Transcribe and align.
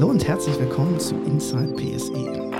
Hallo 0.00 0.12
und 0.12 0.26
herzlich 0.26 0.58
willkommen 0.58 0.98
zu 0.98 1.14
Inside 1.24 1.74
PSE, 1.74 2.14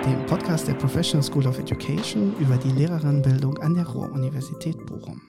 dem 0.04 0.26
Podcast 0.26 0.68
der 0.68 0.74
Professional 0.74 1.22
School 1.22 1.46
of 1.46 1.58
Education 1.58 2.36
über 2.38 2.58
die 2.58 2.68
Lehrerinnenbildung 2.68 3.56
an 3.60 3.72
der 3.72 3.86
Ruhr-Universität 3.86 4.76
Bochum. 4.84 5.22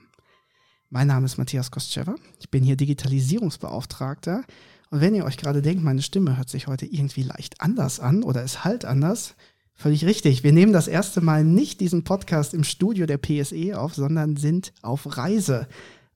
Mein 0.90 1.06
Name 1.06 1.24
ist 1.24 1.38
Matthias 1.38 1.70
Kostschewa, 1.70 2.14
ich 2.38 2.50
bin 2.50 2.62
hier 2.64 2.76
Digitalisierungsbeauftragter 2.76 4.44
und 4.90 5.00
wenn 5.00 5.14
ihr 5.14 5.24
euch 5.24 5.38
gerade 5.38 5.62
denkt, 5.62 5.82
meine 5.82 6.02
Stimme 6.02 6.36
hört 6.36 6.50
sich 6.50 6.66
heute 6.66 6.84
irgendwie 6.84 7.22
leicht 7.22 7.62
anders 7.62 7.98
an 7.98 8.24
oder 8.24 8.42
ist 8.42 8.62
halt 8.62 8.84
anders, 8.84 9.34
völlig 9.72 10.04
richtig. 10.04 10.44
Wir 10.44 10.52
nehmen 10.52 10.74
das 10.74 10.88
erste 10.88 11.22
Mal 11.22 11.44
nicht 11.44 11.80
diesen 11.80 12.04
Podcast 12.04 12.52
im 12.52 12.64
Studio 12.64 13.06
der 13.06 13.16
PSE 13.16 13.80
auf, 13.80 13.94
sondern 13.94 14.36
sind 14.36 14.74
auf 14.82 15.16
Reise, 15.16 15.66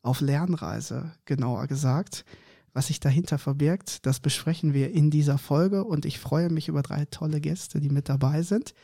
auf 0.03 0.21
Lernreise 0.21 1.13
genauer 1.25 1.69
gesagt. 1.69 2.27
Was 2.77 2.89
sich 2.89 3.01
dahinter 3.01 3.39
verbirgt, 3.39 4.05
das 4.05 4.21
besprechen 4.21 4.75
wir 4.75 4.93
in 4.93 5.11
dieser 5.11 5.39
Folge 5.39 5.83
und 5.83 6.05
ich 6.05 6.19
freue 6.19 6.51
mich 6.51 6.69
über 6.69 6.83
drei 6.83 7.07
tolle 7.07 7.41
Gäste, 7.41 7.81
die 7.81 7.89
mit 7.89 8.11
dabei 8.11 8.43
sind. 8.43 8.75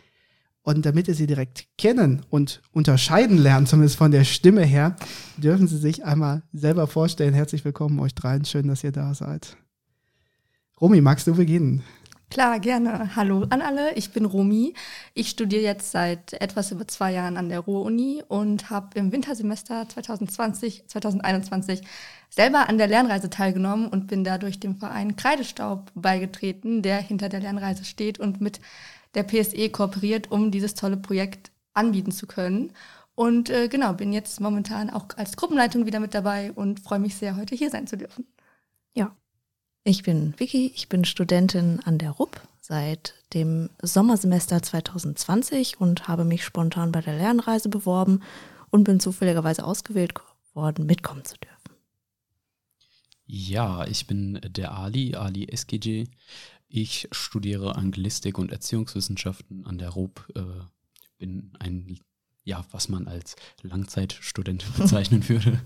Und 0.63 0.87
damit 0.87 1.09
ihr 1.09 1.15
sie 1.15 1.27
direkt 1.27 1.67
kennen 1.77 2.25
und 2.31 2.63
unterscheiden 2.73 3.37
lernen, 3.37 3.67
zumindest 3.67 3.97
von 3.97 4.11
der 4.11 4.25
Stimme 4.25 4.65
her, 4.65 4.97
dürfen 5.37 5.69
Sie 5.69 5.77
sich 5.77 6.07
einmal 6.07 6.43
selber 6.55 6.87
vorstellen. 6.87 7.35
Herzlich 7.35 7.67
willkommen 7.67 8.01
euch 8.01 8.15
dreien. 8.15 8.47
Schön, 8.47 8.67
dass 8.67 8.83
ihr 8.83 8.93
da 8.93 9.13
seid. 9.13 9.59
Romy, 10.81 11.03
magst 11.03 11.27
du 11.27 11.35
beginnen? 11.35 11.83
Klar, 12.33 12.61
gerne. 12.61 13.15
Hallo 13.15 13.45
an 13.51 13.61
alle, 13.61 13.93
ich 13.93 14.11
bin 14.11 14.25
Romy. 14.25 14.73
Ich 15.13 15.29
studiere 15.29 15.61
jetzt 15.65 15.91
seit 15.91 16.33
etwas 16.33 16.73
über 16.73 16.89
zwei 16.89 17.13
Jahren 17.13 17.37
an 17.37 17.51
der 17.51 17.61
Ruhr-Uni 17.61 18.23
und 18.27 18.71
habe 18.71 18.99
im 18.99 19.13
Wintersemester 19.13 19.87
2020, 19.87 20.89
2021 20.89 21.83
selber 22.31 22.71
an 22.71 22.79
der 22.79 22.87
Lernreise 22.87 23.29
teilgenommen 23.29 23.87
und 23.87 24.07
bin 24.07 24.25
dadurch 24.25 24.59
dem 24.59 24.77
Verein 24.77 25.15
Kreidestaub 25.17 25.93
beigetreten, 25.95 26.81
der 26.81 27.03
hinter 27.03 27.29
der 27.29 27.41
Lernreise 27.41 27.85
steht 27.85 28.19
und 28.19 28.41
mit 28.41 28.63
der 29.15 29.25
PSE 29.25 29.69
kooperiert, 29.69 30.31
um 30.31 30.51
dieses 30.51 30.75
tolle 30.75 30.97
Projekt 30.97 31.51
anbieten 31.75 32.13
zu 32.13 32.27
können. 32.27 32.73
Und 33.15 33.51
äh, 33.51 33.69
genau, 33.69 33.93
bin 33.93 34.11
jetzt 34.15 34.41
momentan 34.41 34.89
auch 34.89 35.09
als 35.19 35.37
Gruppenleitung 35.37 35.85
wieder 35.85 36.01
mit 36.01 36.15
dabei 36.15 36.53
und 36.53 36.81
freue 36.81 36.99
mich 36.99 37.15
sehr, 37.15 37.37
heute 37.37 37.55
hier 37.55 37.69
sein 37.69 37.87
zu 37.87 37.99
dürfen. 37.99 38.27
Ja, 38.95 39.15
ich 39.85 40.03
bin 40.03 40.35
Vicky, 40.39 40.73
ich 40.75 40.89
bin 40.89 41.05
Studentin 41.05 41.81
an 41.85 41.99
der 41.99 42.13
RUP 42.13 42.41
seit 42.61 43.15
dem 43.35 43.71
Sommersemester 43.83 44.63
2020 44.63 45.81
und 45.81 46.07
habe 46.07 46.25
mich 46.25 46.45
spontan 46.45 46.93
bei 46.93 47.01
der 47.01 47.17
Lernreise 47.17 47.69
beworben 47.69 48.23
und 48.71 48.85
bin 48.85 49.01
zufälligerweise 49.01 49.65
ausgewählt 49.65 50.15
worden, 50.55 50.87
mitkommen 50.87 51.25
zu 51.25 51.37
dürfen. 51.37 51.53
Ja, 53.27 53.87
ich 53.87 54.07
bin 54.07 54.41
der 54.45 54.73
Ali, 54.73 55.15
Ali 55.15 55.49
SGJ. 55.55 56.05
Ich 56.69 57.09
studiere 57.11 57.77
Anglistik 57.77 58.39
und 58.39 58.53
Erziehungswissenschaften 58.53 59.67
an 59.67 59.79
der 59.79 59.91
RUP. 59.91 60.25
Ich 60.29 60.37
äh, 60.37 60.45
bin 61.19 61.53
ein, 61.59 62.01
ja, 62.45 62.65
was 62.71 62.89
man 62.89 63.09
als 63.09 63.37
Langzeitstudent 63.63 64.65
bezeichnen 64.79 65.29
würde. 65.29 65.61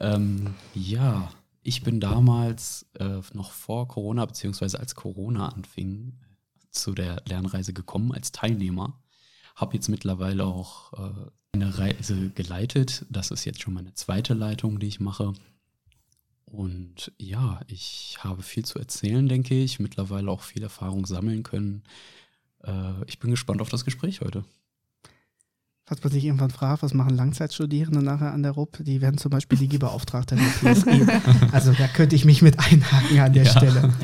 ähm, 0.00 0.54
ja, 0.74 1.30
ich 1.62 1.82
bin 1.82 2.00
damals 2.00 2.86
äh, 2.94 3.20
noch 3.32 3.52
vor 3.52 3.88
Corona, 3.88 4.24
beziehungsweise 4.24 4.78
als 4.78 4.94
Corona 4.94 5.48
anfing, 5.48 6.18
zu 6.70 6.94
der 6.94 7.22
Lernreise 7.26 7.72
gekommen 7.72 8.12
als 8.12 8.32
Teilnehmer. 8.32 9.02
Habe 9.56 9.74
jetzt 9.74 9.88
mittlerweile 9.88 10.44
auch 10.44 10.92
äh, 10.92 11.30
eine 11.52 11.78
Reise 11.78 12.30
geleitet. 12.30 13.04
Das 13.10 13.30
ist 13.30 13.44
jetzt 13.44 13.62
schon 13.62 13.74
meine 13.74 13.94
zweite 13.94 14.34
Leitung, 14.34 14.78
die 14.78 14.86
ich 14.86 15.00
mache. 15.00 15.32
Und 16.44 17.12
ja, 17.18 17.60
ich 17.66 18.18
habe 18.20 18.42
viel 18.42 18.64
zu 18.64 18.78
erzählen, 18.78 19.28
denke 19.28 19.54
ich. 19.54 19.80
Mittlerweile 19.80 20.30
auch 20.30 20.42
viel 20.42 20.62
Erfahrung 20.62 21.06
sammeln 21.06 21.42
können. 21.42 21.82
Äh, 22.62 23.04
ich 23.06 23.18
bin 23.18 23.30
gespannt 23.30 23.60
auf 23.60 23.68
das 23.68 23.84
Gespräch 23.84 24.20
heute. 24.20 24.44
Falls 25.88 26.04
man 26.04 26.12
sich 26.12 26.26
irgendwann 26.26 26.50
fragt, 26.50 26.82
was 26.82 26.92
machen 26.92 27.16
Langzeitstudierende 27.16 28.02
nachher 28.02 28.34
an 28.34 28.42
der 28.42 28.52
RUP, 28.52 28.84
die 28.84 29.00
werden 29.00 29.16
zum 29.16 29.30
Beispiel 29.30 29.56
Digi-Beauftragte 29.56 30.36
der 30.36 30.74
PSE. 30.74 31.22
also 31.52 31.72
da 31.72 31.88
könnte 31.88 32.14
ich 32.14 32.26
mich 32.26 32.42
mit 32.42 32.58
einhaken 32.58 33.18
an 33.18 33.32
der 33.32 33.44
ja. 33.44 33.50
Stelle. 33.50 33.94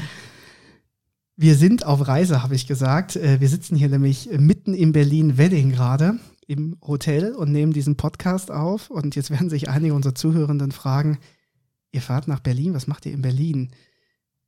Wir 1.36 1.56
sind 1.56 1.84
auf 1.84 2.08
Reise, 2.08 2.42
habe 2.42 2.54
ich 2.54 2.66
gesagt. 2.66 3.16
Äh, 3.16 3.42
wir 3.42 3.50
sitzen 3.50 3.76
hier 3.76 3.90
nämlich 3.90 4.30
mitten 4.32 4.72
in 4.72 4.92
Berlin-Wedding 4.92 5.72
gerade 5.72 6.18
im 6.46 6.78
Hotel 6.80 7.34
und 7.34 7.52
nehmen 7.52 7.74
diesen 7.74 7.98
Podcast 7.98 8.50
auf. 8.50 8.88
Und 8.88 9.14
jetzt 9.14 9.30
werden 9.30 9.50
sich 9.50 9.68
einige 9.68 9.92
unserer 9.92 10.14
Zuhörenden 10.14 10.72
fragen, 10.72 11.18
ihr 11.92 12.00
fahrt 12.00 12.28
nach 12.28 12.40
Berlin, 12.40 12.72
was 12.72 12.86
macht 12.86 13.04
ihr 13.04 13.12
in 13.12 13.20
Berlin? 13.20 13.72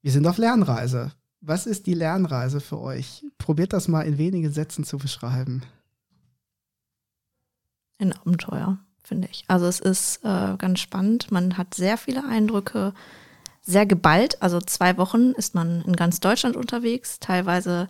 Wir 0.01 0.11
sind 0.11 0.27
auf 0.27 0.39
Lernreise. 0.39 1.13
Was 1.43 1.67
ist 1.67 1.85
die 1.85 1.93
Lernreise 1.93 2.61
für 2.61 2.81
euch? 2.81 3.27
Probiert 3.37 3.75
das 3.75 3.89
mal 3.89 4.07
in 4.07 4.17
wenigen 4.17 4.51
Sätzen 4.53 4.85
zu 4.85 4.97
beschreiben 4.97 5.61
ein 7.99 8.13
Abenteuer, 8.13 8.79
finde 9.03 9.29
ich. 9.31 9.45
Also 9.49 9.67
es 9.67 9.81
ist 9.81 10.25
äh, 10.25 10.57
ganz 10.57 10.81
spannend. 10.81 11.31
Man 11.31 11.57
hat 11.57 11.75
sehr 11.75 11.97
viele 11.97 12.25
Eindrücke, 12.25 12.93
sehr 13.63 13.87
geballt. 13.87 14.43
Also 14.43 14.61
zwei 14.61 14.97
Wochen 14.97 15.33
ist 15.33 15.55
man 15.55 15.83
in 15.83 15.97
ganz 15.97 16.21
Deutschland 16.21 16.57
unterwegs, 16.57 17.19
teilweise 17.21 17.89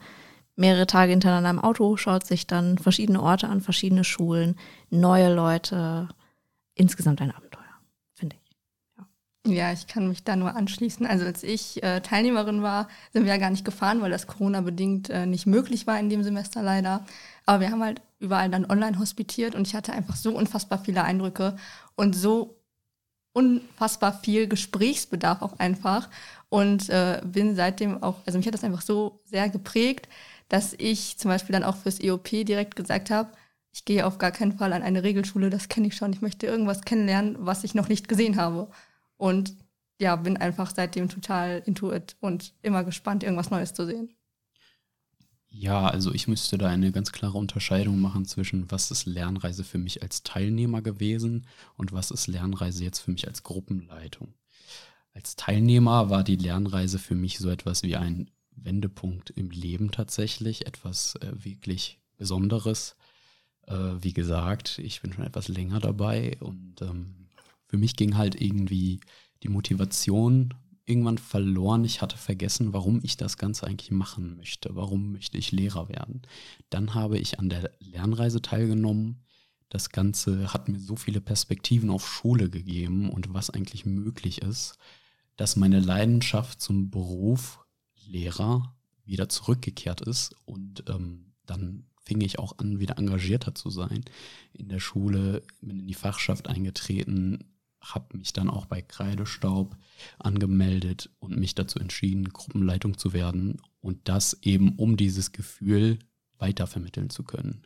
mehrere 0.57 0.87
Tage 0.87 1.11
hintereinander 1.11 1.51
im 1.51 1.59
Auto, 1.59 1.97
schaut 1.97 2.27
sich 2.27 2.47
dann 2.47 2.79
verschiedene 2.79 3.23
Orte 3.23 3.49
an, 3.49 3.61
verschiedene 3.61 4.05
Schulen, 4.05 4.57
neue 4.91 5.33
Leute. 5.33 6.09
Insgesamt 6.75 7.21
ein 7.21 7.31
Abenteuer, 7.31 7.63
finde 8.15 8.37
ich. 8.43 8.57
Ja. 9.47 9.53
ja. 9.53 9.73
ich 9.73 9.87
kann 9.87 10.09
mich 10.09 10.25
da 10.25 10.35
nur 10.35 10.55
anschließen. 10.55 11.07
Also 11.07 11.27
als 11.27 11.43
ich 11.43 11.83
äh, 11.83 12.01
Teilnehmerin 12.01 12.63
war, 12.63 12.89
sind 13.13 13.25
wir 13.25 13.33
ja 13.33 13.39
gar 13.39 13.51
nicht 13.51 13.65
gefahren, 13.65 14.01
weil 14.01 14.11
das 14.11 14.27
Corona-bedingt 14.27 15.11
äh, 15.11 15.27
nicht 15.27 15.47
möglich 15.47 15.87
war 15.87 15.99
in 16.01 16.09
dem 16.09 16.23
Semester 16.23 16.63
leider. 16.63 17.05
Aber 17.47 17.61
wir 17.61 17.71
haben 17.71 17.83
halt 17.83 18.03
überall 18.19 18.51
dann 18.51 18.71
online 18.71 18.99
hospitiert 18.99 19.55
und 19.55 19.67
ich 19.67 19.75
hatte 19.75 19.93
einfach 19.93 20.17
so 20.17 20.37
unfassbar 20.37 20.79
viele 20.85 21.05
Eindrücke 21.05 21.57
und 21.95 22.15
so 22.15 22.61
unfassbar 23.33 24.19
viel 24.21 24.49
Gesprächsbedarf 24.49 25.43
auch 25.43 25.59
einfach 25.59 26.09
und 26.49 26.89
äh, 26.89 27.21
bin 27.25 27.55
seitdem 27.55 28.03
auch, 28.03 28.17
also 28.27 28.39
mich 28.39 28.47
hat 28.47 28.55
das 28.55 28.65
einfach 28.65 28.83
so 28.83 29.21
sehr 29.25 29.49
geprägt, 29.49 30.09
dass 30.49 30.75
ich 30.79 31.19
zum 31.19 31.31
Beispiel 31.31 31.53
dann 31.53 31.65
auch 31.65 31.77
fürs 31.77 32.01
EOP 32.01 32.29
direkt 32.47 32.77
gesagt 32.77 33.11
habe, 33.11 33.31
ich 33.73 33.85
gehe 33.85 34.07
auf 34.07 34.17
gar 34.17 34.31
keinen 34.31 34.57
Fall 34.57 34.73
an 34.73 34.83
eine 34.83 35.03
Regelschule, 35.03 35.51
das 35.51 35.69
kenne 35.69 35.89
ich 35.89 35.97
schon, 35.97 36.13
ich 36.15 36.23
möchte 36.23 36.47
irgendwas 36.47 36.83
kennenlernen, 36.83 37.37
was 37.39 37.63
ich 37.63 37.75
noch 37.75 37.89
nicht 37.89 38.09
gesehen 38.09 38.37
habe. 38.37 38.71
Und 39.19 39.55
ja, 40.01 40.17
bin 40.17 40.39
einfach 40.39 40.73
seitdem 40.75 41.11
total 41.11 41.63
intuit 41.67 42.17
und 42.21 42.55
immer 42.63 42.85
gespannt, 42.85 43.23
irgendwas 43.23 43.51
Neues 43.51 43.75
zu 43.75 43.85
sehen. 43.85 44.16
Ja, 45.59 45.87
also 45.89 46.13
ich 46.13 46.29
müsste 46.29 46.59
da 46.59 46.69
eine 46.69 46.93
ganz 46.93 47.13
klare 47.13 47.39
Unterscheidung 47.39 47.99
machen 47.99 48.27
zwischen, 48.27 48.71
was 48.71 48.91
ist 48.91 49.07
Lernreise 49.07 49.65
für 49.65 49.79
mich 49.79 50.03
als 50.03 50.23
Teilnehmer 50.23 50.83
gewesen 50.83 51.47
und 51.77 51.93
was 51.93 52.11
ist 52.11 52.27
Lernreise 52.27 52.85
jetzt 52.85 52.99
für 52.99 53.11
mich 53.11 53.27
als 53.27 53.43
Gruppenleitung. 53.43 54.35
Als 55.15 55.35
Teilnehmer 55.35 56.11
war 56.11 56.25
die 56.25 56.37
Lernreise 56.37 56.99
für 56.99 57.15
mich 57.15 57.39
so 57.39 57.49
etwas 57.49 57.83
wie 57.83 57.97
ein 57.97 58.31
Wendepunkt 58.51 59.31
im 59.31 59.49
Leben 59.51 59.91
tatsächlich, 59.91 60.67
etwas 60.67 61.15
äh, 61.17 61.33
wirklich 61.43 62.01
Besonderes. 62.19 62.97
Äh, 63.67 63.95
wie 64.01 64.13
gesagt, 64.13 64.79
ich 64.79 65.01
bin 65.01 65.15
schon 65.15 65.25
etwas 65.25 65.49
länger 65.49 65.81
dabei 65.81 66.37
und 66.41 66.83
ähm, 66.83 67.29
für 67.67 67.79
mich 67.79 67.97
ging 67.97 68.19
halt 68.19 68.39
irgendwie 68.39 69.01
die 69.43 69.49
Motivation 69.49 70.53
irgendwann 70.87 71.19
verloren. 71.19 71.85
Ich 71.85 72.01
hatte 72.01 72.17
vergessen, 72.17 72.73
warum 72.73 73.01
ich 73.03 73.17
das 73.17 73.37
Ganze 73.37 73.67
eigentlich 73.67 73.91
machen 73.91 74.37
möchte. 74.37 74.75
Warum 74.75 75.13
möchte 75.13 75.37
ich 75.37 75.53
Lehrer 75.53 75.89
werden? 75.89 76.23
Dann 76.71 76.95
habe 76.95 77.19
ich 77.19 77.39
an 77.39 77.49
der 77.49 77.73
Lernreise 77.81 78.41
teilgenommen. 78.41 79.25
Das 79.69 79.91
Ganze 79.91 80.53
hat 80.53 80.69
mir 80.69 80.79
so 80.79 80.95
viele 80.95 81.21
Perspektiven 81.21 81.91
auf 81.91 82.09
Schule 82.09 82.49
gegeben 82.49 83.11
und 83.11 83.35
was 83.35 83.51
eigentlich 83.51 83.85
möglich 83.85 84.43
ist, 84.43 84.79
dass 85.37 85.57
meine 85.57 85.81
Leidenschaft 85.81 86.61
zum 86.61 86.91
Beruf 86.91 87.59
Lehrer 88.07 88.77
wieder 89.05 89.29
zurückgekehrt 89.29 90.01
ist 90.01 90.35
und 90.45 90.85
ähm, 90.89 91.33
dann 91.47 91.87
fing 92.05 92.21
ich 92.21 92.39
auch 92.39 92.59
an, 92.59 92.79
wieder 92.79 92.99
engagierter 92.99 93.55
zu 93.55 93.69
sein 93.69 94.05
in 94.53 94.69
der 94.69 94.79
Schule, 94.79 95.43
bin 95.61 95.81
in 95.81 95.89
die 95.89 95.95
Fachschaft 95.95 96.49
eingetreten, 96.49 97.56
habe 97.95 98.19
mich 98.19 98.33
dann 98.33 98.51
auch 98.51 98.67
bei 98.67 98.83
Kreidestaub 98.83 99.77
angemeldet 100.19 101.11
und 101.19 101.39
mich 101.39 101.55
dazu 101.55 101.79
entschieden, 101.79 102.31
Gruppenleitung 102.31 102.99
zu 102.99 103.13
werden 103.13 103.61
und 103.81 104.09
das 104.09 104.39
eben, 104.43 104.75
um 104.77 104.97
dieses 104.97 105.33
Gefühl 105.33 105.99
weitervermitteln 106.39 107.11
zu 107.11 107.23
können. 107.23 107.63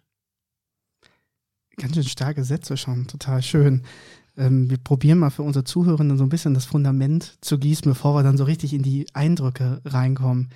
Ganz 1.76 1.94
schön 1.94 2.05
starke 2.05 2.44
Sätze 2.44 2.76
schon, 2.76 3.06
total 3.06 3.43
schön. 3.43 3.82
Ähm, 4.37 4.70
wir 4.70 4.78
probieren 4.78 5.19
mal 5.19 5.31
für 5.31 5.43
unsere 5.43 5.64
Zuhörenden 5.64 6.19
so 6.19 6.25
ein 6.25 6.28
bisschen 6.28 6.55
das 6.55 6.67
Fundament 6.67 7.38
zu 7.40 7.58
gießen, 7.58 7.90
bevor 7.90 8.14
wir 8.14 8.22
dann 8.22 8.37
so 8.37 8.44
richtig 8.44 8.75
in 8.75 8.82
die 8.82 9.06
Eindrücke 9.14 9.81
reinkommen. 9.84 10.50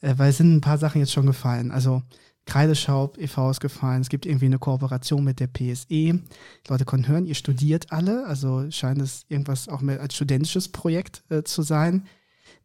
Äh, 0.00 0.14
weil 0.16 0.30
es 0.30 0.36
sind 0.38 0.54
ein 0.54 0.60
paar 0.60 0.78
Sachen 0.78 1.00
jetzt 1.00 1.12
schon 1.12 1.26
gefallen. 1.26 1.70
Also 1.70 2.02
Kreideschaub 2.48 3.18
e.V. 3.18 3.50
ist 3.50 3.60
gefallen. 3.60 4.00
Es 4.00 4.08
gibt 4.08 4.24
irgendwie 4.24 4.46
eine 4.46 4.58
Kooperation 4.58 5.22
mit 5.22 5.38
der 5.38 5.48
PSE. 5.48 5.86
Die 5.88 6.22
Leute 6.66 6.86
konnten 6.86 7.06
hören, 7.06 7.26
ihr 7.26 7.34
studiert 7.34 7.92
alle, 7.92 8.26
also 8.26 8.70
scheint 8.70 9.02
es 9.02 9.26
irgendwas 9.28 9.68
auch 9.68 9.82
mehr 9.82 10.00
als 10.00 10.14
studentisches 10.14 10.68
Projekt 10.68 11.22
äh, 11.28 11.42
zu 11.42 11.60
sein. 11.60 12.06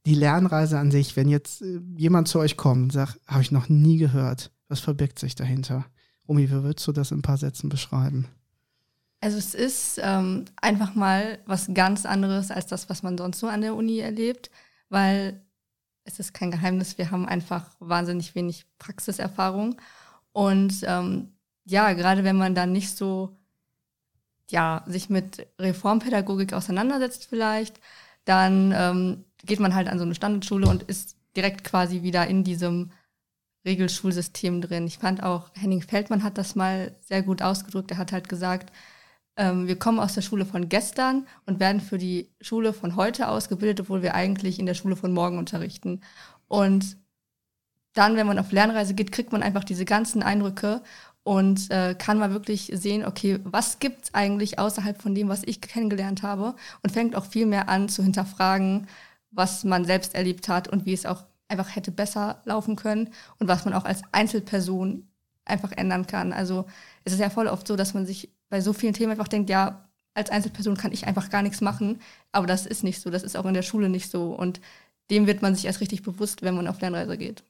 Die 0.06 0.15
Lernreise 0.15 0.80
an 0.80 0.89
sich, 0.89 1.18
wenn 1.18 1.27
jetzt 1.27 1.62
äh, 1.62 1.81
jemand 1.97 2.30
zu 2.30 2.39
euch 2.39 2.56
kommt 2.56 2.81
und 2.83 2.94
sagt, 2.94 3.19
habe 3.27 3.41
ich 3.41 3.51
noch 3.51 3.68
nie 3.68 3.97
gehört, 3.97 4.51
was 4.69 4.80
verbirgt 4.80 5.19
sich 5.19 5.35
dahinter? 5.35 5.86
Romy, 6.29 6.50
wie 6.50 6.63
würdest 6.63 6.88
du 6.88 6.94
das 6.94 7.12
in 7.12 7.19
ein 7.19 7.24
paar 7.24 7.38
Sätzen 7.38 7.68
beschreiben? 7.68 8.29
Also 9.19 9.38
es 9.38 9.53
ist 9.53 10.00
ähm, 10.01 10.45
einfach 10.62 10.95
mal 10.95 11.39
was 11.45 11.69
ganz 11.74 12.06
anderes 12.06 12.51
als 12.51 12.68
das, 12.68 12.89
was 12.89 13.03
man 13.03 13.18
sonst 13.18 13.39
so 13.39 13.47
an 13.47 13.59
der 13.59 13.75
Uni 13.75 14.00
erlebt, 14.00 14.50
weil 14.88 15.41
es 16.05 16.19
ist 16.19 16.33
kein 16.33 16.51
Geheimnis, 16.51 16.97
wir 16.97 17.11
haben 17.11 17.27
einfach 17.27 17.69
wahnsinnig 17.79 18.35
wenig 18.35 18.65
Praxiserfahrung. 18.79 19.75
Und 20.31 20.81
ähm, 20.83 21.33
ja, 21.65 21.94
gerade 21.94 22.23
wenn 22.23 22.38
man 22.38 22.55
dann 22.55 22.71
nicht 22.71 22.95
so 22.97 23.38
ja, 24.50 24.83
sich 24.85 25.09
mit 25.09 25.47
Reformpädagogik 25.59 26.53
auseinandersetzt 26.53 27.27
vielleicht, 27.29 27.79
dann 28.25 28.73
ähm, 28.75 29.25
geht 29.45 29.59
man 29.59 29.73
halt 29.73 29.88
an 29.88 29.97
so 29.97 30.05
eine 30.05 30.15
Standardschule 30.15 30.67
und 30.67 30.83
ist 30.83 31.17
direkt 31.35 31.63
quasi 31.63 32.03
wieder 32.03 32.27
in 32.27 32.44
diesem 32.44 32.91
Regelschulsystem 33.65 34.61
drin. 34.61 34.85
Ich 34.85 34.97
fand 34.97 35.23
auch, 35.23 35.50
Henning 35.53 35.81
Feldmann 35.81 36.23
hat 36.23 36.38
das 36.38 36.55
mal 36.55 36.95
sehr 37.01 37.23
gut 37.23 37.41
ausgedrückt. 37.41 37.91
Er 37.91 37.97
hat 37.97 38.11
halt 38.11 38.29
gesagt, 38.29 38.71
ähm, 39.38 39.68
wir 39.68 39.77
kommen 39.77 40.00
aus 40.00 40.13
der 40.13 40.21
Schule 40.21 40.45
von 40.45 40.69
gestern 40.69 41.27
und 41.45 41.59
werden 41.59 41.81
für 41.81 41.97
die 41.97 42.30
Schule 42.41 42.74
von 42.74 42.95
heute 42.95 43.27
ausgebildet, 43.27 43.81
obwohl 43.81 44.01
wir 44.01 44.15
eigentlich 44.15 44.59
in 44.59 44.65
der 44.65 44.74
Schule 44.75 44.95
von 44.95 45.13
morgen 45.13 45.38
unterrichten. 45.38 46.01
Und 46.47 46.97
dann, 47.94 48.15
wenn 48.15 48.27
man 48.27 48.39
auf 48.39 48.51
Lernreise 48.51 48.94
geht, 48.94 49.12
kriegt 49.12 49.31
man 49.31 49.44
einfach 49.44 49.63
diese 49.63 49.85
ganzen 49.85 50.24
Eindrücke 50.24 50.81
und 51.24 51.71
äh, 51.71 51.95
kann 51.97 52.19
mal 52.19 52.31
wirklich 52.31 52.71
sehen, 52.74 53.06
okay, 53.06 53.39
was 53.44 53.80
gibt's 53.80 54.13
eigentlich 54.13 54.59
außerhalb 54.59 55.01
von 55.01 55.15
dem, 55.15 55.30
was 55.30 55.44
ich 55.45 55.62
kennengelernt 55.62 56.21
habe 56.21 56.56
und 56.81 56.91
fängt 56.91 57.15
auch 57.15 57.25
viel 57.25 57.45
mehr 57.45 57.69
an 57.69 57.89
zu 57.89 58.03
hinterfragen, 58.03 58.88
was 59.31 59.63
man 59.63 59.86
selbst 59.86 60.15
erlebt 60.15 60.47
hat 60.50 60.68
und 60.68 60.86
wie 60.86 60.94
es 60.94 61.06
auch 61.06 61.24
einfach 61.47 61.75
hätte 61.75 61.91
besser 61.91 62.41
laufen 62.45 62.75
können 62.75 63.09
und 63.39 63.47
was 63.47 63.65
man 63.65 63.74
auch 63.74 63.86
als 63.86 64.01
Einzelperson 64.12 65.07
einfach 65.45 65.71
ändern 65.71 66.07
kann. 66.07 66.33
Also 66.33 66.65
es 67.03 67.13
ist 67.13 67.19
ja 67.19 67.29
voll 67.29 67.47
oft 67.47 67.68
so, 67.68 67.75
dass 67.75 67.94
man 67.94 68.06
sich 68.06 68.29
bei 68.49 68.61
so 68.61 68.73
vielen 68.73 68.93
Themen 68.93 69.11
einfach 69.11 69.27
denkt, 69.27 69.49
ja, 69.49 69.89
als 70.13 70.29
Einzelperson 70.29 70.77
kann 70.77 70.91
ich 70.91 71.07
einfach 71.07 71.29
gar 71.29 71.41
nichts 71.41 71.61
machen, 71.61 71.99
aber 72.31 72.47
das 72.47 72.65
ist 72.65 72.83
nicht 72.83 73.01
so, 73.01 73.09
das 73.09 73.23
ist 73.23 73.35
auch 73.35 73.45
in 73.45 73.53
der 73.53 73.63
Schule 73.63 73.89
nicht 73.89 74.11
so 74.11 74.33
und 74.35 74.61
dem 75.09 75.27
wird 75.27 75.41
man 75.41 75.55
sich 75.55 75.65
erst 75.65 75.81
richtig 75.81 76.03
bewusst, 76.03 76.41
wenn 76.43 76.55
man 76.55 76.67
auf 76.67 76.79
Lernreise 76.79 77.17
geht. 77.17 77.43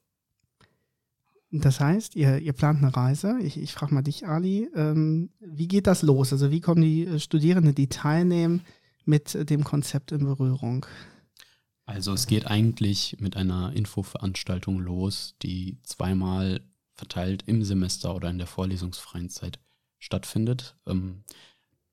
Das 1.55 1.79
heißt, 1.79 2.15
ihr, 2.15 2.39
ihr 2.39 2.53
plant 2.53 2.81
eine 2.81 2.95
Reise. 2.95 3.37
Ich, 3.43 3.57
ich 3.57 3.73
frage 3.73 3.93
mal 3.93 4.01
dich, 4.01 4.27
Ali, 4.27 4.69
ähm, 4.75 5.29
wie 5.39 5.67
geht 5.67 5.85
das 5.85 6.01
los? 6.01 6.33
Also 6.33 6.49
wie 6.49 6.61
kommen 6.61 6.81
die 6.81 7.05
äh, 7.05 7.19
Studierenden, 7.19 7.75
die 7.75 7.89
teilnehmen, 7.89 8.61
mit 9.05 9.35
äh, 9.35 9.45
dem 9.45 9.63
Konzept 9.63 10.11
in 10.11 10.25
Berührung? 10.25 10.87
Also 11.85 12.13
es 12.13 12.25
geht 12.25 12.47
eigentlich 12.47 13.17
mit 13.19 13.37
einer 13.37 13.71
Infoveranstaltung 13.73 14.79
los, 14.79 15.35
die 15.43 15.77
zweimal 15.83 16.61
verteilt 16.95 17.43
im 17.45 17.63
Semester 17.63 18.15
oder 18.15 18.31
in 18.31 18.39
der 18.39 18.47
vorlesungsfreien 18.47 19.29
Zeit 19.29 19.59
stattfindet. 20.03 20.75
Ähm, 20.85 21.23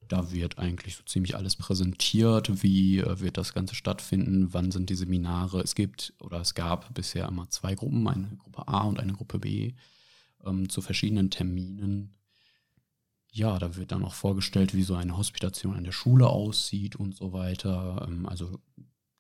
da 0.09 0.33
wird 0.33 0.59
eigentlich 0.59 0.97
so 0.97 1.05
ziemlich 1.05 1.37
alles 1.37 1.55
präsentiert, 1.55 2.63
wie 2.63 2.99
äh, 2.99 3.21
wird 3.21 3.37
das 3.37 3.55
Ganze 3.55 3.75
stattfinden, 3.75 4.53
wann 4.53 4.73
sind 4.73 4.91
die 4.91 4.97
Seminare. 4.97 5.61
Es 5.61 5.75
gibt 5.75 6.13
oder 6.21 6.41
es 6.41 6.55
gab 6.55 6.93
bisher 6.95 7.29
immer 7.29 7.49
zwei 7.49 7.75
Gruppen, 7.75 8.09
eine 8.09 8.37
Gruppe 8.37 8.67
A 8.67 8.83
und 8.83 8.99
eine 8.99 9.13
Gruppe 9.13 9.39
B 9.39 9.75
ähm, 10.45 10.69
zu 10.69 10.81
verschiedenen 10.83 11.31
Terminen. 11.31 12.17
Ja, 13.33 13.61
da 13.61 13.77
wird 13.77 13.93
dann 13.93 14.05
auch 14.05 14.15
vorgestellt, 14.15 14.75
wie 14.75 14.83
so 14.83 14.97
eine 14.97 15.17
Hospitation 15.17 15.77
an 15.77 15.85
der 15.85 15.93
Schule 15.93 16.29
aussieht 16.29 16.97
und 16.97 17.15
so 17.17 17.33
weiter. 17.33 18.05
Ähm, 18.09 18.27
also 18.27 18.59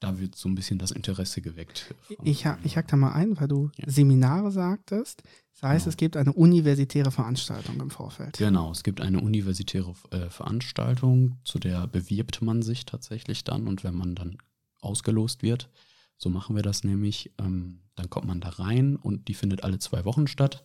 da 0.01 0.19
wird 0.19 0.35
so 0.35 0.49
ein 0.49 0.55
bisschen 0.55 0.79
das 0.79 0.91
Interesse 0.91 1.43
geweckt. 1.43 1.95
Ich, 2.25 2.47
ha 2.47 2.59
ich 2.65 2.77
hack 2.77 2.89
da 2.89 2.97
mal 2.97 3.13
ein, 3.13 3.39
weil 3.39 3.49
du 3.49 3.71
ja. 3.77 3.89
Seminare 3.89 4.51
sagtest. 4.51 5.23
Das 5.53 5.63
heißt, 5.63 5.85
genau. 5.85 5.91
es 5.91 5.97
gibt 5.99 6.17
eine 6.17 6.33
universitäre 6.33 7.11
Veranstaltung 7.11 7.81
im 7.81 7.91
Vorfeld. 7.91 8.39
Genau, 8.39 8.73
es 8.73 8.83
gibt 8.83 9.03
eine 9.03 9.21
universitäre 9.21 9.95
äh, 10.11 10.31
Veranstaltung, 10.31 11.37
zu 11.45 11.59
der 11.59 11.87
bewirbt 11.87 12.41
man 12.41 12.63
sich 12.63 12.87
tatsächlich 12.87 13.45
dann 13.45 13.69
und 13.69 13.85
wenn 13.85 13.95
man 13.95 14.15
dann 14.15 14.39
ausgelost 14.81 15.43
wird, 15.43 15.69
so 16.17 16.31
machen 16.31 16.57
wir 16.57 16.63
das 16.63 16.83
nämlich, 16.83 17.33
ähm, 17.39 17.81
dann 17.95 18.09
kommt 18.09 18.27
man 18.27 18.41
da 18.41 18.49
rein 18.49 18.97
und 18.97 19.29
die 19.29 19.35
findet 19.35 19.65
alle 19.65 19.79
zwei 19.79 20.05
Wochen 20.05 20.27
statt. 20.27 20.65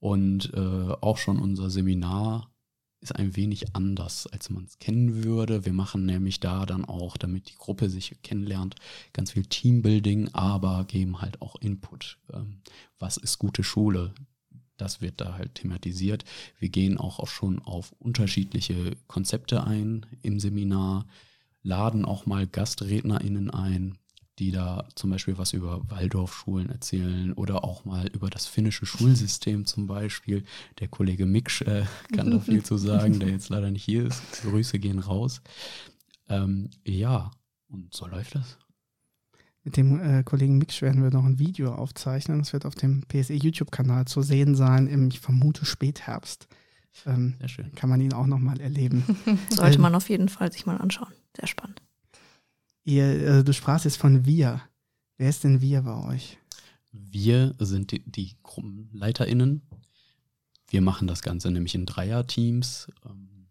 Und 0.00 0.52
äh, 0.54 0.92
auch 1.00 1.16
schon 1.16 1.40
unser 1.40 1.70
Seminar 1.70 2.52
ist 3.00 3.14
ein 3.14 3.36
wenig 3.36 3.74
anders, 3.74 4.26
als 4.26 4.50
man 4.50 4.64
es 4.64 4.78
kennen 4.78 5.22
würde. 5.24 5.64
Wir 5.64 5.72
machen 5.72 6.04
nämlich 6.04 6.40
da 6.40 6.66
dann 6.66 6.84
auch, 6.84 7.16
damit 7.16 7.48
die 7.48 7.54
Gruppe 7.54 7.88
sich 7.90 8.16
kennenlernt, 8.22 8.74
ganz 9.12 9.32
viel 9.32 9.44
Teambuilding, 9.44 10.34
aber 10.34 10.84
geben 10.84 11.20
halt 11.20 11.40
auch 11.40 11.56
Input. 11.56 12.18
Ähm, 12.32 12.60
was 12.98 13.16
ist 13.16 13.38
gute 13.38 13.62
Schule? 13.62 14.14
Das 14.76 15.00
wird 15.00 15.20
da 15.20 15.34
halt 15.34 15.56
thematisiert. 15.56 16.24
Wir 16.58 16.68
gehen 16.68 16.98
auch, 16.98 17.18
auch 17.18 17.28
schon 17.28 17.60
auf 17.60 17.92
unterschiedliche 17.98 18.96
Konzepte 19.06 19.64
ein 19.64 20.06
im 20.22 20.40
Seminar, 20.40 21.06
laden 21.62 22.04
auch 22.04 22.26
mal 22.26 22.46
GastrednerInnen 22.46 23.50
ein, 23.50 23.98
die 24.38 24.52
da 24.52 24.86
zum 24.94 25.10
Beispiel 25.10 25.38
was 25.38 25.52
über 25.52 25.88
Waldorfschulen 25.90 26.70
erzählen 26.70 27.32
oder 27.32 27.64
auch 27.64 27.84
mal 27.84 28.06
über 28.08 28.30
das 28.30 28.46
finnische 28.46 28.86
Schulsystem 28.86 29.66
zum 29.66 29.86
Beispiel. 29.86 30.44
Der 30.78 30.88
Kollege 30.88 31.26
Miksch 31.26 31.62
äh, 31.62 31.84
kann 32.14 32.30
da 32.30 32.40
viel 32.40 32.62
zu 32.62 32.76
sagen, 32.76 33.18
der 33.18 33.30
jetzt 33.30 33.48
leider 33.48 33.70
nicht 33.70 33.84
hier 33.84 34.06
ist. 34.06 34.22
Grüße 34.42 34.78
gehen 34.78 35.00
raus. 35.00 35.40
Ähm, 36.28 36.70
ja, 36.84 37.30
und 37.68 37.94
so 37.94 38.06
läuft 38.06 38.34
das. 38.34 38.58
Mit 39.64 39.76
dem 39.76 40.00
äh, 40.00 40.22
Kollegen 40.22 40.58
Miksch 40.58 40.82
werden 40.82 41.02
wir 41.02 41.10
noch 41.10 41.24
ein 41.24 41.38
Video 41.38 41.74
aufzeichnen. 41.74 42.38
Das 42.38 42.52
wird 42.52 42.64
auf 42.64 42.74
dem 42.74 43.02
PSE 43.08 43.34
YouTube-Kanal 43.34 44.06
zu 44.06 44.22
sehen 44.22 44.54
sein 44.54 44.86
im, 44.86 45.08
ich 45.08 45.20
vermute, 45.20 45.64
Spätherbst. 45.64 46.48
Ähm, 47.06 47.34
Sehr 47.40 47.48
schön. 47.48 47.74
Kann 47.74 47.90
man 47.90 48.00
ihn 48.00 48.12
auch 48.12 48.26
noch 48.26 48.38
mal 48.38 48.60
erleben. 48.60 49.04
Sollte 49.50 49.76
ähm, 49.76 49.82
man 49.82 49.94
auf 49.94 50.08
jeden 50.08 50.28
Fall 50.28 50.52
sich 50.52 50.64
mal 50.64 50.78
anschauen. 50.78 51.12
Sehr 51.36 51.46
spannend. 51.48 51.82
Ihr, 52.88 53.04
äh, 53.04 53.44
du 53.44 53.52
sprachst 53.52 53.84
jetzt 53.84 53.98
von 53.98 54.24
wir. 54.24 54.62
Wer 55.18 55.28
ist 55.28 55.44
denn 55.44 55.60
wir 55.60 55.82
bei 55.82 56.08
euch? 56.08 56.38
Wir 56.90 57.54
sind 57.58 57.92
die, 57.92 58.00
die 58.10 58.34
GruppenleiterInnen. 58.42 59.60
Wir 60.70 60.80
machen 60.80 61.06
das 61.06 61.20
Ganze 61.20 61.50
nämlich 61.50 61.74
in 61.74 61.84
Dreierteams. 61.84 62.90
Ähm, 63.04 63.48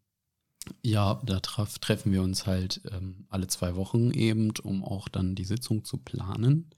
ja, 0.81 1.21
da 1.23 1.39
traf, 1.39 1.77
treffen 1.77 2.11
wir 2.11 2.23
uns 2.23 2.47
halt 2.47 2.81
ähm, 2.91 3.27
alle 3.29 3.45
zwei 3.45 3.75
Wochen 3.75 4.09
eben, 4.09 4.53
um 4.63 4.83
auch 4.83 5.07
dann 5.07 5.35
die 5.35 5.45
Sitzung 5.45 5.83
zu 5.83 5.97
planen 5.97 6.71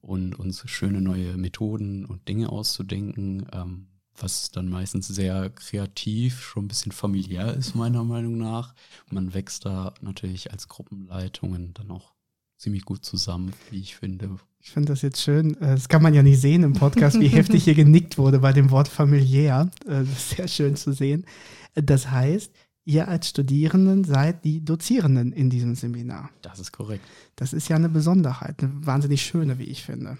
und 0.00 0.34
uns 0.34 0.62
schöne 0.70 1.02
neue 1.02 1.36
Methoden 1.36 2.06
und 2.06 2.26
Dinge 2.26 2.48
auszudenken. 2.48 3.46
Ähm, 3.52 3.88
was 4.18 4.50
dann 4.50 4.68
meistens 4.68 5.08
sehr 5.08 5.50
kreativ, 5.50 6.42
schon 6.42 6.64
ein 6.64 6.68
bisschen 6.68 6.92
familiär 6.92 7.54
ist, 7.54 7.74
meiner 7.74 8.04
Meinung 8.04 8.38
nach. 8.38 8.74
Man 9.10 9.34
wächst 9.34 9.64
da 9.64 9.94
natürlich 10.00 10.52
als 10.52 10.68
Gruppenleitungen 10.68 11.74
dann 11.74 11.90
auch 11.90 12.12
ziemlich 12.58 12.84
gut 12.84 13.04
zusammen, 13.04 13.52
wie 13.70 13.80
ich 13.80 13.96
finde. 13.96 14.38
Ich 14.60 14.70
finde 14.70 14.92
das 14.92 15.02
jetzt 15.02 15.20
schön. 15.20 15.54
Äh, 15.60 15.74
das 15.74 15.88
kann 15.88 16.02
man 16.02 16.14
ja 16.14 16.22
nicht 16.22 16.40
sehen 16.40 16.62
im 16.62 16.74
Podcast, 16.74 17.18
wie 17.18 17.28
heftig 17.28 17.64
hier 17.64 17.74
genickt 17.74 18.18
wurde 18.18 18.38
bei 18.38 18.52
dem 18.52 18.70
Wort 18.70 18.88
familiär. 18.88 19.70
Äh, 19.84 20.04
das 20.04 20.08
ist 20.08 20.30
sehr 20.30 20.48
schön 20.48 20.76
zu 20.76 20.92
sehen. 20.92 21.26
Das 21.74 22.10
heißt, 22.10 22.52
ihr 22.84 23.08
als 23.08 23.28
Studierenden 23.28 24.04
seid 24.04 24.44
die 24.44 24.64
Dozierenden 24.64 25.32
in 25.32 25.50
diesem 25.50 25.74
Seminar. 25.74 26.30
Das 26.42 26.60
ist 26.60 26.72
korrekt. 26.72 27.04
Das 27.34 27.52
ist 27.52 27.68
ja 27.68 27.76
eine 27.76 27.88
Besonderheit, 27.88 28.62
eine 28.62 28.86
wahnsinnig 28.86 29.22
schöne, 29.22 29.58
wie 29.58 29.64
ich 29.64 29.82
finde. 29.82 30.18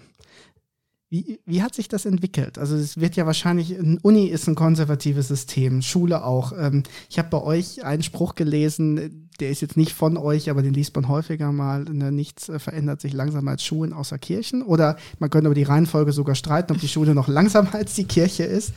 Wie, 1.13 1.39
wie 1.45 1.61
hat 1.61 1.75
sich 1.75 1.87
das 1.87 2.07
entwickelt? 2.07 2.57
Also 2.57 2.75
es 2.75 2.99
wird 2.99 3.15
ja 3.15 3.27
wahrscheinlich, 3.27 3.77
Uni 4.01 4.25
ist 4.25 4.47
ein 4.47 4.55
konservatives 4.55 5.27
System, 5.27 5.83
Schule 5.83 6.25
auch. 6.25 6.53
Ähm, 6.57 6.81
ich 7.07 7.19
habe 7.19 7.29
bei 7.29 7.39
euch 7.39 7.85
einen 7.85 8.01
Spruch 8.01 8.33
gelesen, 8.33 9.29
der 9.39 9.51
ist 9.51 9.61
jetzt 9.61 9.77
nicht 9.77 9.93
von 9.93 10.17
euch, 10.17 10.49
aber 10.49 10.63
den 10.63 10.73
liest 10.73 10.95
man 10.95 11.07
häufiger 11.07 11.51
mal. 11.51 11.83
Ne? 11.83 12.11
Nichts 12.11 12.49
äh, 12.49 12.57
verändert 12.57 12.99
sich 12.99 13.13
langsamer 13.13 13.51
als 13.51 13.63
Schulen 13.63 13.93
außer 13.93 14.17
Kirchen. 14.17 14.63
Oder 14.63 14.97
man 15.19 15.29
könnte 15.29 15.49
über 15.49 15.53
die 15.53 15.61
Reihenfolge 15.61 16.13
sogar 16.13 16.33
streiten, 16.33 16.73
ob 16.73 16.79
die 16.79 16.87
Schule 16.87 17.13
noch 17.13 17.27
langsamer 17.27 17.75
als 17.75 17.93
die 17.93 18.05
Kirche 18.05 18.45
ist. 18.45 18.73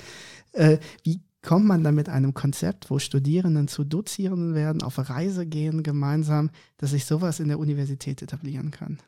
Äh, 0.52 0.76
wie 1.04 1.22
kommt 1.40 1.64
man 1.64 1.82
dann 1.82 1.94
mit 1.94 2.10
einem 2.10 2.34
Konzept, 2.34 2.90
wo 2.90 2.98
Studierenden 2.98 3.66
zu 3.66 3.82
Dozierenden 3.82 4.54
werden, 4.54 4.82
auf 4.82 4.98
Reise 4.98 5.46
gehen 5.46 5.82
gemeinsam, 5.82 6.50
dass 6.76 6.90
sich 6.90 7.06
sowas 7.06 7.40
in 7.40 7.48
der 7.48 7.58
Universität 7.58 8.20
etablieren 8.20 8.72
kann? 8.72 8.98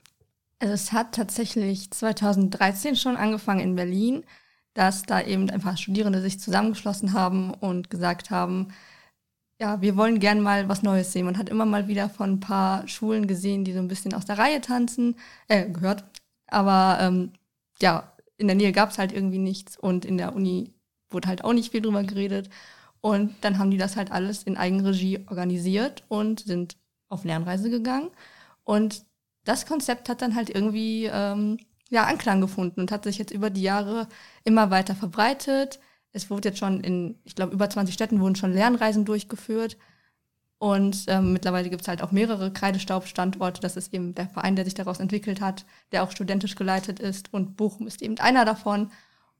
Also 0.61 0.75
es 0.75 0.93
hat 0.93 1.15
tatsächlich 1.15 1.91
2013 1.91 2.97
schon 2.97 3.17
angefangen 3.17 3.61
in 3.61 3.77
Berlin, 3.77 4.25
dass 4.75 5.05
da 5.05 5.21
eben 5.21 5.51
ein 5.51 5.61
paar 5.61 5.77
Studierende 5.77 6.21
sich 6.21 6.41
zusammengeschlossen 6.41 7.13
haben 7.13 7.55
und 7.55 7.91
gesagt 7.91 8.31
haben, 8.31 8.69
ja, 9.61 9.81
wir 9.81 9.97
wollen 9.97 10.21
gern 10.21 10.41
mal 10.41 10.69
was 10.69 10.83
Neues 10.83 11.13
sehen. 11.13 11.27
Man 11.27 11.39
hat 11.39 11.49
immer 11.49 11.67
mal 11.67 11.89
wieder 11.89 12.09
von 12.09 12.35
ein 12.35 12.41
paar 12.41 12.87
Schulen 12.87 13.27
gesehen, 13.27 13.65
die 13.65 13.73
so 13.73 13.81
ein 13.81 13.89
bisschen 13.89 14.15
aus 14.15 14.25
der 14.25 14.39
Reihe 14.39 14.61
tanzen, 14.61 15.17
äh, 15.49 15.69
gehört. 15.69 16.05
Aber 16.47 16.99
ähm, 17.01 17.33
ja, 17.81 18.13
in 18.37 18.47
der 18.47 18.57
Nähe 18.57 18.73
gab 18.73 18.91
es 18.91 18.99
halt 18.99 19.13
irgendwie 19.13 19.39
nichts 19.39 19.77
und 19.77 20.05
in 20.05 20.17
der 20.19 20.35
Uni 20.35 20.73
wurde 21.11 21.29
halt 21.29 21.45
auch 21.45 21.53
nicht 21.53 21.73
viel 21.73 21.83
drüber 21.83 22.05
geredet. 22.05 22.51
Und 23.01 23.35
dann 23.43 23.59
haben 23.59 23.71
die 23.71 23.79
das 23.79 23.97
halt 23.97 24.13
alles 24.13 24.45
in 24.45 24.57
Eigenregie 24.57 25.21
organisiert 25.29 26.05
und 26.09 26.41
sind 26.41 26.77
auf 27.09 27.25
Lernreise 27.25 27.71
gegangen. 27.71 28.11
Und 28.65 29.05
das 29.49 29.65
Konzept 29.65 30.11
hat 30.11 30.21
dann 30.21 30.35
halt 30.35 30.51
irgendwie 30.51 31.07
ähm, 31.07 31.59
ja, 31.89 32.05
Anklang 32.05 32.43
gefunden 32.43 32.81
und 32.81 32.93
hat 32.93 33.05
sich 33.05 33.17
jetzt 33.17 33.33
über 33.33 33.49
die 33.49 33.63
Jahre 33.63 34.07
immer 34.45 34.71
weiter 34.71 34.95
verbreitet. 34.95 35.81
Es 36.13 36.29
wurde 36.29 36.51
jetzt 36.51 36.59
schon 36.59 36.81
in, 36.81 37.19
ich 37.25 37.35
glaube, 37.35 37.55
über 37.55 37.71
20 37.71 37.95
Städten 37.95 38.21
wurden 38.21 38.37
schon 38.37 38.53
Lernreisen 38.53 39.07
durchgeführt. 39.07 39.79
Und 40.59 41.05
ähm, 41.07 41.33
mittlerweile 41.33 41.71
gibt 41.71 41.83
es 41.83 41.89
halt 41.89 42.03
auch 42.03 42.13
mehrere 42.13 42.53
Kreidestaubstandorte. 42.53 43.63
Das 43.63 43.77
ist 43.79 43.95
eben 43.95 44.15
der 44.15 44.29
Verein, 44.29 44.55
der 44.55 44.67
sich 44.67 44.75
daraus 44.75 45.01
entwickelt 45.01 45.41
hat, 45.41 45.65
der 45.93 46.03
auch 46.03 46.11
studentisch 46.11 46.55
geleitet 46.55 47.01
ist. 47.01 47.33
Und 47.33 47.57
Bochum 47.57 47.87
ist 47.87 48.03
eben 48.03 48.19
einer 48.19 48.45
davon. 48.45 48.91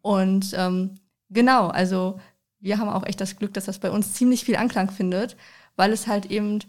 Und 0.01 0.55
ähm, 0.57 0.95
genau, 1.29 1.69
also 1.69 2.19
wir 2.61 2.79
haben 2.79 2.89
auch 2.89 3.05
echt 3.05 3.21
das 3.21 3.37
Glück, 3.37 3.53
dass 3.53 3.67
das 3.67 3.79
bei 3.79 3.91
uns 3.91 4.15
ziemlich 4.15 4.45
viel 4.45 4.57
Anklang 4.57 4.91
findet, 4.91 5.37
weil 5.77 5.93
es 5.93 6.07
halt 6.07 6.27
eben 6.27 6.61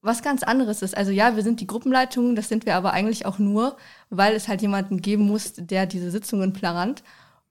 was 0.00 0.22
ganz 0.22 0.42
anderes 0.42 0.82
ist. 0.82 0.96
Also 0.96 1.10
ja, 1.10 1.36
wir 1.36 1.42
sind 1.42 1.60
die 1.60 1.66
Gruppenleitung, 1.66 2.36
das 2.36 2.48
sind 2.48 2.66
wir 2.66 2.76
aber 2.76 2.92
eigentlich 2.92 3.26
auch 3.26 3.38
nur, 3.38 3.76
weil 4.10 4.34
es 4.34 4.48
halt 4.48 4.62
jemanden 4.62 5.02
geben 5.02 5.24
muss, 5.24 5.54
der 5.56 5.86
diese 5.86 6.10
Sitzungen 6.10 6.52
plant. 6.52 7.02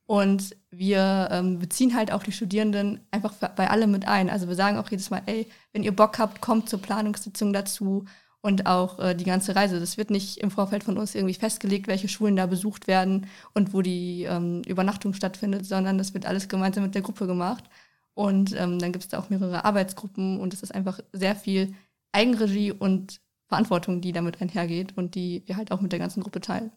Und 0.06 0.56
wir 0.72 1.28
ähm, 1.32 1.60
beziehen 1.60 1.94
halt 1.94 2.14
auch 2.14 2.24
die 2.24 2.32
Studierenden 2.32 3.02
einfach 3.12 3.34
bei 3.34 3.70
allem 3.70 3.92
mit 3.92 4.08
ein. 4.08 4.30
Also 4.30 4.48
wir 4.48 4.56
sagen 4.56 4.78
auch 4.78 4.90
jedes 4.90 5.10
Mal, 5.10 5.22
ey, 5.26 5.48
wenn 5.74 5.84
ihr 5.84 5.94
Bock 5.94 6.18
habt, 6.18 6.40
kommt 6.40 6.70
zur 6.70 6.82
Planungssitzung 6.82 7.52
dazu 7.52 8.06
und 8.40 8.66
auch 8.68 9.00
äh, 9.00 9.16
die 9.16 9.26
ganze 9.26 9.54
Reise. 9.58 9.82
Das 9.82 9.98
wird 9.98 10.10
nicht 10.10 10.38
im 10.38 10.50
Vorfeld 10.50 10.86
von 10.86 10.98
uns 10.98 11.14
irgendwie 11.14 11.34
festgelegt, 11.34 11.88
welche 11.88 12.08
Schulen 12.08 12.38
da 12.38 12.46
besucht 12.46 12.88
werden 12.88 13.28
und 13.54 13.74
wo 13.74 13.82
die 13.82 14.24
ähm, 14.24 14.62
Übernachtung 14.66 15.14
stattfindet, 15.14 15.66
sondern 15.66 15.98
das 15.98 16.14
wird 16.14 16.26
alles 16.26 16.48
gemeinsam 16.48 16.84
mit 16.84 16.96
der 16.96 17.02
Gruppe 17.02 17.28
gemacht. 17.28 17.66
Und 18.14 18.56
ähm, 18.58 18.80
dann 18.80 18.94
gibt 18.94 19.04
es 19.04 19.10
da 19.10 19.20
auch 19.20 19.30
mehrere 19.30 19.66
Arbeitsgruppen 19.66 20.40
und 20.40 20.54
es 20.54 20.64
ist 20.64 20.74
einfach 20.74 21.02
sehr 21.12 21.36
viel 21.36 21.76
Eigenregie 22.12 22.72
und 22.72 23.20
Verantwortung, 23.48 24.02
die 24.02 24.12
damit 24.12 24.42
einhergeht 24.42 24.98
und 24.98 25.16
die 25.16 25.44
wir 25.46 25.58
halt 25.58 25.72
auch 25.72 25.82
mit 25.82 25.92
der 25.92 26.00
ganzen 26.00 26.22
Gruppe 26.22 26.42
teilen. 26.42 26.72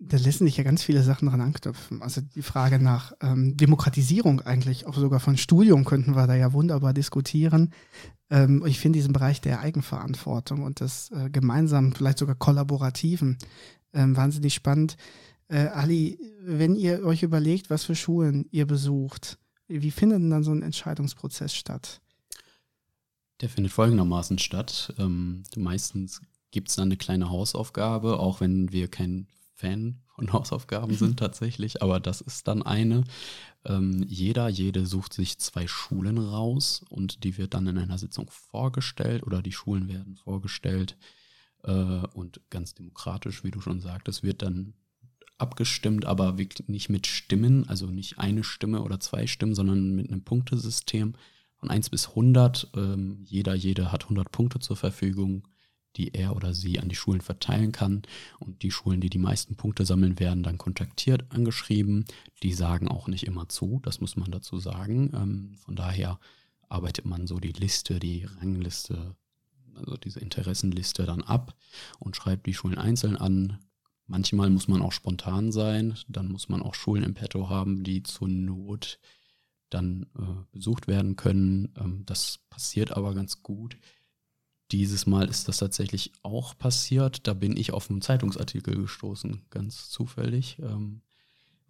Da 0.00 0.16
lassen 0.16 0.46
sich 0.46 0.56
ja 0.56 0.62
ganz 0.62 0.84
viele 0.84 1.02
Sachen 1.02 1.28
dran 1.28 1.40
anknüpfen. 1.40 2.02
Also 2.02 2.20
die 2.20 2.42
Frage 2.42 2.78
nach 2.78 3.12
ähm, 3.20 3.56
Demokratisierung 3.56 4.40
eigentlich, 4.40 4.86
auch 4.86 4.94
sogar 4.94 5.18
von 5.18 5.36
Studium 5.36 5.84
könnten 5.84 6.14
wir 6.14 6.28
da 6.28 6.36
ja 6.36 6.52
wunderbar 6.52 6.94
diskutieren. 6.94 7.72
Ähm, 8.30 8.64
ich 8.64 8.78
finde 8.78 8.98
diesen 8.98 9.12
Bereich 9.12 9.40
der 9.40 9.58
Eigenverantwortung 9.60 10.62
und 10.62 10.78
des 10.78 11.10
äh, 11.10 11.30
gemeinsamen, 11.30 11.92
vielleicht 11.94 12.18
sogar 12.18 12.36
kollaborativen, 12.36 13.38
ähm, 13.92 14.16
wahnsinnig 14.16 14.54
spannend. 14.54 14.96
Äh, 15.48 15.66
Ali, 15.66 16.20
wenn 16.42 16.76
ihr 16.76 17.04
euch 17.04 17.24
überlegt, 17.24 17.68
was 17.68 17.84
für 17.84 17.96
Schulen 17.96 18.46
ihr 18.52 18.66
besucht, 18.66 19.38
wie 19.66 19.90
findet 19.90 20.20
denn 20.20 20.30
dann 20.30 20.44
so 20.44 20.52
ein 20.52 20.62
Entscheidungsprozess 20.62 21.54
statt? 21.54 22.00
Der 23.40 23.48
findet 23.48 23.72
folgendermaßen 23.72 24.38
statt. 24.38 24.94
Ähm, 24.98 25.44
meistens 25.56 26.20
gibt 26.50 26.68
es 26.68 26.76
dann 26.76 26.88
eine 26.88 26.96
kleine 26.96 27.30
Hausaufgabe, 27.30 28.18
auch 28.18 28.40
wenn 28.40 28.72
wir 28.72 28.88
kein 28.88 29.28
Fan 29.54 30.00
von 30.14 30.32
Hausaufgaben 30.32 30.94
sind 30.94 31.18
tatsächlich, 31.18 31.82
aber 31.82 32.00
das 32.00 32.20
ist 32.20 32.48
dann 32.48 32.62
eine. 32.62 33.04
Ähm, 33.64 34.04
jeder, 34.08 34.48
jede 34.48 34.86
sucht 34.86 35.12
sich 35.12 35.38
zwei 35.38 35.66
Schulen 35.66 36.18
raus 36.18 36.84
und 36.88 37.24
die 37.24 37.36
wird 37.38 37.54
dann 37.54 37.66
in 37.66 37.78
einer 37.78 37.98
Sitzung 37.98 38.30
vorgestellt 38.30 39.24
oder 39.24 39.42
die 39.42 39.52
Schulen 39.52 39.88
werden 39.88 40.16
vorgestellt 40.16 40.96
äh, 41.64 41.72
und 41.72 42.40
ganz 42.50 42.74
demokratisch, 42.74 43.44
wie 43.44 43.50
du 43.50 43.60
schon 43.60 43.80
sagtest, 43.80 44.22
wird 44.22 44.42
dann 44.42 44.74
abgestimmt, 45.38 46.04
aber 46.04 46.36
nicht 46.66 46.88
mit 46.88 47.06
Stimmen, 47.06 47.68
also 47.68 47.86
nicht 47.86 48.18
eine 48.18 48.42
Stimme 48.42 48.82
oder 48.82 48.98
zwei 48.98 49.26
Stimmen, 49.26 49.54
sondern 49.54 49.94
mit 49.94 50.10
einem 50.10 50.24
Punktesystem 50.24 51.14
von 51.58 51.70
1 51.70 51.90
bis 51.90 52.08
100. 52.10 52.70
Ähm, 52.76 53.18
jeder, 53.24 53.54
jede 53.54 53.92
hat 53.92 54.04
100 54.04 54.30
Punkte 54.30 54.58
zur 54.60 54.76
Verfügung, 54.76 55.46
die 55.96 56.14
er 56.14 56.36
oder 56.36 56.54
sie 56.54 56.78
an 56.78 56.88
die 56.88 56.96
Schulen 56.96 57.20
verteilen 57.20 57.72
kann. 57.72 58.02
Und 58.38 58.62
die 58.62 58.70
Schulen, 58.70 59.00
die 59.00 59.10
die 59.10 59.18
meisten 59.18 59.56
Punkte 59.56 59.84
sammeln, 59.84 60.18
werden 60.18 60.42
dann 60.42 60.58
kontaktiert, 60.58 61.24
angeschrieben. 61.30 62.04
Die 62.42 62.52
sagen 62.52 62.88
auch 62.88 63.08
nicht 63.08 63.24
immer 63.24 63.48
zu, 63.48 63.80
das 63.82 64.00
muss 64.00 64.16
man 64.16 64.30
dazu 64.30 64.58
sagen. 64.58 65.10
Ähm, 65.14 65.54
von 65.58 65.74
daher 65.74 66.18
arbeitet 66.68 67.04
man 67.04 67.26
so 67.26 67.38
die 67.38 67.52
Liste, 67.52 67.98
die 67.98 68.24
Rangliste, 68.24 69.16
also 69.74 69.96
diese 69.96 70.20
Interessenliste 70.20 71.04
dann 71.06 71.22
ab 71.22 71.54
und 71.98 72.16
schreibt 72.16 72.46
die 72.46 72.54
Schulen 72.54 72.78
einzeln 72.78 73.16
an. 73.16 73.58
Manchmal 74.06 74.48
muss 74.50 74.68
man 74.68 74.80
auch 74.80 74.92
spontan 74.92 75.52
sein, 75.52 75.98
dann 76.08 76.28
muss 76.28 76.48
man 76.48 76.62
auch 76.62 76.74
Schulen 76.74 77.02
im 77.02 77.14
Petto 77.14 77.50
haben, 77.50 77.84
die 77.84 78.02
zur 78.02 78.28
Not 78.28 78.98
dann 79.70 80.06
äh, 80.18 80.22
besucht 80.52 80.88
werden 80.88 81.16
können. 81.16 81.72
Ähm, 81.76 82.04
das 82.06 82.38
passiert 82.50 82.96
aber 82.96 83.14
ganz 83.14 83.42
gut. 83.42 83.76
Dieses 84.70 85.06
Mal 85.06 85.28
ist 85.28 85.48
das 85.48 85.58
tatsächlich 85.58 86.12
auch 86.22 86.56
passiert. 86.56 87.26
Da 87.26 87.34
bin 87.34 87.56
ich 87.56 87.72
auf 87.72 87.90
einen 87.90 88.02
Zeitungsartikel 88.02 88.76
gestoßen, 88.76 89.46
ganz 89.50 89.88
zufällig, 89.88 90.58
ähm, 90.60 91.00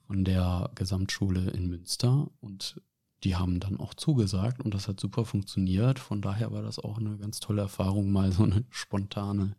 von 0.07 0.25
der 0.25 0.71
Gesamtschule 0.75 1.51
in 1.51 1.69
Münster. 1.69 2.29
Und 2.41 2.81
die 3.25 3.37
haben 3.37 3.61
dann 3.61 3.79
auch 3.79 3.95
zugesagt 3.95 4.63
und 4.63 4.75
das 4.75 4.89
hat 4.89 5.01
super 5.01 5.25
funktioniert. 5.25 5.99
Von 5.99 6.23
daher 6.23 6.53
war 6.53 6.63
das 6.63 6.79
auch 6.79 6.99
eine 6.99 7.17
ganz 7.19 7.41
tolle 7.41 7.63
Erfahrung, 7.63 8.11
mal 8.11 8.33
so 8.33 8.45
eine 8.45 8.65
spontane 8.71 9.55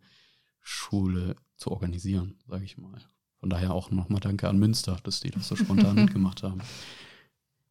Schule 0.60 1.36
zu 1.56 1.70
organisieren, 1.70 2.38
sage 2.46 2.64
ich 2.64 2.78
mal. 2.78 3.00
Von 3.38 3.50
daher 3.50 3.72
auch 3.72 3.90
nochmal 3.90 4.20
Danke 4.20 4.48
an 4.48 4.58
Münster, 4.58 4.98
dass 5.02 5.20
die 5.20 5.30
das 5.30 5.48
so 5.48 5.56
spontan 5.56 5.94
mitgemacht 5.96 6.42
haben. 6.42 6.60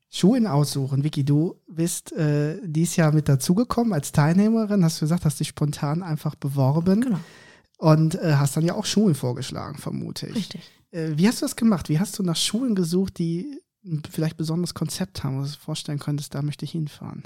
Schulen 0.09 0.47
aussuchen. 0.47 1.03
Vicky, 1.03 1.23
du 1.23 1.55
bist 1.67 2.11
äh, 2.13 2.57
dieses 2.63 2.95
Jahr 2.95 3.11
mit 3.11 3.29
dazugekommen 3.29 3.93
als 3.93 4.11
Teilnehmerin, 4.11 4.83
hast 4.83 4.99
du 4.99 5.05
gesagt, 5.05 5.25
hast 5.25 5.39
dich 5.39 5.49
spontan 5.49 6.01
einfach 6.01 6.35
beworben. 6.35 7.01
Genau. 7.01 7.19
Und 7.77 8.15
äh, 8.15 8.33
hast 8.35 8.57
dann 8.57 8.65
ja 8.65 8.73
auch 8.73 8.85
Schulen 8.85 9.15
vorgeschlagen, 9.15 9.77
vermute 9.77 10.27
ich. 10.27 10.35
Richtig. 10.35 10.71
Äh, 10.91 11.11
wie 11.15 11.27
hast 11.27 11.41
du 11.41 11.45
das 11.45 11.55
gemacht? 11.55 11.89
Wie 11.89 11.99
hast 11.99 12.17
du 12.17 12.23
nach 12.23 12.35
Schulen 12.35 12.75
gesucht, 12.75 13.19
die 13.19 13.61
vielleicht 14.11 14.35
besonderes 14.35 14.73
Konzept 14.73 15.23
haben, 15.23 15.37
wo 15.37 15.43
du 15.43 15.47
dir 15.47 15.57
vorstellen 15.57 15.99
könntest, 15.99 16.35
da 16.35 16.41
möchte 16.41 16.65
ich 16.65 16.71
hinfahren? 16.71 17.23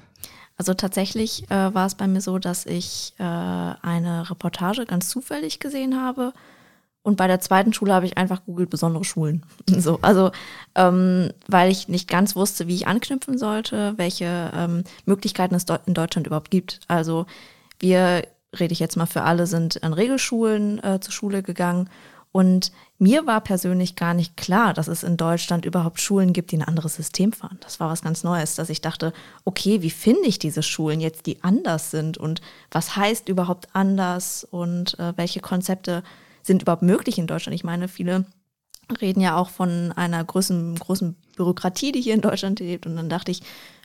Also 0.56 0.74
tatsächlich 0.74 1.50
äh, 1.50 1.74
war 1.74 1.88
es 1.88 1.96
bei 1.96 2.08
mir 2.08 2.22
so, 2.22 2.38
dass 2.38 2.66
ich 2.66 3.14
äh, 3.18 3.24
eine 3.24 4.30
Reportage 4.30 4.86
ganz 4.86 5.10
zufällig 5.10 5.60
gesehen 5.60 6.00
habe 6.00 6.34
und 7.04 7.18
bei 7.18 7.28
der 7.28 7.42
zweiten 7.42 7.74
Schule 7.74 7.94
habe 7.94 8.06
ich 8.06 8.18
einfach 8.18 8.46
googelt 8.46 8.70
besondere 8.70 9.04
Schulen. 9.04 9.46
So, 9.84 10.00
also 10.02 10.32
ähm, 10.76 11.32
weil 11.48 11.70
ich 11.70 11.90
nicht 11.90 12.08
ganz 12.08 12.36
wusste, 12.36 12.68
wie 12.68 12.76
ich 12.76 12.88
anknüpfen 12.88 13.38
sollte, 13.38 13.94
welche 13.98 14.52
ähm, 14.56 14.84
Möglichkeiten 15.06 15.56
es 15.56 15.66
in 15.86 15.94
Deutschland 15.94 16.28
überhaupt 16.28 16.52
gibt. 16.52 16.80
Also 16.88 17.26
wir, 17.80 18.24
rede 18.58 18.72
ich 18.72 18.80
jetzt 18.80 18.96
mal 18.96 19.08
für 19.08 19.24
alle, 19.24 19.46
sind 19.46 19.84
an 19.84 19.94
Regelschulen 19.94 20.82
äh, 20.84 21.00
zur 21.02 21.12
Schule 21.12 21.44
gegangen. 21.44 21.90
Und 22.32 22.72
mir 22.98 23.28
war 23.28 23.42
persönlich 23.42 23.96
gar 23.96 24.14
nicht 24.14 24.38
klar, 24.38 24.74
dass 24.74 24.88
es 24.88 25.04
in 25.04 25.18
Deutschland 25.18 25.66
überhaupt 25.66 26.00
Schulen 26.00 26.34
gibt, 26.34 26.52
die 26.52 26.58
ein 26.58 26.64
anderes 26.64 26.96
System 26.96 27.34
fahren. 27.34 27.60
Das 27.62 27.80
war 27.80 27.90
was 27.90 28.02
ganz 28.02 28.24
Neues, 28.24 28.56
dass 28.56 28.70
ich 28.70 28.82
dachte, 28.82 29.12
okay, 29.44 29.82
wie 29.82 29.92
finde 29.92 30.28
ich 30.28 30.40
diese 30.40 30.64
Schulen 30.64 31.00
jetzt, 31.00 31.26
die 31.26 31.44
anders 31.44 31.92
sind 31.92 32.18
und 32.18 32.42
was 32.72 32.96
heißt 32.96 33.28
überhaupt 33.28 33.68
anders 33.74 34.48
und 34.50 34.98
äh, 35.00 35.14
welche 35.18 35.42
Konzepte 35.42 36.04
sind 36.44 36.62
überhaupt 36.62 36.84
möglich 36.84 37.18
in 37.18 37.28
Deutschland. 37.28 37.56
Ich 37.56 37.64
meine, 37.64 37.88
viele 37.88 38.26
reden 39.02 39.22
ja 39.22 39.36
auch 39.38 39.50
von 39.50 39.92
einer 39.94 40.24
großen, 40.24 40.76
großen 40.76 41.16
Bürokratie, 41.36 41.92
die 41.92 42.02
hier 42.02 42.14
in 42.14 42.22
Deutschland 42.22 42.60
lebt. 42.60 42.86
Und 42.86 42.96
dann 42.96 43.10
dachte 43.10 43.32
ich, 43.32 43.42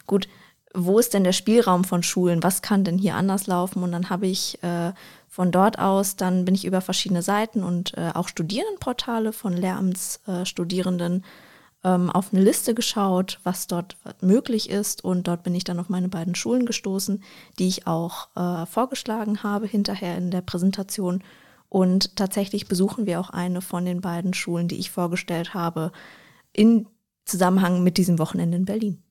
gut, 0.06 0.28
wo 0.74 0.98
ist 0.98 1.14
denn 1.14 1.24
der 1.24 1.32
Spielraum 1.32 1.84
von 1.84 2.02
Schulen? 2.02 2.42
Was 2.42 2.60
kann 2.60 2.84
denn 2.84 2.98
hier 2.98 3.14
anders 3.14 3.46
laufen? 3.46 3.82
Und 3.82 3.92
dann 3.92 4.10
habe 4.10 4.26
ich 4.26 4.62
äh, 4.62 4.92
von 5.28 5.50
dort 5.50 5.78
aus, 5.78 6.16
dann 6.16 6.44
bin 6.44 6.54
ich 6.54 6.64
über 6.64 6.80
verschiedene 6.80 7.22
Seiten 7.22 7.62
und 7.62 7.96
äh, 7.96 8.10
auch 8.12 8.28
Studierendenportale 8.28 9.32
von 9.32 9.54
Lehramtsstudierenden 9.54 11.22
äh, 11.22 11.26
ähm, 11.84 12.10
auf 12.10 12.32
eine 12.32 12.42
Liste 12.42 12.74
geschaut, 12.74 13.40
was 13.44 13.66
dort 13.66 13.96
möglich 14.20 14.70
ist. 14.70 15.04
Und 15.04 15.28
dort 15.28 15.42
bin 15.42 15.54
ich 15.54 15.64
dann 15.64 15.78
auf 15.78 15.88
meine 15.88 16.08
beiden 16.08 16.34
Schulen 16.34 16.66
gestoßen, 16.66 17.22
die 17.58 17.68
ich 17.68 17.86
auch 17.86 18.28
äh, 18.36 18.66
vorgeschlagen 18.66 19.42
habe 19.42 19.66
hinterher 19.66 20.16
in 20.16 20.30
der 20.30 20.40
Präsentation. 20.40 21.22
Und 21.68 22.16
tatsächlich 22.16 22.68
besuchen 22.68 23.06
wir 23.06 23.20
auch 23.20 23.30
eine 23.30 23.60
von 23.60 23.84
den 23.84 24.00
beiden 24.00 24.34
Schulen, 24.34 24.68
die 24.68 24.78
ich 24.78 24.90
vorgestellt 24.90 25.54
habe, 25.54 25.92
in 26.52 26.86
Zusammenhang 27.24 27.82
mit 27.82 27.98
diesem 27.98 28.18
Wochenende 28.18 28.56
in 28.56 28.64
Berlin. 28.64 29.02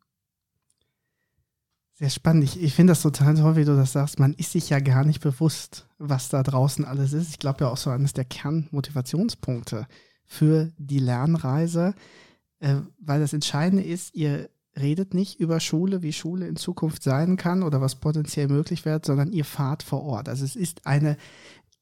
Sehr 1.94 2.10
spannend. 2.10 2.44
Ich, 2.44 2.62
ich 2.62 2.74
finde 2.74 2.92
das 2.92 3.02
total 3.02 3.36
toll, 3.36 3.56
wie 3.56 3.66
du 3.66 3.76
das 3.76 3.92
sagst. 3.92 4.20
Man 4.20 4.34
ist 4.34 4.52
sich 4.52 4.70
ja 4.70 4.80
gar 4.80 5.04
nicht 5.04 5.20
bewusst, 5.20 5.88
was 5.98 6.30
da 6.30 6.44
draußen 6.44 6.86
alles 6.86 7.14
ist. 7.14 7.30
Ich 7.30 7.40
glaube 7.40 7.64
ja 7.64 7.72
auch 7.72 7.78
so 7.78 7.90
eines 7.90 8.14
der 8.14 8.26
Kernmotivationspunkte 8.26 9.88
für 10.26 10.72
die 10.78 11.00
Lernreise, 11.00 11.96
äh, 12.60 12.76
weil 13.00 13.20
das 13.20 13.34
Entscheidende 13.34 13.84
ist, 13.84 14.14
ihr 14.14 14.50
redet 14.80 15.14
nicht 15.16 15.40
über 15.40 15.60
Schule, 15.60 16.04
wie 16.04 16.14
Schule 16.14 16.48
in 16.48 16.56
Zukunft 16.56 17.02
sein 17.02 17.36
kann 17.36 17.64
oder 17.64 17.82
was 17.82 17.96
potenziell 17.96 18.48
möglich 18.48 18.86
wird, 18.86 19.06
sondern 19.06 19.34
ihr 19.34 19.46
fahrt 19.46 19.82
vor 19.82 20.04
Ort. 20.04 20.30
Also 20.30 20.46
es 20.46 20.56
ist 20.56 20.86
eine 20.86 21.18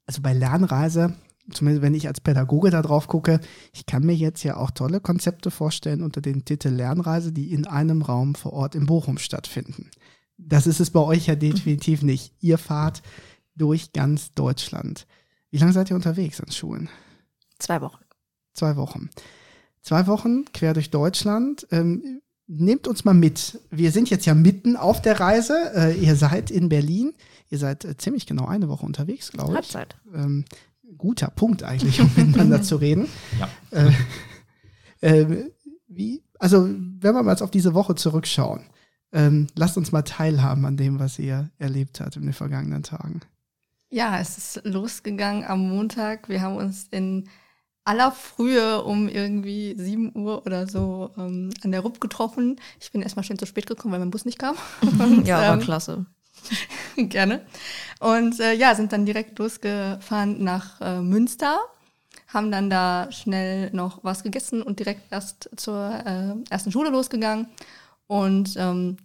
also 0.05 0.21
bei 0.21 0.33
Lernreise, 0.33 1.15
zumindest 1.51 1.81
wenn 1.81 1.93
ich 1.93 2.07
als 2.07 2.21
Pädagoge 2.21 2.69
da 2.69 2.81
drauf 2.81 3.07
gucke, 3.07 3.39
ich 3.74 3.85
kann 3.85 4.05
mir 4.05 4.15
jetzt 4.15 4.43
ja 4.43 4.57
auch 4.57 4.71
tolle 4.71 5.00
Konzepte 5.00 5.51
vorstellen 5.51 6.01
unter 6.01 6.21
dem 6.21 6.45
Titel 6.45 6.69
Lernreise, 6.69 7.31
die 7.31 7.51
in 7.51 7.67
einem 7.67 8.01
Raum 8.01 8.35
vor 8.35 8.53
Ort 8.53 8.75
in 8.75 8.85
Bochum 8.85 9.17
stattfinden. 9.17 9.89
Das 10.38 10.67
ist 10.67 10.79
es 10.79 10.91
bei 10.91 11.00
euch 11.00 11.27
ja 11.27 11.35
definitiv 11.35 12.01
nicht. 12.01 12.33
Ihr 12.39 12.57
fahrt 12.57 13.01
durch 13.55 13.93
ganz 13.93 14.33
Deutschland. 14.33 15.07
Wie 15.50 15.57
lange 15.57 15.74
seid 15.74 15.89
ihr 15.89 15.95
unterwegs 15.95 16.41
an 16.41 16.51
Schulen? 16.51 16.89
Zwei 17.59 17.81
Wochen. 17.81 18.03
Zwei 18.53 18.75
Wochen. 18.75 19.09
Zwei 19.81 20.07
Wochen 20.07 20.45
quer 20.51 20.74
durch 20.74 20.89
Deutschland. 20.89 21.67
Ähm, 21.71 22.21
nehmt 22.48 22.88
uns 22.88 23.06
mal 23.06 23.14
mit. 23.14 23.60
Wir 23.72 23.92
sind 23.92 24.10
jetzt 24.10 24.25
ja 24.25 24.34
mitten 24.34 24.75
auf 24.75 25.02
der 25.02 25.20
Reise. 25.20 25.72
Äh, 25.75 25.98
ihr 26.00 26.16
seid 26.16 26.52
in 26.52 26.70
Berlin. 26.70 27.14
Ihr 27.50 27.58
seid 27.58 27.86
äh, 27.86 27.98
ziemlich 27.98 28.25
genau 28.25 28.46
eine 28.46 28.70
Woche 28.70 28.86
unterwegs, 28.86 29.32
glaube 29.32 29.52
ich. 29.52 29.56
Halbzeit. 29.56 29.96
Ähm, 30.14 30.46
guter 30.98 31.30
Punkt 31.30 31.64
eigentlich, 31.64 32.00
um 32.02 32.10
miteinander 32.16 32.62
zu 32.62 32.78
reden. 32.78 33.08
Ja. 33.40 33.50
Äh, 33.72 33.92
äh, 35.22 35.52
wie, 35.88 36.24
also, 36.40 36.66
wenn 36.66 37.16
wir 37.16 37.24
mal 37.24 37.32
jetzt 37.32 37.44
auf 37.44 37.52
diese 37.52 37.74
Woche 37.74 37.96
zurückschauen, 37.96 38.66
ähm, 39.12 39.48
lasst 39.56 39.78
uns 39.78 39.92
mal 39.92 40.02
teilhaben 40.02 40.66
an 40.66 40.78
dem, 40.78 41.00
was 41.00 41.20
ihr 41.20 41.50
erlebt 41.58 42.00
habt 42.00 42.18
in 42.18 42.24
den 42.24 42.34
vergangenen 42.34 42.84
Tagen. 42.84 43.22
Ja, 43.90 44.20
es 44.20 44.38
ist 44.38 44.62
losgegangen 44.66 45.46
am 45.46 45.70
Montag. 45.70 46.28
Wir 46.28 46.42
haben 46.42 46.58
uns 46.58 46.88
in 46.92 47.30
aller 47.86 48.12
Frühe 48.12 48.84
um 48.84 49.08
irgendwie 49.08 49.75
7 49.77 50.12
Uhr 50.15 50.46
oder 50.46 50.68
so 50.68 51.12
ähm, 51.18 51.51
an 51.63 51.72
der 51.72 51.82
RUP 51.82 52.01
getroffen. 52.01 52.60
Ich 52.80 52.92
bin 52.92 53.01
erstmal 53.01 53.24
schön 53.24 53.38
zu 53.38 53.46
spät 53.46 53.68
gekommen, 53.68 53.94
weil 53.94 54.00
mein 54.00 54.12
Bus 54.12 54.25
nicht 54.25 54.39
kam. 54.39 54.56
Und, 55.00 55.27
Ja, 55.27 55.39
war 55.39 55.54
ähm, 55.54 55.60
klasse. 55.62 56.06
Gerne. 56.98 57.46
Und 58.00 58.39
äh, 58.39 58.54
ja, 58.54 58.75
sind 58.75 58.92
dann 58.92 59.06
direkt 59.06 59.38
losgefahren 59.38 60.44
nach 60.44 60.82
äh, 60.82 61.00
Münster, 61.00 61.60
haben 62.27 62.51
dann 62.51 62.70
da 62.70 63.12
schnell 63.12 63.70
noch 63.72 64.04
was 64.04 64.24
gegessen 64.24 64.62
und 64.62 64.80
direkt 64.80 65.12
erst 65.12 65.50
zur 65.56 65.92
äh, 66.06 66.34
ersten 66.50 66.72
Schule 66.72 66.89
losgegangen. 66.89 67.48
Und 68.08 68.56
ähm, 68.58 68.98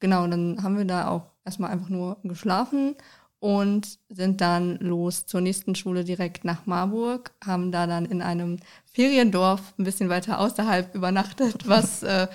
genau, 0.00 0.26
dann 0.26 0.62
haben 0.62 0.78
wir 0.78 0.84
da 0.84 1.08
auch 1.08 1.26
erstmal 1.44 1.70
einfach 1.70 1.88
nur 1.88 2.18
geschlafen 2.22 2.94
und 3.40 3.98
sind 4.08 4.40
dann 4.40 4.76
los 4.78 5.26
zur 5.26 5.40
nächsten 5.40 5.74
Schule 5.74 6.04
direkt 6.04 6.44
nach 6.44 6.66
Marburg, 6.66 7.32
haben 7.44 7.70
da 7.70 7.86
dann 7.86 8.04
in 8.04 8.20
einem 8.22 8.58
Feriendorf 8.92 9.74
ein 9.78 9.84
bisschen 9.84 10.08
weiter 10.08 10.40
außerhalb 10.40 10.94
übernachtet, 10.94 11.68
was 11.68 12.02
äh, 12.04 12.26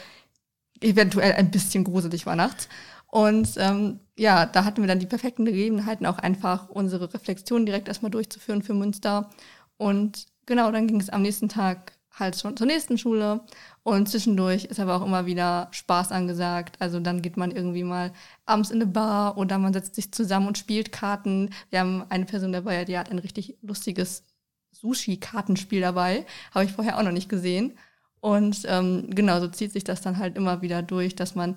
eventuell 0.82 1.34
ein 1.34 1.52
bisschen 1.52 1.84
gruselig 1.84 2.26
war 2.26 2.36
nachts. 2.36 2.70
Und 3.08 3.56
ähm, 3.58 4.00
ja, 4.18 4.46
da 4.46 4.66
hatten 4.66 4.82
wir 4.82 4.88
dann 4.88 5.00
die 5.00 5.06
perfekten 5.06 5.46
Gegebenheiten, 5.46 6.06
auch 6.06 6.18
einfach 6.18 6.70
unsere 6.70 7.14
Reflexion 7.14 7.66
direkt 7.66 7.88
erstmal 7.88 8.12
durchzuführen 8.12 8.64
für 8.64 8.74
Münster. 8.74 9.30
Und 9.78 10.26
genau, 10.46 10.72
dann 10.72 10.88
ging 10.88 11.00
es 11.00 11.10
am 11.10 11.22
nächsten 11.22 11.50
Tag 11.50 11.94
halt 12.14 12.40
schon 12.40 12.56
zur 12.56 12.68
nächsten 12.68 12.98
Schule. 12.98 13.42
Und 13.84 14.08
zwischendurch 14.08 14.66
ist 14.66 14.80
aber 14.80 14.96
auch 14.96 15.06
immer 15.06 15.26
wieder 15.26 15.70
Spaß 15.72 16.12
angesagt. 16.12 16.78
Also 16.80 17.00
dann 17.00 17.22
geht 17.22 17.38
man 17.38 17.52
irgendwie 17.52 17.84
mal 17.84 18.14
abends 18.46 18.72
in 18.72 18.82
eine 18.82 18.92
Bar 18.92 19.38
oder 19.38 19.58
man 19.58 19.74
setzt 19.74 19.96
sich 19.96 20.12
zusammen 20.12 20.48
und 20.48 20.58
spielt 20.58 20.92
Karten. 20.92 21.50
Wir 21.70 21.80
haben 21.80 22.06
eine 22.10 22.26
Person 22.26 22.54
dabei, 22.54 22.86
die 22.86 22.98
hat 22.98 23.12
ein 23.12 23.20
richtig 23.20 23.58
lustiges 23.62 24.24
Sushi-Kartenspiel 24.72 25.82
dabei. 25.82 26.26
Habe 26.54 26.66
ich 26.66 26.72
vorher 26.72 26.98
auch 26.98 27.04
noch 27.04 27.12
nicht 27.12 27.30
gesehen. 27.30 27.78
Und 28.20 28.64
ähm, 28.68 29.10
genau, 29.10 29.40
so 29.42 29.48
zieht 29.48 29.74
sich 29.74 29.84
das 29.84 30.02
dann 30.02 30.18
halt 30.18 30.38
immer 30.38 30.62
wieder 30.62 30.82
durch, 30.82 31.16
dass 31.16 31.36
man 31.36 31.56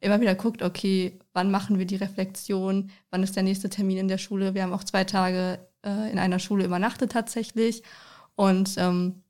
immer 0.00 0.20
wieder 0.20 0.34
guckt, 0.34 0.62
okay, 0.62 1.18
wann 1.32 1.50
machen 1.50 1.78
wir 1.78 1.86
die 1.86 1.96
Reflexion, 1.96 2.90
wann 3.10 3.22
ist 3.22 3.34
der 3.34 3.42
nächste 3.42 3.70
Termin 3.70 3.98
in 3.98 4.08
der 4.08 4.18
Schule. 4.18 4.54
Wir 4.54 4.62
haben 4.62 4.72
auch 4.72 4.84
zwei 4.84 5.04
Tage 5.04 5.58
äh, 5.84 6.10
in 6.12 6.18
einer 6.18 6.38
Schule 6.38 6.64
übernachtet 6.64 7.12
tatsächlich. 7.12 7.82
Und 8.36 8.74
ähm, 8.76 9.22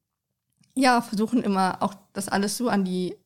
ja, 0.77 1.01
versuchen 1.01 1.43
immer 1.43 1.83
auch 1.83 1.95
das 2.13 2.29
alles 2.29 2.57
so 2.57 2.69
an 2.69 2.85
die 2.85 3.17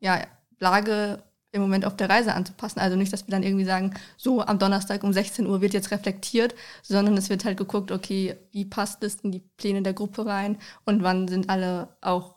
ja, 0.00 0.20
Lage 0.58 1.22
im 1.52 1.62
Moment 1.62 1.84
auf 1.84 1.96
der 1.96 2.08
Reise 2.08 2.34
anzupassen. 2.34 2.80
Also 2.80 2.96
nicht, 2.96 3.12
dass 3.12 3.26
wir 3.26 3.30
dann 3.30 3.42
irgendwie 3.42 3.64
sagen, 3.64 3.94
so 4.16 4.42
am 4.42 4.58
Donnerstag 4.58 5.04
um 5.04 5.12
16 5.12 5.46
Uhr 5.46 5.60
wird 5.60 5.74
jetzt 5.74 5.90
reflektiert, 5.90 6.54
sondern 6.82 7.16
es 7.16 7.28
wird 7.28 7.44
halt 7.44 7.58
geguckt, 7.58 7.90
okay, 7.90 8.36
wie 8.52 8.64
passt 8.64 9.02
es 9.02 9.16
in 9.16 9.32
die 9.32 9.42
Pläne 9.56 9.82
der 9.82 9.92
Gruppe 9.92 10.26
rein 10.26 10.58
und 10.84 11.02
wann 11.02 11.28
sind 11.28 11.50
alle 11.50 11.88
auch 12.00 12.36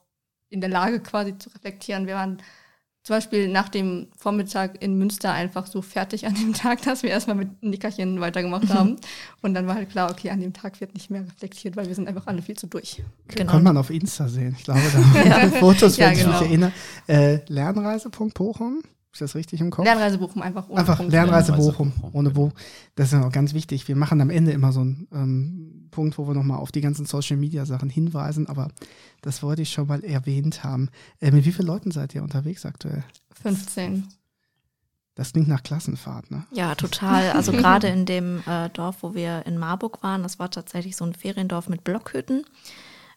in 0.50 0.62
der 0.62 0.70
Lage 0.70 1.00
quasi 1.02 1.38
zu 1.38 1.50
reflektieren. 1.50 2.08
Wir 2.08 2.16
waren 2.16 2.42
zum 3.06 3.18
Beispiel 3.18 3.48
nach 3.48 3.70
dem 3.70 4.08
Vormittag 4.18 4.82
in 4.82 4.98
Münster 4.98 5.32
einfach 5.32 5.68
so 5.68 5.84
fertig 5.84 6.26
an 6.26 6.34
dem 6.34 6.54
Tag, 6.54 6.82
dass 6.82 7.04
wir 7.04 7.12
erstmal 7.12 7.36
mit 7.36 7.62
Nickerchen 7.62 8.20
weitergemacht 8.20 8.74
haben. 8.74 8.96
Und 9.44 9.54
dann 9.54 9.68
war 9.68 9.76
halt 9.76 9.92
klar, 9.92 10.10
okay, 10.10 10.32
an 10.32 10.42
dem 10.42 10.54
Tag 10.54 10.82
wird 10.82 10.96
nicht 10.96 11.12
mehr 11.12 11.22
reflektiert, 11.22 11.76
weil 11.76 11.88
wir 11.88 11.94
sind 11.94 12.08
einfach 12.08 12.26
alle 12.26 12.42
viel 12.42 12.58
zu 12.58 12.66
durch. 12.66 13.04
Genau. 13.28 13.52
Kann 13.52 13.62
man 13.62 13.78
auf 13.78 13.92
Insta 13.92 14.28
sehen. 14.28 14.56
Ich 14.58 14.64
glaube, 14.64 14.82
da 14.92 14.98
haben 14.98 15.52
wir 15.54 15.60
Fotos, 15.60 16.00
wenn 16.00 16.06
Ja, 16.06 16.12
ich 16.14 16.18
mich 16.18 16.26
genau. 16.26 16.42
erinnere. 16.42 16.72
Äh, 17.08 17.40
Lernreise.bochum. 17.48 18.82
Ist 19.16 19.22
das 19.22 19.36
richtig 19.36 19.62
im 19.62 19.70
Kopf? 19.70 19.86
Lernreise 19.86 20.18
buchen 20.18 20.42
einfach 20.42 20.68
ohne 20.68 20.82
Einfach 20.82 20.98
Punkt. 20.98 21.14
Lernreise 21.14 21.54
Bochum, 21.54 21.92
Bochum, 21.92 22.10
ohne. 22.12 22.32
Bo. 22.32 22.52
Das 22.96 23.08
ist 23.08 23.14
ja 23.14 23.26
auch 23.26 23.32
ganz 23.32 23.54
wichtig. 23.54 23.88
Wir 23.88 23.96
machen 23.96 24.20
am 24.20 24.30
Ende 24.30 24.52
immer 24.52 24.74
so 24.74 24.82
einen 24.82 25.08
ähm, 25.14 25.88
Punkt, 25.90 26.18
wo 26.18 26.28
wir 26.28 26.34
nochmal 26.34 26.58
auf 26.58 26.74
die 26.74 26.82
ganzen 26.82 27.06
Social 27.06 27.38
Media 27.38 27.66
Sachen 27.66 27.90
hinweisen, 27.90 28.48
aber 28.48 28.68
das 29.22 29.42
wollte 29.42 29.62
ich 29.62 29.72
schon 29.72 29.88
mal 29.88 30.04
erwähnt 30.04 30.66
haben. 30.66 30.90
Äh, 31.22 31.32
mit 31.32 31.46
wie 31.46 31.54
vielen 31.54 31.70
Leuten 31.70 31.92
seid 31.92 32.14
ihr 32.14 32.24
unterwegs 32.24 32.66
aktuell? 32.66 33.06
15. 33.42 34.06
Das 35.16 35.32
klingt 35.32 35.48
nach 35.48 35.64
Klassenfahrt, 35.64 36.30
ne? 36.30 36.46
Ja, 36.52 36.76
total. 36.76 37.32
Also 37.32 37.52
gerade 37.54 37.88
in 37.88 38.06
dem 38.06 38.44
äh, 38.46 38.70
Dorf, 38.72 38.98
wo 39.00 39.16
wir 39.16 39.46
in 39.46 39.58
Marburg 39.58 40.04
waren, 40.04 40.24
das 40.24 40.40
war 40.40 40.52
tatsächlich 40.52 40.98
so 40.98 41.06
ein 41.06 41.14
Feriendorf 41.14 41.70
mit 41.70 41.86
Blockhütten. 41.86 42.46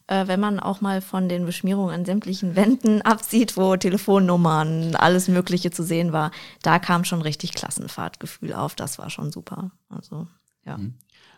Äh, 0.09 0.27
wenn 0.27 0.39
man 0.39 0.59
auch 0.59 0.81
mal 0.81 1.01
von 1.01 1.29
den 1.29 1.45
Beschmierungen 1.45 1.93
an 1.93 2.03
sämtlichen 2.03 2.55
Wänden 2.55 3.01
absieht, 3.03 3.57
wo 3.57 3.75
Telefonnummern, 3.77 4.95
alles 4.95 5.27
Mögliche 5.27 5.69
zu 5.69 5.83
sehen 5.83 6.11
war, 6.11 6.31
da 6.63 6.79
kam 6.79 7.03
schon 7.05 7.21
richtig 7.21 7.53
Klassenfahrtgefühl 7.53 8.53
auf. 8.53 8.73
Das 8.73 8.97
war 8.97 9.11
schon 9.11 9.31
super. 9.31 9.71
Also, 9.87 10.27
ja. 10.65 10.77
Mhm. 10.77 10.95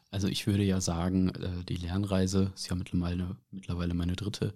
Also 0.10 0.28
ich 0.28 0.48
würde 0.48 0.64
ja 0.64 0.80
sagen, 0.80 1.30
äh, 1.36 1.64
die 1.68 1.76
Lernreise 1.76 2.52
ist 2.56 2.70
ja 2.70 2.76
mittlerweile, 2.76 3.36
mittlerweile 3.52 3.94
meine 3.94 4.16
dritte, 4.16 4.54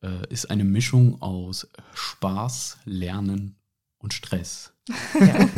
äh, 0.00 0.26
ist 0.28 0.50
eine 0.50 0.64
Mischung 0.64 1.20
aus 1.20 1.68
Spaß, 1.94 2.78
Lernen 2.84 3.56
und 3.98 4.14
Stress. 4.14 4.72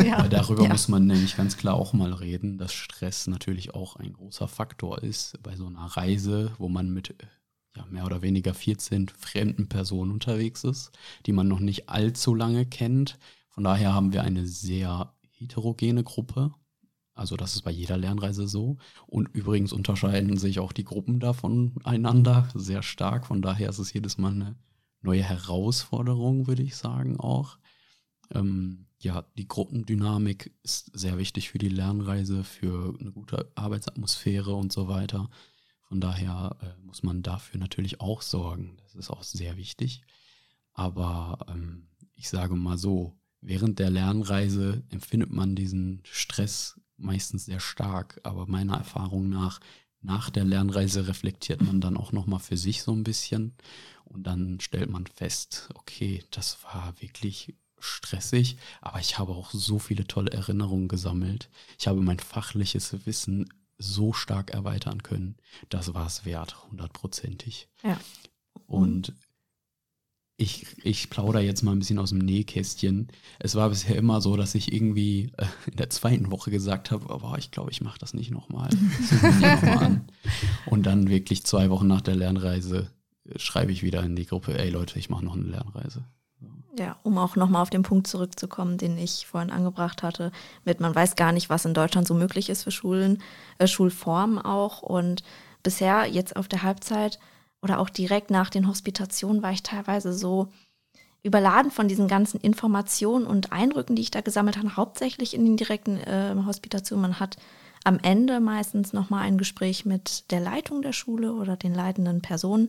Ja. 0.03 0.23
Weil 0.23 0.29
darüber 0.29 0.65
Ja. 0.65 0.71
muss 0.71 0.89
man 0.89 1.07
nämlich 1.07 1.37
ganz 1.37 1.57
klar 1.57 1.75
auch 1.75 1.93
mal 1.93 2.13
reden, 2.13 2.59
dass 2.59 2.73
Stress 2.73 3.27
natürlich 3.27 3.75
auch 3.75 3.97
ein 3.97 4.13
großer 4.15 4.49
Faktor 4.49 5.03
ist 5.03 5.41
bei 5.43 5.55
so 5.57 5.67
einer 5.67 5.85
Reise, 5.85 6.53
wo 6.59 6.69
man 6.69 6.91
mit 6.93 7.15
ja, 7.77 7.85
mehr 7.87 8.05
oder 8.05 8.23
weniger 8.23 8.55
14 8.55 9.09
fremden 9.09 9.69
Personen 9.69 10.11
unterwegs 10.11 10.65
ist, 10.65 10.91
die 11.27 11.33
man 11.33 11.49
noch 11.49 11.61
nicht 11.61 11.89
allzu 11.89 12.35
lange 12.35 12.67
kennt. 12.67 13.19
Von 13.49 13.65
daher 13.65 13.95
haben 13.95 14.13
wir 14.13 14.23
eine 14.23 14.47
sehr 14.47 15.15
heterogene 15.31 16.03
Gruppe. 16.03 16.53
Also 17.15 17.37
das 17.37 17.55
ist 17.55 17.63
bei 17.63 17.71
jeder 17.71 17.97
Lernreise 17.97 18.49
so. 18.49 18.79
Und 19.07 19.29
übrigens 19.35 19.73
unterscheiden 19.73 20.37
sich 20.37 20.59
auch 20.59 20.73
die 20.73 20.85
Gruppen 20.85 21.21
da 21.21 21.33
voneinander 21.33 22.49
sehr 22.55 22.83
stark. 22.83 23.27
Von 23.27 23.43
daher 23.43 23.69
ist 23.69 23.79
es 23.79 23.93
jedes 23.93 24.19
Mal 24.19 24.33
eine 24.33 24.57
neue 25.03 25.23
Herausforderung, 25.23 26.47
würde 26.47 26.63
ich 26.63 26.77
sagen 26.77 27.19
auch. 27.19 27.59
Ähm, 28.33 28.87
ja, 29.01 29.25
die 29.37 29.49
Gruppendynamik 29.49 30.55
ist 30.63 30.91
sehr 30.93 31.19
wichtig 31.19 31.51
für 31.51 31.59
die 31.59 31.69
Lernreise, 31.69 32.45
für 32.45 32.95
eine 33.01 33.13
gute 33.13 33.51
Arbeitsatmosphäre 33.55 34.55
und 34.55 34.73
so 34.73 34.89
weiter. 34.89 35.31
Von 35.91 36.01
daher 36.01 36.57
äh, 36.63 36.87
muss 36.87 37.03
man 37.03 37.25
dafür 37.25 37.59
natürlich 37.59 38.01
auch 38.01 38.23
sorgen. 38.23 38.77
Das 38.85 38.95
ist 38.95 39.11
auch 39.11 39.25
sehr 39.25 39.57
wichtig. 39.57 40.03
Aber 40.73 41.45
ähm, 41.49 41.89
ich 42.15 42.29
sage 42.29 42.55
mal 42.55 42.79
so, 42.79 43.19
während 43.41 43.81
der 43.81 43.91
Lernreise 43.91 44.85
empfindet 44.91 45.33
man 45.33 45.57
diesen 45.57 46.01
Stress 46.05 46.81
meistens 46.97 47.47
sehr 47.47 47.59
stark. 47.59 48.21
Aber 48.23 48.47
meiner 48.47 48.77
Erfahrung 48.77 49.29
nach, 49.31 49.59
nach 50.01 50.31
der 50.31 50.45
Lernreise 50.45 51.09
reflektiert 51.09 51.61
man 51.61 51.81
dann 51.81 51.97
auch 51.97 52.13
nochmal 52.13 52.39
für 52.39 52.57
sich 52.57 52.85
so 52.85 52.93
ein 52.93 53.03
bisschen. 53.03 53.57
Und 54.05 54.29
dann 54.29 54.61
stellt 54.61 54.91
man 54.91 55.09
fest, 55.09 55.71
okay, 55.75 56.23
das 56.31 56.63
war 56.63 56.95
wirklich 57.01 57.57
stressig, 57.81 58.59
aber 58.81 59.01
ich 59.01 59.19
habe 59.19 59.33
auch 59.33 59.51
so 59.51 59.81
viele 59.81 60.07
tolle 60.07 60.31
Erinnerungen 60.31 60.87
gesammelt. 60.87 61.49
Ich 61.81 61.89
habe 61.89 62.01
mein 62.01 62.21
fachliches 62.21 63.07
Wissen 63.07 63.49
so 63.81 64.13
stark 64.13 64.51
erweitern 64.51 65.03
können. 65.03 65.37
Das 65.69 65.95
war 65.95 66.07
es 66.07 66.25
wert, 66.25 66.71
hundertprozentig. 66.71 67.69
Ja. 67.83 67.99
Und 68.67 69.15
ich, 70.37 70.67
ich 70.85 71.11
plaudere 71.11 71.43
jetzt 71.43 71.63
mal 71.63 71.73
ein 71.73 71.81
bisschen 71.81 71.99
aus 71.99 72.11
dem 72.11 72.19
Nähkästchen. 72.19 73.09
Es 73.39 73.57
war 73.57 73.69
bisher 73.69 73.97
immer 73.97 74.21
so, 74.21 74.37
dass 74.37 74.55
ich 74.55 74.73
irgendwie 74.73 75.33
äh, 75.37 75.47
in 75.71 75.77
der 75.77 75.91
zweiten 75.91 76.31
Woche 76.31 76.51
gesagt 76.51 76.91
habe, 76.91 77.11
aber 77.11 77.37
ich 77.39 77.51
glaube, 77.51 77.71
ich 77.71 77.83
mache 77.83 77.99
das 77.99 78.15
nicht 78.15 78.31
nochmal. 78.31 78.71
noch 79.41 79.63
mal. 79.63 80.01
Und 80.67 80.87
dann 80.87 81.09
wirklich 81.09 81.45
zwei 81.45 81.69
Wochen 81.69 81.87
nach 81.87 82.01
der 82.01 82.17
Lernreise 82.17 82.91
schreibe 83.37 83.73
ich 83.73 83.83
wieder 83.83 84.03
in 84.03 84.17
die 84.17 84.27
Gruppe, 84.27 84.59
ey 84.59 84.71
Leute, 84.71 84.99
ich 84.99 85.11
mache 85.11 85.25
noch 85.25 85.37
eine 85.37 85.45
Lernreise. 85.45 86.05
Ja, 86.79 86.97
um 87.03 87.19
auch 87.19 87.35
nochmal 87.35 87.63
auf 87.63 87.71
den 87.71 87.83
Punkt 87.83 88.07
zurückzukommen, 88.07 88.79
den 88.79 88.97
ich 88.97 89.27
vorhin 89.27 89.51
angebracht 89.51 90.03
hatte, 90.05 90.31
mit 90.65 90.79
man 90.81 90.95
weiß 90.95 91.17
gar 91.17 91.33
nicht, 91.33 91.51
was 91.51 91.65
in 91.65 91.75
Deutschland 91.75 92.07
so 92.07 92.15
möglich 92.15 92.49
ist 92.49 92.63
für 92.63 92.71
Schulen, 92.71 93.23
äh, 93.59 93.67
Schulformen 93.67 94.39
auch. 94.39 94.83
Und 94.83 95.25
bisher 95.63 96.07
jetzt 96.07 96.37
auf 96.37 96.47
der 96.47 96.63
Halbzeit 96.63 97.19
oder 97.61 97.81
auch 97.81 97.91
direkt 97.91 98.31
nach 98.31 98.51
den 98.51 98.69
Hospitationen 98.69 99.43
war 99.43 99.51
ich 99.53 99.63
teilweise 99.63 100.13
so 100.13 100.49
überladen 101.23 101.71
von 101.71 101.89
diesen 101.89 102.09
ganzen 102.09 102.41
Informationen 102.41 103.27
und 103.27 103.53
Eindrücken, 103.53 103.97
die 103.97 104.03
ich 104.03 104.11
da 104.11 104.21
gesammelt 104.21 104.57
habe, 104.57 104.77
hauptsächlich 104.77 105.35
in 105.35 105.45
den 105.45 105.57
direkten 105.57 105.99
äh, 105.99 106.35
Hospitationen. 106.47 107.03
Man 107.03 107.21
hat 107.21 107.37
am 107.85 107.99
Ende 108.01 108.41
meistens 108.41 108.93
nochmal 108.93 109.23
ein 109.23 109.39
Gespräch 109.39 109.85
mit 109.85 110.31
der 110.31 110.41
Leitung 110.41 110.83
der 110.83 110.93
Schule 110.93 111.33
oder 111.35 111.57
den 111.57 111.75
leitenden 111.75 112.23
Personen. 112.23 112.69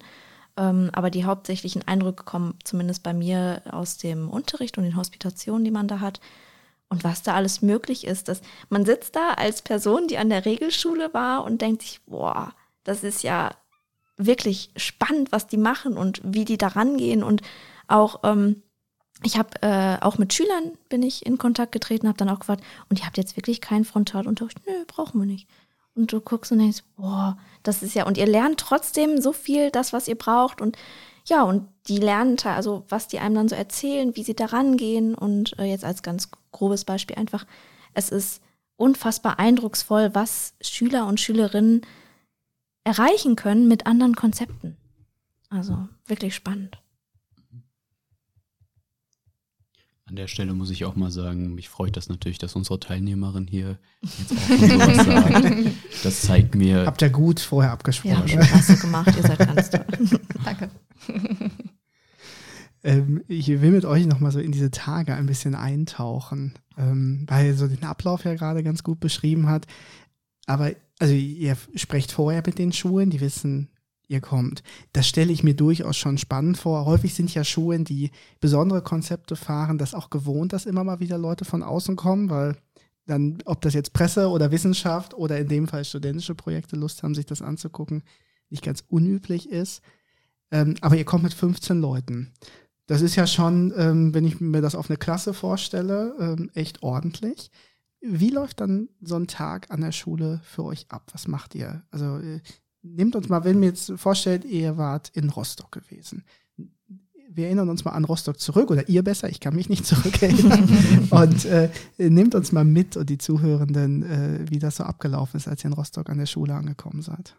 Ähm, 0.57 0.89
aber 0.93 1.09
die 1.09 1.25
hauptsächlichen 1.25 1.87
Eindrücke 1.87 2.23
kommen 2.23 2.55
zumindest 2.63 3.03
bei 3.03 3.13
mir 3.13 3.61
aus 3.71 3.97
dem 3.97 4.29
Unterricht 4.29 4.77
und 4.77 4.83
den 4.83 4.97
Hospitationen, 4.97 5.63
die 5.63 5.71
man 5.71 5.87
da 5.87 5.99
hat. 5.99 6.19
Und 6.89 7.03
was 7.03 7.23
da 7.23 7.35
alles 7.35 7.61
möglich 7.61 8.05
ist, 8.05 8.27
dass 8.27 8.41
man 8.69 8.85
sitzt 8.85 9.15
da 9.15 9.31
als 9.35 9.61
Person, 9.61 10.07
die 10.07 10.17
an 10.17 10.29
der 10.29 10.45
Regelschule 10.45 11.13
war 11.13 11.45
und 11.45 11.61
denkt 11.61 11.83
sich, 11.83 12.01
boah, 12.05 12.53
das 12.83 13.03
ist 13.03 13.23
ja 13.23 13.51
wirklich 14.17 14.71
spannend, 14.75 15.31
was 15.31 15.47
die 15.47 15.57
machen 15.57 15.97
und 15.97 16.21
wie 16.23 16.45
die 16.45 16.57
da 16.57 16.67
rangehen 16.67 17.23
und 17.23 17.41
auch 17.87 18.19
ähm, 18.23 18.61
ich 19.23 19.37
habe 19.37 19.61
äh, 19.61 19.97
auch 20.01 20.17
mit 20.17 20.33
Schülern 20.33 20.71
bin 20.89 21.03
ich 21.03 21.25
in 21.25 21.37
Kontakt 21.37 21.71
getreten, 21.71 22.07
habe 22.07 22.17
dann 22.17 22.29
auch 22.29 22.39
gefragt, 22.39 22.63
und 22.89 22.99
ihr 22.99 23.05
habt 23.05 23.17
jetzt 23.17 23.37
wirklich 23.37 23.61
keinen 23.61 23.85
Frontalunterricht? 23.85 24.59
Nö, 24.65 24.73
brauchen 24.87 25.19
wir 25.19 25.27
nicht. 25.27 25.47
Und 25.93 26.13
du 26.13 26.21
guckst 26.21 26.51
und 26.51 26.59
denkst, 26.59 26.83
boah, 26.95 27.37
das 27.63 27.83
ist 27.83 27.93
ja, 27.95 28.05
und 28.05 28.17
ihr 28.17 28.25
lernt 28.25 28.59
trotzdem 28.59 29.21
so 29.21 29.33
viel, 29.33 29.71
das, 29.71 29.91
was 29.91 30.07
ihr 30.07 30.17
braucht. 30.17 30.61
Und 30.61 30.77
ja, 31.25 31.43
und 31.43 31.67
die 31.87 31.97
lernen, 31.97 32.37
also 32.43 32.85
was 32.89 33.07
die 33.07 33.19
einem 33.19 33.35
dann 33.35 33.49
so 33.49 33.55
erzählen, 33.55 34.15
wie 34.15 34.23
sie 34.23 34.35
da 34.35 34.45
rangehen. 34.45 35.15
Und 35.15 35.57
äh, 35.59 35.65
jetzt 35.65 35.85
als 35.85 36.01
ganz 36.03 36.29
grobes 36.51 36.85
Beispiel 36.85 37.17
einfach, 37.17 37.45
es 37.93 38.09
ist 38.09 38.41
unfassbar 38.77 39.37
eindrucksvoll, 39.37 40.15
was 40.15 40.53
Schüler 40.61 41.05
und 41.07 41.19
Schülerinnen 41.19 41.81
erreichen 42.83 43.35
können 43.35 43.67
mit 43.67 43.85
anderen 43.85 44.15
Konzepten. 44.15 44.77
Also 45.49 45.87
wirklich 46.07 46.33
spannend. 46.33 46.81
An 50.05 50.10
der 50.21 50.27
Stelle 50.27 50.53
muss 50.53 50.69
ich 50.69 50.85
auch 50.85 50.95
mal 50.95 51.09
sagen, 51.09 51.55
mich 51.55 51.67
freut 51.67 51.97
das 51.97 52.07
natürlich, 52.07 52.37
dass 52.37 52.55
unsere 52.55 52.79
Teilnehmerin 52.79 53.47
hier 53.47 53.79
jetzt 54.01 54.31
auch 54.31 54.59
sowas 54.59 55.05
sagt. 55.05 55.67
Das 56.03 56.21
zeigt 56.21 56.53
mir. 56.53 56.85
Habt 56.85 57.01
ihr 57.01 57.09
gut 57.09 57.39
vorher 57.39 57.71
abgesprochen. 57.71 58.27
Ja, 58.27 58.39
klasse 58.39 58.77
gemacht, 58.77 59.11
ihr 59.17 59.23
seid 59.23 59.39
ganz 59.39 59.69
toll. 59.71 59.85
Danke. 60.45 60.69
Ähm, 62.83 63.23
ich 63.27 63.47
will 63.47 63.71
mit 63.71 63.85
euch 63.85 64.05
nochmal 64.05 64.31
so 64.31 64.39
in 64.39 64.51
diese 64.51 64.69
Tage 64.69 65.15
ein 65.15 65.25
bisschen 65.25 65.55
eintauchen, 65.55 66.53
ähm, 66.77 67.25
weil 67.27 67.55
so 67.55 67.67
den 67.67 67.83
Ablauf 67.83 68.23
ja 68.23 68.35
gerade 68.35 68.61
ganz 68.61 68.83
gut 68.83 68.99
beschrieben 68.99 69.49
hat. 69.49 69.65
Aber 70.45 70.71
also 70.99 71.15
ihr 71.15 71.57
sprecht 71.73 72.11
vorher 72.11 72.43
mit 72.45 72.59
den 72.59 72.73
Schulen, 72.73 73.09
die 73.09 73.21
wissen, 73.21 73.69
ihr 74.11 74.21
kommt. 74.21 74.61
Das 74.93 75.07
stelle 75.07 75.31
ich 75.31 75.43
mir 75.43 75.55
durchaus 75.55 75.97
schon 75.97 76.17
spannend 76.17 76.57
vor. 76.57 76.85
Häufig 76.85 77.13
sind 77.13 77.33
ja 77.33 77.43
Schulen, 77.43 77.85
die 77.85 78.11
besondere 78.39 78.81
Konzepte 78.81 79.35
fahren, 79.35 79.77
das 79.77 79.95
auch 79.95 80.09
gewohnt, 80.09 80.53
dass 80.53 80.65
immer 80.65 80.83
mal 80.83 80.99
wieder 80.99 81.17
Leute 81.17 81.45
von 81.45 81.63
außen 81.63 81.95
kommen, 81.95 82.29
weil 82.29 82.57
dann, 83.07 83.39
ob 83.45 83.61
das 83.61 83.73
jetzt 83.73 83.93
Presse 83.93 84.29
oder 84.29 84.51
Wissenschaft 84.51 85.13
oder 85.13 85.39
in 85.39 85.47
dem 85.47 85.67
Fall 85.67 85.85
studentische 85.85 86.35
Projekte 86.35 86.75
Lust 86.75 87.01
haben, 87.01 87.15
sich 87.15 87.25
das 87.25 87.41
anzugucken, 87.41 88.03
nicht 88.49 88.63
ganz 88.63 88.83
unüblich 88.87 89.49
ist. 89.49 89.81
Ähm, 90.51 90.75
aber 90.81 90.97
ihr 90.97 91.05
kommt 91.05 91.23
mit 91.23 91.33
15 91.33 91.79
Leuten. 91.79 92.33
Das 92.87 93.01
ist 93.01 93.15
ja 93.15 93.25
schon, 93.25 93.73
ähm, 93.77 94.13
wenn 94.13 94.25
ich 94.25 94.41
mir 94.41 94.61
das 94.61 94.75
auf 94.75 94.89
eine 94.89 94.97
Klasse 94.97 95.33
vorstelle, 95.33 96.15
ähm, 96.19 96.51
echt 96.53 96.83
ordentlich. 96.83 97.49
Wie 98.01 98.31
läuft 98.31 98.59
dann 98.59 98.89
so 99.01 99.15
ein 99.15 99.27
Tag 99.27 99.71
an 99.71 99.81
der 99.81 99.91
Schule 99.93 100.41
für 100.43 100.65
euch 100.65 100.87
ab? 100.89 101.03
Was 101.13 101.27
macht 101.27 101.55
ihr? 101.55 101.83
Also 101.91 102.17
äh, 102.17 102.41
nehmt 102.83 103.15
uns 103.15 103.29
mal, 103.29 103.43
wenn 103.43 103.59
mir 103.59 103.67
jetzt 103.67 103.93
vorstellt, 103.95 104.45
ihr 104.45 104.77
wart 104.77 105.09
in 105.09 105.29
Rostock 105.29 105.71
gewesen. 105.71 106.23
Wir 107.33 107.45
erinnern 107.45 107.69
uns 107.69 107.85
mal 107.85 107.91
an 107.91 108.03
Rostock 108.03 108.39
zurück, 108.39 108.71
oder 108.71 108.89
ihr 108.89 109.03
besser, 109.03 109.29
ich 109.29 109.39
kann 109.39 109.55
mich 109.55 109.69
nicht 109.69 109.85
zurückerinnern. 109.85 111.07
und 111.09 111.45
äh, 111.45 111.69
nehmt 111.97 112.35
uns 112.35 112.51
mal 112.51 112.65
mit 112.65 112.97
und 112.97 113.09
die 113.09 113.17
Zuhörenden, 113.17 114.03
äh, 114.03 114.45
wie 114.49 114.59
das 114.59 114.77
so 114.77 114.83
abgelaufen 114.83 115.37
ist, 115.37 115.47
als 115.47 115.63
ihr 115.63 115.69
in 115.69 115.73
Rostock 115.73 116.09
an 116.09 116.17
der 116.17 116.25
Schule 116.25 116.53
angekommen 116.53 117.01
seid. 117.01 117.35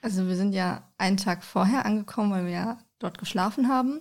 Also 0.00 0.26
wir 0.26 0.36
sind 0.36 0.52
ja 0.52 0.88
einen 0.98 1.16
Tag 1.16 1.44
vorher 1.44 1.84
angekommen, 1.84 2.30
weil 2.30 2.44
wir 2.46 2.52
ja 2.52 2.78
dort 2.98 3.18
geschlafen 3.18 3.68
haben 3.68 3.98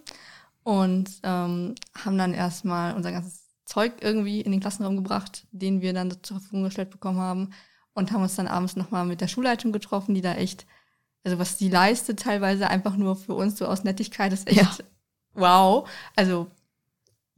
und 0.64 1.10
ähm, 1.24 1.76
haben 1.96 2.18
dann 2.18 2.34
erstmal 2.34 2.96
unser 2.96 3.12
ganzes 3.12 3.46
Zeug 3.66 3.94
irgendwie 4.02 4.42
in 4.42 4.52
den 4.52 4.62
Klassenraum 4.62 4.96
gebracht, 4.96 5.48
den 5.52 5.82
wir 5.82 5.94
dann 5.94 6.12
zur 6.22 6.40
Verfügung 6.40 6.64
gestellt 6.64 6.92
bekommen 6.92 7.20
haben 7.20 7.50
und 7.94 8.12
haben 8.12 8.22
uns 8.22 8.36
dann 8.36 8.48
abends 8.48 8.76
nochmal 8.76 9.06
mit 9.06 9.22
der 9.22 9.28
Schulleitung 9.28 9.72
getroffen, 9.72 10.14
die 10.14 10.22
da 10.22 10.36
echt, 10.36 10.66
also 11.26 11.40
was 11.40 11.58
die 11.58 11.70
leistet, 11.70 12.20
teilweise 12.20 12.70
einfach 12.70 12.96
nur 12.96 13.16
für 13.16 13.34
uns 13.34 13.58
so 13.58 13.66
aus 13.66 13.84
Nettigkeit, 13.84 14.32
ist 14.32 14.48
echt 14.48 14.58
ja. 14.58 14.72
wow. 15.34 15.90
Also 16.16 16.48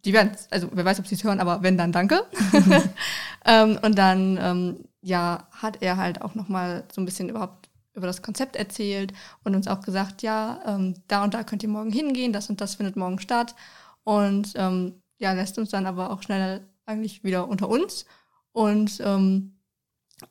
die 0.05 0.13
werden, 0.13 0.31
also 0.51 0.69
wer 0.73 0.85
weiß, 0.85 0.99
ob 0.99 1.07
sie 1.07 1.15
es 1.15 1.23
hören, 1.23 1.39
aber 1.39 1.63
wenn, 1.63 1.77
dann 1.77 1.91
danke. 1.91 2.25
ähm, 3.45 3.79
und 3.81 3.97
dann, 3.97 4.37
ähm, 4.41 4.85
ja, 5.01 5.47
hat 5.51 5.81
er 5.81 5.97
halt 5.97 6.21
auch 6.21 6.35
nochmal 6.35 6.83
so 6.93 7.01
ein 7.01 7.05
bisschen 7.05 7.29
überhaupt 7.29 7.69
über 7.93 8.07
das 8.07 8.21
Konzept 8.21 8.55
erzählt 8.55 9.13
und 9.43 9.55
uns 9.55 9.67
auch 9.67 9.81
gesagt, 9.81 10.21
ja, 10.21 10.61
ähm, 10.65 10.95
da 11.07 11.23
und 11.23 11.33
da 11.33 11.43
könnt 11.43 11.63
ihr 11.63 11.69
morgen 11.69 11.91
hingehen, 11.91 12.31
das 12.31 12.49
und 12.49 12.61
das 12.61 12.75
findet 12.75 12.95
morgen 12.95 13.19
statt. 13.19 13.55
Und 14.03 14.53
ähm, 14.55 15.01
ja, 15.17 15.33
lässt 15.33 15.57
uns 15.57 15.71
dann 15.71 15.85
aber 15.85 16.11
auch 16.11 16.21
schnell 16.21 16.67
eigentlich 16.85 17.23
wieder 17.23 17.47
unter 17.47 17.67
uns. 17.69 18.05
Und 18.51 19.01
ähm, 19.03 19.56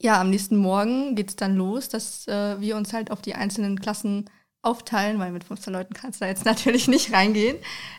ja, 0.00 0.20
am 0.20 0.30
nächsten 0.30 0.56
Morgen 0.56 1.14
geht 1.14 1.30
es 1.30 1.36
dann 1.36 1.56
los, 1.56 1.88
dass 1.88 2.26
äh, 2.28 2.60
wir 2.60 2.76
uns 2.76 2.92
halt 2.92 3.10
auf 3.10 3.22
die 3.22 3.34
einzelnen 3.34 3.80
Klassen 3.80 4.28
aufteilen, 4.62 5.18
weil 5.18 5.32
mit 5.32 5.44
15 5.44 5.72
Leuten 5.72 5.94
kannst 5.94 6.20
du 6.20 6.24
da 6.24 6.28
jetzt 6.28 6.44
natürlich 6.44 6.88
nicht 6.88 7.12
reingehen. 7.12 7.56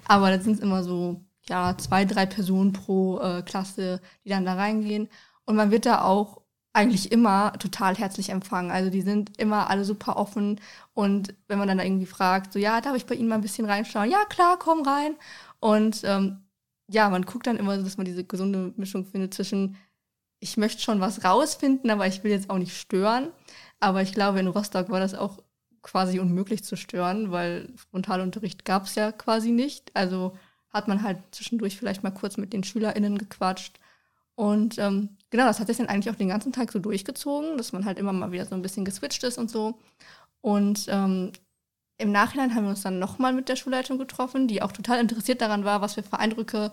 Aber 0.07 0.29
da 0.29 0.39
sind 0.39 0.59
immer 0.59 0.83
so, 0.83 1.21
ja, 1.49 1.77
zwei, 1.77 2.05
drei 2.05 2.25
Personen 2.25 2.73
pro 2.73 3.19
äh, 3.19 3.41
Klasse, 3.43 4.01
die 4.25 4.29
dann 4.29 4.45
da 4.45 4.55
reingehen. 4.55 5.09
Und 5.45 5.55
man 5.55 5.71
wird 5.71 5.85
da 5.85 6.01
auch 6.01 6.41
eigentlich 6.73 7.11
immer 7.11 7.53
total 7.53 7.95
herzlich 7.95 8.29
empfangen. 8.29 8.69
Also 8.69 8.91
die 8.91 9.01
sind 9.01 9.39
immer 9.39 9.69
alle 9.69 9.83
super 9.85 10.17
offen. 10.17 10.59
Und 10.93 11.33
wenn 11.47 11.57
man 11.57 11.67
dann 11.67 11.79
da 11.79 11.83
irgendwie 11.83 12.05
fragt, 12.05 12.53
so, 12.53 12.59
ja, 12.59 12.81
darf 12.81 12.95
ich 12.95 13.05
bei 13.05 13.15
Ihnen 13.15 13.29
mal 13.29 13.35
ein 13.35 13.41
bisschen 13.41 13.65
reinschauen? 13.65 14.11
Ja, 14.11 14.25
klar, 14.25 14.59
komm 14.59 14.83
rein. 14.83 15.15
Und 15.59 16.01
ähm, 16.03 16.43
ja, 16.89 17.09
man 17.09 17.25
guckt 17.25 17.47
dann 17.47 17.57
immer 17.57 17.77
so, 17.77 17.83
dass 17.83 17.97
man 17.97 18.05
diese 18.05 18.23
gesunde 18.23 18.73
Mischung 18.77 19.05
findet 19.05 19.33
zwischen 19.33 19.77
ich 20.39 20.57
möchte 20.57 20.81
schon 20.81 20.99
was 20.99 21.23
rausfinden, 21.23 21.89
aber 21.89 22.07
ich 22.07 22.23
will 22.23 22.31
jetzt 22.31 22.49
auch 22.49 22.57
nicht 22.57 22.75
stören. 22.77 23.29
Aber 23.79 24.01
ich 24.01 24.13
glaube, 24.13 24.39
in 24.39 24.47
Rostock 24.47 24.89
war 24.89 24.99
das 24.99 25.13
auch 25.13 25.39
quasi 25.81 26.19
unmöglich 26.19 26.63
zu 26.63 26.75
stören, 26.75 27.31
weil 27.31 27.69
Frontalunterricht 27.89 28.65
gab 28.65 28.85
es 28.85 28.95
ja 28.95 29.11
quasi 29.11 29.51
nicht. 29.51 29.95
Also 29.95 30.37
hat 30.69 30.87
man 30.87 31.03
halt 31.03 31.19
zwischendurch 31.31 31.77
vielleicht 31.77 32.03
mal 32.03 32.11
kurz 32.11 32.37
mit 32.37 32.53
den 32.53 32.63
SchülerInnen 32.63 33.17
gequatscht. 33.17 33.79
Und 34.35 34.77
ähm, 34.77 35.17
genau, 35.29 35.45
das 35.45 35.59
hat 35.59 35.67
sich 35.67 35.77
dann 35.77 35.87
eigentlich 35.87 36.13
auch 36.13 36.17
den 36.17 36.27
ganzen 36.29 36.51
Tag 36.51 36.71
so 36.71 36.79
durchgezogen, 36.79 37.57
dass 37.57 37.71
man 37.71 37.85
halt 37.85 37.97
immer 37.97 38.13
mal 38.13 38.31
wieder 38.31 38.45
so 38.45 38.53
ein 38.53 38.61
bisschen 38.61 38.85
geswitcht 38.85 39.23
ist 39.23 39.37
und 39.37 39.49
so. 39.49 39.79
Und 40.41 40.85
ähm, 40.89 41.31
im 41.97 42.11
Nachhinein 42.11 42.53
haben 42.53 42.65
wir 42.65 42.69
uns 42.69 42.83
dann 42.83 42.99
nochmal 42.99 43.33
mit 43.33 43.49
der 43.49 43.55
Schulleitung 43.55 43.97
getroffen, 43.97 44.47
die 44.47 44.61
auch 44.61 44.71
total 44.71 44.99
interessiert 44.99 45.41
daran 45.41 45.65
war, 45.65 45.81
was 45.81 45.95
wir 45.95 46.03
für 46.03 46.19
Eindrücke 46.19 46.71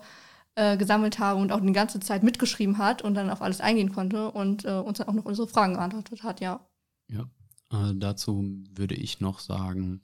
äh, 0.55 0.77
gesammelt 0.77 1.19
habe 1.19 1.39
und 1.39 1.51
auch 1.51 1.59
die 1.59 1.71
ganze 1.71 1.99
Zeit 1.99 2.23
mitgeschrieben 2.23 2.77
hat 2.77 3.01
und 3.01 3.13
dann 3.15 3.29
auf 3.29 3.41
alles 3.41 3.61
eingehen 3.61 3.91
konnte 3.93 4.31
und 4.31 4.65
äh, 4.65 4.71
uns 4.71 4.97
dann 4.97 5.07
auch 5.07 5.13
noch 5.13 5.25
unsere 5.25 5.47
Fragen 5.47 5.73
beantwortet 5.73 6.23
hat, 6.23 6.39
ja. 6.39 6.65
Ja, 7.07 7.29
äh, 7.71 7.93
dazu 7.95 8.63
würde 8.73 8.95
ich 8.95 9.19
noch 9.19 9.39
sagen, 9.39 10.01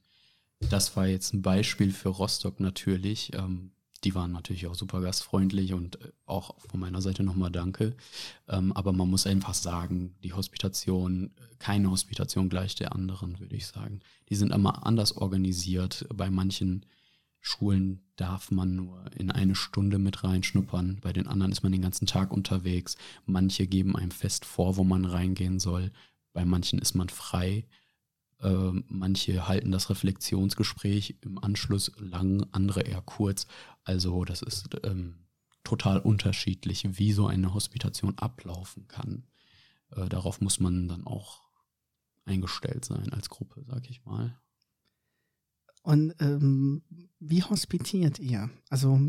das 0.70 0.96
war 0.96 1.08
jetzt 1.08 1.34
ein 1.34 1.42
Beispiel 1.42 1.92
für 1.92 2.10
Rostock 2.10 2.60
natürlich. 2.60 3.34
Ähm, 3.34 3.72
die 4.04 4.16
waren 4.16 4.32
natürlich 4.32 4.68
auch 4.68 4.76
super 4.76 5.02
gastfreundlich 5.02 5.74
und 5.74 6.02
äh, 6.02 6.12
auch 6.26 6.60
von 6.60 6.80
meiner 6.80 7.02
Seite 7.02 7.24
nochmal 7.24 7.52
danke. 7.52 7.96
Ähm, 8.48 8.72
aber 8.74 8.94
man 8.94 9.10
muss 9.10 9.28
einfach 9.28 9.54
sagen, 9.54 10.16
die 10.24 10.34
Hospitation, 10.34 11.32
keine 11.60 11.92
Hospitation 11.92 12.50
gleich 12.50 12.76
der 12.76 12.94
anderen, 12.94 13.40
würde 13.40 13.56
ich 13.56 13.68
sagen. 13.68 14.02
Die 14.30 14.36
sind 14.36 14.52
immer 14.52 14.86
anders 14.86 15.16
organisiert. 15.18 16.08
Bei 16.14 16.30
manchen 16.30 16.86
Schulen 17.42 18.04
darf 18.16 18.52
man 18.52 18.76
nur 18.76 19.12
in 19.18 19.32
eine 19.32 19.56
Stunde 19.56 19.98
mit 19.98 20.24
reinschnuppern. 20.24 21.00
Bei 21.02 21.12
den 21.12 21.28
anderen 21.28 21.52
ist 21.52 21.64
man 21.64 21.72
den 21.72 21.82
ganzen 21.82 22.06
Tag 22.06 22.32
unterwegs. 22.32 22.96
Manche 23.26 23.66
geben 23.66 23.96
einem 23.96 24.12
fest 24.12 24.46
vor, 24.46 24.78
wo 24.78 24.84
man 24.84 25.06
reingehen 25.06 25.60
soll. 25.60 25.92
Bei 26.34 26.46
manchen 26.46 26.78
ist 26.80 26.94
man 26.94 27.10
frei. 27.10 27.66
Äh, 28.40 28.72
manche 28.88 29.48
halten 29.48 29.72
das 29.72 29.90
Reflexionsgespräch 29.90 31.18
im 31.22 31.40
Anschluss 31.44 31.92
lang, 31.98 32.46
andere 32.52 32.82
eher 32.82 33.02
kurz. 33.02 33.48
Also 33.84 34.24
das 34.24 34.44
ist 34.44 34.70
ähm, 34.84 35.26
total 35.64 36.00
unterschiedlich, 36.00 37.00
wie 37.00 37.12
so 37.12 37.26
eine 37.26 37.56
Hospitation 37.56 38.18
ablaufen 38.20 38.88
kann. 38.88 39.26
Äh, 39.96 40.10
darauf 40.10 40.42
muss 40.42 40.60
man 40.60 40.88
dann 40.88 41.08
auch 41.08 41.42
eingestellt 42.26 42.86
sein 42.86 43.12
als 43.14 43.30
Gruppe, 43.30 43.64
sag 43.68 43.90
ich 43.90 44.06
mal. 44.06 44.40
Und 45.84 46.14
ähm, 46.20 46.84
wie 47.20 47.44
hospitiert 47.44 48.20
ihr? 48.20 48.50
Also 48.70 49.00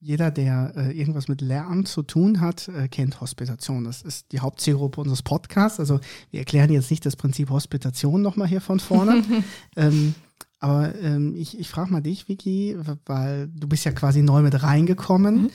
jeder, 0.00 0.30
der 0.30 0.72
äh, 0.76 0.98
irgendwas 0.98 1.28
mit 1.28 1.40
Lehramt 1.40 1.88
zu 1.88 2.02
tun 2.02 2.40
hat, 2.40 2.68
äh, 2.68 2.88
kennt 2.88 3.20
Hospitation. 3.20 3.84
Das 3.84 4.02
ist 4.02 4.30
die 4.32 4.40
Hauptzielgruppe 4.40 5.00
unseres 5.00 5.22
Podcasts. 5.22 5.80
Also 5.80 6.00
wir 6.30 6.40
erklären 6.40 6.70
jetzt 6.70 6.90
nicht 6.90 7.06
das 7.06 7.16
Prinzip 7.16 7.50
Hospitation 7.50 8.22
nochmal 8.22 8.48
hier 8.48 8.60
von 8.60 8.78
vorne. 8.78 9.24
ähm, 9.76 10.14
aber 10.58 10.94
ähm, 11.00 11.34
ich, 11.34 11.58
ich 11.58 11.68
frage 11.68 11.92
mal 11.92 12.02
dich, 12.02 12.28
Vicky, 12.28 12.76
weil 13.04 13.48
du 13.48 13.68
bist 13.68 13.84
ja 13.84 13.92
quasi 13.92 14.22
neu 14.22 14.42
mit 14.42 14.62
reingekommen. 14.62 15.42
Mhm. 15.42 15.50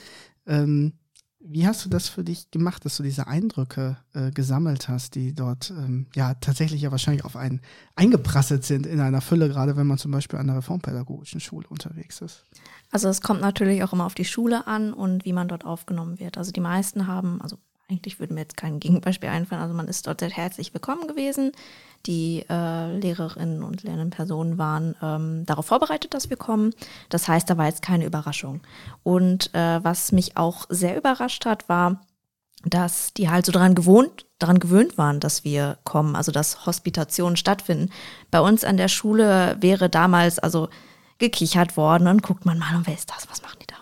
Ähm, 0.46 0.92
Wie 1.44 1.66
hast 1.66 1.84
du 1.84 1.88
das 1.88 2.08
für 2.08 2.22
dich 2.22 2.50
gemacht, 2.50 2.84
dass 2.84 2.96
du 2.96 3.02
diese 3.02 3.26
Eindrücke 3.26 3.96
äh, 4.14 4.30
gesammelt 4.30 4.88
hast, 4.88 5.16
die 5.16 5.34
dort 5.34 5.70
ähm, 5.70 6.06
ja 6.14 6.34
tatsächlich 6.34 6.82
ja 6.82 6.90
wahrscheinlich 6.92 7.24
auf 7.24 7.36
einen 7.36 7.60
eingeprasselt 7.96 8.64
sind 8.64 8.86
in 8.86 9.00
einer 9.00 9.20
Fülle, 9.20 9.48
gerade 9.48 9.76
wenn 9.76 9.86
man 9.86 9.98
zum 9.98 10.12
Beispiel 10.12 10.38
an 10.38 10.46
der 10.46 10.56
reformpädagogischen 10.56 11.40
Schule 11.40 11.66
unterwegs 11.68 12.20
ist? 12.20 12.44
Also 12.90 13.08
es 13.08 13.22
kommt 13.22 13.40
natürlich 13.40 13.82
auch 13.82 13.92
immer 13.92 14.06
auf 14.06 14.14
die 14.14 14.24
Schule 14.24 14.66
an 14.66 14.92
und 14.92 15.24
wie 15.24 15.32
man 15.32 15.48
dort 15.48 15.64
aufgenommen 15.64 16.20
wird. 16.20 16.38
Also 16.38 16.52
die 16.52 16.60
meisten 16.60 17.06
haben, 17.06 17.40
also 17.40 17.58
eigentlich 17.88 18.20
würde 18.20 18.34
mir 18.34 18.40
jetzt 18.40 18.56
kein 18.56 18.80
Gegenbeispiel 18.80 19.28
einfallen. 19.28 19.62
Also 19.62 19.74
man 19.74 19.88
ist 19.88 20.06
dort 20.06 20.20
sehr 20.20 20.30
herzlich 20.30 20.72
willkommen 20.72 21.08
gewesen. 21.08 21.52
Die 22.06 22.44
äh, 22.48 22.96
Lehrerinnen 22.96 23.62
und 23.62 23.84
lernenden 23.84 24.10
Personen 24.10 24.58
waren 24.58 24.96
ähm, 25.02 25.46
darauf 25.46 25.66
vorbereitet, 25.66 26.14
dass 26.14 26.30
wir 26.30 26.36
kommen. 26.36 26.74
Das 27.08 27.28
heißt, 27.28 27.48
da 27.48 27.56
war 27.56 27.66
jetzt 27.66 27.82
keine 27.82 28.04
Überraschung. 28.04 28.60
Und 29.02 29.54
äh, 29.54 29.82
was 29.84 30.10
mich 30.12 30.36
auch 30.36 30.66
sehr 30.68 30.96
überrascht 30.96 31.46
hat, 31.46 31.68
war, 31.68 32.00
dass 32.64 33.12
die 33.14 33.28
halt 33.28 33.46
so 33.46 33.52
daran 33.52 33.74
gewohnt, 33.74 34.26
daran 34.38 34.58
gewöhnt 34.58 34.98
waren, 34.98 35.20
dass 35.20 35.44
wir 35.44 35.78
kommen, 35.84 36.16
also 36.16 36.32
dass 36.32 36.66
Hospitationen 36.66 37.36
stattfinden. 37.36 37.90
Bei 38.30 38.40
uns 38.40 38.64
an 38.64 38.76
der 38.76 38.88
Schule 38.88 39.56
wäre 39.60 39.88
damals 39.88 40.38
also 40.38 40.68
gekichert 41.18 41.76
worden 41.76 42.08
und 42.08 42.22
guckt 42.22 42.46
man 42.46 42.58
mal, 42.58 42.74
und 42.76 42.86
wer 42.86 42.94
ist 42.94 43.10
das? 43.10 43.28
Was 43.30 43.42
machen 43.42 43.58
die 43.60 43.66
da? 43.66 43.76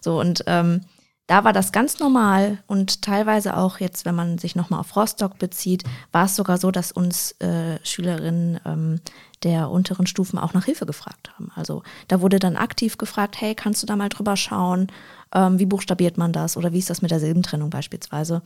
So 0.00 0.20
und 0.20 0.44
ähm, 0.46 0.82
da 1.28 1.44
war 1.44 1.52
das 1.52 1.72
ganz 1.72 2.00
normal 2.00 2.58
und 2.66 3.02
teilweise 3.02 3.56
auch 3.56 3.80
jetzt, 3.80 4.06
wenn 4.06 4.14
man 4.14 4.38
sich 4.38 4.56
nochmal 4.56 4.80
auf 4.80 4.96
Rostock 4.96 5.38
bezieht, 5.38 5.84
war 6.10 6.24
es 6.24 6.34
sogar 6.34 6.56
so, 6.56 6.70
dass 6.70 6.90
uns 6.90 7.32
äh, 7.40 7.78
Schülerinnen 7.84 8.58
ähm, 8.64 9.00
der 9.42 9.70
unteren 9.70 10.06
Stufen 10.06 10.38
auch 10.38 10.54
nach 10.54 10.64
Hilfe 10.64 10.86
gefragt 10.86 11.30
haben. 11.34 11.52
Also 11.54 11.82
da 12.08 12.22
wurde 12.22 12.38
dann 12.38 12.56
aktiv 12.56 12.96
gefragt, 12.96 13.40
hey, 13.40 13.54
kannst 13.54 13.82
du 13.82 13.86
da 13.86 13.94
mal 13.94 14.08
drüber 14.08 14.36
schauen? 14.36 14.88
Ähm, 15.34 15.58
wie 15.58 15.66
buchstabiert 15.66 16.16
man 16.16 16.32
das? 16.32 16.56
Oder 16.56 16.72
wie 16.72 16.78
ist 16.78 16.88
das 16.88 17.02
mit 17.02 17.10
der 17.10 17.20
Silbentrennung 17.20 17.68
beispielsweise? 17.68 18.40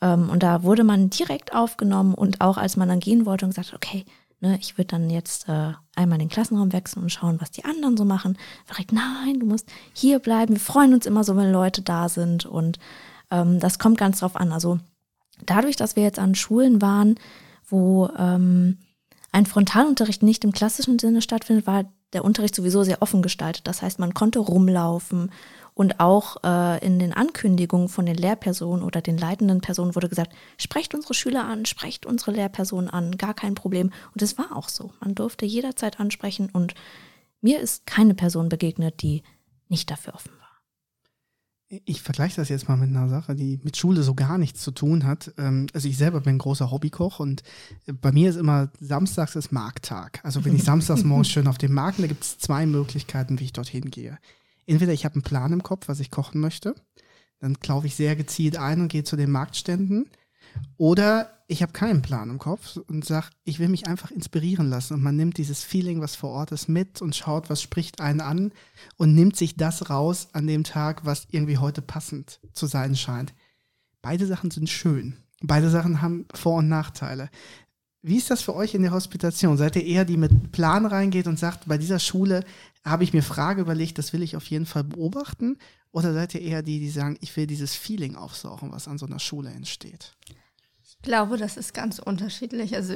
Ähm, 0.00 0.30
und 0.30 0.42
da 0.42 0.62
wurde 0.62 0.82
man 0.82 1.10
direkt 1.10 1.54
aufgenommen 1.54 2.14
und 2.14 2.40
auch 2.40 2.56
als 2.56 2.78
man 2.78 2.88
dann 2.88 3.00
gehen 3.00 3.26
wollte 3.26 3.44
und 3.44 3.50
gesagt, 3.54 3.74
okay, 3.74 4.06
Ne, 4.44 4.58
ich 4.60 4.76
würde 4.76 4.88
dann 4.88 5.08
jetzt 5.08 5.48
äh, 5.48 5.72
einmal 5.96 6.18
den 6.18 6.28
Klassenraum 6.28 6.74
wechseln 6.74 7.04
und 7.04 7.08
schauen, 7.08 7.40
was 7.40 7.50
die 7.50 7.64
anderen 7.64 7.96
so 7.96 8.04
machen. 8.04 8.36
Direkt, 8.68 8.92
nein, 8.92 9.40
du 9.40 9.46
musst 9.46 9.70
hier 9.94 10.18
bleiben. 10.18 10.52
Wir 10.52 10.60
freuen 10.60 10.92
uns 10.92 11.06
immer 11.06 11.24
so, 11.24 11.34
wenn 11.34 11.50
Leute 11.50 11.80
da 11.80 12.10
sind. 12.10 12.44
Und 12.44 12.78
ähm, 13.30 13.58
das 13.58 13.78
kommt 13.78 13.96
ganz 13.96 14.20
drauf 14.20 14.36
an. 14.36 14.52
Also 14.52 14.80
dadurch, 15.46 15.76
dass 15.76 15.96
wir 15.96 16.02
jetzt 16.02 16.18
an 16.18 16.34
Schulen 16.34 16.82
waren, 16.82 17.14
wo 17.70 18.10
ähm, 18.18 18.76
ein 19.32 19.46
Frontalunterricht 19.46 20.22
nicht 20.22 20.44
im 20.44 20.52
klassischen 20.52 20.98
Sinne 20.98 21.22
stattfindet, 21.22 21.66
war 21.66 21.86
der 22.12 22.22
Unterricht 22.22 22.54
sowieso 22.54 22.82
sehr 22.82 23.00
offen 23.00 23.22
gestaltet. 23.22 23.66
Das 23.66 23.80
heißt, 23.80 23.98
man 23.98 24.12
konnte 24.12 24.40
rumlaufen 24.40 25.32
und 25.74 25.98
auch 25.98 26.36
äh, 26.44 26.84
in 26.84 27.00
den 27.00 27.12
Ankündigungen 27.12 27.88
von 27.88 28.06
den 28.06 28.14
Lehrpersonen 28.14 28.84
oder 28.84 29.02
den 29.02 29.18
leitenden 29.18 29.60
Personen 29.60 29.94
wurde 29.96 30.08
gesagt, 30.08 30.32
sprecht 30.56 30.94
unsere 30.94 31.14
Schüler 31.14 31.44
an, 31.44 31.66
sprecht 31.66 32.06
unsere 32.06 32.30
Lehrpersonen 32.30 32.88
an, 32.88 33.18
gar 33.18 33.34
kein 33.34 33.56
Problem. 33.56 33.90
Und 34.14 34.22
es 34.22 34.38
war 34.38 34.56
auch 34.56 34.68
so. 34.68 34.92
Man 35.00 35.16
durfte 35.16 35.44
jederzeit 35.44 35.98
ansprechen 35.98 36.48
und 36.52 36.74
mir 37.40 37.60
ist 37.60 37.86
keine 37.86 38.14
Person 38.14 38.48
begegnet, 38.48 39.02
die 39.02 39.22
nicht 39.68 39.90
dafür 39.90 40.14
offen 40.14 40.30
war. 40.38 41.80
Ich 41.86 42.02
vergleiche 42.02 42.36
das 42.36 42.50
jetzt 42.50 42.68
mal 42.68 42.76
mit 42.76 42.90
einer 42.90 43.08
Sache, 43.08 43.34
die 43.34 43.58
mit 43.64 43.76
Schule 43.76 44.04
so 44.04 44.14
gar 44.14 44.38
nichts 44.38 44.62
zu 44.62 44.70
tun 44.70 45.04
hat. 45.04 45.34
Ähm, 45.38 45.66
also 45.74 45.88
ich 45.88 45.96
selber 45.96 46.20
bin 46.20 46.38
großer 46.38 46.70
Hobbykoch 46.70 47.18
und 47.18 47.42
bei 48.00 48.12
mir 48.12 48.30
ist 48.30 48.36
immer 48.36 48.70
samstags 48.78 49.34
ist 49.34 49.50
Markttag. 49.50 50.20
Also 50.22 50.40
bin 50.40 50.54
ich 50.54 50.62
samstags 50.62 51.02
morgens 51.04 51.30
schön 51.30 51.48
auf 51.48 51.58
dem 51.58 51.74
Markt 51.74 51.98
und 51.98 52.02
da 52.02 52.08
gibt 52.08 52.22
es 52.22 52.38
zwei 52.38 52.64
Möglichkeiten, 52.64 53.40
wie 53.40 53.44
ich 53.44 53.52
dorthin 53.52 53.90
gehe 53.90 54.18
entweder 54.66 54.92
ich 54.92 55.04
habe 55.04 55.14
einen 55.14 55.22
Plan 55.22 55.52
im 55.52 55.62
Kopf, 55.62 55.88
was 55.88 56.00
ich 56.00 56.10
kochen 56.10 56.40
möchte, 56.40 56.74
dann 57.40 57.56
laufe 57.66 57.86
ich 57.86 57.94
sehr 57.94 58.16
gezielt 58.16 58.56
ein 58.56 58.80
und 58.80 58.88
gehe 58.88 59.04
zu 59.04 59.16
den 59.16 59.30
Marktständen. 59.30 60.08
Oder 60.76 61.30
ich 61.46 61.62
habe 61.62 61.72
keinen 61.72 62.00
Plan 62.00 62.30
im 62.30 62.38
Kopf 62.38 62.76
und 62.76 63.04
sage, 63.04 63.26
ich 63.44 63.58
will 63.58 63.68
mich 63.68 63.86
einfach 63.86 64.10
inspirieren 64.10 64.70
lassen. 64.70 64.94
Und 64.94 65.02
man 65.02 65.16
nimmt 65.16 65.36
dieses 65.36 65.62
Feeling, 65.62 66.00
was 66.00 66.16
vor 66.16 66.30
Ort 66.30 66.52
ist, 66.52 66.68
mit 66.68 67.02
und 67.02 67.14
schaut, 67.14 67.50
was 67.50 67.60
spricht 67.60 68.00
einen 68.00 68.20
an 68.20 68.52
und 68.96 69.14
nimmt 69.14 69.36
sich 69.36 69.56
das 69.56 69.90
raus 69.90 70.28
an 70.32 70.46
dem 70.46 70.64
Tag, 70.64 71.04
was 71.04 71.26
irgendwie 71.30 71.58
heute 71.58 71.82
passend 71.82 72.40
zu 72.52 72.66
sein 72.66 72.96
scheint. 72.96 73.34
Beide 74.00 74.26
Sachen 74.26 74.50
sind 74.50 74.70
schön. 74.70 75.16
Beide 75.42 75.68
Sachen 75.68 76.00
haben 76.00 76.26
Vor- 76.32 76.58
und 76.58 76.68
Nachteile. 76.68 77.28
Wie 78.00 78.16
ist 78.16 78.30
das 78.30 78.42
für 78.42 78.54
euch 78.54 78.74
in 78.74 78.82
der 78.82 78.92
Hospitation? 78.92 79.56
Seid 79.56 79.76
ihr 79.76 79.84
eher 79.84 80.04
die 80.04 80.16
mit 80.18 80.52
Plan 80.52 80.84
reingeht 80.84 81.26
und 81.26 81.38
sagt, 81.38 81.66
bei 81.66 81.78
dieser 81.78 81.98
Schule 81.98 82.44
habe 82.84 83.04
ich 83.04 83.12
mir 83.12 83.22
Frage 83.22 83.62
überlegt, 83.62 83.98
das 83.98 84.12
will 84.12 84.22
ich 84.22 84.36
auf 84.36 84.46
jeden 84.46 84.66
Fall 84.66 84.84
beobachten? 84.84 85.58
Oder 85.90 86.12
seid 86.12 86.34
ihr 86.34 86.42
eher 86.42 86.62
die, 86.62 86.80
die 86.80 86.90
sagen, 86.90 87.16
ich 87.20 87.36
will 87.36 87.46
dieses 87.46 87.74
Feeling 87.74 88.16
aufsaugen, 88.16 88.72
was 88.72 88.88
an 88.88 88.98
so 88.98 89.06
einer 89.06 89.20
Schule 89.20 89.50
entsteht? 89.50 90.16
Ich 90.82 90.98
glaube, 91.02 91.36
das 91.38 91.56
ist 91.56 91.72
ganz 91.72 91.98
unterschiedlich. 91.98 92.74
Also 92.74 92.94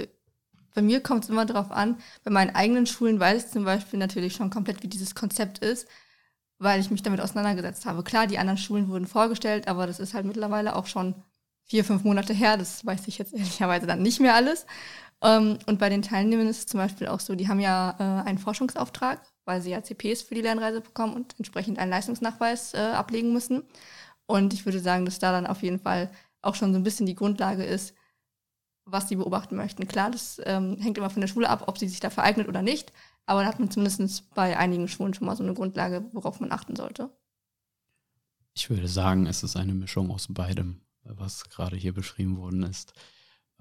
bei 0.74 0.82
mir 0.82 1.00
kommt 1.00 1.24
es 1.24 1.30
immer 1.30 1.46
darauf 1.46 1.70
an, 1.70 1.98
bei 2.24 2.30
meinen 2.30 2.54
eigenen 2.54 2.86
Schulen 2.86 3.18
weiß 3.18 3.46
ich 3.46 3.50
zum 3.50 3.64
Beispiel 3.64 3.98
natürlich 3.98 4.34
schon 4.34 4.50
komplett, 4.50 4.82
wie 4.82 4.88
dieses 4.88 5.14
Konzept 5.14 5.58
ist, 5.58 5.88
weil 6.58 6.80
ich 6.80 6.90
mich 6.90 7.02
damit 7.02 7.20
auseinandergesetzt 7.20 7.86
habe. 7.86 8.02
Klar, 8.02 8.26
die 8.26 8.38
anderen 8.38 8.58
Schulen 8.58 8.88
wurden 8.88 9.06
vorgestellt, 9.06 9.68
aber 9.68 9.86
das 9.86 10.00
ist 10.00 10.14
halt 10.14 10.26
mittlerweile 10.26 10.76
auch 10.76 10.86
schon 10.86 11.14
vier, 11.64 11.84
fünf 11.84 12.04
Monate 12.04 12.32
her. 12.32 12.56
Das 12.56 12.84
weiß 12.84 13.08
ich 13.08 13.18
jetzt 13.18 13.32
ehrlicherweise 13.32 13.86
dann 13.86 14.02
nicht 14.02 14.20
mehr 14.20 14.34
alles. 14.34 14.66
Ähm, 15.22 15.58
und 15.66 15.78
bei 15.78 15.88
den 15.88 16.02
Teilnehmern 16.02 16.46
ist 16.46 16.58
es 16.58 16.66
zum 16.66 16.78
Beispiel 16.78 17.08
auch 17.08 17.20
so, 17.20 17.34
die 17.34 17.48
haben 17.48 17.60
ja 17.60 17.96
äh, 17.98 18.28
einen 18.28 18.38
Forschungsauftrag, 18.38 19.20
weil 19.44 19.60
sie 19.60 19.70
ja 19.70 19.82
CPs 19.82 20.22
für 20.22 20.34
die 20.34 20.42
Lernreise 20.42 20.80
bekommen 20.80 21.14
und 21.14 21.34
entsprechend 21.38 21.78
einen 21.78 21.90
Leistungsnachweis 21.90 22.74
äh, 22.74 22.78
ablegen 22.78 23.32
müssen. 23.32 23.64
Und 24.26 24.52
ich 24.52 24.64
würde 24.64 24.80
sagen, 24.80 25.04
dass 25.04 25.18
da 25.18 25.32
dann 25.32 25.46
auf 25.46 25.62
jeden 25.62 25.80
Fall 25.80 26.10
auch 26.42 26.54
schon 26.54 26.72
so 26.72 26.78
ein 26.78 26.84
bisschen 26.84 27.06
die 27.06 27.14
Grundlage 27.14 27.64
ist, 27.64 27.94
was 28.84 29.08
sie 29.08 29.16
beobachten 29.16 29.56
möchten. 29.56 29.88
Klar, 29.88 30.10
das 30.10 30.40
ähm, 30.44 30.76
hängt 30.80 30.98
immer 30.98 31.10
von 31.10 31.20
der 31.20 31.28
Schule 31.28 31.48
ab, 31.48 31.64
ob 31.66 31.78
sie 31.78 31.88
sich 31.88 32.00
dafür 32.00 32.22
eignet 32.22 32.48
oder 32.48 32.62
nicht. 32.62 32.92
Aber 33.26 33.42
da 33.42 33.48
hat 33.48 33.58
man 33.58 33.70
zumindest 33.70 34.32
bei 34.34 34.56
einigen 34.56 34.88
Schulen 34.88 35.14
schon 35.14 35.26
mal 35.26 35.36
so 35.36 35.42
eine 35.42 35.54
Grundlage, 35.54 36.04
worauf 36.12 36.40
man 36.40 36.52
achten 36.52 36.76
sollte. 36.76 37.10
Ich 38.54 38.70
würde 38.70 38.88
sagen, 38.88 39.26
es 39.26 39.42
ist 39.42 39.56
eine 39.56 39.74
Mischung 39.74 40.10
aus 40.10 40.26
beidem 40.30 40.80
was 41.16 41.44
gerade 41.48 41.76
hier 41.76 41.92
beschrieben 41.92 42.36
worden 42.36 42.62
ist. 42.62 42.92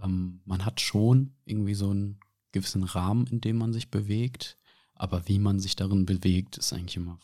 Ähm, 0.01 0.41
man 0.45 0.65
hat 0.65 0.81
schon 0.81 1.35
irgendwie 1.45 1.73
so 1.73 1.89
einen 1.89 2.19
gewissen 2.51 2.83
Rahmen, 2.83 3.27
in 3.27 3.41
dem 3.41 3.57
man 3.57 3.73
sich 3.73 3.89
bewegt, 3.89 4.57
aber 4.93 5.27
wie 5.27 5.39
man 5.39 5.59
sich 5.59 5.75
darin 5.75 6.05
bewegt, 6.05 6.57
ist 6.57 6.73
eigentlich 6.73 6.97
immer 6.97 7.19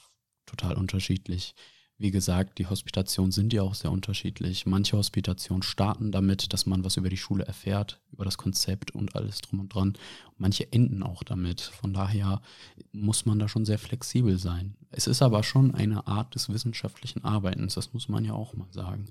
total 0.45 0.75
unterschiedlich. 0.75 1.55
Wie 2.03 2.11
gesagt, 2.11 2.59
die 2.59 2.67
Hospitationen 2.67 3.31
sind 3.31 3.53
ja 3.53 3.61
auch 3.61 3.75
sehr 3.75 3.89
unterschiedlich. 3.89 4.65
Manche 4.65 4.97
Hospitationen 4.97 5.63
starten 5.63 6.11
damit, 6.11 6.51
dass 6.51 6.65
man 6.65 6.83
was 6.83 6.97
über 6.97 7.07
die 7.07 7.15
Schule 7.15 7.45
erfährt, 7.45 8.01
über 8.11 8.25
das 8.25 8.37
Konzept 8.37 8.91
und 8.91 9.15
alles 9.15 9.39
drum 9.39 9.61
und 9.61 9.73
dran. 9.73 9.93
Manche 10.37 10.69
enden 10.73 11.01
auch 11.01 11.23
damit. 11.23 11.61
Von 11.61 11.93
daher 11.93 12.41
muss 12.91 13.25
man 13.25 13.39
da 13.39 13.47
schon 13.47 13.63
sehr 13.63 13.79
flexibel 13.79 14.37
sein. 14.37 14.75
Es 14.91 15.07
ist 15.07 15.21
aber 15.21 15.43
schon 15.43 15.75
eine 15.75 16.05
Art 16.05 16.35
des 16.35 16.49
wissenschaftlichen 16.49 17.23
Arbeitens, 17.23 17.75
das 17.75 17.93
muss 17.93 18.09
man 18.09 18.25
ja 18.25 18.33
auch 18.33 18.53
mal 18.53 18.67
sagen. 18.71 19.05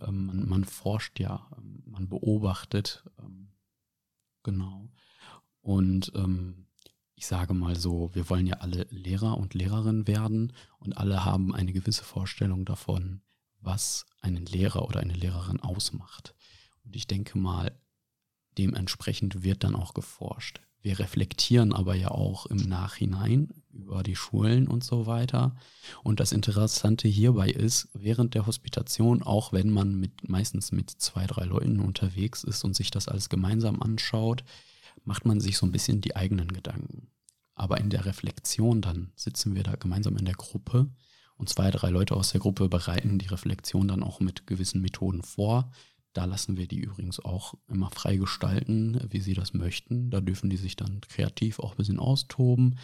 Ähm, 0.00 0.24
man, 0.24 0.48
man, 0.48 0.64
forscht 0.64 1.20
ja, 1.20 1.46
ähm, 1.58 1.82
man 1.84 2.08
beobachtet. 2.08 3.04
Ähm, 3.18 3.48
genau. 4.42 4.88
Und 5.60 6.12
ähm, 6.14 6.64
ich 7.18 7.26
sage 7.26 7.52
mal 7.52 7.74
so, 7.74 8.14
wir 8.14 8.30
wollen 8.30 8.46
ja 8.46 8.58
alle 8.58 8.86
Lehrer 8.90 9.38
und 9.38 9.52
Lehrerinnen 9.52 10.06
werden 10.06 10.52
und 10.78 10.96
alle 10.96 11.24
haben 11.24 11.52
eine 11.52 11.72
gewisse 11.72 12.04
Vorstellung 12.04 12.64
davon, 12.64 13.22
was 13.60 14.06
einen 14.20 14.46
Lehrer 14.46 14.86
oder 14.86 15.00
eine 15.00 15.14
Lehrerin 15.14 15.58
ausmacht. 15.58 16.36
Und 16.84 16.94
ich 16.94 17.08
denke 17.08 17.36
mal, 17.36 17.76
dementsprechend 18.56 19.42
wird 19.42 19.64
dann 19.64 19.74
auch 19.74 19.94
geforscht. 19.94 20.60
Wir 20.80 21.00
reflektieren 21.00 21.72
aber 21.72 21.96
ja 21.96 22.12
auch 22.12 22.46
im 22.46 22.58
Nachhinein 22.58 23.48
über 23.72 24.04
die 24.04 24.14
Schulen 24.14 24.68
und 24.68 24.84
so 24.84 25.06
weiter. 25.06 25.56
Und 26.04 26.20
das 26.20 26.30
Interessante 26.30 27.08
hierbei 27.08 27.50
ist, 27.50 27.88
während 27.94 28.34
der 28.34 28.46
Hospitation, 28.46 29.24
auch 29.24 29.52
wenn 29.52 29.70
man 29.70 29.98
mit, 29.98 30.28
meistens 30.28 30.70
mit 30.70 30.88
zwei, 30.88 31.26
drei 31.26 31.46
Leuten 31.46 31.80
unterwegs 31.80 32.44
ist 32.44 32.62
und 32.62 32.76
sich 32.76 32.92
das 32.92 33.08
alles 33.08 33.28
gemeinsam 33.28 33.82
anschaut, 33.82 34.44
macht 35.04 35.24
man 35.24 35.40
sich 35.40 35.56
so 35.56 35.66
ein 35.66 35.72
bisschen 35.72 36.00
die 36.00 36.16
eigenen 36.16 36.48
Gedanken. 36.48 37.08
Aber 37.54 37.78
in 37.78 37.90
der 37.90 38.04
Reflexion 38.04 38.80
dann 38.80 39.12
sitzen 39.16 39.54
wir 39.54 39.62
da 39.62 39.74
gemeinsam 39.74 40.16
in 40.16 40.24
der 40.24 40.34
Gruppe 40.34 40.90
und 41.38 41.48
zwei, 41.48 41.70
drei 41.70 41.90
Leute 41.90 42.16
aus 42.16 42.32
der 42.32 42.40
Gruppe 42.40 42.68
bereiten 42.68 43.18
die 43.18 43.28
Reflexion 43.28 43.88
dann 43.88 44.02
auch 44.02 44.20
mit 44.20 44.46
gewissen 44.46 44.82
Methoden 44.82 45.22
vor. 45.22 45.70
Da 46.12 46.24
lassen 46.24 46.56
wir 46.56 46.66
die 46.66 46.80
übrigens 46.80 47.20
auch 47.20 47.54
immer 47.68 47.90
frei 47.90 48.16
gestalten, 48.16 49.00
wie 49.10 49.20
sie 49.20 49.34
das 49.34 49.54
möchten. 49.54 50.10
Da 50.10 50.20
dürfen 50.20 50.50
die 50.50 50.56
sich 50.56 50.74
dann 50.74 51.00
kreativ 51.02 51.60
auch 51.60 51.72
ein 51.72 51.76
bisschen 51.76 52.00
austoben. 52.00 52.78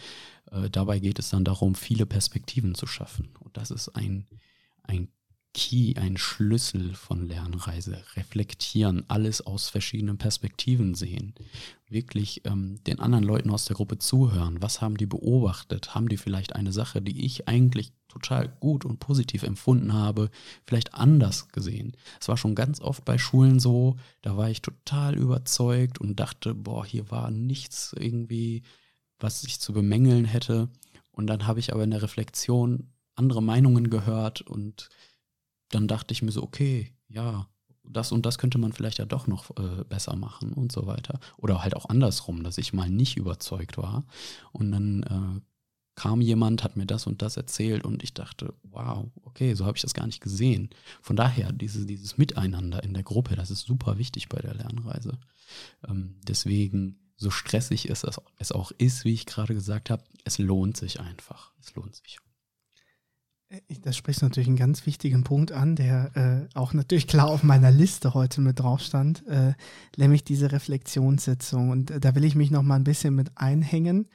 Äh, 0.51 0.69
dabei 0.69 0.99
geht 0.99 1.19
es 1.19 1.29
dann 1.29 1.43
darum, 1.43 1.75
viele 1.75 2.05
Perspektiven 2.05 2.75
zu 2.75 2.87
schaffen. 2.87 3.33
Und 3.41 3.57
das 3.57 3.71
ist 3.71 3.89
ein, 3.89 4.25
ein 4.83 5.09
Key, 5.55 5.93
ein 5.95 6.17
Schlüssel 6.17 6.93
von 6.95 7.25
Lernreise. 7.29 8.03
Reflektieren, 8.17 9.05
alles 9.07 9.39
aus 9.39 9.69
verschiedenen 9.69 10.17
Perspektiven 10.17 10.95
sehen. 10.95 11.33
Wirklich 11.87 12.41
ähm, 12.43 12.83
den 12.83 12.99
anderen 12.99 13.23
Leuten 13.23 13.49
aus 13.49 13.63
der 13.63 13.77
Gruppe 13.77 13.97
zuhören. 13.97 14.61
Was 14.61 14.81
haben 14.81 14.97
die 14.97 15.05
beobachtet? 15.05 15.95
Haben 15.95 16.09
die 16.09 16.17
vielleicht 16.17 16.57
eine 16.57 16.73
Sache, 16.73 17.01
die 17.01 17.25
ich 17.25 17.47
eigentlich 17.47 17.93
total 18.09 18.49
gut 18.49 18.83
und 18.83 18.99
positiv 18.99 19.43
empfunden 19.43 19.93
habe, 19.93 20.29
vielleicht 20.67 20.93
anders 20.93 21.47
gesehen? 21.47 21.95
Es 22.19 22.27
war 22.27 22.35
schon 22.35 22.53
ganz 22.53 22.81
oft 22.81 23.05
bei 23.05 23.17
Schulen 23.17 23.61
so, 23.61 23.95
da 24.23 24.35
war 24.35 24.49
ich 24.49 24.61
total 24.61 25.15
überzeugt 25.15 26.01
und 26.01 26.19
dachte, 26.19 26.53
boah, 26.53 26.85
hier 26.85 27.09
war 27.11 27.31
nichts 27.31 27.95
irgendwie, 27.97 28.63
was 29.19 29.45
ich 29.45 29.61
zu 29.61 29.71
bemängeln 29.71 30.25
hätte. 30.25 30.67
Und 31.11 31.27
dann 31.27 31.47
habe 31.47 31.61
ich 31.61 31.71
aber 31.71 31.85
in 31.85 31.91
der 31.91 32.01
Reflexion 32.01 32.91
andere 33.15 33.41
Meinungen 33.41 33.89
gehört 33.89 34.41
und 34.41 34.89
dann 35.69 35.87
dachte 35.87 36.13
ich 36.13 36.21
mir 36.21 36.31
so, 36.31 36.43
okay, 36.43 36.93
ja, 37.07 37.47
das 37.83 38.11
und 38.11 38.25
das 38.25 38.37
könnte 38.37 38.57
man 38.57 38.73
vielleicht 38.73 38.97
ja 38.97 39.05
doch 39.05 39.27
noch 39.27 39.51
äh, 39.57 39.83
besser 39.83 40.15
machen 40.15 40.53
und 40.53 40.71
so 40.71 40.87
weiter. 40.87 41.19
Oder 41.37 41.61
halt 41.61 41.75
auch 41.75 41.89
andersrum, 41.89 42.43
dass 42.43 42.57
ich 42.57 42.73
mal 42.73 42.89
nicht 42.89 43.17
überzeugt 43.17 43.77
war. 43.77 44.05
Und 44.51 44.71
dann 44.71 45.03
äh, 45.03 45.41
kam 45.95 46.21
jemand, 46.21 46.63
hat 46.63 46.75
mir 46.75 46.85
das 46.85 47.07
und 47.07 47.21
das 47.21 47.37
erzählt 47.37 47.85
und 47.85 48.03
ich 48.03 48.13
dachte, 48.13 48.53
wow, 48.63 49.09
okay, 49.23 49.53
so 49.53 49.65
habe 49.65 49.77
ich 49.77 49.81
das 49.81 49.93
gar 49.93 50.05
nicht 50.05 50.21
gesehen. 50.21 50.69
Von 51.01 51.15
daher, 51.15 51.51
diese, 51.51 51.85
dieses 51.85 52.17
Miteinander 52.17 52.83
in 52.83 52.93
der 52.93 53.03
Gruppe, 53.03 53.35
das 53.35 53.49
ist 53.49 53.61
super 53.61 53.97
wichtig 53.97 54.29
bei 54.29 54.39
der 54.39 54.55
Lernreise. 54.55 55.17
Ähm, 55.87 56.19
deswegen, 56.27 56.99
so 57.17 57.29
stressig 57.29 57.89
es, 57.89 58.05
es 58.39 58.51
auch 58.51 58.71
ist, 58.77 59.05
wie 59.05 59.13
ich 59.13 59.25
gerade 59.25 59.53
gesagt 59.53 59.89
habe, 59.89 60.03
es 60.25 60.37
lohnt 60.37 60.75
sich 60.75 60.99
einfach. 60.99 61.53
Es 61.61 61.73
lohnt 61.75 61.95
sich. 61.95 62.17
Äh, 63.49 63.61
das 63.81 63.97
spricht 63.97 64.21
natürlich 64.21 64.47
einen 64.47 64.57
ganz 64.57 64.85
wichtigen 64.85 65.23
Punkt 65.23 65.51
an, 65.51 65.75
der 65.75 66.47
äh, 66.53 66.57
auch 66.57 66.73
natürlich 66.73 67.07
klar 67.07 67.27
auf 67.27 67.43
meiner 67.43 67.71
Liste 67.71 68.13
heute 68.13 68.41
mit 68.41 68.59
drauf 68.59 68.81
stand, 68.81 69.25
äh, 69.27 69.53
nämlich 69.97 70.23
diese 70.23 70.51
Reflexionssitzung. 70.51 71.69
Und 71.69 71.91
äh, 71.91 71.99
da 71.99 72.15
will 72.15 72.25
ich 72.25 72.35
mich 72.35 72.51
noch 72.51 72.63
mal 72.63 72.75
ein 72.75 72.83
bisschen 72.83 73.15
mit 73.15 73.37
einhängen. 73.37 74.07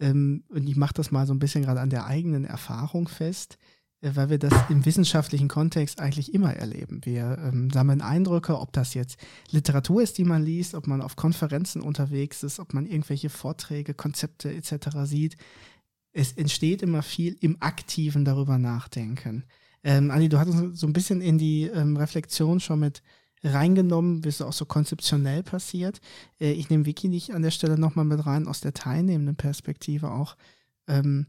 Ähm, 0.00 0.44
und 0.48 0.68
ich 0.68 0.76
mache 0.76 0.94
das 0.94 1.10
mal 1.10 1.26
so 1.26 1.34
ein 1.34 1.38
bisschen 1.38 1.62
gerade 1.62 1.80
an 1.80 1.90
der 1.90 2.06
eigenen 2.06 2.44
Erfahrung 2.44 3.08
fest, 3.08 3.58
äh, 4.00 4.10
weil 4.14 4.28
wir 4.30 4.38
das 4.38 4.52
im 4.68 4.84
wissenschaftlichen 4.84 5.48
Kontext 5.48 6.00
eigentlich 6.00 6.34
immer 6.34 6.54
erleben. 6.54 7.00
Wir 7.04 7.38
ähm, 7.38 7.70
sammeln 7.70 8.00
Eindrücke, 8.00 8.58
ob 8.58 8.72
das 8.72 8.94
jetzt 8.94 9.18
Literatur 9.50 10.02
ist, 10.02 10.18
die 10.18 10.24
man 10.24 10.42
liest, 10.42 10.74
ob 10.74 10.86
man 10.86 11.00
auf 11.00 11.16
Konferenzen 11.16 11.80
unterwegs 11.80 12.42
ist, 12.42 12.58
ob 12.58 12.74
man 12.74 12.86
irgendwelche 12.86 13.30
Vorträge, 13.30 13.94
Konzepte 13.94 14.52
etc. 14.52 15.04
sieht 15.04 15.36
es 16.14 16.32
entsteht 16.32 16.82
immer 16.82 17.02
viel 17.02 17.36
im 17.40 17.60
aktiven 17.60 18.24
darüber 18.24 18.56
nachdenken. 18.56 19.44
Ähm, 19.82 20.10
Andi, 20.10 20.28
du 20.28 20.38
hattest 20.38 20.76
so 20.76 20.86
ein 20.86 20.92
bisschen 20.94 21.20
in 21.20 21.36
die 21.36 21.64
ähm, 21.64 21.96
Reflexion 21.96 22.60
schon 22.60 22.80
mit 22.80 23.02
reingenommen, 23.42 24.24
wie 24.24 24.28
es 24.28 24.40
auch 24.40 24.52
so 24.52 24.64
konzeptionell 24.64 25.42
passiert. 25.42 26.00
Äh, 26.40 26.52
ich 26.52 26.70
nehme 26.70 26.86
Wiki 26.86 27.08
nicht 27.08 27.34
an 27.34 27.42
der 27.42 27.50
Stelle 27.50 27.76
nochmal 27.76 28.04
mit 28.06 28.24
rein, 28.24 28.46
aus 28.46 28.60
der 28.60 28.72
teilnehmenden 28.72 29.36
Perspektive 29.36 30.12
auch, 30.12 30.36
ähm, 30.86 31.26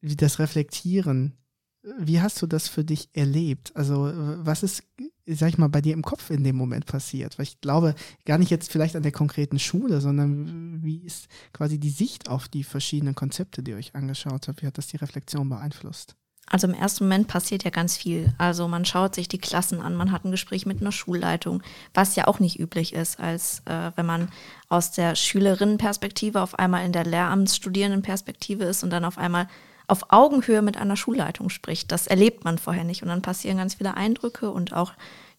wie 0.00 0.16
das 0.16 0.38
Reflektieren 0.38 1.38
wie 1.82 2.20
hast 2.20 2.40
du 2.42 2.46
das 2.46 2.68
für 2.68 2.84
dich 2.84 3.08
erlebt? 3.14 3.72
Also, 3.74 4.12
was 4.38 4.62
ist, 4.62 4.82
sag 5.26 5.48
ich 5.48 5.58
mal, 5.58 5.68
bei 5.68 5.80
dir 5.80 5.94
im 5.94 6.02
Kopf 6.02 6.30
in 6.30 6.44
dem 6.44 6.56
Moment 6.56 6.86
passiert? 6.86 7.38
Weil 7.38 7.44
ich 7.44 7.60
glaube, 7.60 7.94
gar 8.26 8.38
nicht 8.38 8.50
jetzt 8.50 8.70
vielleicht 8.70 8.96
an 8.96 9.02
der 9.02 9.12
konkreten 9.12 9.58
Schule, 9.58 10.00
sondern 10.00 10.82
wie 10.82 10.98
ist 10.98 11.28
quasi 11.52 11.78
die 11.78 11.90
Sicht 11.90 12.28
auf 12.28 12.48
die 12.48 12.64
verschiedenen 12.64 13.14
Konzepte, 13.14 13.62
die 13.62 13.70
ihr 13.70 13.76
euch 13.78 13.94
angeschaut 13.94 14.48
habt? 14.48 14.62
Wie 14.62 14.66
hat 14.66 14.78
das 14.78 14.88
die 14.88 14.98
Reflexion 14.98 15.48
beeinflusst? 15.48 16.16
Also 16.50 16.66
im 16.66 16.74
ersten 16.74 17.04
Moment 17.04 17.28
passiert 17.28 17.62
ja 17.62 17.70
ganz 17.70 17.96
viel. 17.96 18.34
Also 18.36 18.66
man 18.66 18.84
schaut 18.84 19.14
sich 19.14 19.28
die 19.28 19.38
Klassen 19.38 19.80
an, 19.80 19.94
man 19.94 20.10
hat 20.10 20.24
ein 20.24 20.32
Gespräch 20.32 20.66
mit 20.66 20.80
einer 20.80 20.90
Schulleitung, 20.90 21.62
was 21.94 22.16
ja 22.16 22.26
auch 22.26 22.40
nicht 22.40 22.58
üblich 22.58 22.92
ist, 22.92 23.20
als 23.20 23.62
äh, 23.66 23.92
wenn 23.94 24.04
man 24.04 24.30
aus 24.68 24.90
der 24.90 25.14
Schülerinnenperspektive 25.14 26.40
auf 26.42 26.58
einmal 26.58 26.84
in 26.84 26.92
der 26.92 27.04
Lehramtsstudierendenperspektive 27.04 28.64
ist 28.64 28.82
und 28.82 28.90
dann 28.90 29.04
auf 29.04 29.16
einmal 29.16 29.46
auf 29.90 30.12
Augenhöhe 30.12 30.62
mit 30.62 30.76
einer 30.76 30.96
Schulleitung 30.96 31.50
spricht. 31.50 31.90
Das 31.90 32.06
erlebt 32.06 32.44
man 32.44 32.58
vorher 32.58 32.84
nicht. 32.84 33.02
Und 33.02 33.08
dann 33.08 33.22
passieren 33.22 33.56
ganz 33.56 33.74
viele 33.74 33.96
Eindrücke 33.96 34.50
und 34.50 34.72
auch 34.72 34.92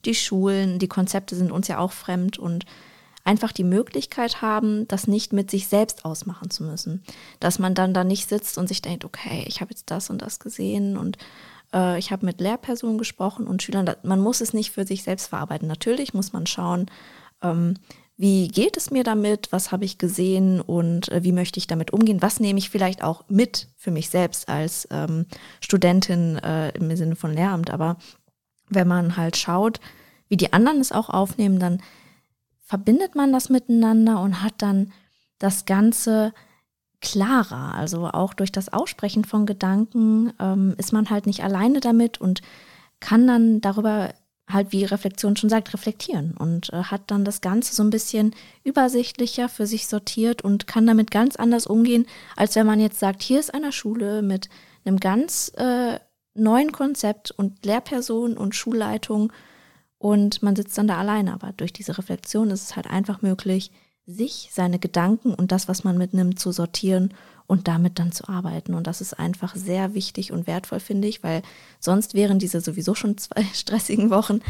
die 0.03 0.15
Schulen, 0.15 0.77
die 0.77 0.89
Konzepte 0.89 1.35
sind 1.35 1.51
uns 1.51 1.67
ja 1.67 1.77
auch 1.77 1.91
fremd 1.91 2.37
und 2.37 2.65
einfach 3.23 3.51
die 3.51 3.63
Möglichkeit 3.63 4.41
haben, 4.41 4.87
das 4.87 5.07
nicht 5.07 5.31
mit 5.31 5.49
sich 5.51 5.67
selbst 5.67 6.05
ausmachen 6.05 6.49
zu 6.49 6.63
müssen. 6.63 7.03
Dass 7.39 7.59
man 7.59 7.75
dann 7.75 7.93
da 7.93 8.03
nicht 8.03 8.27
sitzt 8.27 8.57
und 8.57 8.67
sich 8.67 8.81
denkt, 8.81 9.05
okay, 9.05 9.45
ich 9.47 9.61
habe 9.61 9.71
jetzt 9.71 9.89
das 9.89 10.09
und 10.09 10.21
das 10.21 10.39
gesehen 10.39 10.97
und 10.97 11.17
äh, 11.73 11.97
ich 11.97 12.11
habe 12.11 12.25
mit 12.25 12.41
Lehrpersonen 12.41 12.97
gesprochen 12.97 13.47
und 13.47 13.63
Schülern. 13.63 13.89
Man 14.03 14.19
muss 14.19 14.41
es 14.41 14.53
nicht 14.53 14.71
für 14.71 14.85
sich 14.85 15.03
selbst 15.03 15.27
verarbeiten. 15.27 15.67
Natürlich 15.67 16.13
muss 16.13 16.33
man 16.33 16.45
schauen, 16.45 16.87
ähm, 17.41 17.75
wie 18.21 18.49
geht 18.49 18.77
es 18.77 18.91
mir 18.91 19.03
damit, 19.03 19.51
was 19.51 19.71
habe 19.71 19.83
ich 19.83 19.97
gesehen 19.97 20.61
und 20.61 21.11
äh, 21.11 21.23
wie 21.23 21.31
möchte 21.31 21.57
ich 21.57 21.65
damit 21.65 21.91
umgehen, 21.91 22.21
was 22.21 22.39
nehme 22.39 22.59
ich 22.59 22.69
vielleicht 22.69 23.03
auch 23.03 23.23
mit 23.29 23.67
für 23.77 23.89
mich 23.89 24.11
selbst 24.11 24.47
als 24.47 24.87
ähm, 24.91 25.25
Studentin 25.59 26.37
äh, 26.37 26.69
im 26.77 26.95
Sinne 26.95 27.15
von 27.15 27.33
Lehramt. 27.33 27.71
Aber 27.71 27.97
wenn 28.69 28.87
man 28.87 29.17
halt 29.17 29.37
schaut, 29.37 29.79
wie 30.27 30.37
die 30.37 30.53
anderen 30.53 30.81
es 30.81 30.91
auch 30.91 31.09
aufnehmen, 31.09 31.57
dann 31.57 31.81
verbindet 32.61 33.15
man 33.15 33.33
das 33.33 33.49
miteinander 33.49 34.21
und 34.21 34.43
hat 34.43 34.53
dann 34.59 34.93
das 35.39 35.65
Ganze 35.65 36.31
klarer. 37.01 37.73
Also 37.73 38.07
auch 38.07 38.35
durch 38.35 38.51
das 38.51 38.71
Aussprechen 38.71 39.25
von 39.25 39.47
Gedanken 39.47 40.31
ähm, 40.39 40.75
ist 40.77 40.93
man 40.93 41.09
halt 41.09 41.25
nicht 41.25 41.43
alleine 41.43 41.79
damit 41.79 42.21
und 42.21 42.43
kann 42.99 43.25
dann 43.25 43.61
darüber 43.61 44.13
halt, 44.53 44.71
wie 44.71 44.85
Reflexion 44.85 45.35
schon 45.35 45.49
sagt, 45.49 45.73
reflektieren 45.73 46.35
und 46.37 46.71
äh, 46.73 46.83
hat 46.83 47.03
dann 47.07 47.25
das 47.25 47.41
Ganze 47.41 47.75
so 47.75 47.83
ein 47.83 47.89
bisschen 47.89 48.33
übersichtlicher 48.63 49.49
für 49.49 49.67
sich 49.67 49.87
sortiert 49.87 50.41
und 50.41 50.67
kann 50.67 50.85
damit 50.85 51.11
ganz 51.11 51.35
anders 51.35 51.67
umgehen, 51.67 52.05
als 52.35 52.55
wenn 52.55 52.65
man 52.65 52.79
jetzt 52.79 52.99
sagt, 52.99 53.21
hier 53.21 53.39
ist 53.39 53.53
eine 53.53 53.71
Schule 53.71 54.21
mit 54.21 54.49
einem 54.85 54.99
ganz 54.99 55.51
äh, 55.55 55.99
neuen 56.33 56.71
Konzept 56.71 57.31
und 57.31 57.65
Lehrperson 57.65 58.37
und 58.37 58.55
Schulleitung 58.55 59.31
und 59.97 60.41
man 60.41 60.55
sitzt 60.55 60.77
dann 60.77 60.87
da 60.87 60.97
alleine. 60.97 61.33
Aber 61.33 61.53
durch 61.53 61.73
diese 61.73 61.97
Reflexion 61.97 62.49
ist 62.49 62.63
es 62.63 62.75
halt 62.75 62.87
einfach 62.87 63.21
möglich, 63.21 63.71
sich, 64.05 64.49
seine 64.51 64.79
Gedanken 64.79 65.33
und 65.33 65.51
das, 65.51 65.67
was 65.67 65.83
man 65.83 65.97
mitnimmt, 65.97 66.39
zu 66.39 66.51
sortieren 66.51 67.13
und 67.47 67.67
damit 67.67 67.99
dann 67.99 68.11
zu 68.11 68.27
arbeiten. 68.27 68.73
Und 68.73 68.87
das 68.87 69.01
ist 69.01 69.19
einfach 69.19 69.55
sehr 69.55 69.93
wichtig 69.93 70.31
und 70.31 70.47
wertvoll, 70.47 70.79
finde 70.79 71.07
ich, 71.07 71.23
weil 71.23 71.43
sonst 71.79 72.13
wären 72.13 72.39
diese 72.39 72.61
sowieso 72.61 72.95
schon 72.95 73.17
zwei 73.17 73.43
stressigen 73.53 74.09
Wochen 74.09 74.41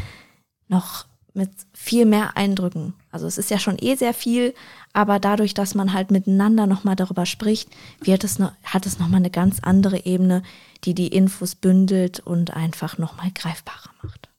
noch 0.68 1.06
mit 1.34 1.50
viel 1.72 2.04
mehr 2.04 2.36
Eindrücken. 2.36 2.92
Also 3.10 3.26
es 3.26 3.38
ist 3.38 3.50
ja 3.50 3.58
schon 3.58 3.78
eh 3.80 3.94
sehr 3.94 4.12
viel, 4.12 4.54
aber 4.92 5.18
dadurch, 5.18 5.54
dass 5.54 5.74
man 5.74 5.94
halt 5.94 6.10
miteinander 6.10 6.66
nochmal 6.66 6.96
darüber 6.96 7.24
spricht, 7.24 7.70
wird 8.00 8.22
es 8.24 8.38
noch, 8.38 8.52
hat 8.64 8.84
es 8.84 8.98
nochmal 8.98 9.20
eine 9.20 9.30
ganz 9.30 9.60
andere 9.60 10.04
Ebene, 10.04 10.42
die 10.84 10.94
die 10.94 11.08
Infos 11.08 11.54
bündelt 11.54 12.20
und 12.20 12.54
einfach 12.54 12.98
nochmal 12.98 13.30
greifbarer 13.34 13.90
macht 14.02 14.31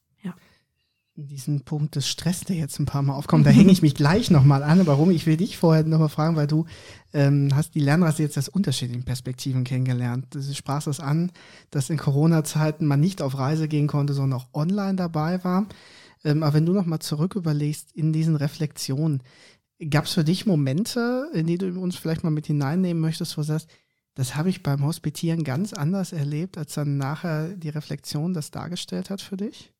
diesen 1.15 1.61
Punkt 1.61 1.95
des 1.95 2.07
Stress, 2.07 2.41
der 2.41 2.55
jetzt 2.55 2.79
ein 2.79 2.85
paar 2.85 3.03
Mal 3.03 3.13
aufkommt, 3.13 3.45
da 3.45 3.51
hänge 3.51 3.71
ich 3.71 3.83
mich 3.83 3.93
gleich 3.93 4.31
nochmal 4.31 4.63
an. 4.63 4.85
Warum? 4.87 5.11
Ich 5.11 5.25
will 5.27 5.37
dich 5.37 5.57
vorher 5.57 5.83
nochmal 5.83 6.09
fragen, 6.09 6.35
weil 6.35 6.47
du 6.47 6.65
ähm, 7.13 7.49
hast 7.53 7.75
die 7.75 7.79
Lernreise 7.79 8.23
jetzt 8.23 8.37
aus 8.37 8.49
unterschiedlichen 8.49 9.03
Perspektiven 9.03 9.63
kennengelernt. 9.63 10.27
Du 10.31 10.41
sprachst 10.41 10.87
es 10.87 10.99
an, 10.99 11.31
dass 11.69 11.91
in 11.91 11.97
Corona-Zeiten 11.97 12.85
man 12.87 12.99
nicht 12.99 13.21
auf 13.21 13.37
Reise 13.37 13.67
gehen 13.67 13.87
konnte, 13.87 14.13
sondern 14.13 14.39
auch 14.39 14.53
online 14.53 14.95
dabei 14.95 15.43
war. 15.43 15.67
Ähm, 16.23 16.41
aber 16.41 16.55
wenn 16.55 16.65
du 16.65 16.73
nochmal 16.73 16.99
zurück 16.99 17.35
überlegst 17.35 17.91
in 17.91 18.11
diesen 18.11 18.35
Reflexionen, 18.35 19.21
gab 19.89 20.05
es 20.05 20.13
für 20.13 20.23
dich 20.23 20.47
Momente, 20.47 21.29
in 21.33 21.45
die 21.45 21.59
du 21.59 21.79
uns 21.79 21.95
vielleicht 21.95 22.23
mal 22.23 22.31
mit 22.31 22.47
hineinnehmen 22.47 23.01
möchtest, 23.01 23.37
wo 23.37 23.41
du 23.41 23.47
sagst, 23.47 23.69
das 24.15 24.35
habe 24.35 24.49
ich 24.49 24.63
beim 24.63 24.83
Hospitieren 24.83 25.43
ganz 25.43 25.73
anders 25.73 26.13
erlebt, 26.13 26.57
als 26.57 26.73
dann 26.73 26.97
nachher 26.97 27.49
die 27.49 27.69
Reflexion 27.69 28.33
das 28.33 28.51
dargestellt 28.51 29.09
hat 29.09 29.21
für 29.21 29.37
dich? 29.37 29.72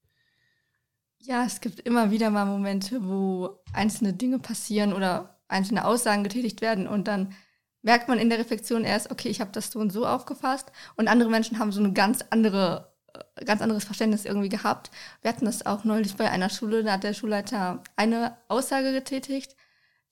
Ja, 1.25 1.45
es 1.45 1.61
gibt 1.61 1.79
immer 1.79 2.11
wieder 2.11 2.29
mal 2.29 2.45
Momente, 2.45 3.07
wo 3.07 3.61
einzelne 3.71 4.11
Dinge 4.11 4.39
passieren 4.39 4.91
oder 4.91 5.39
einzelne 5.47 5.85
Aussagen 5.85 6.23
getätigt 6.23 6.59
werden 6.59 6.85
und 6.85 7.07
dann 7.07 7.33
merkt 7.81 8.09
man 8.09 8.19
in 8.19 8.29
der 8.29 8.39
Reflexion 8.39 8.83
erst, 8.83 9.09
okay, 9.09 9.29
ich 9.29 9.39
habe 9.39 9.51
das 9.53 9.71
so 9.71 9.79
und 9.79 9.91
so 9.91 10.05
aufgefasst 10.05 10.73
und 10.97 11.07
andere 11.07 11.29
Menschen 11.29 11.59
haben 11.59 11.71
so 11.71 11.79
eine 11.79 11.93
ganz 11.93 12.25
andere 12.29 12.93
äh, 13.13 13.45
ganz 13.45 13.61
anderes 13.61 13.85
Verständnis 13.85 14.25
irgendwie 14.25 14.49
gehabt. 14.49 14.91
Wir 15.21 15.29
hatten 15.29 15.45
das 15.45 15.65
auch 15.65 15.85
neulich 15.85 16.15
bei 16.17 16.29
einer 16.29 16.49
Schule, 16.49 16.83
da 16.83 16.93
hat 16.93 17.03
der 17.03 17.13
Schulleiter 17.13 17.83
eine 17.95 18.35
Aussage 18.49 18.91
getätigt, 18.91 19.55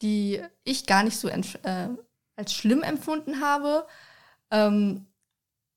die 0.02 0.42
ich 0.64 0.86
gar 0.86 1.04
nicht 1.04 1.18
so 1.18 1.28
äh, 1.28 1.42
als 2.38 2.54
schlimm 2.54 2.84
empfunden 2.84 3.42
habe 3.42 3.86
ähm, 4.50 5.08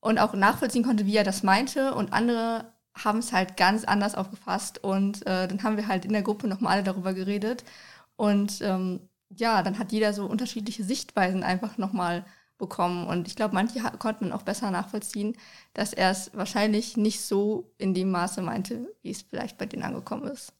und 0.00 0.18
auch 0.18 0.34
nachvollziehen 0.34 0.84
konnte, 0.84 1.06
wie 1.06 1.16
er 1.16 1.24
das 1.24 1.42
meinte 1.42 1.94
und 1.94 2.12
andere 2.12 2.73
haben 2.94 3.18
es 3.18 3.32
halt 3.32 3.56
ganz 3.56 3.84
anders 3.84 4.14
aufgefasst 4.14 4.82
und 4.82 5.26
äh, 5.26 5.48
dann 5.48 5.62
haben 5.62 5.76
wir 5.76 5.88
halt 5.88 6.04
in 6.04 6.12
der 6.12 6.22
Gruppe 6.22 6.46
nochmal 6.46 6.74
alle 6.74 6.84
darüber 6.84 7.12
geredet 7.12 7.64
und 8.16 8.60
ähm, 8.62 9.00
ja, 9.36 9.62
dann 9.62 9.78
hat 9.78 9.92
jeder 9.92 10.12
so 10.12 10.26
unterschiedliche 10.26 10.84
Sichtweisen 10.84 11.42
einfach 11.42 11.78
nochmal 11.78 12.24
bekommen. 12.58 13.06
Und 13.06 13.26
ich 13.26 13.36
glaube, 13.36 13.54
manche 13.54 13.80
konnten 13.98 14.32
auch 14.32 14.42
besser 14.42 14.70
nachvollziehen, 14.70 15.36
dass 15.72 15.92
er 15.92 16.10
es 16.10 16.30
wahrscheinlich 16.34 16.96
nicht 16.96 17.20
so 17.20 17.72
in 17.78 17.94
dem 17.94 18.10
Maße 18.10 18.42
meinte, 18.42 18.88
wie 19.02 19.10
es 19.10 19.22
vielleicht 19.22 19.58
bei 19.58 19.66
denen 19.66 19.82
angekommen 19.82 20.28
ist. 20.28 20.52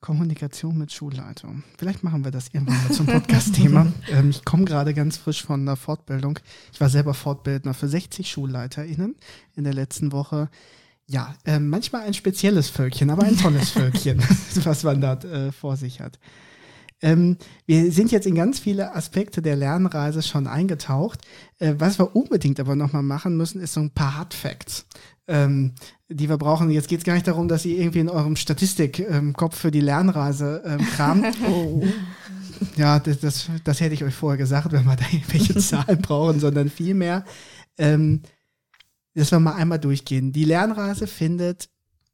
Kommunikation 0.00 0.76
mit 0.76 0.92
Schulleitung. 0.92 1.62
Vielleicht 1.78 2.02
machen 2.02 2.24
wir 2.24 2.32
das 2.32 2.48
irgendwann 2.52 2.82
mal 2.82 2.92
zum 2.92 3.06
Podcast-Thema. 3.06 3.92
ähm, 4.10 4.30
ich 4.30 4.44
komme 4.44 4.64
gerade 4.64 4.94
ganz 4.94 5.16
frisch 5.16 5.44
von 5.44 5.60
einer 5.60 5.76
Fortbildung. 5.76 6.40
Ich 6.72 6.80
war 6.80 6.88
selber 6.88 7.14
Fortbildner 7.14 7.72
für 7.72 7.86
60 7.86 8.28
SchulleiterInnen 8.28 9.14
in 9.54 9.64
der 9.64 9.74
letzten 9.74 10.10
Woche. 10.10 10.50
Ja, 11.06 11.34
äh, 11.44 11.58
manchmal 11.58 12.02
ein 12.02 12.14
spezielles 12.14 12.68
Völkchen, 12.68 13.10
aber 13.10 13.24
ein 13.24 13.36
tolles 13.36 13.70
Völkchen, 13.72 14.22
was 14.64 14.82
man 14.84 15.00
da 15.00 15.14
äh, 15.14 15.52
vor 15.52 15.76
sich 15.76 16.00
hat. 16.00 16.18
Ähm, 17.02 17.36
wir 17.66 17.90
sind 17.90 18.12
jetzt 18.12 18.26
in 18.26 18.36
ganz 18.36 18.60
viele 18.60 18.94
Aspekte 18.94 19.42
der 19.42 19.56
Lernreise 19.56 20.22
schon 20.22 20.46
eingetaucht. 20.46 21.20
Äh, 21.58 21.74
was 21.78 21.98
wir 21.98 22.14
unbedingt 22.14 22.60
aber 22.60 22.76
nochmal 22.76 23.02
machen 23.02 23.36
müssen, 23.36 23.60
ist 23.60 23.74
so 23.74 23.80
ein 23.80 23.90
paar 23.90 24.16
Hard 24.16 24.34
Facts, 24.34 24.86
ähm, 25.26 25.72
die 26.08 26.28
wir 26.28 26.38
brauchen. 26.38 26.70
Jetzt 26.70 26.88
geht 26.88 27.00
es 27.00 27.04
gar 27.04 27.14
nicht 27.14 27.26
darum, 27.26 27.48
dass 27.48 27.64
ihr 27.64 27.76
irgendwie 27.76 27.98
in 27.98 28.08
eurem 28.08 28.36
Statistikkopf 28.36 29.54
ähm, 29.56 29.60
für 29.60 29.70
die 29.72 29.80
Lernreise 29.80 30.62
ähm, 30.64 30.78
kramt. 30.78 31.26
oh. 31.48 31.82
Ja, 32.76 33.00
das, 33.00 33.18
das, 33.18 33.50
das, 33.64 33.80
hätte 33.80 33.94
ich 33.94 34.04
euch 34.04 34.14
vorher 34.14 34.38
gesagt, 34.38 34.70
wenn 34.70 34.84
wir 34.84 34.94
da 34.94 35.04
irgendwelche 35.12 35.56
Zahlen 35.58 36.00
brauchen, 36.00 36.38
sondern 36.38 36.70
vielmehr, 36.70 37.24
ähm, 37.76 38.22
dass 39.14 39.30
wir 39.30 39.40
mal 39.40 39.54
einmal 39.54 39.78
durchgehen. 39.78 40.32
Die 40.32 40.44
Lernreise 40.44 41.06
findet 41.06 41.68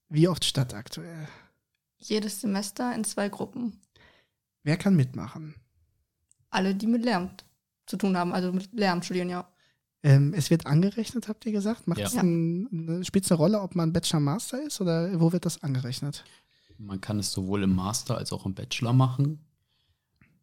wie 0.09 0.28
oft 0.28 0.44
statt 0.44 0.74
aktuell? 0.74 1.28
Jedes 1.99 2.40
Semester 2.40 2.94
in 2.94 3.05
zwei 3.05 3.28
Gruppen. 3.28 3.80
Wer 4.62 4.76
kann 4.76 4.96
mitmachen? 4.96 5.55
Alle, 6.51 6.74
die 6.74 6.86
mit 6.86 7.05
Lärm 7.05 7.30
zu 7.86 7.96
tun 7.96 8.16
haben, 8.16 8.32
also 8.32 8.53
mit 8.53 8.72
Lärm 8.72 9.03
studieren, 9.03 9.28
ja. 9.28 9.49
Ähm, 10.03 10.32
es 10.34 10.51
wird 10.51 10.66
angerechnet, 10.66 11.28
habt 11.28 11.44
ihr 11.44 11.53
gesagt? 11.53 11.88
Macht 11.88 12.01
es 12.01 12.14
ja. 12.14 12.22
ein, 12.22 12.68
eine, 12.70 13.05
spielt 13.05 13.30
eine 13.30 13.36
Rolle, 13.36 13.61
ob 13.61 13.74
man 13.74 13.92
Bachelor 13.92 14.20
Master 14.20 14.62
ist 14.62 14.80
oder 14.80 15.20
wo 15.20 15.32
wird 15.32 15.44
das 15.44 15.62
angerechnet? 15.62 16.24
Man 16.78 17.01
kann 17.01 17.18
es 17.18 17.32
sowohl 17.32 17.64
im 17.64 17.74
Master 17.74 18.16
als 18.16 18.32
auch 18.32 18.46
im 18.46 18.55
Bachelor 18.55 18.92
machen. 18.92 19.44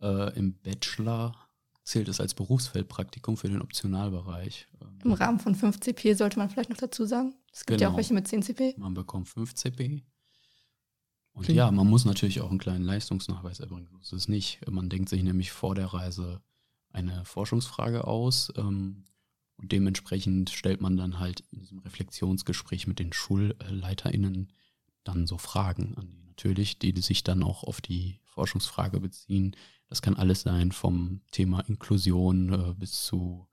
Äh, 0.02 0.38
Im 0.38 0.54
Bachelor 0.54 1.45
zählt 1.86 2.10
es 2.10 2.20
als 2.20 2.34
Berufsfeldpraktikum 2.34 3.38
für 3.38 3.48
den 3.48 3.62
Optionalbereich. 3.62 4.68
Im 5.04 5.14
Rahmen 5.14 5.40
von 5.40 5.56
5 5.56 5.80
CP 5.80 6.16
sollte 6.16 6.40
man 6.40 6.50
vielleicht 6.50 6.72
noch 6.72 6.78
dazu 6.78 7.06
sagen. 7.06 7.36
Es 7.54 7.66
gibt 7.66 7.80
genau. 7.80 7.82
ja 7.82 7.88
auch 7.88 7.92
genau. 7.92 7.98
welche 7.98 8.14
mit 8.14 8.28
10 8.28 8.44
CP. 8.44 8.76
Man 8.78 8.96
bekommt 8.96 9.30
5 9.30 9.54
CP. 9.54 10.04
Und 11.34 11.44
Klingt 11.44 11.58
ja, 11.58 11.70
man 11.70 11.88
muss 11.88 12.06
natürlich 12.06 12.42
auch 12.42 12.50
einen 12.50 12.60
kleinen 12.60 12.86
Leistungsnachweis 12.86 13.60
erbringen. 13.60 13.90
So 14.02 14.16
ist 14.16 14.24
es 14.24 14.28
nicht. 14.28 14.60
Man 14.70 14.90
denkt 14.90 15.10
sich 15.10 15.22
nämlich 15.22 15.52
vor 15.52 15.76
der 15.76 15.88
Reise 15.88 16.42
eine 16.92 17.24
Forschungsfrage 17.26 18.06
aus 18.06 18.52
ähm, 18.58 19.04
und 19.58 19.72
dementsprechend 19.72 20.50
stellt 20.50 20.82
man 20.82 20.98
dann 20.98 21.20
halt 21.20 21.44
in 21.52 21.60
diesem 21.60 21.80
Reflexionsgespräch 21.80 22.88
mit 22.88 23.00
den 23.00 23.14
SchulleiterInnen 23.14 24.52
dann 25.04 25.28
so 25.28 25.38
Fragen 25.38 25.96
an 25.98 26.10
die 26.10 26.26
natürlich, 26.26 26.80
die 26.80 27.00
sich 27.00 27.24
dann 27.24 27.44
auch 27.44 27.64
auf 27.64 27.80
die 27.80 28.20
Forschungsfrage 28.36 29.00
beziehen. 29.00 29.56
Das 29.88 30.02
kann 30.02 30.16
alles 30.16 30.42
sein, 30.42 30.72
vom 30.72 31.22
Thema 31.32 31.62
Inklusion 31.62 32.54
äh, 32.54 32.74
bis 32.76 33.04
zu 33.04 33.48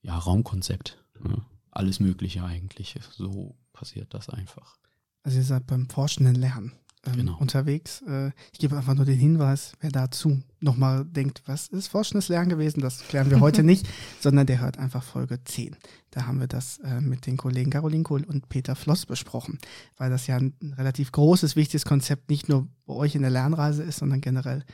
ja, 0.00 0.18
Raumkonzept. 0.18 1.04
Ne? 1.20 1.44
Alles 1.70 2.00
Mögliche 2.00 2.42
eigentlich. 2.44 2.96
So 3.12 3.56
passiert 3.72 4.14
das 4.14 4.28
einfach. 4.28 4.78
Also 5.22 5.38
ihr 5.38 5.44
seid 5.44 5.66
beim 5.66 5.88
forschenden 5.88 6.34
Lernen 6.34 6.72
ähm, 7.06 7.16
genau. 7.16 7.36
unterwegs. 7.38 8.02
Äh, 8.02 8.28
ich 8.52 8.58
gebe 8.58 8.76
einfach 8.76 8.94
nur 8.94 9.04
den 9.04 9.18
Hinweis, 9.18 9.72
wer 9.80 9.90
dazu 9.90 10.42
nochmal 10.60 11.04
denkt, 11.04 11.42
was 11.46 11.68
ist 11.68 11.88
forschendes 11.88 12.28
Lernen 12.28 12.48
gewesen, 12.48 12.80
das 12.80 13.06
klären 13.06 13.30
wir 13.30 13.40
heute 13.40 13.62
nicht, 13.64 13.86
sondern 14.20 14.46
der 14.46 14.60
hört 14.60 14.78
einfach 14.78 15.02
Folge 15.02 15.42
10. 15.44 15.76
Da 16.10 16.26
haben 16.26 16.40
wir 16.40 16.46
das 16.46 16.78
äh, 16.78 17.00
mit 17.00 17.26
den 17.26 17.36
Kollegen 17.36 17.70
Caroline 17.70 18.04
Kohl 18.04 18.24
und 18.24 18.48
Peter 18.48 18.76
Floss 18.76 19.06
besprochen, 19.06 19.58
weil 19.96 20.10
das 20.10 20.26
ja 20.26 20.36
ein, 20.36 20.54
relativ 20.76 21.12
großes, 21.12 21.56
wichtiges 21.56 21.84
Konzept 21.84 22.30
nicht 22.30 22.48
nur 22.48 22.68
bei 22.86 22.94
euch 22.94 23.14
in 23.14 23.22
der 23.22 23.30
Lernreise 23.30 23.82
ist, 23.82 23.98
sondern 23.98 24.20
generell 24.20 24.64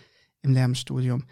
im 0.42 0.52
Lernstudium. 0.52 1.24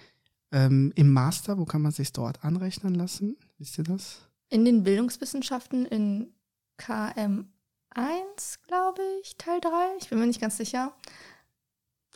Ähm, 0.51 0.93
Im 0.95 1.13
Master, 1.13 1.59
wo 1.59 1.67
kann 1.67 1.83
man 1.83 1.93
sich 1.93 2.13
dort 2.13 2.43
anrechnen 2.43 2.95
lassen? 2.95 3.37
Wisst 3.59 3.77
ihr 3.79 3.85
das? 3.85 4.29
In 4.49 4.65
den 4.65 4.83
Bildungswissenschaften 4.83 5.85
in 5.85 6.33
KM 6.79 7.49
1, 7.95 8.61
glaube 8.67 9.03
ich, 9.23 9.37
Teil 9.37 9.61
3. 9.61 9.71
Ich 10.01 10.09
bin 10.09 10.19
mir 10.19 10.27
nicht 10.27 10.41
ganz 10.41 10.57
sicher. 10.57 10.93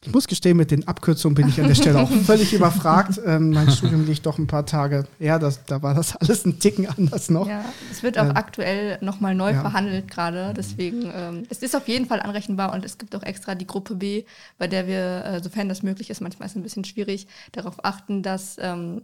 Ich 0.05 0.12
muss 0.12 0.27
gestehen, 0.27 0.57
mit 0.57 0.73
den 0.73 0.89
Abkürzungen 0.89 1.37
bin 1.37 1.47
ich 1.47 1.61
an 1.61 1.68
der 1.68 1.77
Stelle 1.77 2.01
auch 2.01 2.11
völlig 2.27 2.53
überfragt. 2.53 3.20
Ähm, 3.25 3.51
mein 3.51 3.70
Studium 3.70 4.05
liegt 4.05 4.27
doch 4.27 4.37
ein 4.37 4.49
paar 4.49 4.66
Tage 4.66 5.07
her, 5.20 5.39
das, 5.39 5.64
da 5.64 5.81
war 5.81 5.95
das 5.95 6.16
alles 6.16 6.45
ein 6.45 6.59
Ticken 6.59 6.89
anders 6.89 7.31
noch. 7.31 7.47
Ja, 7.47 7.64
es 7.89 8.03
wird 8.03 8.18
auch 8.18 8.25
ähm, 8.25 8.37
aktuell 8.37 8.99
nochmal 9.01 9.37
neu 9.37 9.53
ja. 9.53 9.61
verhandelt 9.61 10.11
gerade. 10.11 10.55
Deswegen, 10.57 11.09
ähm, 11.14 11.45
es 11.51 11.62
ist 11.62 11.77
auf 11.77 11.87
jeden 11.87 12.07
Fall 12.07 12.20
anrechenbar 12.20 12.73
und 12.73 12.85
es 12.85 12.99
gibt 12.99 13.14
auch 13.14 13.23
extra 13.23 13.55
die 13.55 13.66
Gruppe 13.66 13.95
B, 13.95 14.25
bei 14.59 14.66
der 14.66 14.89
wir, 14.89 15.25
äh, 15.25 15.41
sofern 15.41 15.68
das 15.68 15.85
möglich 15.85 16.11
ist, 16.11 16.20
manchmal 16.20 16.47
ist 16.47 16.53
es 16.53 16.57
ein 16.57 16.64
bisschen 16.64 16.85
schwierig, 16.85 17.29
darauf 17.53 17.85
achten, 17.85 18.25
dass 18.25 18.57
ähm, 18.59 19.03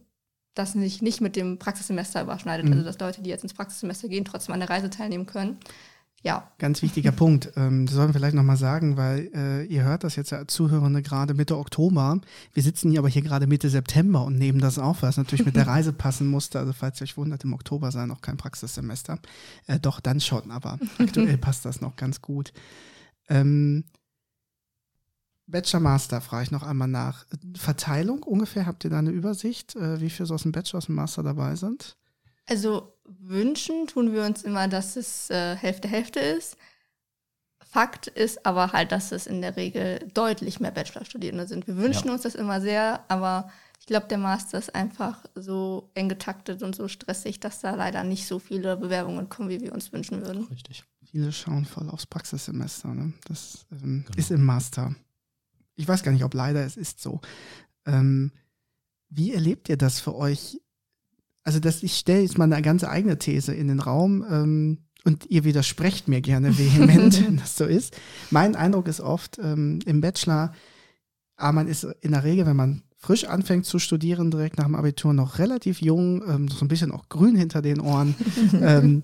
das 0.55 0.73
sich 0.73 1.01
nicht 1.01 1.21
mit 1.21 1.37
dem 1.37 1.59
Praxissemester 1.61 2.23
überschneidet. 2.23 2.67
Mhm. 2.67 2.73
Also 2.73 2.85
dass 2.85 2.99
Leute, 2.99 3.23
die 3.23 3.31
jetzt 3.31 3.45
ins 3.45 3.55
Praxissemester 3.55 4.09
gehen, 4.09 4.25
trotzdem 4.25 4.53
an 4.53 4.61
der 4.61 4.71
Reise 4.71 4.91
teilnehmen 4.91 5.27
können. 5.27 5.59
Ja. 6.23 6.51
Ganz 6.59 6.83
wichtiger 6.83 7.13
Punkt. 7.13 7.53
Ähm, 7.57 7.87
das 7.87 7.95
sollen 7.95 8.09
wir 8.09 8.15
vielleicht 8.15 8.35
nochmal 8.35 8.57
sagen, 8.57 8.97
weil 8.97 9.31
äh, 9.35 9.65
ihr 9.65 9.85
hört 9.85 10.03
das 10.03 10.17
jetzt 10.17 10.31
ja 10.31 10.47
Zuhörende 10.49 11.01
gerade 11.01 11.35
Mitte 11.35 11.57
Oktober. 11.57 12.21
Wir 12.53 12.63
sitzen 12.63 12.91
hier 12.91 12.99
aber 12.99 13.09
hier 13.09 13.23
gerade 13.23 13.47
Mitte 13.47 13.71
September 13.71 14.25
und 14.25 14.37
nehmen 14.37 14.59
das 14.59 14.79
auf, 14.79 15.03
es 15.05 15.17
natürlich 15.17 15.47
mit 15.47 15.55
der 15.55 15.67
Reise 15.69 15.93
passen 15.93 16.27
musste. 16.27 16.59
Also 16.59 16.73
falls 16.73 17.01
ihr 17.01 17.05
euch 17.05 17.17
wundert, 17.17 17.45
im 17.45 17.53
Oktober 17.53 17.93
sei 17.93 18.07
noch 18.07 18.21
kein 18.21 18.37
Praxissemester. 18.37 19.21
Äh, 19.67 19.79
doch, 19.79 20.01
dann 20.01 20.21
schon, 20.21 20.51
aber 20.51 20.79
aktuell 20.99 21.39
passt 21.39 21.65
das 21.65 21.81
noch 21.81 21.95
ganz 21.95 22.21
gut. 22.21 22.53
Ähm, 23.29 23.85
Bachelor 25.47 25.81
Master 25.81 26.21
frage 26.21 26.45
ich 26.45 26.51
noch 26.51 26.65
einmal 26.65 26.89
nach. 26.89 27.27
Verteilung 27.57 28.23
ungefähr, 28.25 28.67
habt 28.67 28.85
ihr 28.85 28.91
da 28.91 28.99
eine 28.99 29.11
Übersicht, 29.11 29.77
äh, 29.77 30.01
wie 30.01 30.11
viele 30.11 30.27
so 30.27 30.35
aus 30.35 30.43
dem 30.43 30.53
Bachelor, 30.53 30.79
aus 30.79 30.87
dem 30.87 30.97
Master 30.97 31.23
dabei 31.23 31.55
sind? 31.55 31.97
Also 32.47 32.98
wünschen 33.21 33.87
tun 33.87 34.13
wir 34.13 34.25
uns 34.25 34.43
immer, 34.43 34.69
dass 34.69 34.97
es 34.97 35.31
äh, 35.31 35.57
Hälfte 35.57 35.89
Hälfte 35.89 36.21
ist. 36.21 36.57
Fakt 37.71 38.07
ist 38.07 38.47
aber 38.47 38.73
halt, 38.73 38.93
dass 38.93 39.13
es 39.13 39.27
in 39.27 39.43
der 39.43 39.57
Regel 39.57 39.99
deutlich 40.15 40.59
mehr 40.59 40.71
Bachelorstudierende 40.71 41.47
sind. 41.47 41.67
Wir 41.67 41.77
wünschen 41.77 42.07
ja. 42.07 42.15
uns 42.15 42.23
das 42.23 42.35
immer 42.35 42.61
sehr, 42.61 43.05
aber 43.09 43.51
ich 43.81 43.87
glaube, 43.87 44.07
der 44.09 44.19
Master 44.19 44.59
ist 44.59 44.75
einfach 44.75 45.25
so 45.35 45.91
eng 45.95 46.09
getaktet 46.09 46.63
und 46.63 46.75
so 46.75 46.89
stressig, 46.89 47.41
dass 47.41 47.61
da 47.61 47.75
leider 47.75 48.05
nicht 48.05 48.27
so 48.27 48.39
viele 48.39 48.77
Bewerbungen 48.77 49.29
kommen, 49.29 49.51
wie 49.51 49.61
wir 49.61 49.73
uns 49.73 49.93
wünschen 49.93 50.23
würden. 50.23 50.45
Richtig. 50.45 50.85
Viele 51.11 51.33
schauen 51.33 51.65
voll 51.65 51.89
aufs 51.89 52.07
Praxissemester. 52.07 52.93
Ne? 52.95 53.13
Das 53.27 53.67
ähm, 53.73 54.05
genau. 54.07 54.19
ist 54.19 54.31
im 54.31 54.45
Master. 54.45 54.95
Ich 55.75 55.87
weiß 55.87 56.03
gar 56.03 56.13
nicht, 56.13 56.25
ob 56.25 56.35
leider 56.35 56.65
es 56.65 56.77
ist 56.77 57.01
so. 57.01 57.21
Ähm, 57.87 58.33
wie 59.09 59.33
erlebt 59.33 59.69
ihr 59.69 59.77
das 59.77 60.01
für 60.01 60.15
euch 60.15 60.61
also 61.49 61.61
das, 61.61 61.83
ich 61.83 61.97
stelle 61.97 62.21
jetzt 62.21 62.37
mal 62.37 62.45
eine 62.45 62.61
ganz 62.61 62.85
eigene 62.85 63.17
These 63.17 63.55
in 63.55 63.69
den 63.69 63.81
Raum 63.81 64.23
ähm, 64.31 64.79
und 65.05 65.25
ihr 65.31 65.45
widersprecht 65.45 66.07
mir 66.07 66.21
gerne 66.21 66.59
vehement, 66.59 67.25
wenn 67.27 67.39
das 67.39 67.57
so 67.57 67.65
ist. 67.65 67.97
Mein 68.31 68.55
Eindruck 68.55 68.87
ist 68.87 69.01
oft 69.01 69.39
ähm, 69.43 69.79
im 69.87 70.03
Bachelor, 70.03 70.53
aber 71.37 71.53
man 71.53 71.67
ist 71.67 71.85
in 72.03 72.13
der 72.13 72.23
Regel, 72.23 72.45
wenn 72.45 72.57
man 72.57 72.83
frisch 72.99 73.25
anfängt 73.25 73.65
zu 73.65 73.79
studieren, 73.79 74.31
direkt 74.31 74.59
nach 74.59 74.67
dem 74.67 74.75
Abitur 74.75 75.15
noch 75.15 75.39
relativ 75.39 75.81
jung, 75.81 76.23
ähm, 76.29 76.49
so 76.49 76.67
ein 76.67 76.69
bisschen 76.69 76.93
auch 76.93 77.09
grün 77.09 77.35
hinter 77.35 77.63
den 77.63 77.81
Ohren. 77.81 78.15
ähm, 78.61 79.03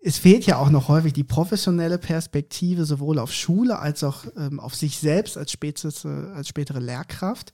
es 0.00 0.18
fehlt 0.18 0.44
ja 0.44 0.58
auch 0.58 0.70
noch 0.70 0.88
häufig 0.88 1.12
die 1.12 1.22
professionelle 1.22 1.98
Perspektive, 1.98 2.84
sowohl 2.84 3.20
auf 3.20 3.32
Schule 3.32 3.78
als 3.78 4.02
auch 4.02 4.24
ähm, 4.36 4.58
auf 4.58 4.74
sich 4.74 4.98
selbst 4.98 5.38
als 5.38 5.52
spätere, 5.52 6.32
als 6.34 6.48
spätere 6.48 6.80
Lehrkraft. 6.80 7.52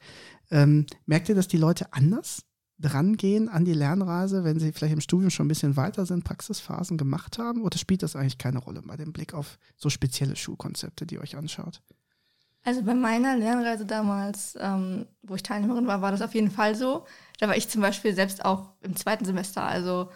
Ähm, 0.50 0.86
merkt 1.04 1.28
ihr, 1.28 1.34
dass 1.34 1.48
die 1.48 1.58
Leute 1.58 1.92
anders 1.92 2.46
drangehen 2.82 3.48
an 3.48 3.64
die 3.64 3.72
Lernreise, 3.72 4.44
wenn 4.44 4.58
sie 4.58 4.72
vielleicht 4.72 4.92
im 4.92 5.00
Studium 5.00 5.30
schon 5.30 5.46
ein 5.46 5.48
bisschen 5.48 5.76
weiter 5.76 6.04
sind, 6.04 6.24
Praxisphasen 6.24 6.98
gemacht 6.98 7.38
haben? 7.38 7.62
Oder 7.62 7.78
spielt 7.78 8.02
das 8.02 8.16
eigentlich 8.16 8.38
keine 8.38 8.58
Rolle 8.58 8.82
bei 8.82 8.96
dem 8.96 9.12
Blick 9.12 9.32
auf 9.32 9.58
so 9.76 9.88
spezielle 9.88 10.36
Schulkonzepte, 10.36 11.06
die 11.06 11.14
ihr 11.14 11.20
euch 11.20 11.36
anschaut? 11.36 11.80
Also 12.64 12.82
bei 12.82 12.94
meiner 12.94 13.36
Lernreise 13.36 13.86
damals, 13.86 14.56
ähm, 14.60 15.06
wo 15.22 15.34
ich 15.34 15.42
Teilnehmerin 15.42 15.86
war, 15.86 16.02
war 16.02 16.12
das 16.12 16.22
auf 16.22 16.34
jeden 16.34 16.50
Fall 16.50 16.74
so. 16.74 17.06
Da 17.40 17.48
war 17.48 17.56
ich 17.56 17.68
zum 17.68 17.80
Beispiel 17.80 18.14
selbst 18.14 18.44
auch 18.44 18.70
im 18.82 18.94
zweiten 18.94 19.24
Semester, 19.24 19.64
also 19.64 20.10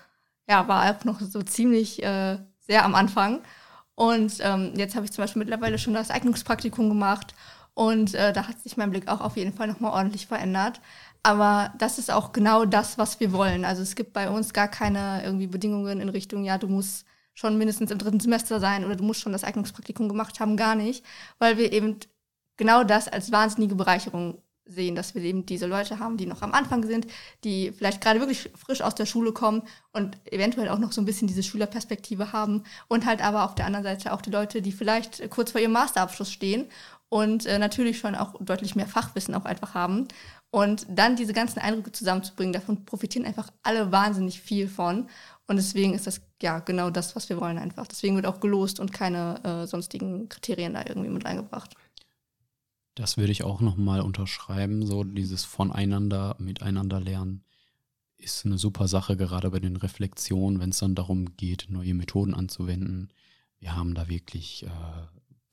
ja, 0.48 0.68
war 0.68 0.90
auch 0.90 1.04
noch 1.04 1.20
so 1.20 1.42
ziemlich 1.42 2.02
äh, 2.02 2.38
sehr 2.60 2.84
am 2.84 2.94
Anfang. 2.94 3.40
Und 3.96 4.38
ähm, 4.40 4.74
jetzt 4.76 4.94
habe 4.94 5.06
ich 5.06 5.12
zum 5.12 5.24
Beispiel 5.24 5.40
mittlerweile 5.40 5.78
schon 5.78 5.94
das 5.94 6.10
Eignungspraktikum 6.10 6.88
gemacht 6.88 7.34
und 7.76 8.14
äh, 8.14 8.32
da 8.32 8.48
hat 8.48 8.58
sich 8.60 8.78
mein 8.78 8.90
Blick 8.90 9.06
auch 9.06 9.20
auf 9.20 9.36
jeden 9.36 9.52
Fall 9.52 9.66
nochmal 9.68 9.92
ordentlich 9.92 10.26
verändert. 10.26 10.80
Aber 11.26 11.72
das 11.76 11.98
ist 11.98 12.08
auch 12.08 12.30
genau 12.30 12.66
das, 12.66 12.98
was 12.98 13.18
wir 13.18 13.32
wollen. 13.32 13.64
Also 13.64 13.82
es 13.82 13.96
gibt 13.96 14.12
bei 14.12 14.30
uns 14.30 14.52
gar 14.52 14.68
keine 14.68 15.24
irgendwie 15.24 15.48
Bedingungen 15.48 16.00
in 16.00 16.08
Richtung, 16.08 16.44
ja, 16.44 16.56
du 16.56 16.68
musst 16.68 17.04
schon 17.34 17.58
mindestens 17.58 17.90
im 17.90 17.98
dritten 17.98 18.20
Semester 18.20 18.60
sein 18.60 18.84
oder 18.84 18.94
du 18.94 19.02
musst 19.02 19.22
schon 19.22 19.32
das 19.32 19.42
Eignungspraktikum 19.42 20.08
gemacht 20.08 20.38
haben, 20.38 20.56
gar 20.56 20.76
nicht, 20.76 21.04
weil 21.40 21.58
wir 21.58 21.72
eben 21.72 21.96
genau 22.56 22.84
das 22.84 23.08
als 23.08 23.32
wahnsinnige 23.32 23.74
Bereicherung 23.74 24.40
sehen, 24.66 24.94
dass 24.94 25.16
wir 25.16 25.22
eben 25.22 25.46
diese 25.46 25.66
Leute 25.66 25.98
haben, 25.98 26.16
die 26.16 26.26
noch 26.26 26.42
am 26.42 26.52
Anfang 26.52 26.84
sind, 26.86 27.08
die 27.42 27.72
vielleicht 27.72 28.00
gerade 28.00 28.20
wirklich 28.20 28.50
frisch 28.56 28.80
aus 28.80 28.94
der 28.94 29.06
Schule 29.06 29.32
kommen 29.32 29.62
und 29.92 30.16
eventuell 30.32 30.68
auch 30.68 30.78
noch 30.78 30.92
so 30.92 31.00
ein 31.00 31.06
bisschen 31.06 31.28
diese 31.28 31.42
Schülerperspektive 31.42 32.32
haben 32.32 32.62
und 32.86 33.04
halt 33.04 33.20
aber 33.20 33.44
auf 33.44 33.56
der 33.56 33.66
anderen 33.66 33.84
Seite 33.84 34.12
auch 34.12 34.22
die 34.22 34.30
Leute, 34.30 34.62
die 34.62 34.72
vielleicht 34.72 35.28
kurz 35.30 35.50
vor 35.50 35.60
ihrem 35.60 35.72
Masterabschluss 35.72 36.30
stehen 36.30 36.66
und 37.08 37.46
äh, 37.46 37.58
natürlich 37.58 37.98
schon 37.98 38.14
auch 38.14 38.34
deutlich 38.40 38.74
mehr 38.74 38.88
Fachwissen 38.88 39.34
auch 39.34 39.44
einfach 39.44 39.74
haben. 39.74 40.08
Und 40.50 40.86
dann 40.88 41.16
diese 41.16 41.32
ganzen 41.32 41.58
Eindrücke 41.58 41.92
zusammenzubringen, 41.92 42.52
davon 42.52 42.84
profitieren 42.84 43.26
einfach 43.26 43.50
alle 43.62 43.92
wahnsinnig 43.92 44.40
viel 44.40 44.68
von. 44.68 45.08
Und 45.46 45.56
deswegen 45.56 45.94
ist 45.94 46.06
das 46.06 46.22
ja 46.42 46.60
genau 46.60 46.90
das, 46.90 47.14
was 47.14 47.28
wir 47.28 47.40
wollen 47.40 47.58
einfach. 47.58 47.86
Deswegen 47.86 48.16
wird 48.16 48.26
auch 48.26 48.40
gelost 48.40 48.80
und 48.80 48.92
keine 48.92 49.42
äh, 49.44 49.66
sonstigen 49.66 50.28
Kriterien 50.28 50.74
da 50.74 50.84
irgendwie 50.86 51.10
mit 51.10 51.26
eingebracht. 51.26 51.74
Das 52.94 53.18
würde 53.18 53.32
ich 53.32 53.44
auch 53.44 53.60
nochmal 53.60 54.00
unterschreiben. 54.00 54.86
So 54.86 55.04
dieses 55.04 55.44
Voneinander, 55.44 56.36
Miteinander 56.38 57.00
lernen 57.00 57.44
ist 58.18 58.46
eine 58.46 58.58
super 58.58 58.88
Sache, 58.88 59.16
gerade 59.16 59.50
bei 59.50 59.60
den 59.60 59.76
Reflexionen, 59.76 60.58
wenn 60.58 60.70
es 60.70 60.78
dann 60.78 60.94
darum 60.94 61.36
geht, 61.36 61.66
neue 61.68 61.94
Methoden 61.94 62.34
anzuwenden. 62.34 63.10
Wir 63.58 63.76
haben 63.76 63.94
da 63.94 64.08
wirklich 64.08 64.64
äh, 64.64 64.68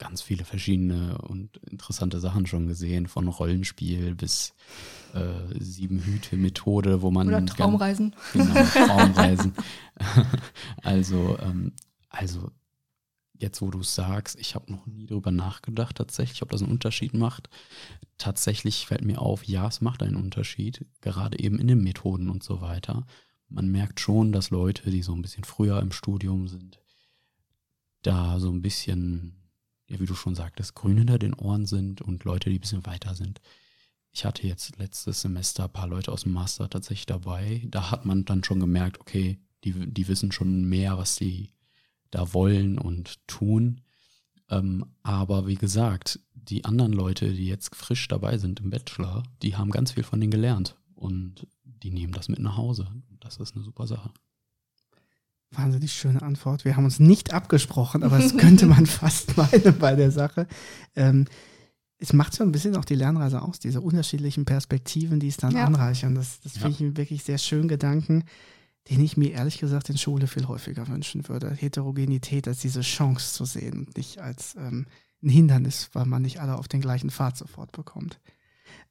ganz 0.04 0.22
viele 0.22 0.44
verschiedene 0.44 1.18
und 1.18 1.58
interessante 1.70 2.20
Sachen 2.20 2.46
schon 2.46 2.68
gesehen, 2.68 3.08
von 3.08 3.28
Rollenspiel 3.28 4.16
bis 4.16 4.54
äh, 5.14 5.60
Sieben-Hüte-Methode, 5.60 7.02
wo 7.02 7.10
man. 7.10 7.30
Oder 7.30 7.46
Traumreisen. 7.46 8.14
Ganz, 8.34 8.74
genau, 8.74 8.86
Traumreisen. 8.88 9.54
also, 10.84 11.38
ähm, 11.40 11.72
also 12.10 12.52
jetzt 13.40 13.62
wo 13.62 13.72
du 13.72 13.80
es 13.80 13.96
sagst, 13.96 14.38
ich 14.40 14.56
habe 14.56 14.72
noch 14.72 14.86
nie 14.86 15.06
darüber 15.06 15.32
nachgedacht 15.32 15.96
tatsächlich, 15.96 16.42
ob 16.44 16.52
das 16.52 16.62
einen 16.62 16.72
Unterschied 16.72 17.14
macht. 17.14 17.50
Tatsächlich 18.18 18.86
fällt 18.86 19.06
mir 19.06 19.22
auf, 19.22 19.46
ja, 19.46 19.68
es 19.68 19.82
macht 19.82 20.04
einen 20.04 20.16
Unterschied, 20.16 20.86
gerade 21.02 21.40
eben 21.40 21.60
in 21.60 21.68
den 21.68 21.82
Methoden 21.82 22.30
und 22.30 22.44
so 22.44 22.62
weiter. 22.62 23.06
Man 23.50 23.70
merkt 23.70 24.00
schon, 24.00 24.32
dass 24.32 24.50
Leute, 24.50 24.90
die 24.90 25.02
so 25.02 25.14
ein 25.14 25.22
bisschen 25.22 25.44
früher 25.44 25.80
im 25.82 25.92
Studium 25.92 26.48
sind, 26.48 26.80
da 28.02 28.40
so 28.40 28.50
ein 28.50 28.62
bisschen, 28.62 29.43
ja, 29.88 30.00
wie 30.00 30.06
du 30.06 30.16
schon 30.16 30.36
sagtest, 30.36 30.76
grün 30.76 30.98
hinter 30.98 31.20
den 31.20 31.34
Ohren 31.34 31.66
sind 31.66 32.02
und 32.02 32.24
Leute, 32.24 32.50
die 32.50 32.58
ein 32.58 32.62
bisschen 32.62 32.86
weiter 32.86 33.16
sind. 33.16 33.42
Ich 34.12 34.26
hatte 34.26 34.48
jetzt 34.48 34.78
letztes 34.78 35.22
Semester 35.22 35.66
ein 35.66 35.74
paar 35.74 35.88
Leute 35.88 36.12
aus 36.12 36.24
dem 36.24 36.34
Master 36.34 36.70
tatsächlich 36.70 37.08
dabei. 37.08 37.64
Da 37.70 37.92
hat 37.92 38.06
man 38.06 38.26
dann 38.26 38.44
schon 38.44 38.60
gemerkt, 38.60 39.02
okay, 39.02 39.40
die, 39.64 39.74
die 39.92 40.08
wissen 40.08 40.32
schon 40.32 40.66
mehr, 40.66 40.98
was 40.98 41.16
sie 41.16 41.50
da 42.12 42.34
wollen 42.34 42.78
und 42.78 43.28
tun. 43.28 43.82
Ähm, 44.50 44.86
aber 45.02 45.48
wie 45.48 45.56
gesagt, 45.56 46.20
die 46.36 46.66
anderen 46.66 46.94
Leute, 46.94 47.34
die 47.34 47.48
jetzt 47.48 47.76
frisch 47.76 48.08
dabei 48.08 48.38
sind 48.38 48.60
im 48.60 48.70
Bachelor, 48.70 49.24
die 49.42 49.56
haben 49.56 49.72
ganz 49.72 49.94
viel 49.94 50.04
von 50.04 50.20
denen 50.20 50.32
gelernt 50.32 50.76
und 50.96 51.48
die 51.64 51.92
nehmen 51.92 52.14
das 52.14 52.30
mit 52.30 52.40
nach 52.40 52.58
Hause. 52.58 52.88
Das 53.20 53.38
ist 53.38 53.56
eine 53.56 53.64
super 53.64 53.88
Sache. 53.88 54.12
Wahnsinnig 55.56 55.94
schöne 55.94 56.22
Antwort. 56.22 56.66
Wir 56.66 56.76
haben 56.76 56.86
uns 56.86 57.00
nicht 57.00 57.34
abgesprochen, 57.34 58.04
aber 58.04 58.18
das 58.18 58.38
könnte 58.38 58.66
man 58.66 58.86
fast 58.88 59.38
meinen 59.38 59.78
bei 59.80 59.96
der 59.96 60.12
Sache. 60.12 60.48
Ähm, 60.96 61.26
es 61.98 62.12
macht 62.14 62.34
so 62.34 62.44
ein 62.44 62.52
bisschen 62.52 62.76
auch 62.76 62.86
die 62.86 62.96
Lernreise 62.96 63.42
aus, 63.42 63.60
diese 63.60 63.82
unterschiedlichen 63.82 64.46
Perspektiven, 64.46 65.20
die 65.20 65.30
es 65.30 65.38
dann 65.38 65.56
ja. 65.56 65.66
anreichern. 65.66 66.16
Das, 66.16 66.40
das 66.42 66.56
ja. 66.56 66.62
finde 66.62 66.76
ich 66.76 66.82
einen 66.82 66.98
wirklich 66.98 67.24
sehr 67.24 67.38
schönen 67.38 67.68
Gedanken 67.68 68.26
den 68.90 69.02
ich 69.02 69.18
mir 69.18 69.32
ehrlich 69.32 69.60
gesagt 69.60 69.90
in 69.90 69.98
Schule 69.98 70.28
viel 70.28 70.48
häufiger 70.48 70.88
wünschen 70.88 71.28
würde. 71.30 71.52
Heterogenität 71.52 72.48
als 72.48 72.60
diese 72.60 72.82
Chance 72.82 73.34
zu 73.34 73.46
sehen 73.46 73.86
und 73.86 73.98
nicht 73.98 74.20
als 74.20 74.56
ähm, 74.56 74.88
ein 75.22 75.30
Hindernis, 75.30 75.90
weil 75.94 76.06
man 76.06 76.22
nicht 76.22 76.42
alle 76.42 76.58
auf 76.58 76.68
den 76.68 76.82
gleichen 76.82 77.10
Pfad 77.10 77.38
sofort 77.38 77.72
bekommt. 77.72 78.20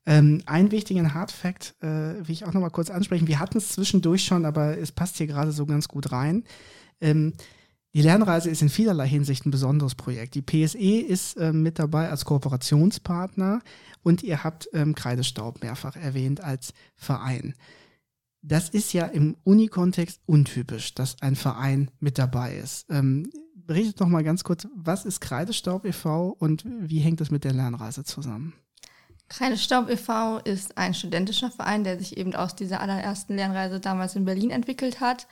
Ähm, 0.04 0.42
einen 0.46 0.72
wichtigen 0.72 1.14
Hardfact 1.14 1.76
äh, 1.80 1.86
will 1.86 2.30
ich 2.30 2.44
auch 2.44 2.52
noch 2.52 2.60
mal 2.60 2.70
kurz 2.70 2.90
ansprechen. 2.90 3.28
Wir 3.28 3.38
hatten 3.38 3.58
es 3.58 3.70
zwischendurch 3.70 4.24
schon, 4.24 4.44
aber 4.44 4.78
es 4.78 4.92
passt 4.92 5.16
hier 5.16 5.26
gerade 5.26 5.52
so 5.52 5.66
ganz 5.66 5.88
gut 5.88 6.10
rein. 6.12 6.44
Ähm, 7.00 7.34
die 7.94 8.02
Lernreise 8.02 8.50
ist 8.50 8.62
in 8.62 8.68
vielerlei 8.68 9.06
Hinsicht 9.06 9.44
ein 9.44 9.50
besonderes 9.50 9.94
Projekt. 9.94 10.34
Die 10.34 10.42
PSE 10.42 10.78
ist 10.78 11.36
äh, 11.36 11.52
mit 11.52 11.78
dabei 11.78 12.08
als 12.08 12.24
Kooperationspartner 12.24 13.60
und 14.02 14.22
ihr 14.22 14.42
habt 14.42 14.68
ähm, 14.72 14.94
Kreidestaub 14.94 15.62
mehrfach 15.62 15.96
erwähnt 15.96 16.42
als 16.42 16.72
Verein 16.96 17.54
das 18.42 18.68
ist 18.68 18.92
ja 18.92 19.06
im 19.06 19.36
Uni-Kontext 19.44 20.20
untypisch, 20.26 20.94
dass 20.94 21.22
ein 21.22 21.36
Verein 21.36 21.90
mit 22.00 22.18
dabei 22.18 22.56
ist. 22.56 22.86
Ähm, 22.90 23.30
berichtet 23.54 24.00
doch 24.00 24.08
mal 24.08 24.24
ganz 24.24 24.42
kurz, 24.42 24.66
was 24.74 25.04
ist 25.04 25.20
Kreidestaub 25.20 25.84
e.V. 25.84 26.30
und 26.38 26.64
wie 26.66 26.98
hängt 26.98 27.20
das 27.20 27.30
mit 27.30 27.44
der 27.44 27.52
Lernreise 27.52 28.02
zusammen? 28.04 28.52
Kreidestaub 29.32 29.88
e.V. 29.88 30.38
ist 30.40 30.76
ein 30.76 30.92
studentischer 30.92 31.50
Verein, 31.50 31.84
der 31.84 31.98
sich 31.98 32.18
eben 32.18 32.34
aus 32.34 32.54
dieser 32.54 32.80
allerersten 32.80 33.34
Lernreise 33.34 33.80
damals 33.80 34.14
in 34.14 34.26
Berlin 34.26 34.50
entwickelt 34.50 35.00
hat 35.00 35.26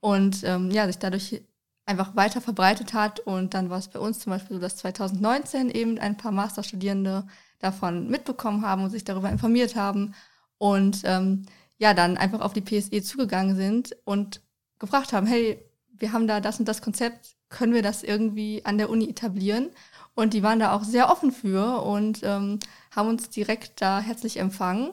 und 0.00 0.42
ähm, 0.44 0.70
ja, 0.70 0.86
sich 0.86 0.98
dadurch 0.98 1.42
einfach 1.84 2.16
weiter 2.16 2.40
verbreitet 2.40 2.94
hat. 2.94 3.20
Und 3.20 3.52
dann 3.52 3.68
war 3.68 3.78
es 3.78 3.88
bei 3.88 3.98
uns 3.98 4.20
zum 4.20 4.32
Beispiel 4.32 4.56
so, 4.56 4.60
dass 4.60 4.76
2019 4.76 5.70
eben 5.70 5.98
ein 5.98 6.16
paar 6.16 6.32
Masterstudierende 6.32 7.26
davon 7.58 8.08
mitbekommen 8.08 8.64
haben 8.64 8.84
und 8.84 8.90
sich 8.90 9.04
darüber 9.04 9.28
informiert 9.28 9.76
haben. 9.76 10.14
Und 10.56 11.02
ähm, 11.04 11.44
ja, 11.76 11.92
dann 11.92 12.16
einfach 12.16 12.40
auf 12.40 12.54
die 12.54 12.62
PSE 12.62 13.02
zugegangen 13.02 13.54
sind 13.54 13.94
und 14.04 14.40
gefragt 14.78 15.12
haben, 15.12 15.26
hey, 15.26 15.62
wir 15.90 16.12
haben 16.12 16.26
da 16.26 16.40
das 16.40 16.58
und 16.58 16.66
das 16.66 16.80
Konzept, 16.80 17.36
können 17.50 17.74
wir 17.74 17.82
das 17.82 18.02
irgendwie 18.02 18.64
an 18.64 18.78
der 18.78 18.88
Uni 18.88 19.10
etablieren? 19.10 19.68
Und 20.14 20.34
die 20.34 20.42
waren 20.42 20.58
da 20.58 20.72
auch 20.72 20.84
sehr 20.84 21.10
offen 21.10 21.32
für 21.32 21.82
und 21.82 22.20
ähm, 22.22 22.58
haben 22.94 23.08
uns 23.08 23.30
direkt 23.30 23.80
da 23.80 24.00
herzlich 24.00 24.38
empfangen. 24.38 24.90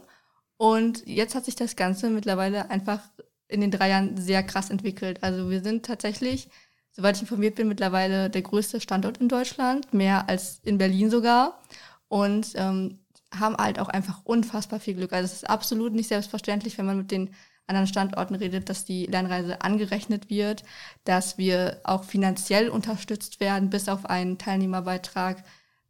Und 0.58 1.06
jetzt 1.06 1.36
hat 1.36 1.46
sich 1.46 1.56
das 1.56 1.76
Ganze 1.76 2.10
mittlerweile 2.10 2.70
einfach 2.70 3.02
in 3.48 3.62
den 3.62 3.72
drei 3.72 3.90
Jahren 3.90 4.18
sehr 4.18 4.44
krass 4.44 4.70
entwickelt. 4.70 5.24
Also 5.24 5.50
wir 5.50 5.62
sind 5.62 5.86
tatsächlich, 5.86 6.50
soweit 6.92 7.16
ich 7.16 7.24
informiert 7.24 7.56
bin, 7.56 7.68
mittlerweile 7.68 8.30
der 8.30 8.42
größte 8.42 8.80
Standort 8.80 9.18
in 9.18 9.28
Deutschland, 9.28 9.94
mehr 9.94 10.30
als 10.30 10.60
in 10.64 10.78
Berlin 10.78 11.10
sogar. 11.10 11.60
Und 12.08 12.54
ähm, 12.56 13.00
haben 13.38 13.58
halt 13.58 13.80
auch 13.80 13.90
einfach 13.90 14.22
unfassbar 14.24 14.80
viel 14.80 14.96
Glück. 14.96 15.14
Also 15.14 15.26
es 15.26 15.34
ist 15.34 15.50
absolut 15.50 15.94
nicht 15.94 16.08
selbstverständlich, 16.08 16.78
wenn 16.78 16.86
man 16.86 16.98
mit 16.98 17.12
den 17.12 17.30
anderen 17.70 17.88
Standorten 17.88 18.36
redet, 18.36 18.70
dass 18.70 18.84
die 18.84 19.06
Lernreise 19.06 19.62
angerechnet 19.62 20.30
wird, 20.30 20.64
dass 21.04 21.38
wir 21.38 21.80
auch 21.84 22.04
finanziell 22.04 22.70
unterstützt 22.70 23.40
werden, 23.40 23.70
bis 23.70 23.88
auf 23.88 24.06
einen 24.06 24.38
Teilnehmerbeitrag 24.38 25.44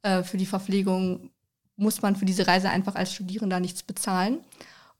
äh, 0.03 0.23
für 0.23 0.37
die 0.37 0.45
Verpflegung 0.45 1.31
muss 1.79 2.01
man 2.01 2.15
für 2.15 2.25
diese 2.25 2.45
Reise 2.45 2.69
einfach 2.69 2.95
als 2.95 3.13
Studierender 3.13 3.59
nichts 3.59 3.83
bezahlen. 3.83 4.39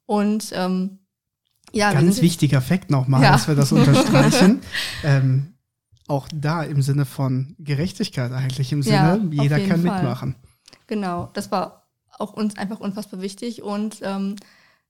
Und 0.06 0.52
ähm, 0.54 1.00
ja, 1.74 1.94
ganz 1.94 2.22
wichtiger 2.22 2.62
Fakt 2.62 2.90
nochmal, 2.90 3.22
ja. 3.22 3.34
dass 3.34 3.48
wir 3.48 3.56
das 3.56 3.72
unterstreichen. 3.72 4.62
ähm, 5.04 5.54
auch 6.08 6.28
da 6.34 6.64
im 6.64 6.82
Sinne 6.82 7.06
von 7.06 7.56
Gerechtigkeit 7.60 8.32
eigentlich, 8.32 8.72
im 8.72 8.82
Sinne, 8.82 9.22
ja, 9.32 9.44
jeder 9.44 9.60
kann 9.60 9.84
Fall. 9.84 10.02
mitmachen. 10.02 10.36
Genau, 10.88 11.30
das 11.34 11.52
war 11.52 11.88
auch 12.18 12.34
uns 12.34 12.58
einfach 12.58 12.80
unfassbar 12.80 13.22
wichtig. 13.22 13.62
Und 13.62 14.00
ähm, 14.02 14.36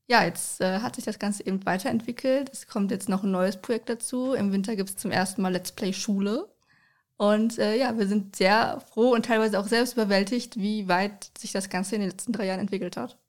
ja, 0.10 0.24
jetzt 0.24 0.60
äh, 0.60 0.80
hat 0.80 0.95
sich 0.95 1.05
das 1.05 1.20
Ganze 1.20 1.45
eben 1.45 1.64
weiterentwickelt. 1.68 2.49
Es 2.51 2.68
kommt 2.68 2.89
jetzt 2.89 3.10
noch 3.10 3.24
ein 3.24 3.32
neues 3.32 3.57
Projekt 3.57 3.89
dazu. 3.89 4.34
Im 4.34 4.51
Winter 4.51 4.76
gibt 4.76 4.89
es 4.89 4.97
zum 4.97 5.12
ersten 5.12 5.43
Mal 5.43 5.53
Let's 5.53 5.72
Play 5.72 5.93
Schule. 5.93 6.49
Und 7.16 7.60
äh, 7.60 7.78
ja, 7.78 7.95
wir 7.95 8.07
sind 8.07 8.36
sehr 8.36 8.82
froh 8.91 9.14
und 9.14 9.26
teilweise 9.26 9.60
auch 9.60 9.68
selbst 9.68 9.93
überwältigt, 9.93 10.57
wie 10.57 10.88
weit 10.88 11.30
sich 11.38 11.51
das 11.51 11.70
Ganze 11.70 11.95
in 11.95 12.01
den 12.01 12.10
letzten 12.10 12.34
drei 12.34 12.47
Jahren 12.47 12.60
entwickelt 12.60 12.97
hat. 12.97 13.20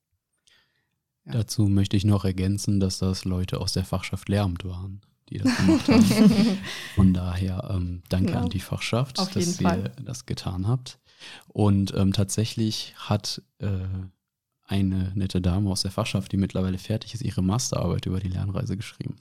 Ja. 1.26 1.32
Dazu 1.32 1.68
möchte 1.68 1.98
ich 1.98 2.04
noch 2.04 2.24
ergänzen, 2.24 2.80
dass 2.80 2.98
das 2.98 3.26
Leute 3.26 3.60
aus 3.60 3.74
der 3.74 3.84
Fachschaft 3.84 4.30
Lehramt 4.30 4.64
waren, 4.64 5.02
die 5.28 5.38
das 5.38 5.54
gemacht 5.56 5.86
haben. 5.86 6.58
Von 6.94 7.12
daher 7.12 7.68
ähm, 7.74 8.02
danke 8.08 8.28
genau. 8.28 8.44
an 8.44 8.48
die 8.48 8.60
Fachschaft, 8.60 9.18
dass 9.18 9.60
ihr 9.60 9.90
das 10.02 10.24
getan 10.24 10.66
habt. 10.66 10.98
Und 11.48 11.92
ähm, 11.94 12.14
tatsächlich 12.14 12.94
hat 12.96 13.42
äh, 13.58 13.80
eine 14.70 15.10
nette 15.14 15.40
Dame 15.40 15.68
aus 15.68 15.82
der 15.82 15.90
Fachschaft, 15.90 16.30
die 16.32 16.36
mittlerweile 16.36 16.78
fertig 16.78 17.14
ist, 17.14 17.22
ihre 17.22 17.42
Masterarbeit 17.42 18.06
über 18.06 18.20
die 18.20 18.28
Lernreise 18.28 18.76
geschrieben. 18.76 19.16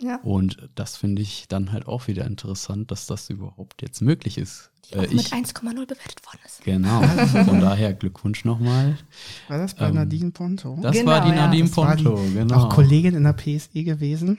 Ja. 0.00 0.20
Und 0.22 0.68
das 0.76 0.96
finde 0.96 1.22
ich 1.22 1.48
dann 1.48 1.72
halt 1.72 1.88
auch 1.88 2.06
wieder 2.06 2.24
interessant, 2.24 2.92
dass 2.92 3.06
das 3.06 3.28
überhaupt 3.28 3.82
jetzt 3.82 4.00
möglich 4.00 4.38
ist. 4.38 4.70
Die 4.84 4.96
auch 4.96 5.02
äh, 5.02 5.12
mit 5.12 5.26
1,0 5.26 5.62
bewertet 5.74 6.24
worden 6.24 6.38
ist. 6.46 6.62
Genau. 6.62 7.02
Von 7.44 7.60
daher 7.60 7.92
Glückwunsch 7.94 8.44
nochmal. 8.44 8.96
War 9.48 9.58
das 9.58 9.74
bei 9.74 9.88
ähm, 9.88 9.96
Nadine 9.96 10.30
Ponto? 10.30 10.78
Das 10.80 10.96
genau, 10.96 11.10
war 11.10 11.24
die 11.26 11.32
Nadine 11.32 11.68
ja. 11.68 11.74
Ponto, 11.74 12.16
die, 12.24 12.34
genau. 12.34 12.54
Auch 12.54 12.68
Kollegin 12.68 13.14
in 13.14 13.24
der 13.24 13.32
PSE 13.32 13.82
gewesen. 13.82 14.38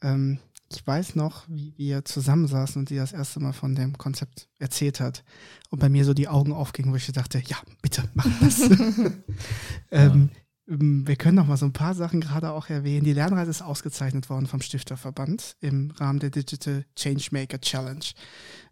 Ähm, 0.00 0.38
ich 0.72 0.86
weiß 0.86 1.14
noch, 1.14 1.48
wie 1.48 1.74
wir 1.76 2.04
zusammensaßen 2.04 2.80
und 2.80 2.88
sie 2.88 2.96
das 2.96 3.12
erste 3.12 3.40
Mal 3.40 3.52
von 3.52 3.74
dem 3.74 3.96
Konzept 3.98 4.48
erzählt 4.58 5.00
hat. 5.00 5.24
Und 5.70 5.78
bei 5.78 5.88
mir 5.88 6.04
so 6.04 6.14
die 6.14 6.28
Augen 6.28 6.52
aufgingen, 6.52 6.92
wo 6.92 6.96
ich 6.96 7.06
dachte, 7.12 7.42
ja, 7.46 7.56
bitte, 7.82 8.08
mach 8.14 8.26
das. 8.40 8.60
ähm, 9.90 10.30
ähm, 10.68 11.06
wir 11.06 11.16
können 11.16 11.36
noch 11.36 11.46
mal 11.46 11.56
so 11.56 11.66
ein 11.66 11.72
paar 11.72 11.94
Sachen 11.94 12.20
gerade 12.20 12.52
auch 12.52 12.68
erwähnen. 12.68 13.04
Die 13.04 13.12
Lernreise 13.12 13.50
ist 13.50 13.62
ausgezeichnet 13.62 14.28
worden 14.28 14.46
vom 14.46 14.60
Stifterverband 14.60 15.56
im 15.60 15.92
Rahmen 15.92 16.18
der 16.18 16.30
Digital 16.30 16.84
Changemaker 16.96 17.60
Challenge. 17.60 18.04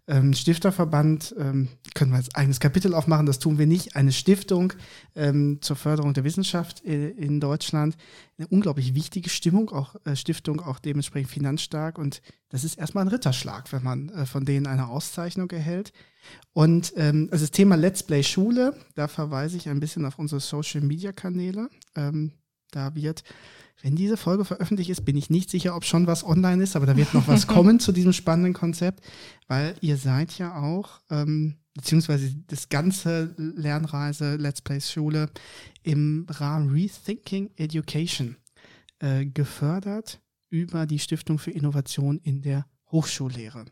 Ähm, 0.06 0.34
Stifterverband, 0.34 1.34
ähm, 1.38 1.68
können 1.94 2.10
wir 2.10 2.16
als 2.16 2.34
eigenes 2.34 2.60
Kapitel 2.60 2.94
aufmachen, 2.94 3.26
das 3.26 3.38
tun 3.38 3.58
wir 3.58 3.66
nicht, 3.66 3.96
eine 3.96 4.12
Stiftung 4.12 4.74
ähm, 5.14 5.58
zur 5.62 5.76
Förderung 5.76 6.12
der 6.12 6.24
Wissenschaft 6.24 6.84
äh, 6.84 7.10
in 7.10 7.40
Deutschland. 7.40 7.96
Eine 8.36 8.48
unglaublich 8.48 8.94
wichtige 8.94 9.30
Stimmung, 9.30 9.70
auch 9.70 9.96
äh, 10.04 10.14
Stiftung, 10.16 10.60
auch 10.60 10.78
dementsprechend 10.78 11.30
finanzstark. 11.30 11.98
Und 11.98 12.20
das 12.50 12.64
ist 12.64 12.78
erstmal 12.78 13.04
ein 13.04 13.08
Ritterschlag, 13.08 13.72
wenn 13.72 13.82
man 13.82 14.10
äh, 14.10 14.26
von 14.26 14.44
denen 14.44 14.66
eine 14.66 14.88
Auszeichnung 14.88 15.50
erhält. 15.50 15.92
Und 16.52 16.92
ähm, 16.96 17.28
also 17.30 17.44
das 17.44 17.50
Thema 17.50 17.76
Let's 17.76 18.02
Play 18.02 18.22
Schule, 18.22 18.76
da 18.94 19.08
verweise 19.08 19.56
ich 19.56 19.68
ein 19.68 19.80
bisschen 19.80 20.04
auf 20.04 20.18
unsere 20.18 20.40
Social-Media-Kanäle. 20.40 21.68
Ähm, 21.94 22.32
da 22.70 22.94
wird 22.94 23.24
wenn 23.82 23.96
diese 23.96 24.16
Folge 24.16 24.44
veröffentlicht 24.44 24.90
ist, 24.90 25.04
bin 25.04 25.16
ich 25.16 25.30
nicht 25.30 25.50
sicher, 25.50 25.76
ob 25.76 25.84
schon 25.84 26.06
was 26.06 26.24
online 26.24 26.62
ist, 26.62 26.76
aber 26.76 26.86
da 26.86 26.96
wird 26.96 27.12
noch 27.14 27.28
was 27.28 27.46
kommen 27.48 27.80
zu 27.80 27.92
diesem 27.92 28.12
spannenden 28.12 28.54
Konzept, 28.54 29.04
weil 29.46 29.76
ihr 29.80 29.96
seid 29.96 30.38
ja 30.38 30.56
auch, 30.56 31.00
ähm, 31.10 31.56
beziehungsweise 31.74 32.34
das 32.46 32.68
ganze 32.68 33.34
Lernreise 33.36 34.36
Let's 34.36 34.62
Play 34.62 34.80
Schule 34.80 35.28
im 35.82 36.26
Rahmen 36.30 36.70
Rethinking 36.70 37.50
Education 37.56 38.36
äh, 39.00 39.26
gefördert 39.26 40.20
über 40.50 40.86
die 40.86 41.00
Stiftung 41.00 41.38
für 41.38 41.50
Innovation 41.50 42.20
in 42.22 42.42
der 42.42 42.66
Hochschullehre. 42.92 43.64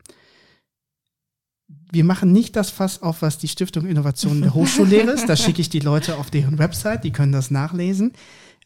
Wir 1.91 2.03
machen 2.03 2.33
nicht 2.33 2.55
das 2.55 2.69
Fass 2.69 3.01
auf, 3.01 3.21
was 3.21 3.37
die 3.37 3.47
Stiftung 3.47 3.87
Innovation 3.87 4.35
in 4.35 4.41
der 4.41 4.53
Hochschullehre 4.53 5.11
ist. 5.11 5.27
Da 5.27 5.35
schicke 5.35 5.61
ich 5.61 5.69
die 5.69 5.79
Leute 5.79 6.17
auf 6.17 6.29
deren 6.29 6.59
Website, 6.59 7.03
die 7.03 7.11
können 7.11 7.31
das 7.31 7.51
nachlesen 7.51 8.13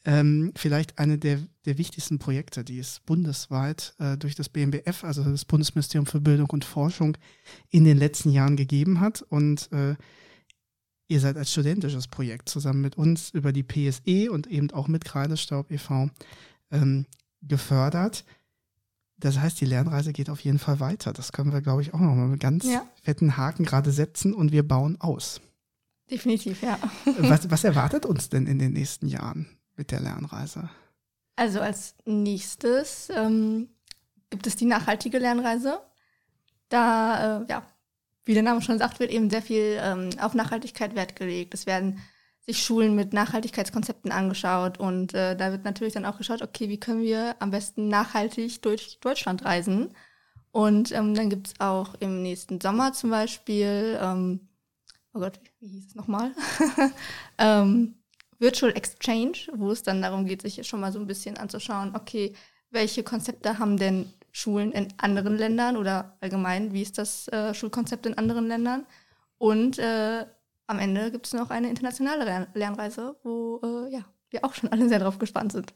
ähm, 0.08 0.54
vielleicht 0.56 1.00
eine 1.00 1.18
der, 1.18 1.40
der 1.66 1.78
wichtigsten 1.78 2.18
Projekte, 2.18 2.64
die 2.64 2.80
es 2.80 3.02
bundesweit 3.02 3.94
äh, 4.00 4.18
durch 4.18 4.36
das 4.36 4.48
BMBF, 4.48 5.04
also 5.04 5.22
das 5.22 5.44
Bundesministerium 5.44 6.06
für 6.06 6.22
Bildung 6.22 6.50
und 6.50 6.64
Forschung, 6.64 7.18
in 7.70 7.84
den 7.84 7.98
letzten 7.98 8.32
Jahren 8.32 8.56
gegeben 8.56 9.02
hat. 9.02 9.22
Und 9.22 9.70
äh, 9.74 9.96
ihr 11.10 11.20
seid 11.20 11.36
als 11.36 11.52
studentisches 11.52 12.08
Projekt 12.08 12.48
zusammen 12.48 12.82
mit 12.82 12.98
uns 12.98 13.32
über 13.32 13.52
die 13.52 13.64
PSE 13.64 14.32
und 14.32 14.48
eben 14.48 14.72
auch 14.72 14.88
mit 14.88 15.04
Kreidestaub 15.04 15.70
e.V. 15.70 16.10
Ähm, 16.72 17.06
gefördert. 17.42 18.24
Das 19.18 19.38
heißt, 19.38 19.60
die 19.60 19.66
Lernreise 19.66 20.14
geht 20.14 20.30
auf 20.30 20.40
jeden 20.40 20.60
Fall 20.60 20.80
weiter. 20.80 21.12
Das 21.12 21.34
können 21.34 21.52
wir, 21.52 21.60
glaube 21.62 21.82
ich, 21.82 21.94
auch 21.94 22.00
nochmal 22.00 22.30
mit 22.30 22.40
ganz 22.40 22.64
ja. 22.66 22.88
fetten 23.04 23.36
Haken 23.36 23.66
gerade 23.66 23.92
setzen 23.92 24.34
und 24.34 24.54
wir 24.54 24.66
bauen 24.66 24.96
aus. 25.02 25.42
Definitiv, 26.10 26.62
ja. 26.62 26.80
Was, 27.20 27.52
was 27.52 27.66
erwartet 27.66 28.06
uns 28.06 28.30
denn 28.30 28.48
in 28.48 28.58
den 28.58 28.72
nächsten 28.72 29.10
Jahren? 29.10 29.48
Mit 29.78 29.92
der 29.92 30.02
Lernreise? 30.02 30.70
Also 31.36 31.62
als 31.62 31.96
nächstes 32.06 33.10
ähm, 33.16 33.70
gibt 34.30 34.48
es 34.48 34.56
die 34.56 34.66
nachhaltige 34.66 35.20
Lernreise. 35.20 35.80
Da, 36.70 37.42
äh, 37.42 37.46
ja, 37.50 37.64
wie 38.26 38.34
der 38.34 38.44
Name 38.44 38.62
schon 38.62 38.80
sagt, 38.80 39.00
wird 39.00 39.12
eben 39.12 39.30
sehr 39.30 39.42
viel 39.42 39.80
ähm, 39.80 40.10
auf 40.20 40.34
Nachhaltigkeit 40.34 40.96
Wert 40.96 41.16
gelegt. 41.16 41.54
Es 41.54 41.66
werden 41.66 42.02
sich 42.42 42.64
Schulen 42.64 42.96
mit 42.96 43.14
Nachhaltigkeitskonzepten 43.14 44.12
angeschaut 44.12 44.80
und 44.80 45.14
äh, 45.14 45.36
da 45.36 45.52
wird 45.52 45.66
natürlich 45.66 45.94
dann 45.94 46.06
auch 46.06 46.18
geschaut, 46.18 46.42
okay, 46.42 46.70
wie 46.70 46.80
können 46.80 47.04
wir 47.04 47.36
am 47.40 47.52
besten 47.52 47.90
nachhaltig 47.90 48.62
durch 48.62 49.00
Deutschland 49.02 49.44
reisen. 49.46 49.94
Und 50.52 50.92
ähm, 50.94 51.14
dann 51.14 51.30
gibt 51.30 51.48
es 51.48 51.60
auch 51.60 51.94
im 52.00 52.24
nächsten 52.24 52.60
Sommer 52.62 52.94
zum 52.94 53.10
Beispiel, 53.10 54.00
ähm, 54.02 54.48
oh 55.14 55.20
Gott, 55.20 55.40
wie 55.60 55.68
hieß 55.68 55.88
es 55.88 55.96
nochmal? 55.96 56.32
ähm, 57.38 57.97
Virtual 58.40 58.72
Exchange, 58.76 59.48
wo 59.56 59.72
es 59.72 59.84
dann 59.84 60.02
darum 60.02 60.26
geht, 60.26 60.42
sich 60.42 60.66
schon 60.68 60.80
mal 60.80 60.92
so 60.92 61.00
ein 61.00 61.08
bisschen 61.08 61.38
anzuschauen, 61.38 61.96
okay, 61.96 62.34
welche 62.70 63.04
Konzepte 63.04 63.60
haben 63.60 63.78
denn 63.78 64.12
Schulen 64.32 64.72
in 64.72 64.94
anderen 64.98 65.38
Ländern 65.38 65.78
oder 65.78 66.16
allgemein, 66.22 66.74
wie 66.74 66.82
ist 66.84 66.98
das 66.98 67.28
äh, 67.30 67.54
Schulkonzept 67.54 68.06
in 68.06 68.18
anderen 68.18 68.48
Ländern? 68.48 68.86
Und 69.40 69.80
äh, 69.80 70.26
am 70.68 70.80
Ende 70.80 71.12
gibt 71.12 71.26
es 71.26 71.34
noch 71.34 71.50
eine 71.50 71.70
internationale 71.70 72.48
Lernreise, 72.54 73.16
wo 73.24 73.62
äh, 73.64 73.94
ja, 73.94 74.06
wir 74.30 74.46
auch 74.46 74.54
schon 74.54 74.70
alle 74.72 74.88
sehr 74.90 75.00
drauf 75.00 75.18
gespannt 75.18 75.54
sind. 75.54 75.74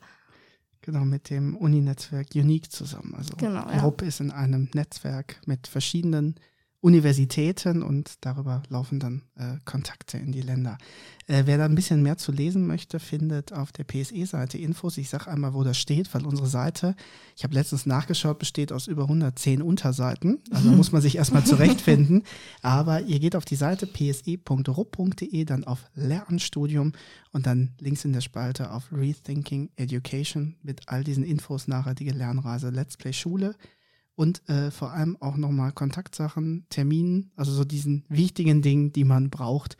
Genau, 0.81 1.05
mit 1.05 1.29
dem 1.29 1.55
Uni-Netzwerk 1.55 2.29
Unique 2.35 2.71
zusammen. 2.71 3.13
Also 3.15 3.35
genau, 3.37 3.67
ja. 3.69 3.93
Ist 4.05 4.19
in 4.19 4.31
einem 4.31 4.69
Netzwerk 4.73 5.39
mit 5.45 5.67
verschiedenen 5.67 6.35
Universitäten 6.81 7.83
und 7.83 8.15
darüber 8.21 8.63
laufen 8.69 8.99
dann 8.99 9.21
äh, 9.35 9.57
Kontakte 9.65 10.17
in 10.17 10.31
die 10.31 10.41
Länder. 10.41 10.79
Äh, 11.27 11.43
wer 11.45 11.59
da 11.59 11.65
ein 11.65 11.75
bisschen 11.75 12.01
mehr 12.01 12.17
zu 12.17 12.31
lesen 12.31 12.65
möchte, 12.65 12.99
findet 12.99 13.53
auf 13.53 13.71
der 13.71 13.83
PSE-Seite 13.83 14.57
Infos. 14.57 14.97
Ich 14.97 15.09
sage 15.09 15.29
einmal, 15.29 15.53
wo 15.53 15.63
das 15.63 15.77
steht, 15.77 16.11
weil 16.13 16.25
unsere 16.25 16.47
Seite, 16.47 16.95
ich 17.37 17.43
habe 17.43 17.53
letztens 17.53 17.85
nachgeschaut, 17.85 18.39
besteht 18.39 18.71
aus 18.71 18.87
über 18.87 19.03
110 19.03 19.61
Unterseiten. 19.61 20.39
Also 20.49 20.69
muss 20.71 20.91
man 20.91 21.03
sich 21.03 21.17
erstmal 21.17 21.45
zurechtfinden. 21.45 22.23
Aber 22.63 23.01
ihr 23.01 23.19
geht 23.19 23.35
auf 23.35 23.45
die 23.45 23.55
Seite 23.55 23.85
pse.rupp.de, 23.85 25.45
dann 25.45 25.63
auf 25.63 25.85
Lehramtsstudium 25.93 26.93
und 27.31 27.45
dann 27.45 27.75
links 27.79 28.05
in 28.05 28.13
der 28.13 28.21
Spalte 28.21 28.71
auf 28.71 28.91
Rethinking 28.91 29.69
Education 29.75 30.55
mit 30.63 30.81
all 30.87 31.03
diesen 31.03 31.23
Infos 31.23 31.67
nachhaltige 31.67 32.11
Lernreise 32.11 32.71
Let's 32.71 32.97
Play 32.97 33.13
Schule 33.13 33.55
und 34.15 34.47
äh, 34.49 34.71
vor 34.71 34.91
allem 34.91 35.17
auch 35.19 35.37
nochmal 35.37 35.71
Kontaktsachen, 35.71 36.65
Terminen, 36.69 37.31
also 37.35 37.51
so 37.51 37.63
diesen 37.63 38.05
wichtigen 38.09 38.61
Dingen, 38.61 38.91
die 38.91 39.03
man 39.03 39.29
braucht, 39.29 39.77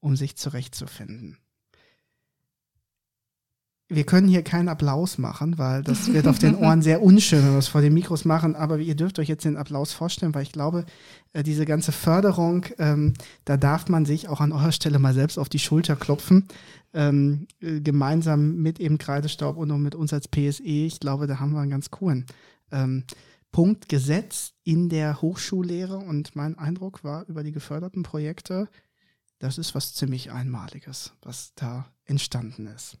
um 0.00 0.16
sich 0.16 0.36
zurechtzufinden. 0.36 1.38
Wir 3.88 4.04
können 4.04 4.26
hier 4.26 4.42
keinen 4.42 4.68
Applaus 4.68 5.18
machen, 5.18 5.58
weil 5.58 5.82
das 5.82 6.10
wird 6.12 6.26
auf 6.26 6.38
den 6.38 6.54
Ohren 6.56 6.80
sehr 6.80 7.02
unschön, 7.02 7.44
wenn 7.44 7.52
wir 7.52 7.58
es 7.58 7.68
vor 7.68 7.82
den 7.82 7.92
Mikros 7.92 8.24
machen. 8.24 8.56
Aber 8.56 8.78
ihr 8.78 8.94
dürft 8.94 9.18
euch 9.18 9.28
jetzt 9.28 9.44
den 9.44 9.58
Applaus 9.58 9.92
vorstellen, 9.92 10.34
weil 10.34 10.44
ich 10.44 10.52
glaube, 10.52 10.86
äh, 11.34 11.42
diese 11.42 11.66
ganze 11.66 11.92
Förderung, 11.92 12.64
ähm, 12.78 13.12
da 13.44 13.58
darf 13.58 13.88
man 13.88 14.06
sich 14.06 14.28
auch 14.28 14.40
an 14.40 14.52
eurer 14.52 14.72
Stelle 14.72 14.98
mal 14.98 15.12
selbst 15.12 15.38
auf 15.38 15.50
die 15.50 15.58
Schulter 15.58 15.96
klopfen. 15.96 16.48
Ähm, 16.94 17.46
äh, 17.60 17.80
gemeinsam 17.80 18.56
mit 18.56 18.80
eben 18.80 18.96
Kreidestaub 18.96 19.56
und 19.56 19.82
mit 19.82 19.94
uns 19.94 20.12
als 20.12 20.28
PSE. 20.28 20.62
Ich 20.62 21.00
glaube, 21.00 21.26
da 21.26 21.38
haben 21.38 21.52
wir 21.52 21.60
einen 21.60 21.70
ganz 21.70 21.90
coolen. 21.90 22.26
Ähm, 22.70 23.04
Punkt 23.52 23.88
gesetzt 23.88 24.54
in 24.64 24.88
der 24.88 25.20
Hochschullehre 25.20 25.98
und 25.98 26.34
mein 26.34 26.58
Eindruck 26.58 27.04
war 27.04 27.26
über 27.28 27.44
die 27.44 27.52
geförderten 27.52 28.02
Projekte, 28.02 28.68
das 29.38 29.58
ist 29.58 29.74
was 29.74 29.94
ziemlich 29.94 30.32
Einmaliges, 30.32 31.12
was 31.22 31.52
da 31.54 31.92
entstanden 32.04 32.66
ist. 32.66 32.98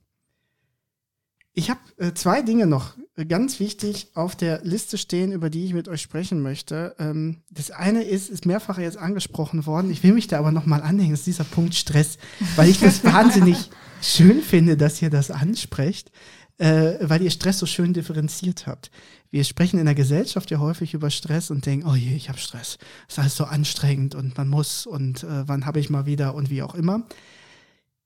Ich 1.54 1.68
habe 1.68 1.80
äh, 1.98 2.14
zwei 2.14 2.40
Dinge 2.40 2.66
noch 2.66 2.96
ganz 3.28 3.60
wichtig 3.60 4.08
auf 4.14 4.34
der 4.34 4.62
Liste 4.64 4.96
stehen, 4.96 5.32
über 5.32 5.50
die 5.50 5.66
ich 5.66 5.74
mit 5.74 5.86
euch 5.86 6.00
sprechen 6.00 6.40
möchte. 6.40 6.96
Ähm, 6.98 7.42
das 7.50 7.70
eine 7.70 8.04
ist, 8.04 8.30
ist 8.30 8.46
mehrfach 8.46 8.78
jetzt 8.78 8.96
angesprochen 8.96 9.66
worden. 9.66 9.90
Ich 9.90 10.02
will 10.02 10.14
mich 10.14 10.28
da 10.28 10.38
aber 10.38 10.50
nochmal 10.50 10.82
anhängen, 10.82 11.10
das 11.10 11.20
ist 11.20 11.26
dieser 11.26 11.44
Punkt 11.44 11.74
Stress, 11.74 12.16
weil 12.56 12.70
ich 12.70 12.80
das 12.80 13.04
wahnsinnig 13.04 13.70
schön 14.00 14.40
finde, 14.40 14.78
dass 14.78 15.02
ihr 15.02 15.10
das 15.10 15.30
ansprecht 15.30 16.10
äh, 16.62 17.08
weil 17.08 17.22
ihr 17.22 17.30
Stress 17.32 17.58
so 17.58 17.66
schön 17.66 17.92
differenziert 17.92 18.68
habt. 18.68 18.92
Wir 19.32 19.42
sprechen 19.42 19.80
in 19.80 19.86
der 19.86 19.96
Gesellschaft 19.96 20.48
ja 20.52 20.60
häufig 20.60 20.94
über 20.94 21.10
Stress 21.10 21.50
und 21.50 21.66
denken, 21.66 21.88
oh 21.88 21.96
je, 21.96 22.14
ich 22.14 22.28
habe 22.28 22.38
Stress. 22.38 22.78
Das 23.08 23.14
ist 23.14 23.18
alles 23.18 23.36
so 23.36 23.44
anstrengend 23.44 24.14
und 24.14 24.38
man 24.38 24.48
muss 24.48 24.86
und 24.86 25.24
äh, 25.24 25.48
wann 25.48 25.66
habe 25.66 25.80
ich 25.80 25.90
mal 25.90 26.06
wieder 26.06 26.36
und 26.36 26.50
wie 26.50 26.62
auch 26.62 26.76
immer. 26.76 27.02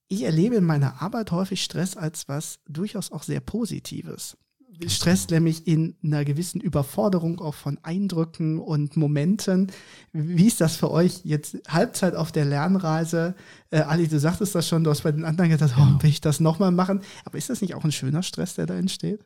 Ich 0.09 0.23
erlebe 0.23 0.55
in 0.55 0.65
meiner 0.65 1.03
Arbeit 1.03 1.33
häufig 1.33 1.63
Stress 1.63 1.99
als 1.99 2.29
was 2.29 2.61
durchaus 2.67 3.13
auch 3.13 3.25
sehr 3.25 3.41
Positives. 3.41 4.39
Stress 4.87 5.29
nämlich 5.29 5.67
in 5.67 5.97
einer 6.03 6.25
gewissen 6.25 6.61
Überforderung 6.61 7.41
auch 7.41 7.55
von 7.55 7.79
Eindrücken 7.83 8.59
und 8.59 8.97
Momenten. 8.97 9.73
Wie 10.13 10.47
ist 10.47 10.61
das 10.61 10.77
für 10.77 10.91
euch 10.91 11.21
jetzt 11.25 11.59
Halbzeit 11.69 12.15
auf 12.15 12.33
der 12.33 12.45
Lernreise? 12.45 13.35
Äh, 13.71 13.81
Ali, 13.81 14.09
du 14.09 14.19
sagtest 14.19 14.55
das 14.55 14.69
schon, 14.69 14.85
du 14.85 14.91
hast 14.91 15.03
bei 15.03 15.13
den 15.13 15.25
anderen 15.25 15.51
gedacht, 15.51 15.75
oh, 15.77 15.85
genau. 15.85 16.03
will 16.03 16.11
ich 16.11 16.21
das 16.21 16.41
nochmal 16.41 16.73
machen? 16.73 17.01
Aber 17.25 17.39
ist 17.39 17.51
das 17.51 17.61
nicht 17.61 17.75
auch 17.75 17.85
ein 17.85 17.93
schöner 17.93 18.23
Stress, 18.23 18.55
der 18.55 18.67
da 18.67 18.75
entsteht? 18.75 19.25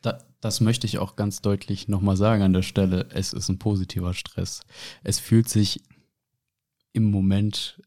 Da, 0.00 0.18
das 0.40 0.60
möchte 0.60 0.86
ich 0.86 0.98
auch 0.98 1.16
ganz 1.16 1.42
deutlich 1.42 1.88
nochmal 1.88 2.16
sagen 2.16 2.42
an 2.42 2.52
der 2.52 2.62
Stelle. 2.62 3.06
Es 3.14 3.32
ist 3.32 3.48
ein 3.48 3.58
positiver 3.58 4.14
Stress. 4.14 4.62
Es 5.04 5.18
fühlt 5.18 5.48
sich 5.48 5.80
im 6.92 7.10
Moment 7.10 7.80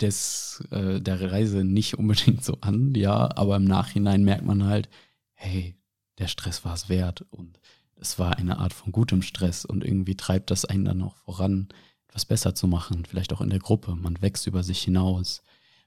des, 0.00 0.62
äh, 0.70 1.00
der 1.00 1.32
Reise 1.32 1.64
nicht 1.64 1.98
unbedingt 1.98 2.44
so 2.44 2.58
an, 2.60 2.94
ja, 2.94 3.30
aber 3.36 3.56
im 3.56 3.64
Nachhinein 3.64 4.24
merkt 4.24 4.44
man 4.44 4.64
halt, 4.64 4.88
hey, 5.34 5.76
der 6.20 6.28
Stress 6.28 6.64
war 6.64 6.74
es 6.74 6.88
wert 6.88 7.22
und 7.30 7.58
es 7.96 8.18
war 8.18 8.36
eine 8.36 8.58
Art 8.58 8.72
von 8.72 8.92
gutem 8.92 9.22
Stress 9.22 9.64
und 9.64 9.84
irgendwie 9.84 10.16
treibt 10.16 10.50
das 10.50 10.64
einen 10.64 10.84
dann 10.84 11.02
auch 11.02 11.16
voran, 11.16 11.68
etwas 12.08 12.24
besser 12.24 12.54
zu 12.54 12.66
machen, 12.66 13.04
vielleicht 13.04 13.32
auch 13.32 13.40
in 13.40 13.50
der 13.50 13.58
Gruppe. 13.58 13.94
Man 13.94 14.20
wächst 14.22 14.46
über 14.46 14.62
sich 14.62 14.82
hinaus. 14.82 15.42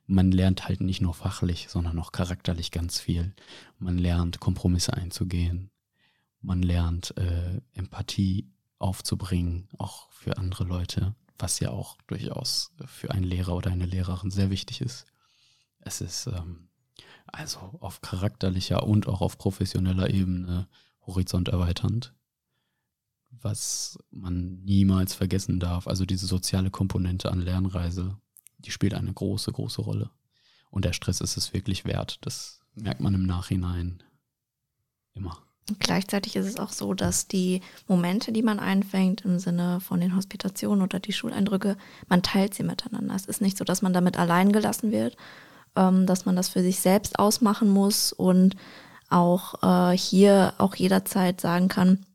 Man 0.06 0.32
lernt 0.32 0.68
halt 0.68 0.82
nicht 0.82 1.02
nur 1.02 1.14
fachlich, 1.14 1.68
sondern 1.70 1.98
auch 2.00 2.12
charakterlich 2.12 2.72
ganz 2.72 3.00
viel. 3.00 3.34
Man 3.80 3.98
lernt 3.98 4.40
Kompromisse 4.40 4.94
einzugehen. 4.94 5.70
Man 6.42 6.62
lernt 6.62 7.16
äh, 7.18 7.62
Empathie 7.74 8.52
aufzubringen, 8.80 9.70
auch 9.78 10.12
für 10.12 10.38
andere 10.38 10.66
Leute, 10.66 11.16
was 11.38 11.60
ja 11.60 11.72
auch 11.72 11.98
durchaus 12.08 12.74
für 12.86 13.12
einen 13.12 13.24
Lehrer 13.24 13.56
oder 13.56 13.72
eine 13.72 13.86
Lehrerin 13.86 14.30
sehr 14.30 14.50
wichtig 14.50 14.82
ist. 14.82 15.06
Es 15.80 16.02
ist 16.02 16.28
ähm, 16.28 16.70
also 17.34 17.60
auf 17.82 18.02
charakterlicher 18.02 18.84
und 18.84 19.08
auch 19.08 19.20
auf 19.22 19.38
professioneller 19.38 20.10
Ebene 20.10 20.68
horizont 21.06 21.50
erweiternd. 21.50 22.14
was 23.42 23.98
man 24.12 24.64
niemals 24.64 25.16
vergessen 25.16 25.60
darf, 25.60 25.88
also 25.88 26.06
diese 26.06 26.28
soziale 26.28 26.70
Komponente 26.70 27.32
an 27.32 27.42
Lernreise, 27.42 28.16
die 28.60 28.72
spielt 28.72 28.94
eine 28.94 29.12
große, 29.12 29.52
große 29.52 29.82
Rolle. 29.82 30.12
Und 30.70 30.86
der 30.86 30.94
Stress 30.94 31.20
ist 31.20 31.36
es 31.36 31.54
wirklich 31.54 31.84
wert. 31.84 32.20
Das 32.22 32.62
merkt 32.76 33.02
man 33.02 33.14
im 33.14 33.26
Nachhinein 33.26 34.02
immer. 35.14 35.40
Gleichzeitig 35.80 36.36
ist 36.36 36.46
es 36.46 36.58
auch 36.58 36.72
so, 36.72 36.94
dass 36.94 37.28
die 37.28 37.62
Momente, 37.88 38.32
die 38.32 38.44
man 38.44 38.60
einfängt 38.60 39.22
im 39.22 39.40
Sinne 39.40 39.80
von 39.80 40.00
den 40.00 40.16
Hospitationen 40.16 40.84
oder 40.84 41.00
die 41.00 41.14
Schuleindrücke, 41.14 41.78
man 42.08 42.22
teilt 42.22 42.54
sie 42.54 42.64
miteinander. 42.64 43.16
Es 43.16 43.26
ist 43.26 43.42
nicht 43.42 43.58
so, 43.58 43.64
dass 43.64 43.82
man 43.82 43.94
damit 43.94 44.18
allein 44.18 44.52
gelassen 44.52 44.92
wird, 44.92 45.16
ähm, 45.76 46.06
dass 46.06 46.26
man 46.26 46.36
das 46.36 46.50
für 46.50 46.62
sich 46.62 46.80
selbst 46.80 47.20
ausmachen 47.20 47.70
muss 47.70 48.14
und 48.14 48.56
auch 49.10 49.92
äh, 49.92 49.98
hier 49.98 50.54
auch 50.58 50.76
jederzeit 50.76 51.40
sagen 51.40 51.68
kann, 51.68 52.06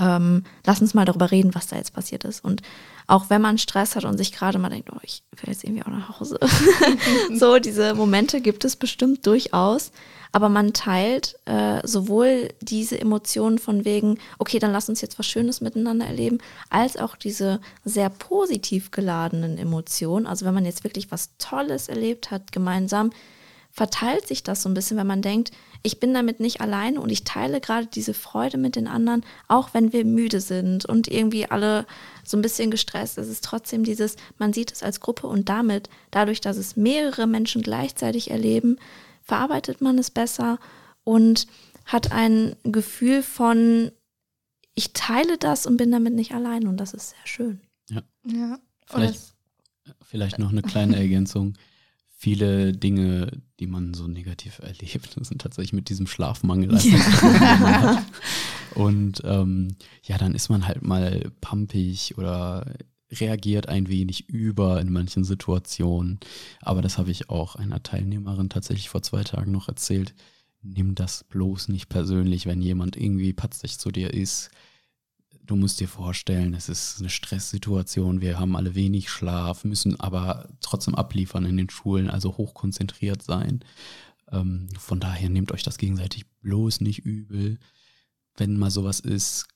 ähm, 0.00 0.44
lass 0.64 0.80
uns 0.80 0.94
mal 0.94 1.04
darüber 1.04 1.30
reden, 1.30 1.54
was 1.54 1.66
da 1.66 1.76
jetzt 1.76 1.94
passiert 1.94 2.24
ist. 2.24 2.44
Und 2.44 2.62
auch 3.06 3.28
wenn 3.28 3.42
man 3.42 3.58
Stress 3.58 3.96
hat 3.96 4.04
und 4.04 4.16
sich 4.16 4.32
gerade 4.32 4.58
mal 4.58 4.70
denkt, 4.70 4.90
oh, 4.92 4.98
ich 5.02 5.22
will 5.40 5.52
jetzt 5.52 5.64
irgendwie 5.64 5.82
auch 5.82 5.88
nach 5.88 6.20
Hause. 6.20 6.38
so, 7.34 7.58
diese 7.58 7.94
Momente 7.94 8.40
gibt 8.40 8.64
es 8.64 8.76
bestimmt 8.76 9.26
durchaus. 9.26 9.92
Aber 10.32 10.48
man 10.48 10.72
teilt 10.72 11.34
äh, 11.46 11.84
sowohl 11.84 12.50
diese 12.60 13.00
Emotionen 13.00 13.58
von 13.58 13.84
wegen, 13.84 14.18
okay, 14.38 14.60
dann 14.60 14.72
lass 14.72 14.88
uns 14.88 15.00
jetzt 15.00 15.18
was 15.18 15.26
Schönes 15.26 15.60
miteinander 15.60 16.06
erleben, 16.06 16.38
als 16.68 16.96
auch 16.96 17.16
diese 17.16 17.60
sehr 17.84 18.10
positiv 18.10 18.92
geladenen 18.92 19.58
Emotionen. 19.58 20.26
Also 20.26 20.46
wenn 20.46 20.54
man 20.54 20.64
jetzt 20.64 20.84
wirklich 20.84 21.10
was 21.10 21.30
Tolles 21.38 21.88
erlebt 21.88 22.30
hat 22.30 22.52
gemeinsam, 22.52 23.10
verteilt 23.72 24.26
sich 24.26 24.42
das 24.44 24.62
so 24.62 24.68
ein 24.68 24.74
bisschen, 24.74 24.96
wenn 24.96 25.06
man 25.06 25.22
denkt, 25.22 25.50
ich 25.82 25.98
bin 26.00 26.12
damit 26.12 26.40
nicht 26.40 26.60
alleine 26.60 27.00
und 27.00 27.10
ich 27.10 27.24
teile 27.24 27.60
gerade 27.60 27.86
diese 27.86 28.14
Freude 28.14 28.58
mit 28.58 28.76
den 28.76 28.86
anderen, 28.86 29.24
auch 29.48 29.72
wenn 29.72 29.92
wir 29.92 30.04
müde 30.04 30.40
sind 30.40 30.84
und 30.84 31.08
irgendwie 31.08 31.46
alle 31.46 31.86
so 32.24 32.36
ein 32.36 32.42
bisschen 32.42 32.70
gestresst. 32.70 33.16
Es 33.18 33.28
ist 33.28 33.44
trotzdem 33.44 33.84
dieses, 33.84 34.16
man 34.38 34.52
sieht 34.52 34.72
es 34.72 34.82
als 34.82 35.00
Gruppe 35.00 35.26
und 35.26 35.48
damit, 35.48 35.88
dadurch, 36.10 36.40
dass 36.40 36.56
es 36.56 36.76
mehrere 36.76 37.26
Menschen 37.26 37.62
gleichzeitig 37.62 38.30
erleben, 38.30 38.76
verarbeitet 39.22 39.80
man 39.80 39.98
es 39.98 40.10
besser 40.10 40.58
und 41.04 41.46
hat 41.86 42.12
ein 42.12 42.56
Gefühl 42.62 43.22
von, 43.22 43.90
ich 44.74 44.92
teile 44.92 45.38
das 45.38 45.66
und 45.66 45.76
bin 45.76 45.90
damit 45.90 46.14
nicht 46.14 46.32
allein 46.32 46.66
und 46.66 46.76
das 46.76 46.92
ist 46.94 47.10
sehr 47.10 47.26
schön. 47.26 47.60
Ja. 47.88 48.02
Ja. 48.26 48.58
Vielleicht, 48.86 49.34
vielleicht 50.02 50.38
noch 50.38 50.50
eine 50.50 50.62
kleine 50.62 50.96
Ergänzung 50.96 51.54
viele 52.20 52.72
Dinge, 52.74 53.32
die 53.60 53.66
man 53.66 53.94
so 53.94 54.06
negativ 54.06 54.58
erlebt, 54.58 55.16
sind 55.22 55.40
tatsächlich 55.40 55.72
mit 55.72 55.88
diesem 55.88 56.06
Schlafmangel. 56.06 56.78
Ja. 56.78 58.04
Und 58.74 59.22
ähm, 59.24 59.68
ja, 60.02 60.18
dann 60.18 60.34
ist 60.34 60.50
man 60.50 60.66
halt 60.66 60.82
mal 60.82 61.32
pumpig 61.40 62.18
oder 62.18 62.74
reagiert 63.10 63.70
ein 63.70 63.88
wenig 63.88 64.28
über 64.28 64.82
in 64.82 64.92
manchen 64.92 65.24
Situationen. 65.24 66.20
Aber 66.60 66.82
das 66.82 66.98
habe 66.98 67.10
ich 67.10 67.30
auch 67.30 67.56
einer 67.56 67.82
Teilnehmerin 67.82 68.50
tatsächlich 68.50 68.90
vor 68.90 69.02
zwei 69.02 69.24
Tagen 69.24 69.50
noch 69.50 69.68
erzählt. 69.68 70.14
Nimm 70.60 70.94
das 70.94 71.24
bloß 71.24 71.68
nicht 71.68 71.88
persönlich, 71.88 72.44
wenn 72.44 72.60
jemand 72.60 72.98
irgendwie 72.98 73.32
patzig 73.32 73.78
zu 73.78 73.90
dir 73.90 74.12
ist 74.12 74.50
Du 75.50 75.56
musst 75.56 75.80
dir 75.80 75.88
vorstellen, 75.88 76.54
es 76.54 76.68
ist 76.68 77.00
eine 77.00 77.10
Stresssituation, 77.10 78.20
wir 78.20 78.38
haben 78.38 78.54
alle 78.54 78.76
wenig 78.76 79.10
Schlaf, 79.10 79.64
müssen 79.64 79.98
aber 79.98 80.48
trotzdem 80.60 80.94
abliefern 80.94 81.44
in 81.44 81.56
den 81.56 81.68
Schulen, 81.68 82.08
also 82.08 82.36
hochkonzentriert 82.36 83.20
sein. 83.20 83.64
Ähm, 84.30 84.68
von 84.78 85.00
daher 85.00 85.28
nehmt 85.28 85.50
euch 85.50 85.64
das 85.64 85.76
gegenseitig 85.76 86.26
bloß 86.42 86.82
nicht 86.82 87.00
übel. 87.00 87.58
Wenn 88.36 88.58
mal 88.58 88.70
sowas 88.70 89.00
ist, 89.00 89.48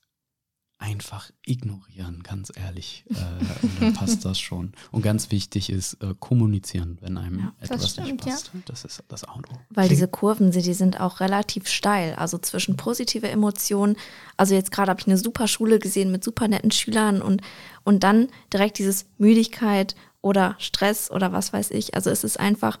einfach 0.77 1.31
ignorieren, 1.45 2.21
ganz 2.23 2.51
ehrlich. 2.55 3.05
Äh, 3.09 3.65
und 3.65 3.81
dann 3.81 3.93
passt 3.93 4.25
das 4.25 4.39
schon. 4.39 4.73
Und 4.91 5.01
ganz 5.01 5.31
wichtig 5.31 5.69
ist 5.69 5.95
äh, 6.03 6.13
kommunizieren, 6.19 6.97
wenn 7.01 7.17
einem 7.17 7.39
ja, 7.39 7.53
etwas 7.61 7.91
stimmt, 7.91 8.07
nicht 8.07 8.25
passt. 8.25 8.51
Ja. 8.53 8.59
Das 8.65 8.83
ist 8.83 9.03
das 9.07 9.23
A 9.23 9.33
und 9.33 9.49
O. 9.49 9.53
Weil 9.69 9.89
diese 9.89 10.07
Kurven, 10.07 10.51
die 10.51 10.73
sind 10.73 10.99
auch 10.99 11.21
relativ 11.21 11.67
steil. 11.67 12.13
Also 12.15 12.37
zwischen 12.37 12.75
positive 12.75 13.29
Emotionen, 13.29 13.95
also 14.37 14.53
jetzt 14.53 14.71
gerade 14.71 14.89
habe 14.89 14.99
ich 14.99 15.07
eine 15.07 15.17
super 15.17 15.47
Schule 15.47 15.79
gesehen 15.79 16.11
mit 16.11 16.23
super 16.23 16.47
netten 16.47 16.71
Schülern 16.71 17.21
und, 17.21 17.41
und 17.83 18.03
dann 18.03 18.27
direkt 18.51 18.77
dieses 18.77 19.05
Müdigkeit 19.17 19.95
oder 20.21 20.55
Stress 20.59 21.09
oder 21.09 21.31
was 21.31 21.53
weiß 21.53 21.71
ich. 21.71 21.95
Also 21.95 22.09
es 22.09 22.23
ist 22.23 22.39
einfach, 22.39 22.79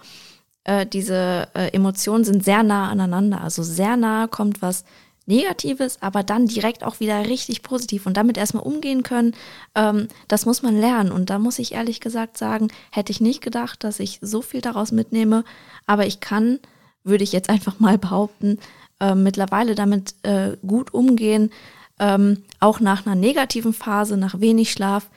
äh, 0.65 0.85
diese 0.85 1.47
äh, 1.53 1.69
Emotionen 1.73 2.25
sind 2.25 2.43
sehr 2.43 2.63
nah 2.63 2.89
aneinander. 2.89 3.41
Also 3.41 3.63
sehr 3.63 3.95
nah 3.95 4.27
kommt 4.27 4.61
was 4.61 4.83
Negatives, 5.25 6.01
aber 6.01 6.23
dann 6.23 6.47
direkt 6.47 6.83
auch 6.83 6.99
wieder 6.99 7.25
richtig 7.25 7.63
positiv 7.63 8.05
und 8.05 8.15
damit 8.15 8.37
erstmal 8.37 8.63
umgehen 8.63 9.03
können, 9.03 9.33
ähm, 9.73 10.07
das 10.27 10.45
muss 10.45 10.61
man 10.61 10.79
lernen. 10.79 11.11
Und 11.11 11.29
da 11.29 11.39
muss 11.39 11.59
ich 11.59 11.73
ehrlich 11.73 11.99
gesagt 11.99 12.37
sagen, 12.37 12.67
hätte 12.91 13.11
ich 13.11 13.21
nicht 13.21 13.41
gedacht, 13.41 13.83
dass 13.83 13.99
ich 13.99 14.19
so 14.21 14.41
viel 14.41 14.61
daraus 14.61 14.91
mitnehme, 14.91 15.43
aber 15.87 16.05
ich 16.05 16.19
kann, 16.19 16.59
würde 17.03 17.23
ich 17.23 17.31
jetzt 17.31 17.49
einfach 17.55 17.79
mal 17.79 17.97
behaupten, 17.97 18.59
äh, 18.99 19.15
mittlerweile 19.15 19.75
damit 19.75 20.15
äh, 20.23 20.57
gut 20.65 20.93
umgehen, 20.93 21.51
ähm, 21.99 22.43
auch 22.59 22.79
nach 22.79 23.05
einer 23.05 23.15
negativen 23.15 23.73
Phase, 23.73 24.17
nach 24.17 24.39
wenig 24.39 24.71
Schlaf, 24.71 25.09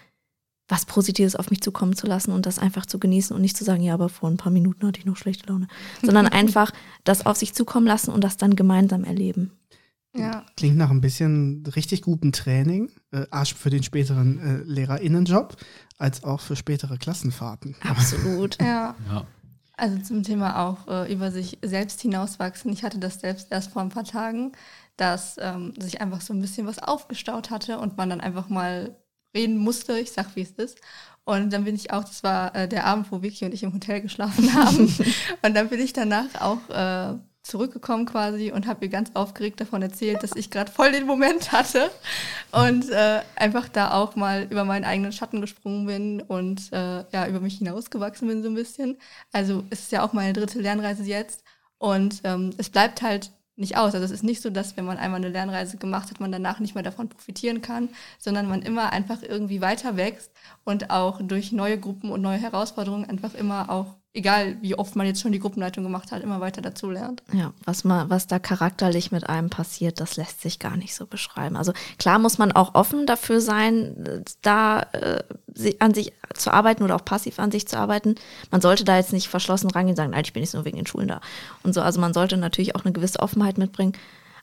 was 0.69 0.85
Positives 0.85 1.35
auf 1.35 1.51
mich 1.51 1.63
zukommen 1.63 1.97
zu 1.97 2.07
lassen 2.07 2.31
und 2.31 2.45
das 2.45 2.59
einfach 2.59 2.87
zu 2.87 2.99
genießen 2.99 3.35
und 3.35 3.41
nicht 3.43 3.57
zu 3.57 3.65
sagen, 3.65 3.83
ja, 3.83 3.95
aber 3.95 4.11
vor 4.11 4.29
ein 4.29 4.37
paar 4.37 4.53
Minuten 4.53 4.87
hatte 4.87 5.01
ich 5.01 5.07
noch 5.07 5.17
schlechte 5.17 5.49
Laune, 5.49 5.67
sondern 6.03 6.27
einfach 6.29 6.73
das 7.05 7.27
auf 7.27 7.37
sich 7.37 7.55
zukommen 7.55 7.87
lassen 7.87 8.11
und 8.11 8.23
das 8.23 8.37
dann 8.37 8.55
gemeinsam 8.55 9.05
erleben. 9.05 9.58
Ja. 10.17 10.45
Klingt 10.57 10.77
nach 10.77 10.91
ein 10.91 11.01
bisschen 11.01 11.65
richtig 11.75 12.03
gutem 12.03 12.33
Training, 12.33 12.91
äh, 13.13 13.27
Arsch 13.31 13.55
für 13.55 13.71
den 13.71 13.83
späteren 13.83 14.39
äh, 14.41 14.63
LehrerInnenjob, 14.65 15.57
als 15.99 16.25
auch 16.25 16.41
für 16.41 16.57
spätere 16.57 16.97
Klassenfahrten. 16.97 17.77
Absolut. 17.83 18.59
ja. 18.61 18.95
ja. 19.11 19.27
Also 19.77 19.99
zum 19.99 20.25
Thema 20.25 20.67
auch 20.67 20.89
äh, 20.89 21.13
über 21.13 21.31
sich 21.31 21.59
selbst 21.63 22.01
hinauswachsen. 22.01 22.73
Ich 22.73 22.83
hatte 22.83 22.99
das 22.99 23.21
selbst 23.21 23.53
erst 23.53 23.71
vor 23.71 23.83
ein 23.83 23.91
paar 23.91 24.05
Tagen, 24.05 24.53
dass 24.97 25.37
ähm, 25.41 25.73
sich 25.79 26.01
einfach 26.01 26.21
so 26.21 26.35
ein 26.35 26.41
bisschen 26.41 26.67
was 26.67 26.81
aufgestaut 26.81 27.51
hatte 27.51 27.79
und 27.79 27.97
man 27.97 28.11
dann 28.11 28.21
einfach 28.21 28.49
mal 28.49 28.97
reden 29.37 29.59
musste. 29.59 29.99
Ich 30.01 30.11
sag, 30.11 30.35
wie 30.35 30.43
es 30.43 30.51
ist. 30.53 30.81
Und 31.25 31.53
dann 31.53 31.65
bin 31.65 31.75
ich 31.75 31.93
auch, 31.93 32.05
das 32.05 32.23
war 32.23 32.55
äh, 32.57 32.67
der 32.67 32.87
Abend, 32.87 33.13
wo 33.13 33.23
Vicky 33.23 33.45
und 33.45 33.53
ich 33.53 33.63
im 33.63 33.75
Hotel 33.75 34.01
geschlafen 34.01 34.53
haben. 34.55 34.93
und 35.43 35.55
dann 35.55 35.69
bin 35.69 35.79
ich 35.79 35.93
danach 35.93 36.41
auch 36.41 36.69
äh, 36.71 37.19
zurückgekommen 37.43 38.05
quasi 38.07 38.53
und 38.53 38.67
habe 38.67 38.85
ihr 38.85 38.91
ganz 38.91 39.11
aufgeregt 39.15 39.61
davon 39.61 39.81
erzählt, 39.83 40.23
dass 40.23 40.37
ich 40.37 40.51
gerade 40.51 40.71
voll 40.71 40.93
den 40.93 41.07
Moment 41.07 41.53
hatte 41.53 41.91
und 42.53 42.91
äh, 42.91 43.21
einfach 43.37 43.69
da 43.69 43.93
auch 43.95 44.17
mal 44.17 44.47
über 44.51 44.65
meinen 44.65 44.85
eigenen 44.85 45.13
Schatten 45.13 45.41
gesprungen 45.41 45.87
bin 45.87 46.21
und 46.21 46.73
äh, 46.73 47.05
ja 47.11 47.27
über 47.27 47.41
mich 47.41 47.59
hinausgewachsen 47.59 48.29
bin 48.29 48.43
so 48.43 48.49
ein 48.49 48.55
bisschen. 48.55 48.99
Also 49.33 49.65
es 49.71 49.81
ist 49.81 49.93
ja 49.93 50.05
auch 50.05 50.13
meine 50.13 50.33
dritte 50.33 50.61
Lernreise 50.61 51.05
jetzt 51.05 51.43
und 51.79 52.21
ähm, 52.25 52.51
es 52.59 52.71
bleibt 52.71 53.03
halt 53.03 53.31
nicht 53.59 53.77
aus. 53.77 53.95
Also 53.95 54.05
es 54.05 54.11
ist 54.11 54.23
nicht 54.25 54.41
so, 54.41 54.51
dass 54.51 54.77
wenn 54.77 54.85
man 54.85 54.99
einmal 54.99 55.19
eine 55.19 55.29
Lernreise 55.29 55.77
gemacht 55.79 56.11
hat, 56.11 56.21
man 56.21 56.33
danach 56.33 56.61
nicht 56.61 56.75
mehr 56.75 56.85
davon 56.85 57.09
profitieren 57.09 57.61
kann, 57.61 57.89
sondern 58.19 58.49
man 58.49 58.63
immer 58.63 58.93
einfach 58.93 59.23
irgendwie 59.23 59.61
weiter 59.61 59.97
wächst 59.97 60.31
und 60.65 60.91
auch 60.91 61.21
durch 61.23 61.53
neue 61.53 61.79
Gruppen 61.79 62.11
und 62.11 62.23
neue 62.23 62.39
Herausforderungen 62.39 63.09
einfach 63.09 63.35
immer 63.35 63.69
auch 63.71 63.97
egal 64.15 64.57
wie 64.63 64.75
oft 64.75 64.97
man 64.97 65.07
jetzt 65.07 65.21
schon 65.21 65.33
die 65.33 65.39
Gruppenleitung 65.39 65.85
gemacht 65.85 66.13
hat, 66.13 66.23
immer 66.23 66.41
weiter 66.41 66.63
dazu 66.63 66.91
lernt. 66.91 67.23
Ja, 67.33 67.53
was 67.65 67.85
man, 67.85 68.11
was 68.11 68.27
da 68.27 68.39
charakterlich 68.39 69.13
mit 69.13 69.29
einem 69.29 69.51
passiert, 69.51 70.01
das 70.01 70.17
lässt 70.17 70.41
sich 70.41 70.59
gar 70.59 70.77
nicht 70.77 70.95
so 70.95 71.07
beschreiben. 71.07 71.57
Also 71.57 71.73
klar 71.99 72.19
muss 72.19 72.39
man 72.39 72.53
auch 72.53 72.75
offen 72.75 73.07
dafür 73.07 73.41
sein, 73.41 74.25
da 74.43 74.81
äh, 74.93 75.23
an 75.79 75.95
sich 75.95 76.13
zu 76.35 76.53
arbeiten 76.53 76.83
oder 76.83 76.97
auch 76.97 77.05
passiv 77.05 77.39
an 77.39 77.51
sich 77.51 77.69
zu 77.69 77.79
arbeiten. 77.79 78.15
Man 78.51 78.61
sollte 78.61 78.85
da 78.85 78.97
jetzt 78.97 79.13
nicht 79.13 79.29
verschlossen 79.29 79.71
rangehen 79.71 79.93
und 79.93 79.97
sagen, 79.97 80.11
nein, 80.11 80.25
ich 80.25 80.33
bin 80.33 80.41
nicht 80.41 80.55
nur 80.55 80.65
wegen 80.65 80.77
den 80.77 80.87
Schulen 80.87 81.09
da. 81.09 81.21
Und 81.63 81.75
so, 81.75 81.83
also 81.83 82.01
man 82.01 82.15
sollte 82.15 82.37
natürlich 82.37 82.75
auch 82.77 82.85
eine 82.85 82.93
gewisse 82.93 83.21
Offenheit 83.21 83.59
mitbringen. 83.59 83.93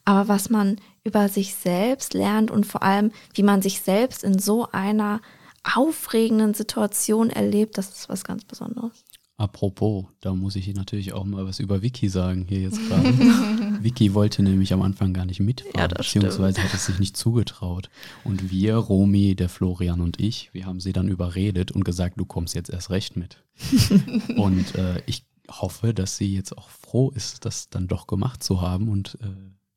Aber 0.06 0.28
was 0.28 0.50
man 0.50 0.78
über 1.04 1.30
sich 1.30 1.56
selbst 1.56 2.14
lernt 2.14 2.52
und 2.52 2.66
vor 2.66 2.84
allem, 2.84 3.12
wie 3.34 3.44
man 3.44 3.64
sich 3.64 3.82
selbst 3.82 4.24
in 4.24 4.38
so 4.38 4.68
einer 4.72 5.22
aufregenden 5.64 6.54
Situation 6.54 7.32
erlebt, 7.32 7.78
das 7.80 7.90
ist 7.90 8.10
was 8.10 8.24
ganz 8.24 8.46
Besonderes. 8.46 9.04
Apropos, 9.38 10.06
da 10.22 10.34
muss 10.34 10.56
ich 10.56 10.74
natürlich 10.74 11.12
auch 11.12 11.26
mal 11.26 11.46
was 11.46 11.60
über 11.60 11.82
Vicky 11.82 12.08
sagen 12.08 12.46
hier 12.48 12.62
jetzt 12.62 12.80
gerade. 12.88 13.84
Vicky 13.84 14.14
wollte 14.14 14.42
nämlich 14.42 14.72
am 14.72 14.82
Anfang 14.82 15.14
gar 15.14 15.26
nicht 15.26 15.42
mitfahren, 15.42 15.78
ja, 15.78 15.88
beziehungsweise 15.88 16.60
stimmt. 16.60 16.74
hat 16.74 16.74
es 16.74 16.86
sich 16.86 17.00
nicht 17.00 17.18
zugetraut. 17.18 17.90
Und 18.24 18.50
wir, 18.50 18.76
Romy, 18.76 19.36
der 19.36 19.50
Florian 19.50 20.00
und 20.00 20.22
ich, 20.22 20.54
wir 20.54 20.66
haben 20.66 20.80
sie 20.80 20.94
dann 20.94 21.10
überredet 21.10 21.72
und 21.72 21.84
gesagt, 21.84 22.18
du 22.18 22.26
kommst 22.26 22.56
jetzt 22.56 22.70
erst 22.70 22.92
recht 22.92 23.18
mit. 23.18 23.44
und 24.38 24.74
äh, 24.76 25.02
ich 25.06 25.26
hoffe, 25.50 25.94
dass 25.94 26.16
sie 26.16 26.34
jetzt 26.34 26.58
auch 26.58 26.70
froh 26.70 27.12
ist, 27.12 27.44
das 27.44 27.70
dann 27.70 27.88
doch 27.88 28.08
gemacht 28.08 28.42
zu 28.42 28.62
haben 28.62 28.88
und 28.88 29.18
äh, 29.22 29.28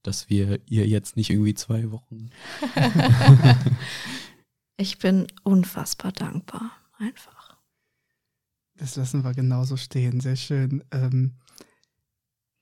dass 0.05 0.31
wir 0.31 0.61
ihr 0.67 0.87
jetzt 0.87 1.17
nicht 1.17 1.31
irgendwie 1.31 1.55
zwei 1.55 1.91
Wochen. 1.91 2.31
ich 4.77 4.99
bin 4.99 5.27
unfassbar 5.43 6.13
dankbar, 6.13 6.71
einfach. 6.99 7.38
Das 8.79 8.97
lassen 8.97 9.25
wir 9.25 9.35
genauso 9.35 9.77
stehen. 9.77 10.21
Sehr 10.21 10.37
schön. 10.37 10.85
Ähm, 10.93 11.35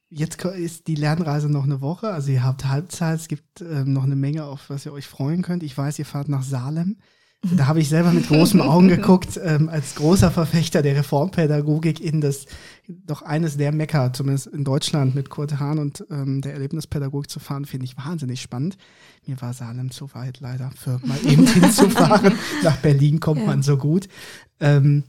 jetzt 0.08 0.42
ist 0.44 0.86
die 0.86 0.94
Lernreise 0.94 1.48
noch 1.48 1.64
eine 1.64 1.80
Woche, 1.80 2.08
also 2.08 2.30
ihr 2.30 2.42
habt 2.42 2.64
Halbzeit, 2.66 3.20
es 3.20 3.28
gibt 3.28 3.60
ähm, 3.60 3.92
noch 3.92 4.04
eine 4.04 4.16
Menge, 4.16 4.44
auf 4.44 4.70
was 4.70 4.86
ihr 4.86 4.92
euch 4.92 5.06
freuen 5.06 5.42
könnt. 5.42 5.62
Ich 5.62 5.76
weiß, 5.76 5.98
ihr 5.98 6.06
fahrt 6.06 6.28
nach 6.28 6.42
Salem. 6.42 6.96
Da 7.42 7.66
habe 7.66 7.80
ich 7.80 7.88
selber 7.88 8.12
mit 8.12 8.28
großen 8.28 8.60
Augen 8.62 8.88
geguckt, 8.88 9.38
ähm, 9.42 9.68
als 9.68 9.94
großer 9.94 10.30
Verfechter 10.30 10.82
der 10.82 10.96
Reformpädagogik 10.96 12.00
in 12.00 12.20
das 12.20 12.46
doch 12.88 13.22
eines 13.22 13.56
der 13.56 13.72
Mecker, 13.72 14.12
zumindest 14.12 14.46
in 14.48 14.64
Deutschland 14.64 15.14
mit 15.14 15.28
Kurt 15.28 15.58
Hahn 15.60 15.78
und 15.78 16.04
ähm, 16.10 16.40
der 16.40 16.54
Erlebnispädagogik 16.54 17.30
zu 17.30 17.38
fahren, 17.38 17.66
finde 17.66 17.84
ich 17.84 17.96
wahnsinnig 17.96 18.40
spannend. 18.40 18.78
Mir 19.26 19.40
war 19.40 19.52
Salem 19.52 19.90
zu 19.90 20.12
weit 20.14 20.40
leider, 20.40 20.70
für 20.76 20.98
mal 21.04 21.18
eben 21.26 21.46
hinzufahren. 21.52 22.34
Nach 22.62 22.76
Berlin 22.78 23.20
kommt 23.20 23.40
ja. 23.40 23.46
man 23.46 23.62
so 23.62 23.76
gut. 23.76 24.08
Ähm, 24.58 25.04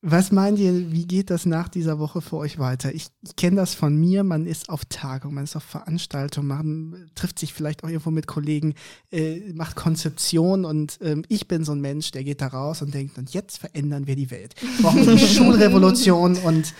was 0.00 0.30
meint 0.30 0.60
ihr, 0.60 0.92
wie 0.92 1.06
geht 1.06 1.28
das 1.28 1.44
nach 1.44 1.68
dieser 1.68 1.98
Woche 1.98 2.20
für 2.20 2.36
euch 2.36 2.58
weiter? 2.58 2.94
Ich, 2.94 3.08
ich 3.22 3.34
kenne 3.34 3.56
das 3.56 3.74
von 3.74 3.96
mir, 3.96 4.22
man 4.22 4.46
ist 4.46 4.68
auf 4.68 4.84
Tagung, 4.84 5.34
man 5.34 5.42
ist 5.42 5.56
auf 5.56 5.64
Veranstaltung, 5.64 6.46
man 6.46 7.10
trifft 7.16 7.40
sich 7.40 7.52
vielleicht 7.52 7.82
auch 7.82 7.88
irgendwo 7.88 8.12
mit 8.12 8.28
Kollegen, 8.28 8.74
äh, 9.10 9.40
macht 9.54 9.74
Konzeption 9.74 10.64
und 10.64 10.98
ähm, 11.02 11.24
ich 11.28 11.48
bin 11.48 11.64
so 11.64 11.72
ein 11.72 11.80
Mensch, 11.80 12.12
der 12.12 12.22
geht 12.22 12.40
da 12.40 12.46
raus 12.46 12.80
und 12.80 12.94
denkt, 12.94 13.18
und 13.18 13.34
jetzt 13.34 13.58
verändern 13.58 14.06
wir 14.06 14.14
die 14.14 14.30
Welt. 14.30 14.54
Wir 14.60 14.82
brauchen 14.84 15.02
die 15.16 15.18
Schulrevolution 15.18 16.36
und 16.36 16.74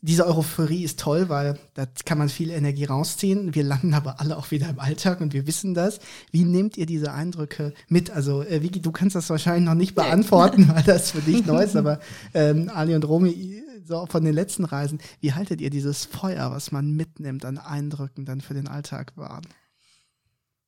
diese 0.00 0.26
Euphorie 0.26 0.84
ist 0.84 1.00
toll, 1.00 1.28
weil 1.28 1.58
da 1.74 1.84
kann 2.04 2.18
man 2.18 2.28
viel 2.28 2.50
Energie 2.50 2.84
rausziehen. 2.84 3.54
Wir 3.54 3.64
landen 3.64 3.94
aber 3.94 4.20
alle 4.20 4.36
auch 4.36 4.50
wieder 4.50 4.68
im 4.68 4.78
Alltag 4.78 5.20
und 5.20 5.32
wir 5.32 5.46
wissen 5.46 5.74
das. 5.74 5.98
Wie 6.30 6.44
nehmt 6.44 6.76
ihr 6.76 6.86
diese 6.86 7.12
Eindrücke 7.12 7.74
mit? 7.88 8.10
Also, 8.10 8.42
äh, 8.42 8.62
Vicky, 8.62 8.80
du 8.80 8.92
kannst 8.92 9.16
das 9.16 9.28
wahrscheinlich 9.30 9.64
noch 9.64 9.74
nicht 9.74 9.94
beantworten, 9.94 10.68
weil 10.72 10.84
das 10.84 11.10
für 11.10 11.20
dich 11.20 11.44
neu 11.46 11.64
ist, 11.64 11.76
aber 11.76 11.98
ähm, 12.32 12.70
Ali 12.72 12.94
und 12.94 13.08
Romy, 13.08 13.62
so 13.84 14.06
von 14.06 14.24
den 14.24 14.34
letzten 14.34 14.64
Reisen, 14.64 15.00
wie 15.20 15.32
haltet 15.32 15.60
ihr 15.60 15.70
dieses 15.70 16.04
Feuer, 16.04 16.50
was 16.52 16.70
man 16.70 16.92
mitnimmt 16.92 17.44
an 17.44 17.58
Eindrücken 17.58 18.24
dann 18.24 18.40
für 18.40 18.54
den 18.54 18.68
Alltag 18.68 19.12
warm? 19.16 19.42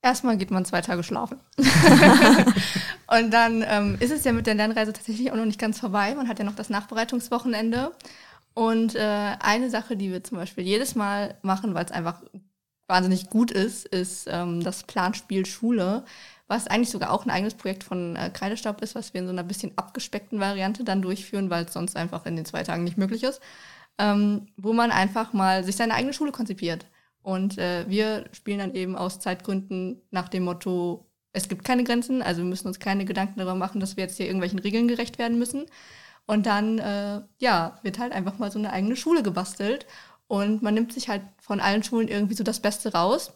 Erstmal 0.02 0.38
geht 0.38 0.50
man 0.50 0.64
zwei 0.64 0.80
Tage 0.80 1.02
schlafen. 1.02 1.38
und 1.58 3.30
dann 3.30 3.62
ähm, 3.68 3.96
ist 4.00 4.10
es 4.10 4.24
ja 4.24 4.32
mit 4.32 4.46
der 4.46 4.54
Lernreise 4.54 4.94
tatsächlich 4.94 5.30
auch 5.30 5.36
noch 5.36 5.44
nicht 5.44 5.60
ganz 5.60 5.78
vorbei. 5.78 6.14
Man 6.14 6.26
hat 6.26 6.38
ja 6.38 6.44
noch 6.46 6.54
das 6.54 6.70
Nachbereitungswochenende. 6.70 7.92
Und 8.54 8.94
äh, 8.94 9.36
eine 9.40 9.70
Sache, 9.70 9.96
die 9.96 10.10
wir 10.10 10.24
zum 10.24 10.38
Beispiel 10.38 10.64
jedes 10.64 10.94
Mal 10.94 11.38
machen, 11.42 11.74
weil 11.74 11.84
es 11.84 11.92
einfach 11.92 12.22
wahnsinnig 12.88 13.30
gut 13.30 13.50
ist, 13.50 13.86
ist 13.86 14.26
ähm, 14.30 14.62
das 14.62 14.82
Planspiel 14.82 15.46
Schule, 15.46 16.04
was 16.48 16.66
eigentlich 16.66 16.90
sogar 16.90 17.12
auch 17.12 17.24
ein 17.24 17.30
eigenes 17.30 17.54
Projekt 17.54 17.84
von 17.84 18.16
äh, 18.16 18.30
Kreidestab 18.30 18.82
ist, 18.82 18.96
was 18.96 19.14
wir 19.14 19.20
in 19.20 19.28
so 19.28 19.32
einer 19.32 19.44
bisschen 19.44 19.72
abgespeckten 19.76 20.40
Variante 20.40 20.82
dann 20.82 21.00
durchführen, 21.00 21.48
weil 21.48 21.64
es 21.64 21.72
sonst 21.72 21.96
einfach 21.96 22.26
in 22.26 22.34
den 22.34 22.44
zwei 22.44 22.64
Tagen 22.64 22.82
nicht 22.82 22.98
möglich 22.98 23.22
ist, 23.22 23.40
ähm, 23.98 24.48
wo 24.56 24.72
man 24.72 24.90
einfach 24.90 25.32
mal 25.32 25.62
sich 25.62 25.76
seine 25.76 25.94
eigene 25.94 26.12
Schule 26.12 26.32
konzipiert. 26.32 26.86
Und 27.22 27.58
äh, 27.58 27.84
wir 27.88 28.24
spielen 28.32 28.58
dann 28.58 28.74
eben 28.74 28.96
aus 28.96 29.20
Zeitgründen 29.20 30.02
nach 30.10 30.28
dem 30.28 30.44
Motto, 30.44 31.06
es 31.32 31.48
gibt 31.48 31.64
keine 31.64 31.84
Grenzen, 31.84 32.22
also 32.22 32.42
wir 32.42 32.48
müssen 32.48 32.66
uns 32.66 32.80
keine 32.80 33.04
Gedanken 33.04 33.38
darüber 33.38 33.54
machen, 33.54 33.80
dass 33.80 33.96
wir 33.96 34.04
jetzt 34.04 34.16
hier 34.16 34.26
irgendwelchen 34.26 34.58
Regeln 34.58 34.88
gerecht 34.88 35.18
werden 35.18 35.38
müssen, 35.38 35.66
und 36.26 36.46
dann, 36.46 36.78
äh, 36.78 37.22
ja, 37.38 37.78
wird 37.82 37.98
halt 37.98 38.12
einfach 38.12 38.38
mal 38.38 38.50
so 38.50 38.58
eine 38.58 38.72
eigene 38.72 38.96
Schule 38.96 39.22
gebastelt. 39.22 39.86
Und 40.28 40.62
man 40.62 40.74
nimmt 40.74 40.92
sich 40.92 41.08
halt 41.08 41.22
von 41.40 41.60
allen 41.60 41.82
Schulen 41.82 42.08
irgendwie 42.08 42.34
so 42.34 42.44
das 42.44 42.60
Beste 42.60 42.92
raus 42.92 43.32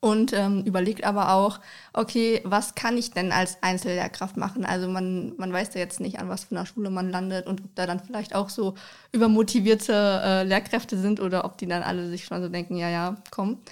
und 0.00 0.32
ähm, 0.32 0.62
überlegt 0.64 1.04
aber 1.04 1.32
auch, 1.32 1.58
okay, 1.92 2.40
was 2.44 2.74
kann 2.74 2.96
ich 2.96 3.10
denn 3.10 3.32
als 3.32 3.62
Einzellehrkraft 3.62 4.36
machen? 4.36 4.64
Also 4.64 4.88
man, 4.88 5.34
man 5.36 5.52
weiß 5.52 5.74
ja 5.74 5.80
jetzt 5.80 6.00
nicht, 6.00 6.18
an 6.20 6.28
was 6.28 6.44
für 6.44 6.56
einer 6.56 6.66
Schule 6.66 6.90
man 6.90 7.10
landet 7.10 7.46
und 7.46 7.60
ob 7.64 7.74
da 7.74 7.86
dann 7.86 8.00
vielleicht 8.00 8.34
auch 8.34 8.50
so 8.50 8.74
übermotivierte 9.12 9.92
äh, 10.24 10.42
Lehrkräfte 10.44 10.98
sind 10.98 11.20
oder 11.20 11.44
ob 11.44 11.58
die 11.58 11.66
dann 11.66 11.82
alle 11.82 12.08
sich 12.08 12.24
schon 12.24 12.42
so 12.42 12.48
denken, 12.48 12.76
ja, 12.76 12.88
ja, 12.88 13.16
komm. 13.30 13.62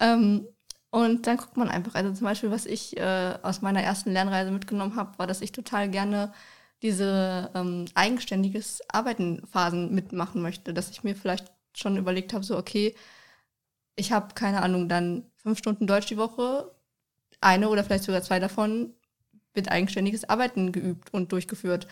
Ähm, 0.00 0.46
und 0.90 1.26
dann 1.26 1.38
guckt 1.38 1.56
man 1.56 1.68
einfach, 1.68 1.94
also 1.94 2.12
zum 2.12 2.26
Beispiel, 2.26 2.50
was 2.50 2.66
ich 2.66 2.96
äh, 2.98 3.34
aus 3.42 3.62
meiner 3.62 3.82
ersten 3.82 4.12
Lernreise 4.12 4.50
mitgenommen 4.50 4.94
habe, 4.96 5.18
war, 5.18 5.26
dass 5.26 5.40
ich 5.40 5.52
total 5.52 5.88
gerne 5.88 6.32
diese 6.82 7.50
ähm, 7.54 7.86
eigenständiges 7.94 8.82
Arbeitenphasen 8.88 9.94
mitmachen 9.94 10.42
möchte, 10.42 10.74
dass 10.74 10.90
ich 10.90 11.04
mir 11.04 11.16
vielleicht 11.16 11.52
schon 11.74 11.96
überlegt 11.96 12.32
habe, 12.32 12.44
so 12.44 12.58
okay, 12.58 12.94
ich 13.96 14.12
habe 14.12 14.34
keine 14.34 14.62
Ahnung, 14.62 14.88
dann 14.88 15.24
fünf 15.36 15.58
Stunden 15.58 15.86
Deutsch 15.86 16.06
die 16.06 16.16
Woche, 16.16 16.70
eine 17.40 17.68
oder 17.68 17.84
vielleicht 17.84 18.04
sogar 18.04 18.22
zwei 18.22 18.40
davon 18.40 18.94
wird 19.54 19.70
eigenständiges 19.70 20.28
Arbeiten 20.28 20.72
geübt 20.72 21.12
und 21.12 21.32
durchgeführt. 21.32 21.86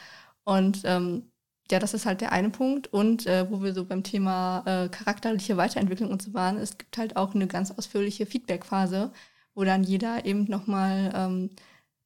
Und 0.45 0.83
ähm, 0.85 1.31
ja, 1.71 1.79
das 1.79 1.95
ist 1.95 2.07
halt 2.07 2.21
der 2.21 2.33
eine 2.33 2.51
Punkt. 2.51 2.93
Und 2.93 3.27
äh, 3.27 3.51
wo 3.51 3.63
wir 3.63 3.75
so 3.75 3.85
beim 3.85 4.03
Thema 4.03 4.63
äh, 4.67 4.89
charakterliche 4.89 5.57
Weiterentwicklung 5.57 6.11
und 6.11 6.23
so 6.23 6.35
waren, 6.35 6.57
es 6.57 6.79
gibt 6.79 6.97
halt 6.99 7.17
auch 7.17 7.35
eine 7.35 7.47
ganz 7.47 7.71
ausführliche 7.71 8.27
Feedback-Phase, 8.27 9.13
wo 9.55 9.65
dann 9.65 9.85
jeder 9.85 10.25
eben 10.25 10.45
nochmal 10.45 11.13
ähm, 11.15 11.51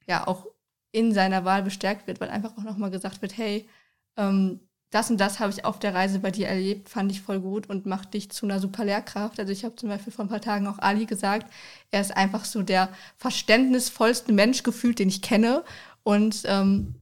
ja 0.06 0.26
auch 0.26 0.46
in 0.94 1.12
seiner 1.12 1.44
Wahl 1.44 1.62
bestärkt 1.62 2.06
wird, 2.06 2.20
weil 2.20 2.30
einfach 2.30 2.56
auch 2.56 2.62
nochmal 2.62 2.90
gesagt 2.90 3.20
wird, 3.20 3.36
hey, 3.36 3.68
ähm, 4.16 4.60
das 4.90 5.10
und 5.10 5.18
das 5.18 5.40
habe 5.40 5.50
ich 5.50 5.64
auf 5.64 5.80
der 5.80 5.92
Reise 5.92 6.20
bei 6.20 6.30
dir 6.30 6.46
erlebt, 6.46 6.88
fand 6.88 7.10
ich 7.10 7.20
voll 7.20 7.40
gut 7.40 7.68
und 7.68 7.84
macht 7.84 8.14
dich 8.14 8.30
zu 8.30 8.46
einer 8.46 8.60
super 8.60 8.84
Lehrkraft. 8.84 9.40
Also 9.40 9.50
ich 9.52 9.64
habe 9.64 9.74
zum 9.74 9.88
Beispiel 9.88 10.12
vor 10.12 10.24
ein 10.24 10.28
paar 10.28 10.40
Tagen 10.40 10.68
auch 10.68 10.78
Ali 10.78 11.04
gesagt, 11.04 11.52
er 11.90 12.00
ist 12.00 12.16
einfach 12.16 12.44
so 12.44 12.62
der 12.62 12.90
verständnisvollste 13.16 14.32
Mensch 14.32 14.62
gefühlt, 14.62 15.00
den 15.00 15.08
ich 15.08 15.20
kenne. 15.20 15.64
Und 16.04 16.42
ähm, 16.44 16.94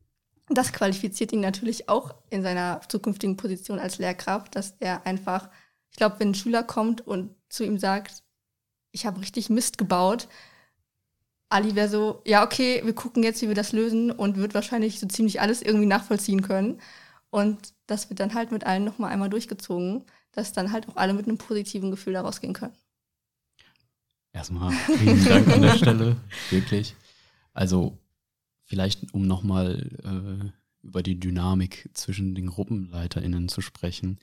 das 0.49 0.73
qualifiziert 0.73 1.33
ihn 1.33 1.41
natürlich 1.41 1.91
auch 1.91 2.15
in 2.31 2.43
seiner 2.43 2.81
zukünftigen 2.89 3.37
Position 3.37 3.79
als 3.79 3.99
Lehrkraft, 3.99 4.57
dass 4.57 4.75
er 4.81 5.05
einfach, 5.05 5.51
ich 5.91 5.99
glaube, 5.99 6.19
wenn 6.19 6.31
ein 6.31 6.35
Schüler 6.35 6.63
kommt 6.63 7.07
und 7.07 7.35
zu 7.51 7.63
ihm 7.63 7.79
sagt, 7.79 8.23
ich 8.91 9.05
habe 9.05 9.21
richtig 9.21 9.51
Mist 9.51 9.77
gebaut, 9.77 10.29
Ali 11.53 11.75
wäre 11.75 11.89
so, 11.89 12.23
ja, 12.27 12.45
okay, 12.45 12.81
wir 12.85 12.95
gucken 12.95 13.23
jetzt, 13.23 13.43
wie 13.43 13.49
wir 13.49 13.55
das 13.55 13.73
lösen 13.73 14.11
und 14.11 14.37
wird 14.37 14.55
wahrscheinlich 14.55 14.99
so 14.99 15.07
ziemlich 15.07 15.41
alles 15.41 15.63
irgendwie 15.63 15.87
nachvollziehen 15.87 16.43
können. 16.43 16.81
Und 17.31 17.73
das 17.87 18.11
wird 18.11 18.21
dann 18.21 18.35
halt 18.35 18.53
mit 18.53 18.65
allen 18.65 18.85
nochmal 18.85 19.13
einmal 19.13 19.31
durchgezogen, 19.31 20.05
dass 20.33 20.53
dann 20.53 20.73
halt 20.73 20.89
auch 20.89 20.97
alle 20.97 21.15
mit 21.15 21.27
einem 21.27 21.39
positiven 21.39 21.91
Gefühl 21.91 22.15
da 22.15 22.23
rausgehen 22.23 22.55
können. 22.55 22.75
Erstmal 24.33 24.73
vielen 24.73 25.25
Dank 25.25 25.49
an 25.49 25.63
der 25.63 25.77
Stelle, 25.77 26.17
wirklich. 26.51 26.95
Also 27.53 27.99
vielleicht, 28.65 29.13
um 29.13 29.27
nochmal 29.27 29.91
äh, 30.05 30.87
über 30.87 31.03
die 31.03 31.21
Dynamik 31.21 31.91
zwischen 31.95 32.35
den 32.35 32.47
GruppenleiterInnen 32.47 33.49
zu 33.49 33.61
sprechen. 33.61 34.19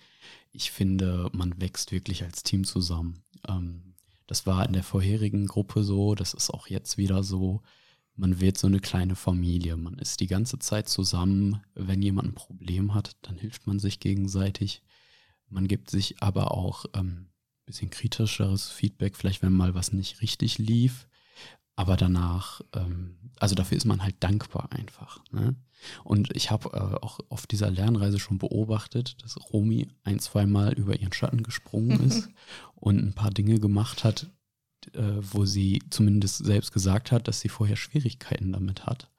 Ich 0.52 0.72
finde, 0.72 1.30
man 1.32 1.62
wächst 1.62 1.92
wirklich 1.92 2.24
als 2.24 2.44
Team 2.44 2.64
zusammen. 2.64 3.24
Ähm, 3.48 3.89
das 4.30 4.46
war 4.46 4.64
in 4.68 4.74
der 4.74 4.84
vorherigen 4.84 5.48
Gruppe 5.48 5.84
so, 5.84 6.14
das 6.14 6.36
ist 6.36 6.52
auch 6.52 6.68
jetzt 6.68 7.00
wieder 7.00 7.24
so. 7.24 7.64
Man 8.16 8.40
wird 8.40 8.60
so 8.60 8.68
eine 8.68 8.80
kleine 8.80 9.16
Familie. 9.16 9.76
Man 9.76 9.98
ist 9.98 10.20
die 10.20 10.28
ganze 10.28 10.60
Zeit 10.60 10.88
zusammen. 10.88 11.64
Wenn 11.74 12.04
jemand 12.04 12.28
ein 12.28 12.36
Problem 12.36 12.94
hat, 12.94 13.18
dann 13.24 13.40
hilft 13.40 13.66
man 13.66 13.80
sich 13.80 14.00
gegenseitig. 14.00 14.84
Man 15.48 15.68
gibt 15.68 15.90
sich 15.90 16.22
aber 16.22 16.52
auch 16.52 16.86
ähm, 16.94 17.30
bisschen 17.66 17.90
kritischeres 17.90 18.70
Feedback, 18.70 19.16
vielleicht 19.16 19.42
wenn 19.42 19.54
mal 19.54 19.74
was 19.74 19.94
nicht 19.94 20.22
richtig 20.22 20.60
lief. 20.60 21.08
Aber 21.80 21.96
danach, 21.96 22.60
ähm, 22.76 23.16
also 23.40 23.56
dafür 23.56 23.78
ist 23.78 23.86
man 23.86 24.04
halt 24.04 24.18
dankbar 24.20 24.68
einfach. 24.74 25.24
Ne? 25.32 25.56
Und 26.04 26.36
ich 26.36 26.52
habe 26.52 26.72
äh, 26.74 27.06
auch 27.06 27.22
auf 27.30 27.48
dieser 27.48 27.72
Lernreise 27.72 28.20
schon 28.20 28.38
beobachtet, 28.38 29.16
dass 29.24 29.38
Romy 29.54 29.88
ein, 30.04 30.20
zweimal 30.20 30.74
über 30.74 31.00
ihren 31.00 31.14
Schatten 31.14 31.42
gesprungen 31.42 32.04
ist 32.06 32.28
und 32.76 32.98
ein 32.98 33.14
paar 33.14 33.32
Dinge 33.32 33.62
gemacht 33.62 34.04
hat, 34.04 34.30
äh, 34.92 35.22
wo 35.22 35.46
sie 35.46 35.82
zumindest 35.90 36.44
selbst 36.44 36.74
gesagt 36.74 37.14
hat, 37.14 37.30
dass 37.30 37.40
sie 37.40 37.48
vorher 37.48 37.78
Schwierigkeiten 37.78 38.52
damit 38.52 38.86
hat. 38.86 39.10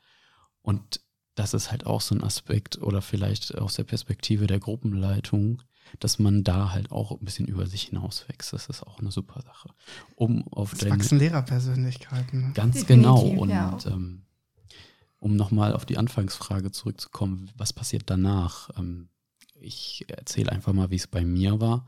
Und 0.60 1.00
das 1.36 1.54
ist 1.54 1.70
halt 1.70 1.86
auch 1.86 2.02
so 2.02 2.14
ein 2.14 2.22
Aspekt 2.22 2.76
oder 2.76 3.00
vielleicht 3.00 3.56
aus 3.56 3.76
der 3.76 3.84
Perspektive 3.84 4.46
der 4.46 4.60
Gruppenleitung, 4.60 5.62
dass 5.98 6.18
man 6.18 6.44
da 6.44 6.72
halt 6.72 6.92
auch 6.92 7.12
ein 7.12 7.24
bisschen 7.24 7.46
über 7.46 7.66
sich 7.66 7.84
hinauswächst. 7.84 8.52
Das 8.52 8.68
ist 8.68 8.82
auch 8.82 9.00
eine 9.00 9.10
super 9.10 9.42
Sache. 9.42 9.70
Um 10.14 10.46
auf 10.48 10.74
das 10.74 10.88
wachsen 10.88 11.18
Lehrerpersönlichkeiten. 11.18 12.48
Ne? 12.48 12.52
Ganz 12.54 12.86
genau. 12.86 13.20
Und 13.20 13.50
ja. 13.50 13.76
ähm, 13.86 14.22
um 15.18 15.36
nochmal 15.36 15.74
auf 15.74 15.84
die 15.84 15.98
Anfangsfrage 15.98 16.70
zurückzukommen, 16.70 17.50
was 17.56 17.72
passiert 17.72 18.04
danach? 18.06 18.70
Ähm, 18.78 19.08
ich 19.54 20.06
erzähle 20.08 20.52
einfach 20.52 20.72
mal, 20.72 20.90
wie 20.90 20.96
es 20.96 21.06
bei 21.06 21.24
mir 21.24 21.60
war. 21.60 21.84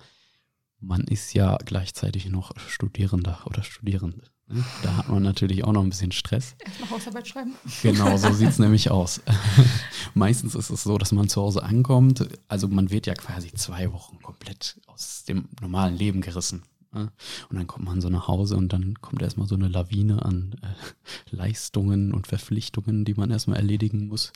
Man 0.80 1.02
ist 1.04 1.32
ja 1.32 1.56
gleichzeitig 1.64 2.26
noch 2.26 2.58
Studierender 2.58 3.40
oder 3.46 3.62
Studierende. 3.62 4.31
Ne? 4.48 4.64
Da 4.82 4.96
hat 4.96 5.08
man 5.08 5.22
natürlich 5.22 5.64
auch 5.64 5.72
noch 5.72 5.82
ein 5.82 5.90
bisschen 5.90 6.12
Stress. 6.12 6.56
Erstmal 6.64 6.90
Hausarbeit 6.90 7.28
schreiben. 7.28 7.54
Genau, 7.82 8.16
so 8.16 8.32
sieht 8.32 8.48
es 8.48 8.58
nämlich 8.60 8.90
aus. 8.90 9.20
Meistens 10.14 10.54
ist 10.54 10.70
es 10.70 10.82
so, 10.82 10.98
dass 10.98 11.12
man 11.12 11.28
zu 11.28 11.40
Hause 11.40 11.62
ankommt. 11.62 12.28
Also 12.48 12.68
man 12.68 12.90
wird 12.90 13.06
ja 13.06 13.14
quasi 13.14 13.52
zwei 13.52 13.92
Wochen 13.92 14.20
komplett 14.20 14.80
aus 14.86 15.24
dem 15.24 15.48
normalen 15.60 15.96
Leben 15.96 16.20
gerissen. 16.20 16.62
Und 16.94 17.10
dann 17.50 17.66
kommt 17.66 17.86
man 17.86 18.02
so 18.02 18.10
nach 18.10 18.28
Hause 18.28 18.56
und 18.56 18.72
dann 18.72 19.00
kommt 19.00 19.22
erstmal 19.22 19.48
so 19.48 19.54
eine 19.54 19.68
Lawine 19.68 20.22
an 20.22 20.54
äh, 20.62 21.34
Leistungen 21.34 22.12
und 22.12 22.26
Verpflichtungen, 22.26 23.06
die 23.06 23.14
man 23.14 23.30
erstmal 23.30 23.56
erledigen 23.56 24.08
muss, 24.08 24.32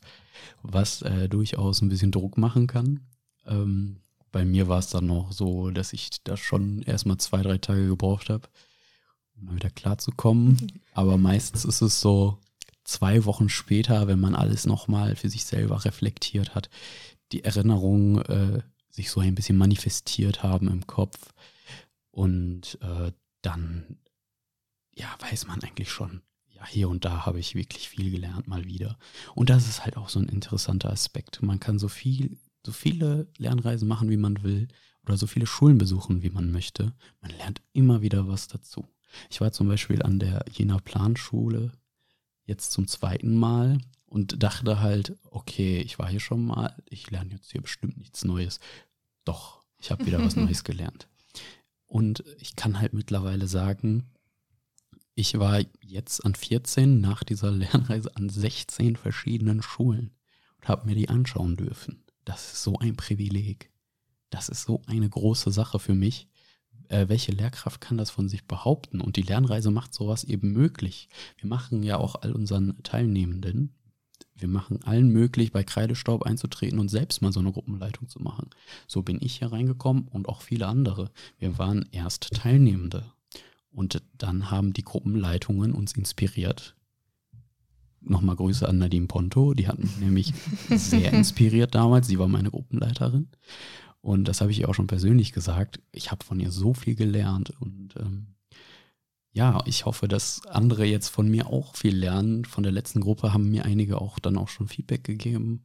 was 0.62 1.02
äh, 1.02 1.28
durchaus 1.28 1.82
ein 1.82 1.90
bisschen 1.90 2.12
Druck 2.12 2.38
machen 2.38 2.66
kann. 2.66 3.00
Ähm, 3.44 3.96
bei 4.32 4.46
mir 4.46 4.68
war 4.68 4.78
es 4.78 4.88
dann 4.88 5.06
noch 5.06 5.32
so, 5.32 5.70
dass 5.70 5.92
ich 5.92 6.08
da 6.24 6.38
schon 6.38 6.80
erstmal 6.82 7.18
zwei, 7.18 7.42
drei 7.42 7.58
Tage 7.58 7.88
gebraucht 7.88 8.30
habe, 8.30 8.48
mal 9.44 9.54
wieder 9.54 9.70
klarzukommen. 9.70 10.80
Aber 10.94 11.16
meistens 11.16 11.64
ist 11.64 11.82
es 11.82 12.00
so, 12.00 12.38
zwei 12.84 13.24
Wochen 13.24 13.48
später, 13.48 14.06
wenn 14.06 14.20
man 14.20 14.34
alles 14.34 14.66
nochmal 14.66 15.16
für 15.16 15.28
sich 15.28 15.44
selber 15.44 15.84
reflektiert 15.84 16.54
hat, 16.54 16.70
die 17.32 17.44
Erinnerungen 17.44 18.22
äh, 18.22 18.62
sich 18.90 19.10
so 19.10 19.20
ein 19.20 19.34
bisschen 19.34 19.58
manifestiert 19.58 20.42
haben 20.42 20.68
im 20.68 20.86
Kopf. 20.86 21.32
Und 22.10 22.78
äh, 22.80 23.12
dann, 23.42 23.98
ja, 24.94 25.14
weiß 25.20 25.46
man 25.46 25.62
eigentlich 25.62 25.90
schon, 25.90 26.22
ja, 26.48 26.66
hier 26.66 26.88
und 26.88 27.04
da 27.04 27.26
habe 27.26 27.38
ich 27.38 27.54
wirklich 27.54 27.88
viel 27.88 28.10
gelernt 28.10 28.48
mal 28.48 28.64
wieder. 28.64 28.98
Und 29.34 29.50
das 29.50 29.68
ist 29.68 29.84
halt 29.84 29.96
auch 29.96 30.08
so 30.08 30.18
ein 30.18 30.28
interessanter 30.28 30.90
Aspekt. 30.90 31.42
Man 31.42 31.60
kann 31.60 31.78
so 31.78 31.88
viel, 31.88 32.38
so 32.64 32.72
viele 32.72 33.28
Lernreisen 33.36 33.86
machen, 33.86 34.08
wie 34.08 34.16
man 34.16 34.42
will, 34.42 34.68
oder 35.02 35.16
so 35.16 35.26
viele 35.26 35.46
Schulen 35.46 35.78
besuchen, 35.78 36.22
wie 36.22 36.30
man 36.30 36.50
möchte. 36.50 36.94
Man 37.20 37.32
lernt 37.32 37.60
immer 37.72 38.00
wieder 38.00 38.26
was 38.26 38.48
dazu. 38.48 38.86
Ich 39.30 39.40
war 39.40 39.52
zum 39.52 39.68
Beispiel 39.68 40.02
an 40.02 40.18
der 40.18 40.44
Jena 40.50 40.78
Planschule 40.78 41.72
jetzt 42.44 42.72
zum 42.72 42.86
zweiten 42.86 43.36
Mal 43.36 43.78
und 44.06 44.42
dachte 44.42 44.80
halt, 44.80 45.16
okay, 45.30 45.80
ich 45.80 45.98
war 45.98 46.08
hier 46.08 46.20
schon 46.20 46.44
mal, 46.44 46.74
ich 46.88 47.10
lerne 47.10 47.32
jetzt 47.32 47.52
hier 47.52 47.60
bestimmt 47.60 47.98
nichts 47.98 48.24
Neues. 48.24 48.60
Doch, 49.24 49.62
ich 49.78 49.90
habe 49.90 50.06
wieder 50.06 50.24
was 50.24 50.36
Neues 50.36 50.64
gelernt. 50.64 51.08
Und 51.86 52.24
ich 52.38 52.56
kann 52.56 52.80
halt 52.80 52.92
mittlerweile 52.92 53.46
sagen, 53.46 54.10
ich 55.14 55.38
war 55.38 55.60
jetzt 55.80 56.24
an 56.24 56.34
14 56.34 57.00
nach 57.00 57.24
dieser 57.24 57.50
Lernreise 57.50 58.14
an 58.16 58.28
16 58.28 58.96
verschiedenen 58.96 59.62
Schulen 59.62 60.12
und 60.58 60.68
habe 60.68 60.86
mir 60.86 60.94
die 60.94 61.08
anschauen 61.08 61.56
dürfen. 61.56 62.04
Das 62.24 62.52
ist 62.52 62.62
so 62.62 62.78
ein 62.78 62.96
Privileg. 62.96 63.70
Das 64.30 64.48
ist 64.48 64.64
so 64.64 64.82
eine 64.86 65.08
große 65.08 65.50
Sache 65.50 65.78
für 65.78 65.94
mich. 65.94 66.28
Äh, 66.88 67.08
welche 67.08 67.32
Lehrkraft 67.32 67.80
kann 67.80 67.96
das 67.96 68.10
von 68.10 68.28
sich 68.28 68.44
behaupten? 68.44 69.00
Und 69.00 69.16
die 69.16 69.22
Lernreise 69.22 69.70
macht 69.70 69.94
sowas 69.94 70.24
eben 70.24 70.52
möglich. 70.52 71.08
Wir 71.38 71.48
machen 71.48 71.82
ja 71.82 71.98
auch 71.98 72.16
all 72.22 72.32
unseren 72.32 72.82
Teilnehmenden, 72.82 73.74
wir 74.38 74.48
machen 74.48 74.82
allen 74.84 75.08
möglich, 75.08 75.52
bei 75.52 75.64
Kreidestaub 75.64 76.24
einzutreten 76.24 76.78
und 76.78 76.88
selbst 76.88 77.22
mal 77.22 77.32
so 77.32 77.40
eine 77.40 77.52
Gruppenleitung 77.52 78.08
zu 78.08 78.20
machen. 78.20 78.50
So 78.86 79.02
bin 79.02 79.18
ich 79.20 79.38
hier 79.38 79.52
reingekommen 79.52 80.08
und 80.08 80.28
auch 80.28 80.42
viele 80.42 80.66
andere. 80.66 81.10
Wir 81.38 81.58
waren 81.58 81.86
erst 81.90 82.34
Teilnehmende. 82.34 83.04
Und 83.70 84.02
dann 84.16 84.50
haben 84.50 84.72
die 84.72 84.84
Gruppenleitungen 84.84 85.72
uns 85.72 85.92
inspiriert. 85.92 86.74
Nochmal 88.00 88.36
Grüße 88.36 88.68
an 88.68 88.78
Nadine 88.78 89.06
Ponto, 89.06 89.52
die 89.52 89.68
hat 89.68 89.78
mich 89.78 89.96
nämlich 89.98 90.32
sehr 90.70 91.12
inspiriert 91.12 91.74
damals. 91.74 92.06
Sie 92.06 92.18
war 92.18 92.28
meine 92.28 92.50
Gruppenleiterin. 92.50 93.28
Und 94.06 94.28
das 94.28 94.40
habe 94.40 94.52
ich 94.52 94.60
ihr 94.60 94.68
auch 94.68 94.74
schon 94.74 94.86
persönlich 94.86 95.32
gesagt. 95.32 95.80
Ich 95.90 96.12
habe 96.12 96.24
von 96.24 96.38
ihr 96.38 96.52
so 96.52 96.74
viel 96.74 96.94
gelernt 96.94 97.50
und 97.58 97.96
ähm, 97.96 98.36
ja, 99.32 99.64
ich 99.66 99.84
hoffe, 99.84 100.06
dass 100.06 100.46
andere 100.46 100.84
jetzt 100.84 101.08
von 101.08 101.28
mir 101.28 101.48
auch 101.48 101.74
viel 101.74 101.96
lernen. 101.96 102.44
Von 102.44 102.62
der 102.62 102.70
letzten 102.70 103.00
Gruppe 103.00 103.32
haben 103.32 103.50
mir 103.50 103.64
einige 103.64 104.00
auch 104.00 104.20
dann 104.20 104.38
auch 104.38 104.48
schon 104.48 104.68
Feedback 104.68 105.02
gegeben. 105.02 105.64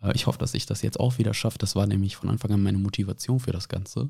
Äh, 0.00 0.14
ich 0.14 0.28
hoffe, 0.28 0.38
dass 0.38 0.54
ich 0.54 0.66
das 0.66 0.82
jetzt 0.82 1.00
auch 1.00 1.18
wieder 1.18 1.34
schaffe. 1.34 1.58
Das 1.58 1.74
war 1.74 1.88
nämlich 1.88 2.14
von 2.14 2.30
Anfang 2.30 2.52
an 2.52 2.62
meine 2.62 2.78
Motivation 2.78 3.40
für 3.40 3.50
das 3.50 3.68
Ganze. 3.68 4.08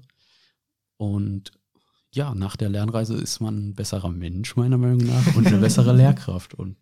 Und 0.98 1.50
ja, 2.12 2.34
nach 2.34 2.56
der 2.56 2.68
Lernreise 2.68 3.14
ist 3.14 3.40
man 3.40 3.70
ein 3.70 3.74
besserer 3.74 4.10
Mensch, 4.10 4.56
meiner 4.56 4.76
Meinung 4.76 5.06
nach, 5.06 5.36
und 5.36 5.46
eine 5.46 5.56
bessere 5.56 5.92
Lehrkraft. 5.96 6.52
Und 6.52 6.76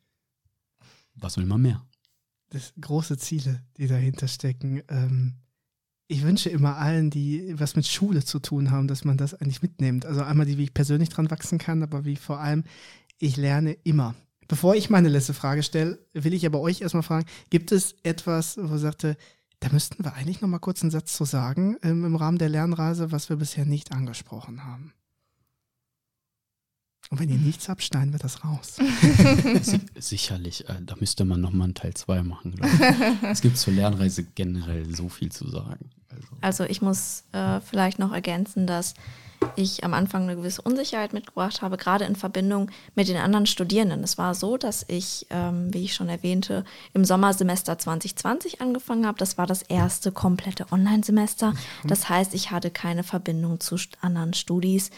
was 1.15 1.37
will 1.37 1.47
man 1.47 1.63
mehr? 1.63 1.87
Das 2.51 2.75
große 2.81 3.19
Ziele, 3.19 3.63
die 3.77 3.87
dahinter 3.87 4.27
stecken. 4.27 4.83
Ähm, 4.89 5.37
ich 6.13 6.23
wünsche 6.23 6.51
immer 6.51 6.77
allen, 6.77 7.09
die 7.09 7.55
was 7.59 7.75
mit 7.75 7.87
Schule 7.87 8.23
zu 8.23 8.39
tun 8.39 8.71
haben, 8.71 8.87
dass 8.87 9.05
man 9.05 9.17
das 9.17 9.35
eigentlich 9.35 9.63
mitnimmt. 9.63 10.05
Also 10.05 10.23
einmal 10.23 10.45
die, 10.45 10.59
wie 10.59 10.65
ich 10.65 10.75
persönlich 10.75 11.09
dran 11.09 11.31
wachsen 11.31 11.59
kann, 11.59 11.83
aber 11.83 12.05
wie 12.05 12.17
vor 12.17 12.39
allem, 12.39 12.65
ich 13.19 13.39
lerne 13.39 13.73
immer. 13.85 14.15
Bevor 14.47 14.75
ich 14.75 14.91
meine 14.91 15.09
letzte 15.09 15.33
Frage 15.33 15.63
stelle, 15.63 15.99
will 16.13 16.35
ich 16.35 16.45
aber 16.45 16.61
euch 16.61 16.83
erstmal 16.83 17.03
fragen, 17.03 17.27
gibt 17.49 17.73
es 17.73 17.97
etwas, 18.03 18.59
wo 18.61 18.77
sagte, 18.77 19.17
da 19.61 19.71
müssten 19.71 20.05
wir 20.05 20.13
eigentlich 20.13 20.43
noch 20.43 20.49
mal 20.49 20.59
kurz 20.59 20.83
einen 20.83 20.91
Satz 20.91 21.17
zu 21.17 21.25
sagen 21.25 21.77
ähm, 21.83 22.05
im 22.05 22.17
Rahmen 22.17 22.39
der 22.39 22.51
Lernreise, 22.51 23.11
was 23.11 23.31
wir 23.31 23.37
bisher 23.37 23.65
nicht 23.65 23.93
angesprochen 23.93 24.65
haben? 24.65 24.93
Und 27.13 27.21
wenn 27.21 27.29
ihr 27.29 27.37
nichts 27.37 27.69
habt, 27.69 27.83
schneiden 27.83 28.13
wir 28.13 28.19
das 28.19 28.43
raus. 28.43 28.79
Sicherlich, 29.99 30.67
äh, 30.71 30.77
da 30.81 30.97
müsste 30.99 31.27
man 31.27 31.43
nochmal 31.43 31.67
einen 31.67 31.75
Teil 31.75 31.93
2 31.93 32.23
machen, 32.23 32.53
glaube 32.53 32.73
ich. 32.73 33.29
es 33.29 33.43
gibt 33.43 33.59
zur 33.59 33.75
Lernreise 33.75 34.25
generell 34.25 34.87
so 34.95 35.11
viel 35.11 35.31
zu 35.31 35.47
sagen. 35.47 35.91
Also, 36.09 36.29
also 36.41 36.65
ich 36.65 36.81
muss 36.81 37.25
äh, 37.33 37.61
vielleicht 37.61 37.99
noch 37.99 38.13
ergänzen, 38.13 38.67
dass 38.67 38.95
ich 39.57 39.85
am 39.85 39.93
Anfang 39.93 40.23
eine 40.23 40.37
gewisse 40.37 40.63
Unsicherheit 40.63 41.13
mitgebracht 41.13 41.61
habe, 41.61 41.77
gerade 41.77 42.07
in 42.07 42.17
Verbindung 42.17 42.71
mit 42.95 43.09
den 43.09 43.19
anderen 43.19 43.45
Studierenden. 43.45 44.03
Es 44.03 44.17
war 44.17 44.35
so, 44.35 44.57
dass 44.57 44.85
ich, 44.89 45.27
ähm, 45.29 45.73
wie 45.75 45.85
ich 45.85 45.95
schon 45.95 46.09
erwähnte, 46.09 46.65
im 46.95 47.05
Sommersemester 47.05 47.79
2020 47.79 48.63
angefangen 48.63 49.07
habe. 49.07 49.19
Das 49.19 49.37
war 49.37 49.47
das 49.47 49.61
erste 49.61 50.13
komplette 50.13 50.65
Online-Semester. 50.71 51.53
Das 51.85 52.09
heißt, 52.09 52.33
ich 52.33 52.51
hatte 52.51 52.71
keine 52.71 53.03
Verbindung 53.03 53.61
zu 53.61 53.77
anderen 54.01 54.33
Studis 54.33 54.91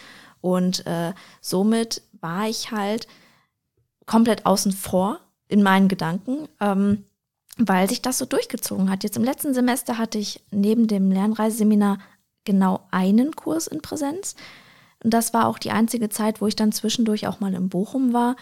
und 0.44 0.86
äh, 0.86 1.14
somit 1.40 2.02
war 2.20 2.46
ich 2.46 2.70
halt 2.70 3.08
komplett 4.04 4.44
außen 4.44 4.72
vor 4.72 5.20
in 5.48 5.62
meinen 5.62 5.88
Gedanken, 5.88 6.48
ähm, 6.60 7.06
weil 7.56 7.88
sich 7.88 8.02
das 8.02 8.18
so 8.18 8.26
durchgezogen 8.26 8.90
hat. 8.90 9.04
Jetzt 9.04 9.16
im 9.16 9.24
letzten 9.24 9.54
Semester 9.54 9.96
hatte 9.96 10.18
ich 10.18 10.44
neben 10.50 10.86
dem 10.86 11.10
Lernreiseseminar 11.10 11.96
genau 12.44 12.86
einen 12.90 13.34
Kurs 13.34 13.66
in 13.68 13.80
Präsenz. 13.80 14.34
Und 15.02 15.14
das 15.14 15.32
war 15.32 15.48
auch 15.48 15.58
die 15.58 15.70
einzige 15.70 16.10
Zeit, 16.10 16.42
wo 16.42 16.46
ich 16.46 16.56
dann 16.56 16.72
zwischendurch 16.72 17.26
auch 17.26 17.40
mal 17.40 17.54
in 17.54 17.70
Bochum 17.70 18.12
war. 18.12 18.36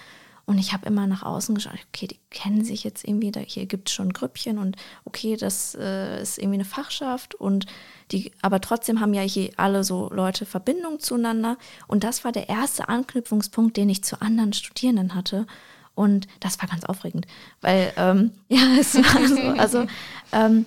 Und 0.45 0.59
ich 0.59 0.73
habe 0.73 0.87
immer 0.87 1.07
nach 1.07 1.23
außen 1.23 1.55
geschaut, 1.55 1.79
okay, 1.89 2.09
die 2.09 2.19
kennen 2.31 2.65
sich 2.65 2.83
jetzt 2.83 3.07
irgendwie, 3.07 3.31
da, 3.31 3.41
hier 3.41 3.67
gibt 3.67 3.89
es 3.89 3.95
schon 3.95 4.13
Grüppchen 4.13 4.59
und 4.59 4.77
okay, 5.05 5.37
das 5.37 5.77
äh, 5.77 6.21
ist 6.21 6.39
irgendwie 6.39 6.57
eine 6.57 6.65
Fachschaft 6.65 7.35
und 7.37 7.67
die, 8.11 8.33
aber 8.43 8.61
trotzdem 8.61 9.01
haben 9.01 9.15
ja 9.15 9.23
hier 9.23 9.51
alle 9.57 9.85
so 9.85 10.11
Leute 10.13 10.45
Verbindung 10.45 10.99
zueinander. 11.01 11.57
Und 11.87 12.05
das 12.05 12.25
war 12.25 12.33
der 12.33 12.49
erste 12.49 12.89
Anknüpfungspunkt, 12.89 13.77
den 13.77 13.89
ich 13.89 14.03
zu 14.05 14.21
anderen 14.21 14.53
Studierenden 14.53 15.15
hatte. 15.15 15.47
Und 15.95 16.27
das 16.41 16.61
war 16.61 16.69
ganz 16.69 16.85
aufregend, 16.85 17.27
weil, 17.61 17.93
ähm, 17.97 18.33
ja, 18.49 18.77
es 18.79 18.95
war 18.97 19.29
so, 19.29 19.61
also, 19.61 19.87
ähm, 20.33 20.67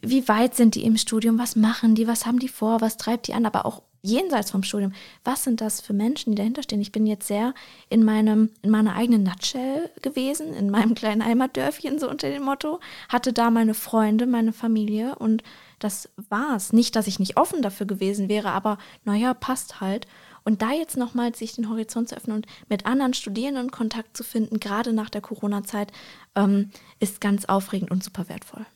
wie 0.00 0.26
weit 0.28 0.54
sind 0.54 0.76
die 0.76 0.84
im 0.84 0.96
Studium? 0.96 1.38
Was 1.38 1.56
machen 1.56 1.94
die? 1.94 2.06
Was 2.06 2.24
haben 2.24 2.38
die 2.38 2.48
vor? 2.48 2.80
Was 2.80 2.96
treibt 2.96 3.28
die 3.28 3.34
an? 3.34 3.44
Aber 3.44 3.66
auch 3.66 3.82
jenseits 4.04 4.50
vom 4.50 4.62
Studium, 4.62 4.92
was 5.24 5.44
sind 5.44 5.60
das 5.60 5.80
für 5.80 5.94
Menschen, 5.94 6.30
die 6.30 6.36
dahinter 6.36 6.62
stehen? 6.62 6.80
Ich 6.80 6.92
bin 6.92 7.06
jetzt 7.06 7.26
sehr 7.26 7.54
in 7.88 8.04
meinem, 8.04 8.50
in 8.62 8.70
meiner 8.70 8.94
eigenen 8.94 9.22
Nutshell 9.22 9.90
gewesen, 10.02 10.52
in 10.52 10.70
meinem 10.70 10.94
kleinen 10.94 11.24
Heimatdörfchen, 11.24 11.98
so 11.98 12.08
unter 12.08 12.28
dem 12.28 12.42
Motto, 12.42 12.80
hatte 13.08 13.32
da 13.32 13.50
meine 13.50 13.74
Freunde, 13.74 14.26
meine 14.26 14.52
Familie 14.52 15.16
und 15.16 15.42
das 15.78 16.10
war's. 16.28 16.72
Nicht, 16.72 16.96
dass 16.96 17.06
ich 17.06 17.18
nicht 17.18 17.36
offen 17.36 17.62
dafür 17.62 17.86
gewesen 17.86 18.28
wäre, 18.28 18.52
aber 18.52 18.78
naja, 19.04 19.32
passt 19.32 19.80
halt. 19.80 20.06
Und 20.44 20.60
da 20.60 20.72
jetzt 20.72 20.98
nochmal 20.98 21.34
sich 21.34 21.54
den 21.54 21.70
Horizont 21.70 22.10
zu 22.10 22.16
öffnen 22.16 22.36
und 22.36 22.46
mit 22.68 22.84
anderen 22.84 23.14
Studierenden 23.14 23.70
Kontakt 23.70 24.14
zu 24.16 24.22
finden, 24.22 24.60
gerade 24.60 24.92
nach 24.92 25.08
der 25.08 25.22
Corona-Zeit, 25.22 25.90
ähm, 26.34 26.70
ist 27.00 27.22
ganz 27.22 27.46
aufregend 27.46 27.90
und 27.90 28.04
super 28.04 28.28
wertvoll. 28.28 28.66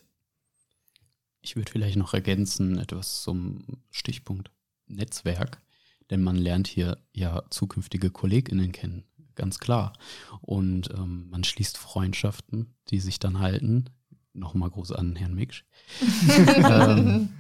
Ich 1.43 1.55
würde 1.55 1.71
vielleicht 1.71 1.97
noch 1.97 2.15
ergänzen, 2.15 2.79
etwas 2.79 3.23
zum 3.23 3.65
Stichpunkt 3.91 4.51
Netzwerk, 4.89 5.61
denn 6.11 6.23
man 6.23 6.37
lernt 6.37 6.67
hier 6.67 6.99
ja 7.13 7.43
zukünftige 7.51 8.11
KollegInnen 8.11 8.73
kennen, 8.73 9.05
ganz 9.35 9.59
klar. 9.59 9.93
Und 10.41 10.91
ähm, 10.95 11.29
man 11.31 11.45
schließt 11.45 11.79
Freundschaften, 11.79 12.75
die 12.91 13.01
sich 13.01 13.19
dann 13.19 13.39
halten. 13.39 13.87
Nochmal 14.33 14.71
groß 14.71 14.93
an 14.93 15.17
Herrn 15.17 15.35
Miksch. 15.35 15.65
ähm, 16.49 17.31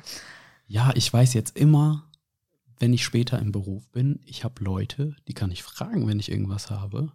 ja, 0.66 0.92
ich 0.94 1.12
weiß 1.12 1.34
jetzt 1.34 1.56
immer, 1.56 2.10
wenn 2.78 2.92
ich 2.92 3.04
später 3.04 3.38
im 3.38 3.52
Beruf 3.52 3.88
bin, 3.90 4.20
ich 4.24 4.44
habe 4.44 4.62
Leute, 4.62 5.16
die 5.26 5.34
kann 5.34 5.50
ich 5.50 5.62
fragen, 5.62 6.06
wenn 6.06 6.20
ich 6.20 6.30
irgendwas 6.30 6.70
habe. 6.70 7.12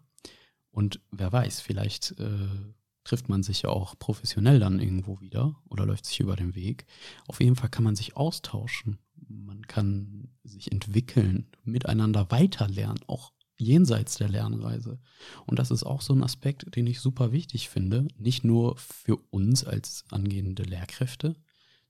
Und 0.71 0.99
wer 1.11 1.31
weiß, 1.31 1.61
vielleicht 1.61 2.19
äh, 2.19 2.73
trifft 3.03 3.29
man 3.29 3.43
sich 3.43 3.63
ja 3.63 3.69
auch 3.69 3.97
professionell 3.99 4.59
dann 4.59 4.79
irgendwo 4.79 5.19
wieder 5.21 5.55
oder 5.69 5.85
läuft 5.85 6.05
sich 6.05 6.19
über 6.19 6.35
den 6.35 6.55
Weg. 6.55 6.85
Auf 7.27 7.39
jeden 7.41 7.55
Fall 7.55 7.69
kann 7.69 7.83
man 7.83 7.95
sich 7.95 8.15
austauschen 8.17 8.99
man 9.27 9.65
kann 9.67 10.29
sich 10.43 10.71
entwickeln, 10.71 11.47
miteinander 11.63 12.31
weiterlernen, 12.31 12.99
auch 13.07 13.33
jenseits 13.57 14.15
der 14.15 14.29
Lernreise. 14.29 14.99
Und 15.45 15.59
das 15.59 15.71
ist 15.71 15.83
auch 15.83 16.01
so 16.01 16.13
ein 16.13 16.23
Aspekt, 16.23 16.75
den 16.75 16.87
ich 16.87 16.99
super 16.99 17.31
wichtig 17.31 17.69
finde, 17.69 18.07
nicht 18.17 18.43
nur 18.43 18.77
für 18.77 19.17
uns 19.29 19.63
als 19.63 20.05
angehende 20.09 20.63
Lehrkräfte, 20.63 21.35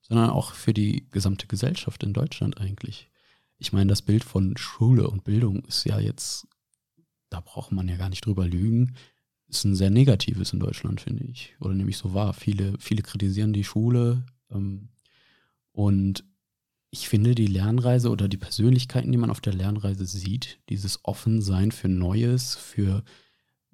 sondern 0.02 0.30
auch 0.30 0.54
für 0.54 0.74
die 0.74 1.08
gesamte 1.12 1.48
Gesellschaft 1.48 2.04
in 2.04 2.14
Deutschland 2.14 2.60
eigentlich. 2.60 3.10
Ich 3.58 3.72
meine, 3.72 3.90
das 3.90 4.02
Bild 4.02 4.24
von 4.24 4.58
Schule 4.58 5.10
und 5.10 5.24
Bildung 5.24 5.64
ist 5.66 5.86
ja 5.86 6.00
jetzt, 6.00 6.48
da 7.30 7.40
braucht 7.40 7.72
man 7.72 7.88
ja 7.88 7.96
gar 7.96 8.10
nicht 8.10 8.26
drüber 8.26 8.46
lügen, 8.46 8.96
ist 9.48 9.64
ein 9.64 9.76
sehr 9.76 9.90
negatives 9.90 10.52
in 10.52 10.60
Deutschland, 10.60 11.02
finde 11.02 11.24
ich. 11.26 11.56
Oder 11.60 11.74
nämlich 11.74 11.98
so 11.98 12.14
wahr. 12.14 12.34
Viele, 12.34 12.74
viele 12.80 13.04
kritisieren 13.04 13.54
die 13.54 13.64
Schule 13.64 14.26
ähm, 14.52 14.90
und 15.72 16.26
ich 16.94 17.10
finde 17.10 17.34
die 17.34 17.48
Lernreise 17.48 18.12
oder 18.12 18.28
die 18.28 18.38
Persönlichkeiten, 18.38 19.12
die 19.12 19.18
man 19.18 19.32
auf 19.32 19.42
der 19.42 19.54
Lernreise 19.54 20.06
sieht, 20.06 20.60
dieses 20.70 21.04
Offensein 21.04 21.72
für 21.72 21.88
Neues, 21.88 22.54
für, 22.54 23.04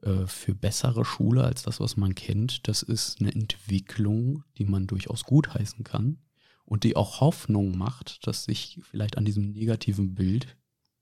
äh, 0.04 0.26
für 0.26 0.56
bessere 0.56 1.04
Schule 1.04 1.44
als 1.44 1.64
das, 1.64 1.82
was 1.82 1.98
man 1.98 2.16
kennt, 2.16 2.70
das 2.70 2.82
ist 2.82 3.20
eine 3.20 3.34
Entwicklung, 3.34 4.46
die 4.58 4.64
man 4.64 4.88
durchaus 4.88 5.26
gutheißen 5.26 5.84
kann 5.84 6.20
und 6.64 6.86
die 6.86 6.96
auch 6.96 7.20
Hoffnung 7.20 7.78
macht, 7.78 8.26
dass 8.26 8.46
sich 8.46 8.80
vielleicht 8.90 9.18
an 9.18 9.26
diesem 9.26 9.52
negativen 9.52 10.16
Bild 10.16 10.56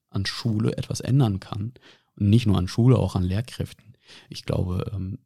an 0.09 0.25
Schule 0.25 0.75
etwas 0.75 1.01
ändern 1.01 1.39
kann. 1.39 1.75
Und 2.15 2.29
nicht 2.31 2.47
nur 2.47 2.57
an 2.57 2.67
Schule, 2.67 2.97
auch 2.97 3.15
an 3.15 3.21
Lehrkräften. 3.21 3.95
Ich 4.27 4.43
glaube, 4.43 4.91
ähm, 4.91 5.19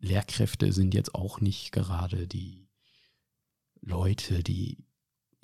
Lehrkräfte 0.00 0.72
sind 0.72 0.92
jetzt 0.92 1.14
auch 1.14 1.40
nicht 1.40 1.70
gerade 1.70 2.26
die 2.26 2.66
Leute, 3.80 4.42
die 4.42 4.78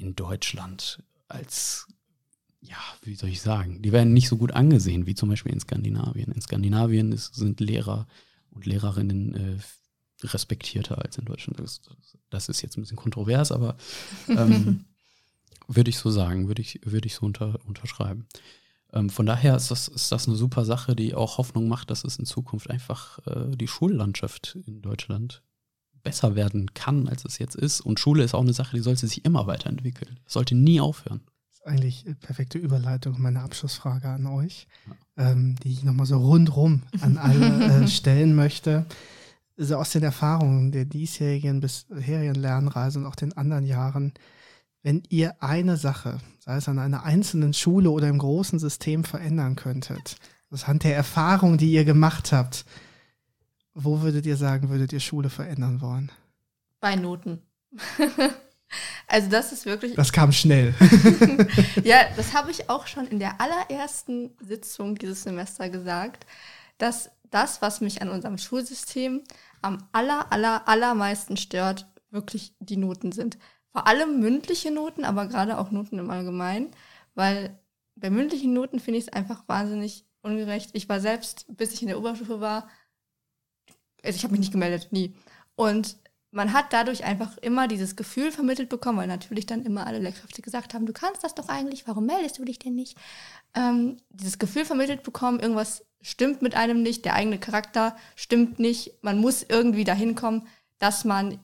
in 0.00 0.16
Deutschland 0.16 1.02
als, 1.28 1.86
ja, 2.60 2.78
wie 3.02 3.14
soll 3.14 3.28
ich 3.28 3.40
sagen, 3.40 3.82
die 3.82 3.92
werden 3.92 4.12
nicht 4.12 4.28
so 4.28 4.36
gut 4.36 4.52
angesehen 4.52 5.06
wie 5.06 5.14
zum 5.14 5.28
Beispiel 5.28 5.52
in 5.52 5.60
Skandinavien. 5.60 6.32
In 6.32 6.40
Skandinavien 6.40 7.12
ist, 7.12 7.34
sind 7.34 7.60
Lehrer 7.60 8.06
und 8.50 8.66
Lehrerinnen 8.66 9.34
äh, 9.34 10.26
respektierter 10.26 10.98
als 10.98 11.18
in 11.18 11.24
Deutschland. 11.24 11.60
Das, 11.60 11.80
das, 12.28 12.48
ist 12.48 12.62
jetzt 12.62 12.76
ein 12.76 12.82
bisschen 12.82 12.96
kontrovers, 12.96 13.52
aber 13.52 13.76
ähm, 14.28 14.84
würde 15.68 15.90
ich 15.90 15.98
so 15.98 16.10
sagen, 16.10 16.48
würde 16.48 16.62
ich, 16.62 16.80
würde 16.84 17.06
ich 17.06 17.14
so 17.14 17.26
unter, 17.26 17.58
unterschreiben. 17.66 18.26
Ähm, 18.92 19.08
von 19.10 19.26
daher 19.26 19.56
ist 19.56 19.70
das, 19.70 19.88
ist 19.88 20.10
das 20.12 20.26
eine 20.26 20.36
super 20.36 20.64
Sache, 20.64 20.96
die 20.96 21.14
auch 21.14 21.38
Hoffnung 21.38 21.68
macht, 21.68 21.90
dass 21.90 22.04
es 22.04 22.18
in 22.18 22.26
Zukunft 22.26 22.68
einfach 22.70 23.18
äh, 23.26 23.56
die 23.56 23.68
Schullandschaft 23.68 24.58
in 24.66 24.82
Deutschland 24.82 25.42
besser 26.02 26.34
werden 26.34 26.72
kann, 26.74 27.08
als 27.08 27.24
es 27.24 27.38
jetzt 27.38 27.56
ist. 27.56 27.80
Und 27.80 28.00
Schule 28.00 28.24
ist 28.24 28.34
auch 28.34 28.42
eine 28.42 28.52
Sache, 28.52 28.76
die 28.76 28.82
sollte 28.82 29.06
sich 29.06 29.24
immer 29.24 29.46
weiterentwickeln. 29.46 30.20
Sollte 30.26 30.54
nie 30.54 30.80
aufhören. 30.80 31.20
Das 31.48 31.60
ist 31.60 31.66
eigentlich 31.66 32.04
eine 32.06 32.14
perfekte 32.14 32.58
Überleitung, 32.58 33.20
meine 33.20 33.40
Abschlussfrage 33.40 34.08
an 34.08 34.26
euch, 34.26 34.66
ja. 35.16 35.30
ähm, 35.30 35.56
die 35.62 35.72
ich 35.72 35.84
nochmal 35.84 36.06
so 36.06 36.18
rundrum 36.18 36.82
an 37.00 37.18
alle 37.18 37.84
äh, 37.84 37.88
stellen 37.88 38.34
möchte. 38.34 38.86
Also 39.58 39.76
aus 39.76 39.90
den 39.90 40.02
Erfahrungen 40.02 40.72
der 40.72 40.86
diesjährigen 40.86 41.60
bisherigen 41.60 42.34
Lernreise 42.34 42.98
und 42.98 43.06
auch 43.06 43.16
den 43.16 43.36
anderen 43.36 43.66
Jahren, 43.66 44.14
wenn 44.82 45.02
ihr 45.10 45.42
eine 45.42 45.76
Sache, 45.76 46.18
sei 46.38 46.56
es 46.56 46.68
an 46.68 46.78
einer 46.78 47.04
einzelnen 47.04 47.52
Schule 47.52 47.90
oder 47.90 48.08
im 48.08 48.18
großen 48.18 48.58
System 48.58 49.04
verändern 49.04 49.56
könntet, 49.56 50.16
anhand 50.50 50.84
der 50.84 50.96
Erfahrung, 50.96 51.58
die 51.58 51.72
ihr 51.72 51.84
gemacht 51.84 52.32
habt, 52.32 52.64
wo 53.74 54.00
würdet 54.02 54.26
ihr 54.26 54.36
sagen, 54.36 54.68
würdet 54.68 54.92
ihr 54.92 55.00
Schule 55.00 55.30
verändern 55.30 55.80
wollen? 55.80 56.10
Bei 56.80 56.96
Noten. 56.96 57.42
also 59.06 59.28
das 59.28 59.52
ist 59.52 59.66
wirklich. 59.66 59.94
Das 59.94 60.12
kam 60.12 60.32
schnell. 60.32 60.74
ja, 61.84 62.04
das 62.16 62.34
habe 62.34 62.50
ich 62.50 62.68
auch 62.68 62.86
schon 62.86 63.06
in 63.06 63.18
der 63.18 63.40
allerersten 63.40 64.30
Sitzung 64.40 64.96
dieses 64.96 65.22
Semester 65.22 65.68
gesagt, 65.68 66.26
dass 66.78 67.10
das, 67.30 67.62
was 67.62 67.80
mich 67.80 68.02
an 68.02 68.08
unserem 68.08 68.38
Schulsystem 68.38 69.22
am 69.62 69.78
aller, 69.92 70.32
aller, 70.32 70.66
allermeisten 70.68 71.36
stört, 71.36 71.86
wirklich 72.10 72.54
die 72.58 72.76
Noten 72.76 73.12
sind. 73.12 73.38
Vor 73.72 73.86
allem 73.86 74.18
mündliche 74.20 74.72
Noten, 74.72 75.04
aber 75.04 75.26
gerade 75.26 75.58
auch 75.58 75.70
Noten 75.70 75.98
im 75.98 76.10
Allgemeinen, 76.10 76.70
weil 77.14 77.56
bei 77.94 78.10
mündlichen 78.10 78.52
Noten 78.52 78.80
finde 78.80 78.98
ich 78.98 79.06
es 79.06 79.12
einfach 79.12 79.44
wahnsinnig 79.46 80.06
ungerecht. 80.22 80.70
Ich 80.72 80.88
war 80.88 81.00
selbst, 81.00 81.46
bis 81.48 81.72
ich 81.72 81.82
in 81.82 81.88
der 81.88 81.98
Oberstufe 81.98 82.40
war, 82.40 82.68
also 84.04 84.16
ich 84.16 84.24
habe 84.24 84.32
mich 84.32 84.40
nicht 84.40 84.52
gemeldet, 84.52 84.88
nie. 84.90 85.14
Und 85.56 85.96
man 86.32 86.52
hat 86.52 86.72
dadurch 86.72 87.04
einfach 87.04 87.36
immer 87.38 87.66
dieses 87.66 87.96
Gefühl 87.96 88.30
vermittelt 88.30 88.68
bekommen, 88.68 88.98
weil 88.98 89.08
natürlich 89.08 89.46
dann 89.46 89.64
immer 89.64 89.86
alle 89.86 89.98
Lehrkräfte 89.98 90.42
gesagt 90.42 90.74
haben, 90.74 90.86
du 90.86 90.92
kannst 90.92 91.24
das 91.24 91.34
doch 91.34 91.48
eigentlich, 91.48 91.88
warum 91.88 92.06
meldest 92.06 92.38
du 92.38 92.44
dich 92.44 92.58
denn 92.58 92.74
nicht? 92.74 92.96
Ähm, 93.54 93.96
dieses 94.10 94.38
Gefühl 94.38 94.64
vermittelt 94.64 95.02
bekommen, 95.02 95.40
irgendwas 95.40 95.84
stimmt 96.00 96.40
mit 96.40 96.54
einem 96.54 96.82
nicht, 96.82 97.04
der 97.04 97.14
eigene 97.14 97.38
Charakter 97.38 97.96
stimmt 98.14 98.58
nicht, 98.58 99.02
man 99.02 99.18
muss 99.18 99.44
irgendwie 99.48 99.84
dahin 99.84 100.14
kommen, 100.14 100.46
dass 100.78 101.04
man 101.04 101.40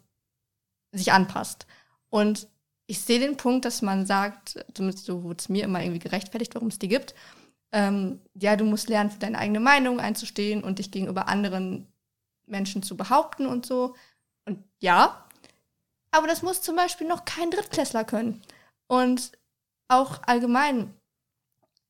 sich 0.93 1.13
anpasst. 1.13 1.67
Und 2.09 2.49
ich 2.87 3.01
sehe 3.01 3.19
den 3.19 3.37
Punkt, 3.37 3.65
dass 3.65 3.83
man 3.83 4.07
sagt, 4.07 4.65
zumindest 4.73 5.05
so 5.05 5.25
wurde 5.25 5.39
es 5.41 5.49
mir 5.49 5.65
immer 5.65 5.83
irgendwie 5.83 5.99
gerechtfertigt, 5.99 6.55
warum 6.55 6.69
es 6.69 6.79
die 6.79 6.89
gibt, 6.89 7.15
ähm, 7.73 8.21
ja, 8.35 8.57
du 8.57 8.65
musst 8.65 8.89
lernen, 8.89 9.11
für 9.11 9.19
deine 9.19 9.39
eigene 9.39 9.61
Meinung 9.61 9.99
einzustehen 9.99 10.63
und 10.63 10.79
dich 10.79 10.93
gegenüber 10.93 11.27
anderen 11.27 11.89
Menschen 12.47 12.83
zu 12.83 12.97
behaupten 12.97 13.47
und 13.47 13.67
so. 13.67 13.95
Und 14.45 14.63
ja, 14.79 15.27
aber 16.11 16.27
das 16.27 16.43
muss 16.43 16.63
zum 16.63 16.77
Beispiel 16.77 17.07
noch 17.07 17.25
kein 17.25 17.51
Drittklässler 17.51 18.05
können. 18.05 18.43
Und 18.87 19.33
auch 19.89 20.21
allgemein 20.27 20.95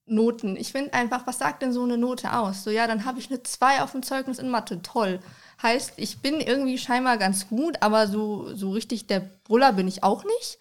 Noten. 0.06 0.56
Ich 0.56 0.72
finde 0.72 0.94
einfach, 0.94 1.26
was 1.26 1.38
sagt 1.38 1.62
denn 1.62 1.72
so 1.72 1.82
eine 1.82 1.98
Note 1.98 2.32
aus? 2.32 2.62
So, 2.62 2.70
ja, 2.70 2.86
dann 2.86 3.04
habe 3.04 3.18
ich 3.18 3.28
eine 3.28 3.42
2 3.42 3.82
auf 3.82 3.92
dem 3.92 4.02
Zeugnis 4.02 4.38
in 4.38 4.48
Mathe. 4.50 4.80
Toll. 4.82 5.20
Heißt, 5.62 5.94
ich 5.96 6.20
bin 6.20 6.40
irgendwie 6.40 6.78
scheinbar 6.78 7.18
ganz 7.18 7.48
gut, 7.48 7.82
aber 7.82 8.06
so, 8.06 8.54
so 8.54 8.70
richtig 8.70 9.06
der 9.06 9.20
Brüller 9.20 9.72
bin 9.72 9.88
ich 9.88 10.04
auch 10.04 10.24
nicht. 10.24 10.58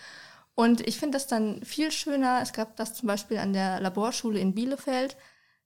Und 0.56 0.88
ich 0.88 0.98
finde 0.98 1.18
das 1.18 1.28
dann 1.28 1.64
viel 1.64 1.92
schöner. 1.92 2.40
Es 2.42 2.54
gab 2.54 2.76
das 2.78 2.96
zum 2.96 3.08
Beispiel 3.08 3.38
an 3.38 3.54
der 3.54 3.80
Laborschule 3.82 4.40
in 4.40 4.56
Bielefeld, 4.56 5.16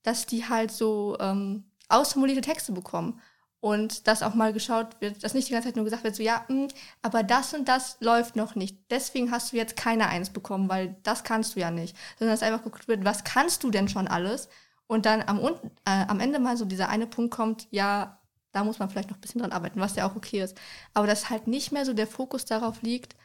dass 0.04 0.26
die 0.26 0.50
halt 0.50 0.72
so 0.72 1.16
ähm, 1.20 1.64
ausformulierte 1.88 2.42
Texte 2.42 2.72
bekommen 2.72 3.22
und 3.62 4.08
dass 4.08 4.24
auch 4.24 4.36
mal 4.36 4.54
geschaut 4.54 5.02
wird, 5.02 5.24
dass 5.24 5.34
nicht 5.34 5.50
die 5.50 5.54
ganze 5.54 5.68
Zeit 5.68 5.76
nur 5.76 5.86
gesagt 5.86 6.04
wird, 6.04 6.16
so 6.16 6.24
ja, 6.24 6.46
mh, 6.48 6.56
hm, 6.56 6.68
aber 7.02 7.24
das 7.24 7.54
und 7.54 7.68
das 7.68 7.98
läuft 8.00 8.36
noch 8.36 8.56
nicht. 8.56 8.78
Deswegen 8.90 9.32
hast 9.32 9.52
du 9.52 9.58
jetzt 9.58 9.76
keine 9.76 10.08
Eins 10.08 10.30
bekommen, 10.30 10.70
weil 10.70 10.96
das 11.04 11.24
kannst 11.24 11.56
du 11.56 11.60
ja 11.60 11.72
nicht. 11.72 11.96
Sondern 12.18 12.34
dass 12.34 12.44
einfach 12.44 12.64
geguckt 12.64 12.88
wird, 12.88 13.04
was 13.04 13.24
kannst 13.24 13.64
du 13.64 13.70
denn 13.70 13.90
schon 13.90 14.08
alles? 14.08 14.50
Und 14.88 15.06
dann 15.06 15.22
am, 15.24 15.40
äh, 15.40 15.52
am 15.86 16.20
Ende 16.20 16.40
mal 16.40 16.58
so 16.58 16.66
dieser 16.66 16.90
eine 16.90 17.06
Punkt 17.06 17.32
kommt, 17.32 17.68
ja, 17.70 18.20
da 18.52 18.64
muss 18.64 18.80
man 18.80 18.90
vielleicht 18.90 19.10
noch 19.10 19.18
ein 19.18 19.22
bisschen 19.22 19.42
dran 19.42 19.52
arbeiten, 19.52 19.80
was 19.80 19.96
ja 19.96 20.10
auch 20.10 20.16
okay 20.16 20.42
ist. 20.42 20.58
Aber 20.94 21.06
dass 21.06 21.30
halt 21.30 21.48
nicht 21.48 21.72
mehr 21.72 21.86
so 21.86 21.94
der 21.94 22.08
Fokus 22.08 22.46
darauf 22.46 22.82
liegt, 22.82 23.16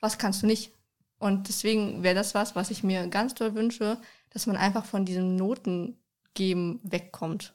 was 0.00 0.18
kannst 0.18 0.42
du 0.42 0.46
nicht. 0.46 0.72
Und 1.18 1.48
deswegen 1.48 2.02
wäre 2.02 2.14
das 2.14 2.34
was, 2.34 2.56
was 2.56 2.70
ich 2.70 2.82
mir 2.82 3.06
ganz 3.08 3.34
doll 3.34 3.54
wünsche, 3.54 4.00
dass 4.30 4.46
man 4.46 4.56
einfach 4.56 4.86
von 4.86 5.04
diesem 5.04 5.36
Notengeben 5.36 6.80
wegkommt. 6.82 7.54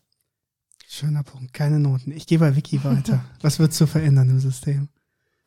Schöner 0.88 1.24
Punkt. 1.24 1.54
Keine 1.54 1.80
Noten. 1.80 2.12
Ich 2.12 2.28
gehe 2.28 2.40
bei 2.40 2.56
Vicky 2.56 2.84
weiter. 2.84 3.24
Was 3.42 3.60
würdest 3.60 3.82
du 3.82 3.88
verändern 3.88 4.30
im 4.30 4.40
System? 4.40 4.90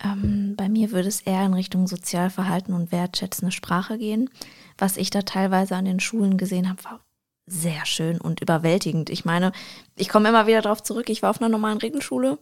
Ähm, 0.03 0.55
bei 0.57 0.68
mir 0.68 0.93
würde 0.93 1.09
es 1.09 1.20
eher 1.20 1.45
in 1.45 1.55
Richtung 1.55 1.86
Sozialverhalten 1.86 2.74
und 2.74 2.93
wertschätzende 2.93 3.53
Sprache 3.53 3.99
gehen. 3.99 4.30
Was 4.76 4.97
ich 4.97 5.11
da 5.11 5.22
teilweise 5.22 5.76
an 5.76 5.84
den 5.84 6.01
Schulen 6.01 6.36
gesehen 6.36 6.68
habe, 6.68 6.84
war 6.84 7.01
sehr 7.47 7.86
schön 7.86 8.20
und 8.20 8.41
überwältigend. 8.41 9.11
Ich 9.11 9.24
meine, 9.24 9.53
ich 9.97 10.09
komme 10.09 10.28
immer 10.28 10.47
wieder 10.47 10.62
darauf 10.62 10.82
zurück. 10.82 11.09
Ich 11.09 11.22
war 11.22 11.30
auf 11.30 11.41
einer 11.41 11.49
normalen 11.49 11.78
Regelschule 11.78 12.39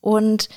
und 0.00 0.48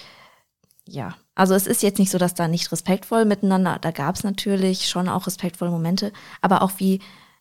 ja, 0.86 1.16
also 1.36 1.54
es 1.54 1.68
ist 1.68 1.84
jetzt 1.84 2.00
nicht 2.00 2.10
so, 2.10 2.18
dass 2.18 2.34
da 2.34 2.48
nicht 2.48 2.72
respektvoll 2.72 3.26
miteinander, 3.26 3.78
da 3.80 3.92
gab 3.92 4.16
es 4.16 4.24
natürlich 4.24 4.90
schon 4.90 5.08
auch 5.08 5.28
respektvolle 5.28 5.72
Momente, 5.72 6.12
aber 6.42 6.62
auch 6.64 6.72
wie 6.78 7.00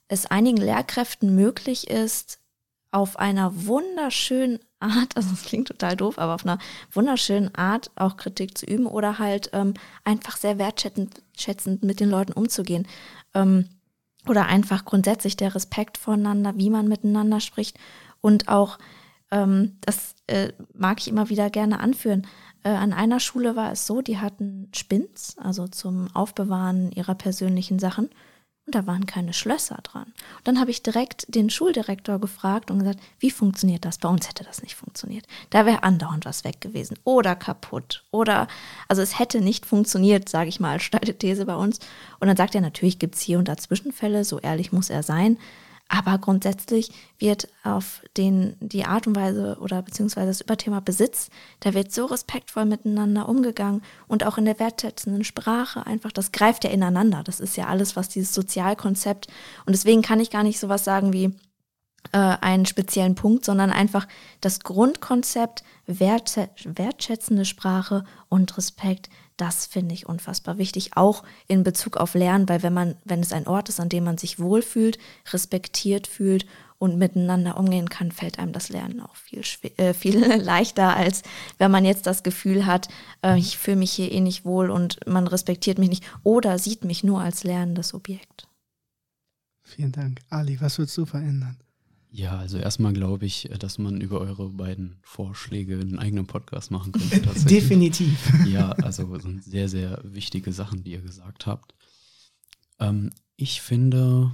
es 0.09 0.27
einigen 0.27 0.59
Lehrkräften 0.59 1.35
möglich 1.35 1.89
ist, 1.89 2.41
auf 2.91 3.19
einer 3.19 3.67
wunderschönen 3.67 4.59
Art, 4.81 5.13
also 5.17 5.31
es 5.33 5.45
klingt 5.45 5.69
total 5.69 5.97
doof, 5.97 6.19
aber 6.19 6.35
auf 6.35 6.45
einer 6.45 6.59
wunderschönen 6.93 7.55
Art 7.55 7.91
auch 7.97 8.17
Kritik 8.17 8.57
zu 8.57 8.67
üben 8.67 8.87
oder 8.87 9.19
halt 9.19 9.51
ähm, 9.53 9.75
einfach 10.05 10.37
sehr 10.37 10.59
wertschätzend 10.59 11.23
schätzend 11.37 11.85
mit 11.85 12.01
den 12.01 12.11
Leuten 12.11 12.33
umzugehen. 12.33 12.87
Ähm, 13.35 13.69
oder 14.27 14.47
einfach 14.47 14.85
grundsätzlich 14.85 15.37
der 15.37 15.55
Respekt 15.55 15.97
voneinander, 15.97 16.53
wie 16.57 16.71
man 16.71 16.89
miteinander 16.89 17.41
spricht 17.41 17.79
und 18.21 18.49
auch, 18.49 18.79
ähm, 19.31 19.77
das 19.81 20.15
äh, 20.27 20.53
mag 20.75 21.01
ich 21.01 21.09
immer 21.09 21.31
wieder 21.31 21.51
gerne 21.51 21.81
anführen. 21.81 22.27
Äh, 22.63 22.71
an 22.71 22.93
einer 22.93 23.21
Schule 23.21 23.57
war 23.57 23.73
es 23.73 23.87
so, 23.87 24.03
die 24.03 24.19
hatten 24.19 24.71
Spins, 24.75 25.37
also 25.39 25.69
zum 25.69 26.15
Aufbewahren 26.15 26.93
ihrer 26.93 27.15
persönlichen 27.15 27.79
Sachen 27.79 28.11
und 28.69 28.75
da 28.75 28.87
waren 28.87 29.07
keine 29.07 29.33
Schlösser 29.33 29.79
dran. 29.83 30.05
Und 30.05 30.47
dann 30.47 30.61
habe 30.61 30.71
ich 30.71 30.83
direkt 30.83 31.25
den 31.35 31.49
Schuldirektor 31.49 32.19
gefragt 32.19 32.71
und 32.71 32.81
gesagt, 32.81 33.01
wie 33.19 33.31
funktioniert 33.31 33.87
das? 33.87 33.97
Bei 33.97 34.11
uns 34.11 34.29
hätte 34.29 34.45
das 34.45 34.61
nicht 34.61 34.75
funktioniert. 34.75 35.25
Da 35.49 35.65
wäre 35.65 35.85
andauernd 35.85 36.27
was 36.27 36.45
weg 36.45 36.61
gewesen 36.61 36.99
oder 37.05 37.35
kaputt 37.35 38.05
oder, 38.11 38.47
also 38.87 39.01
es 39.01 39.19
hätte 39.19 39.41
nicht 39.41 39.65
funktioniert, 39.65 40.29
sage 40.29 40.51
ich 40.51 40.61
mal 40.61 40.81
steile 40.81 41.17
These 41.17 41.47
bei 41.47 41.57
uns. 41.57 41.79
Und 42.21 42.29
dann 42.29 42.37
sagt 42.37 42.55
er, 42.55 42.61
natürlich 42.61 42.99
gibt 42.99 43.15
es 43.15 43.23
hier 43.23 43.39
und 43.39 43.49
da 43.49 43.57
Zwischenfälle, 43.57 44.23
so 44.23 44.39
ehrlich 44.39 44.71
muss 44.71 44.91
er 44.91 45.03
sein. 45.03 45.39
Aber 45.89 46.19
grundsätzlich 46.19 46.91
wird 47.19 47.49
auf 47.65 48.03
den, 48.19 48.57
die 48.61 48.85
Art 48.85 49.07
und 49.07 49.17
Weise 49.17 49.57
oder 49.61 49.81
beziehungsweise 49.81 50.29
das 50.29 50.43
Überthema 50.43 50.81
Besitz, 50.81 51.31
da 51.61 51.73
wird 51.73 51.93
so 51.93 52.05
respektvoll 52.05 52.67
miteinander 52.67 53.27
umgegangen 53.27 53.83
und 54.07 54.25
auch 54.25 54.37
in 54.37 54.45
der 54.45 54.59
wertschätzenden 54.59 55.25
Sprache 55.25 55.87
einfach, 55.87 56.13
das 56.13 56.31
greift 56.31 56.65
ja 56.65 56.71
ineinander. 56.71 57.23
Das 57.25 57.41
ist 57.41 57.57
ja 57.57 57.67
alles, 57.69 57.97
was 57.97 58.11
dieses 58.11 58.35
Sozialkonzept 58.35 59.29
und 59.65 59.73
deswegen 59.73 60.03
kann 60.03 60.21
ich 60.21 60.31
gar 60.31 60.43
nicht 60.43 60.61
sowas 60.61 60.85
sagen 60.85 61.15
wie 61.15 61.35
äh, 62.13 62.19
einen 62.19 62.67
speziellen 62.67 63.15
Punkt, 63.15 63.45
sondern 63.45 63.71
einfach 63.71 64.07
das 64.43 64.61
Grundkonzept 64.61 65.65
wertschätzende 65.87 67.45
Sprache 67.47 68.05
und 68.29 68.57
Respekt, 68.57 69.09
Das 69.39 69.67
finde 69.67 69.95
ich 69.95 70.07
unfassbar 70.07 70.59
wichtig, 70.59 70.97
auch 70.97 71.23
in 71.47 71.63
Bezug 71.63 71.97
auf 71.97 72.15
Lernen, 72.15 72.49
weil 72.49 72.65
wenn 72.65 72.75
man, 72.75 72.97
wenn 73.05 73.21
es 73.21 73.33
ein 73.33 73.47
Ort 73.47 73.69
ist, 73.69 73.79
an 73.79 73.89
dem 73.89 74.03
man 74.03 74.19
sich 74.19 74.41
wohlfühlt, 74.41 74.99
respektiert 75.33 76.09
fühlt 76.09 76.45
und 76.79 76.99
miteinander 76.99 77.57
umgehen 77.57 77.89
kann, 77.89 78.11
fällt 78.11 78.41
einem 78.41 78.53
das 78.53 78.69
Lernen 78.69 79.01
auch 79.01 79.15
viel, 79.15 79.43
äh, 79.77 79.95
viel 79.95 80.19
leichter, 80.43 80.97
als 80.97 81.23
wenn 81.57 81.71
man 81.71 81.85
jetzt 81.85 82.07
das 82.07 82.25
Gefühl 82.25 82.67
hat, 82.67 82.89
äh, 83.23 83.39
ich 83.39 83.59
fühle 83.59 83.77
mich 83.77 83.93
hier 83.93 84.11
eh 84.11 84.21
nicht 84.21 84.45
wohl 84.45 84.71
und 84.71 84.99
man 85.07 85.29
respektiert 85.29 85.79
mich 85.79 85.89
nicht 85.89 86.05
oder 86.25 86.59
sieht 86.59 86.85
mich 86.85 87.05
nur 87.05 87.21
als 87.21 87.45
lernendes 87.45 87.95
Objekt. 87.95 88.49
Vielen 89.63 89.93
Dank. 89.93 90.21
Ali, 90.31 90.61
was 90.61 90.79
würdest 90.79 90.99
du 90.99 91.07
verändern? 91.07 91.59
Ja, 92.11 92.39
also 92.39 92.59
erstmal 92.59 92.93
glaube 92.93 93.27
ich, 93.27 93.51
dass 93.59 93.79
man 93.79 94.01
über 94.01 94.21
eure 94.21 94.49
beiden 94.51 94.99
Vorschläge 95.03 95.79
einen 95.79 95.99
eigenen 95.99 96.27
Podcast 96.27 96.71
machen 96.71 96.93
könnte. 96.93 97.21
Definitiv. 97.49 98.33
Ja, 98.47 98.71
also 98.71 99.19
sind 99.19 99.45
sehr, 99.45 99.69
sehr 99.69 100.01
wichtige 100.05 100.53
Sachen, 100.53 100.83
die 100.83 100.93
ihr 100.93 101.03
gesagt 101.03 101.47
habt. 101.47 101.75
Ähm, 102.81 103.11
ich 103.37 103.61
finde, 103.61 104.33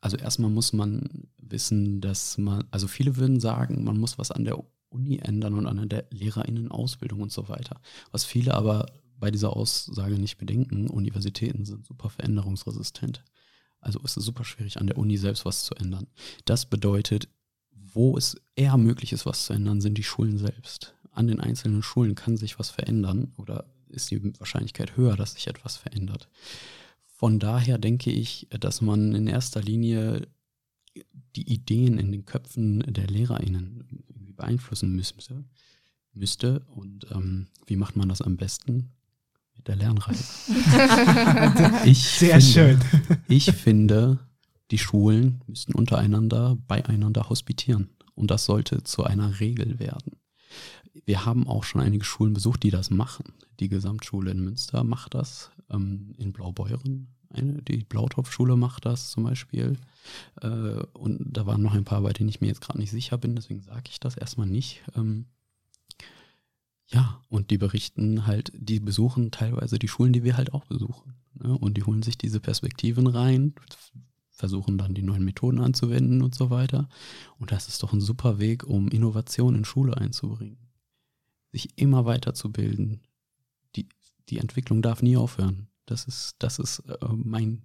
also 0.00 0.16
erstmal 0.16 0.50
muss 0.50 0.72
man 0.72 1.28
wissen, 1.36 2.00
dass 2.00 2.38
man, 2.38 2.64
also 2.70 2.88
viele 2.88 3.16
würden 3.16 3.40
sagen, 3.40 3.84
man 3.84 3.98
muss 3.98 4.18
was 4.18 4.30
an 4.30 4.44
der 4.44 4.58
Uni 4.88 5.18
ändern 5.18 5.54
und 5.54 5.66
an 5.66 5.88
der 5.88 6.06
Lehrerinnenausbildung 6.10 7.20
und 7.20 7.32
so 7.32 7.48
weiter. 7.48 7.80
Was 8.10 8.24
viele 8.24 8.54
aber 8.54 8.86
bei 9.18 9.30
dieser 9.30 9.54
Aussage 9.56 10.18
nicht 10.18 10.38
bedenken, 10.38 10.88
Universitäten 10.88 11.64
sind 11.64 11.86
super 11.86 12.10
veränderungsresistent. 12.10 13.22
Also 13.82 14.00
ist 14.00 14.16
es 14.16 14.24
super 14.24 14.44
schwierig, 14.44 14.80
an 14.80 14.86
der 14.86 14.96
Uni 14.96 15.18
selbst 15.18 15.44
was 15.44 15.64
zu 15.64 15.74
ändern. 15.74 16.06
Das 16.44 16.64
bedeutet, 16.66 17.28
wo 17.70 18.16
es 18.16 18.40
eher 18.56 18.78
möglich 18.78 19.12
ist, 19.12 19.26
was 19.26 19.46
zu 19.46 19.52
ändern, 19.52 19.80
sind 19.80 19.98
die 19.98 20.04
Schulen 20.04 20.38
selbst. 20.38 20.94
An 21.10 21.26
den 21.26 21.40
einzelnen 21.40 21.82
Schulen 21.82 22.14
kann 22.14 22.36
sich 22.36 22.58
was 22.58 22.70
verändern 22.70 23.32
oder 23.36 23.66
ist 23.88 24.10
die 24.10 24.22
Wahrscheinlichkeit 24.38 24.96
höher, 24.96 25.16
dass 25.16 25.34
sich 25.34 25.48
etwas 25.48 25.76
verändert. 25.76 26.28
Von 27.04 27.38
daher 27.38 27.76
denke 27.76 28.10
ich, 28.10 28.48
dass 28.50 28.80
man 28.80 29.14
in 29.14 29.26
erster 29.26 29.60
Linie 29.60 30.26
die 31.36 31.52
Ideen 31.52 31.98
in 31.98 32.12
den 32.12 32.24
Köpfen 32.24 32.80
der 32.80 33.08
LehrerInnen 33.08 34.04
beeinflussen 34.36 34.94
müsste. 34.94 35.44
müsste. 36.12 36.60
Und 36.74 37.10
ähm, 37.10 37.48
wie 37.66 37.76
macht 37.76 37.96
man 37.96 38.08
das 38.08 38.22
am 38.22 38.36
besten? 38.36 38.92
Mit 39.56 39.68
der 39.68 39.76
Lernreise. 39.76 40.24
ich 41.84 42.02
Sehr 42.02 42.40
finde, 42.40 42.42
schön. 42.42 42.80
ich 43.28 43.52
finde, 43.52 44.18
die 44.70 44.78
Schulen 44.78 45.42
müssen 45.46 45.74
untereinander 45.74 46.56
beieinander 46.66 47.28
hospitieren. 47.28 47.90
Und 48.14 48.30
das 48.30 48.44
sollte 48.44 48.82
zu 48.84 49.04
einer 49.04 49.40
Regel 49.40 49.78
werden. 49.78 50.16
Wir 51.04 51.24
haben 51.24 51.46
auch 51.46 51.64
schon 51.64 51.80
einige 51.80 52.04
Schulen 52.04 52.34
besucht, 52.34 52.62
die 52.62 52.70
das 52.70 52.90
machen. 52.90 53.24
Die 53.60 53.68
Gesamtschule 53.68 54.30
in 54.30 54.44
Münster 54.44 54.84
macht 54.84 55.14
das, 55.14 55.50
ähm, 55.70 56.14
in 56.18 56.32
Blaubeuren. 56.32 57.08
Eine, 57.30 57.62
die 57.62 57.84
Blautopfschule 57.84 58.56
macht 58.56 58.84
das 58.84 59.10
zum 59.10 59.24
Beispiel. 59.24 59.78
Äh, 60.40 60.82
und 60.92 61.18
da 61.24 61.46
waren 61.46 61.62
noch 61.62 61.74
ein 61.74 61.84
paar, 61.84 62.02
bei 62.02 62.12
denen 62.12 62.28
ich 62.28 62.40
mir 62.40 62.48
jetzt 62.48 62.60
gerade 62.60 62.78
nicht 62.78 62.90
sicher 62.90 63.16
bin, 63.16 63.34
deswegen 63.34 63.62
sage 63.62 63.84
ich 63.88 64.00
das 64.00 64.16
erstmal 64.16 64.46
nicht. 64.46 64.82
Ähm, 64.96 65.26
ja, 66.92 67.22
und 67.28 67.50
die 67.50 67.58
berichten 67.58 68.26
halt, 68.26 68.52
die 68.54 68.78
besuchen 68.78 69.30
teilweise 69.30 69.78
die 69.78 69.88
Schulen, 69.88 70.12
die 70.12 70.24
wir 70.24 70.36
halt 70.36 70.52
auch 70.52 70.64
besuchen. 70.66 71.14
Ne? 71.34 71.56
Und 71.56 71.76
die 71.76 71.84
holen 71.84 72.02
sich 72.02 72.18
diese 72.18 72.38
Perspektiven 72.38 73.06
rein, 73.06 73.54
versuchen 74.30 74.76
dann 74.76 74.94
die 74.94 75.02
neuen 75.02 75.24
Methoden 75.24 75.60
anzuwenden 75.60 76.22
und 76.22 76.34
so 76.34 76.50
weiter. 76.50 76.88
Und 77.38 77.50
das 77.50 77.68
ist 77.68 77.82
doch 77.82 77.92
ein 77.92 78.00
super 78.00 78.38
Weg, 78.38 78.64
um 78.64 78.88
Innovation 78.88 79.54
in 79.54 79.64
Schule 79.64 79.96
einzubringen. 79.96 80.58
Sich 81.52 81.78
immer 81.78 82.04
weiterzubilden. 82.04 83.00
Die, 83.76 83.88
die 84.28 84.38
Entwicklung 84.38 84.82
darf 84.82 85.00
nie 85.00 85.16
aufhören. 85.16 85.68
Das 85.86 86.04
ist, 86.04 86.36
das 86.40 86.58
ist 86.58 86.80
äh, 86.80 86.96
mein, 87.14 87.64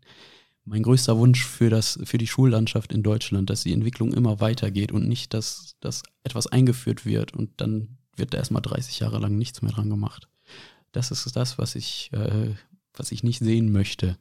mein 0.63 0.83
größter 0.83 1.17
Wunsch 1.17 1.45
für, 1.45 1.69
das, 1.69 1.99
für 2.03 2.17
die 2.17 2.27
Schullandschaft 2.27 2.93
in 2.93 3.03
Deutschland, 3.03 3.49
dass 3.49 3.63
die 3.63 3.73
Entwicklung 3.73 4.13
immer 4.13 4.39
weitergeht 4.39 4.91
und 4.91 5.07
nicht, 5.07 5.33
dass, 5.33 5.75
dass 5.81 6.03
etwas 6.23 6.47
eingeführt 6.47 7.05
wird 7.05 7.33
und 7.33 7.59
dann 7.59 7.97
wird 8.17 8.33
da 8.33 8.37
erstmal 8.37 8.61
30 8.61 8.99
Jahre 8.99 9.19
lang 9.19 9.37
nichts 9.37 9.61
mehr 9.61 9.71
dran 9.71 9.89
gemacht. 9.89 10.27
Das 10.91 11.11
ist 11.11 11.35
das, 11.35 11.57
was 11.57 11.75
ich, 11.75 12.11
äh, 12.13 12.55
was 12.93 13.11
ich 13.11 13.23
nicht 13.23 13.39
sehen 13.39 13.71
möchte. 13.71 14.17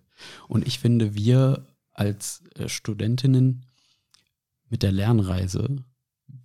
Und 0.48 0.66
ich 0.66 0.78
finde, 0.78 1.14
wir 1.14 1.66
als 1.93 2.43
äh, 2.55 2.68
Studentinnen 2.68 3.66
mit 4.68 4.82
der 4.82 4.93
Lernreise, 4.93 5.85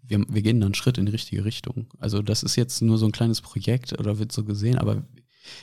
wir, 0.04 0.26
wir 0.28 0.42
gehen 0.42 0.60
dann 0.60 0.68
einen 0.68 0.76
Schritt 0.76 0.98
in 0.98 1.06
die 1.06 1.12
richtige 1.12 1.46
Richtung. 1.46 1.88
Also 2.00 2.22
das 2.22 2.44
ist 2.44 2.56
jetzt 2.56 2.82
nur 2.82 2.98
so 2.98 3.06
ein 3.06 3.12
kleines 3.12 3.42
Projekt 3.42 3.98
oder 3.98 4.20
wird 4.20 4.32
so 4.32 4.44
gesehen, 4.44 4.78
aber 4.78 5.04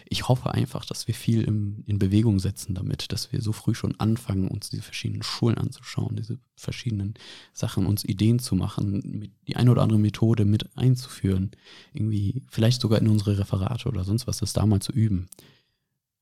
ich 0.09 0.29
hoffe 0.29 0.53
einfach, 0.53 0.85
dass 0.85 1.07
wir 1.07 1.15
viel 1.15 1.43
im, 1.43 1.83
in 1.87 1.99
Bewegung 1.99 2.39
setzen 2.39 2.75
damit, 2.75 3.13
dass 3.13 3.33
wir 3.33 3.41
so 3.41 3.53
früh 3.53 3.75
schon 3.75 3.99
anfangen, 3.99 4.49
uns 4.49 4.71
diese 4.71 4.83
verschiedenen 4.83 5.23
Schulen 5.23 5.59
anzuschauen, 5.59 6.17
diese 6.17 6.39
verschiedenen 6.57 7.15
Sachen, 7.53 7.87
uns 7.87 8.05
Ideen 8.05 8.39
zu 8.39 8.55
machen, 8.55 9.33
die 9.47 9.57
eine 9.57 9.71
oder 9.71 9.83
andere 9.83 9.99
Methode 9.99 10.45
mit 10.45 10.77
einzuführen, 10.77 11.53
irgendwie 11.93 12.43
vielleicht 12.49 12.81
sogar 12.81 13.01
in 13.01 13.09
unsere 13.09 13.39
Referate 13.39 13.89
oder 13.89 14.05
sonst 14.05 14.27
was, 14.27 14.39
das 14.39 14.53
da 14.53 14.67
mal 14.67 14.81
zu 14.81 14.93
üben. 14.93 15.29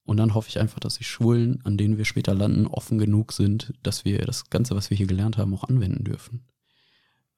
Und 0.04 0.18
dann 0.18 0.34
hoffe 0.34 0.48
ich 0.48 0.60
einfach, 0.60 0.78
dass 0.78 0.98
die 0.98 1.04
Schulen, 1.04 1.60
an 1.64 1.76
denen 1.76 1.98
wir 1.98 2.04
später 2.04 2.32
landen, 2.32 2.66
offen 2.66 2.98
genug 2.98 3.32
sind, 3.32 3.74
dass 3.82 4.04
wir 4.04 4.18
das 4.18 4.50
Ganze, 4.50 4.76
was 4.76 4.88
wir 4.90 4.96
hier 4.96 5.08
gelernt 5.08 5.36
haben, 5.36 5.52
auch 5.52 5.64
anwenden 5.64 6.04
dürfen. 6.04 6.44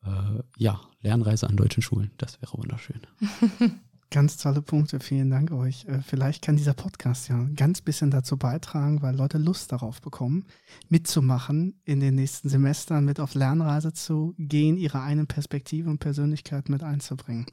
Äh, 0.05 0.43
ja, 0.59 0.81
Lernreise 1.01 1.49
an 1.49 1.57
deutschen 1.57 1.83
Schulen, 1.83 2.11
das 2.19 2.41
wäre 2.43 2.59
wunderschön. 2.59 3.01
Ganz 4.11 4.39
tolle 4.39 4.63
Punkte, 4.63 5.01
vielen 5.01 5.29
Dank 5.29 5.51
euch. 5.51 5.85
Äh, 5.85 6.01
vielleicht 6.01 6.43
kann 6.43 6.57
dieser 6.57 6.73
Podcast 6.73 7.29
ja 7.29 7.37
ein 7.37 7.57
ganz 7.57 7.83
bisschen 7.83 8.11
dazu 8.11 8.39
beitragen, 8.39 9.03
weil 9.03 9.15
Leute 9.15 9.37
Lust 9.37 9.71
darauf 9.71 10.01
bekommen, 10.01 10.47
mitzumachen, 10.89 11.79
in 11.85 12.01
den 12.01 12.15
nächsten 12.15 12.49
Semestern 12.49 13.05
mit 13.05 13.21
auf 13.21 13.35
Lernreise 13.35 13.93
zu 13.93 14.35
gehen, 14.39 14.79
ihre 14.79 15.03
eigenen 15.03 15.27
Perspektive 15.27 15.91
und 15.91 15.99
Persönlichkeit 15.99 16.71
mit 16.71 16.83
einzubringen. 16.83 17.45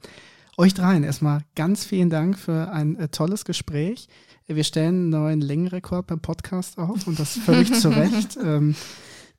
Euch 0.56 0.72
dreien 0.72 1.04
erstmal 1.04 1.42
ganz 1.54 1.84
vielen 1.84 2.08
Dank 2.08 2.38
für 2.38 2.72
ein 2.72 2.96
äh, 2.96 3.08
tolles 3.08 3.44
Gespräch. 3.44 4.08
Wir 4.46 4.64
stellen 4.64 4.94
einen 4.94 5.08
neuen 5.10 5.40
Längenrekord 5.42 6.06
beim 6.06 6.20
Podcast 6.20 6.78
auf 6.78 7.06
und 7.06 7.18
das 7.18 7.36
völlig 7.36 7.72
zu 7.74 7.90
Recht. 7.90 8.38
Ähm, 8.46 8.74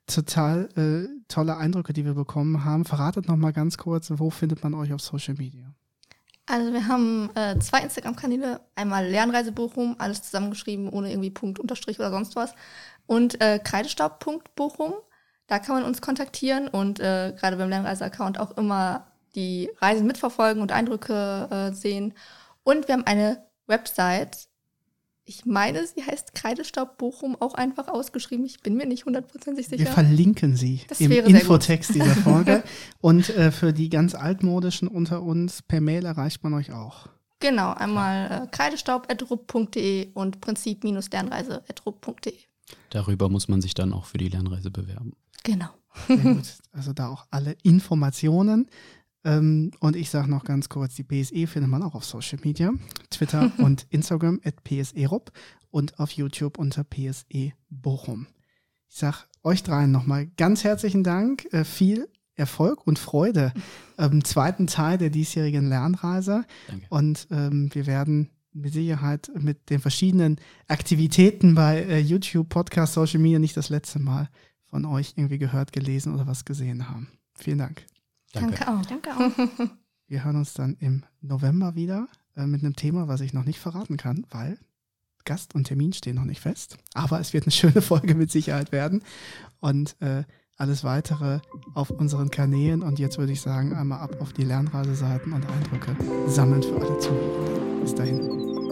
total 0.06 0.69
äh, 0.76 1.07
tolle 1.27 1.57
Eindrücke, 1.57 1.94
die 1.94 2.06
wir 2.06 2.14
bekommen 2.14 2.64
haben. 2.64 2.85
Verratet 2.85 3.27
noch 3.27 3.35
mal 3.38 3.53
ganz 3.53 3.77
kurz, 3.77 4.11
wo 4.15 4.30
findet 4.30 4.64
man 4.64 4.73
euch 4.73 4.94
auf 4.94 5.02
Social 5.02 5.35
Media? 5.35 5.73
Also 6.49 6.72
wir 6.72 6.88
haben 6.88 7.30
äh, 7.36 7.60
zwei 7.60 7.82
Instagram-Kanäle, 7.82 8.61
einmal 8.74 9.06
Lernreise 9.06 9.52
Bochum, 9.52 9.95
alles 9.99 10.22
zusammengeschrieben, 10.24 10.90
ohne 10.90 11.11
irgendwie 11.11 11.30
Punkt, 11.30 11.60
Unterstrich 11.60 11.99
oder 11.99 12.10
sonst 12.10 12.38
was. 12.38 12.56
Und 13.06 13.41
äh, 13.41 13.60
Kreidestaub.bochum, 13.60 14.94
da 15.48 15.60
kann 15.60 15.76
man 15.76 15.84
uns 15.84 16.02
kontaktieren 16.02 16.69
und 16.69 17.02
äh, 17.02 17.34
gerade 17.38 17.57
beim 17.57 17.69
Lernreise-Account 17.69 18.40
auch 18.40 18.52
immer 18.57 19.07
die 19.36 19.69
Reisen 19.80 20.07
mitverfolgen 20.07 20.61
und 20.61 20.72
Eindrücke 20.72 21.49
äh, 21.52 21.76
sehen. 21.76 22.14
Und 22.64 22.88
wir 22.88 22.94
haben 22.94 23.06
eine 23.06 23.45
Website, 23.68 24.48
ich 25.28 25.45
meine, 25.45 25.86
sie 25.86 26.02
heißt 26.04 26.34
Kreidestaub 26.34 26.98
Bochum 26.98 27.36
auch 27.40 27.54
einfach 27.54 27.90
ausgeschrieben. 27.90 28.45
Ich 28.45 28.62
bin 28.62 28.76
mir 28.76 28.88
nicht 28.88 29.06
hundertprozentig 29.06 29.68
sicher. 29.68 29.84
Wir 29.84 29.91
verlinken 29.91 30.56
sie 30.56 30.80
das 30.88 31.02
im 31.02 31.12
Infotext 31.12 31.94
dieser 31.94 32.16
Folge. 32.24 32.64
Und 33.02 33.30
äh, 33.30 33.52
für 33.52 33.74
die 33.74 33.90
ganz 33.90 34.16
altmodischen 34.16 34.88
unter 34.88 35.22
uns, 35.22 35.62
per 35.62 35.82
Mail 35.82 36.06
erreicht 36.06 36.44
man 36.44 36.54
euch 36.54 36.72
auch. 36.72 37.10
Genau, 37.40 37.74
einmal 37.74 38.45
äh, 38.45 38.48
kreidestaub.rupp.de 38.48 40.12
und 40.14 40.40
prinzip-lernreise.rupp.de. 40.40 42.34
Darüber 42.90 43.28
muss 43.30 43.49
man 43.49 43.62
sich 43.62 43.74
dann 43.74 43.91
auch 43.91 44.06
für 44.06 44.18
die 44.18 44.30
Lernreise 44.30 44.72
bewerben. 44.72 45.12
Genau. 45.44 45.68
Sehr 46.08 46.18
gut. 46.24 46.56
Also 46.72 46.94
da 46.94 47.10
auch 47.10 47.26
alle 47.32 47.58
Informationen. 47.64 48.70
Ähm, 49.23 49.72
und 49.80 49.95
ich 49.95 50.10
sage 50.10 50.30
noch 50.30 50.44
ganz 50.44 50.69
kurz, 50.69 50.95
die 50.95 51.03
PSE 51.03 51.48
findet 51.48 51.69
man 51.69 51.84
auch 51.84 51.95
auf 51.95 52.06
Social 52.06 52.39
Media, 52.44 52.72
Twitter 53.10 53.52
und 53.57 53.88
Instagram 53.89 54.39
at 54.44 54.64
PSERUP 54.64 55.31
und 55.69 55.99
auf 55.99 56.11
YouTube 56.11 56.57
unter 56.57 56.84
PSE 56.84 57.53
Bochum. 57.69 58.27
Ich 58.89 58.98
sage 58.98 59.18
euch 59.44 59.64
dreien 59.64 59.91
nochmal 59.91 60.27
ganz 60.38 60.64
herzlichen 60.64 61.03
Dank, 61.03 61.48
äh, 61.52 61.64
viel 61.64 62.07
Erfolg 62.35 62.85
und 62.85 62.99
Freude 62.99 63.52
im 63.98 64.23
zweiten 64.23 64.68
Teil 64.68 64.99
der 64.99 65.10
diesjährigen 65.10 65.68
Lernreise. 65.69 66.45
Danke. 66.68 66.85
Und 66.89 67.27
ähm, 67.31 67.69
wir 67.73 67.88
werden 67.88 68.30
mit 68.53 68.73
Sicherheit 68.73 69.31
mit 69.39 69.69
den 69.69 69.80
verschiedenen 69.80 70.38
Aktivitäten 70.68 71.56
bei 71.56 71.84
äh, 71.84 71.99
YouTube, 71.99 72.49
Podcast, 72.49 72.94
Social 72.94 73.19
Media 73.19 73.39
nicht 73.39 73.57
das 73.57 73.69
letzte 73.69 73.99
Mal 73.99 74.30
von 74.65 74.85
euch 74.85 75.14
irgendwie 75.15 75.38
gehört, 75.38 75.72
gelesen 75.72 76.14
oder 76.14 76.27
was 76.27 76.45
gesehen 76.45 76.89
haben. 76.89 77.07
Vielen 77.35 77.60
Dank. 77.60 77.85
Danke, 78.40 78.66
Danke 78.66 78.72
auch. 78.72 78.86
Danke 78.86 79.12
auch. 79.12 79.70
Wir 80.08 80.24
hören 80.24 80.38
uns 80.38 80.54
dann 80.54 80.78
im 80.80 81.04
November 81.22 81.76
wieder 81.76 82.08
äh, 82.36 82.46
mit 82.46 82.64
einem 82.64 82.76
Thema, 82.76 83.08
was 83.08 83.22
ich 83.22 83.34
noch 83.34 83.44
nicht 83.44 83.60
verraten 83.60 83.98
kann, 83.98 84.26
weil 84.30 84.58
Gast 85.26 85.54
und 85.54 85.66
Termin 85.66 85.92
stehen 85.92 86.16
noch 86.16 86.24
nicht 86.24 86.40
fest. 86.40 86.78
Aber 86.94 87.20
es 87.20 87.34
wird 87.34 87.44
eine 87.44 87.52
schöne 87.52 87.82
Folge 87.82 88.16
mit 88.16 88.32
Sicherheit 88.32 88.72
werden. 88.72 89.04
Und 89.60 90.02
äh, 90.02 90.24
alles 90.58 90.84
weitere 90.84 91.40
auf 91.76 91.92
unseren 91.92 92.32
Kanälen. 92.32 92.82
Und 92.82 93.00
jetzt 93.00 93.18
würde 93.18 93.34
ich 93.34 93.42
sagen, 93.42 93.74
einmal 93.74 94.00
ab 94.00 94.18
auf 94.22 94.34
die 94.34 94.44
Lernreiseseiten 94.44 95.34
und 95.34 95.46
Eindrücke 95.46 95.96
sammeln 96.28 96.64
für 96.64 96.76
alle 96.76 96.98
Zuhörer. 97.00 97.82
Bis 97.82 97.94
dahin. 97.94 98.66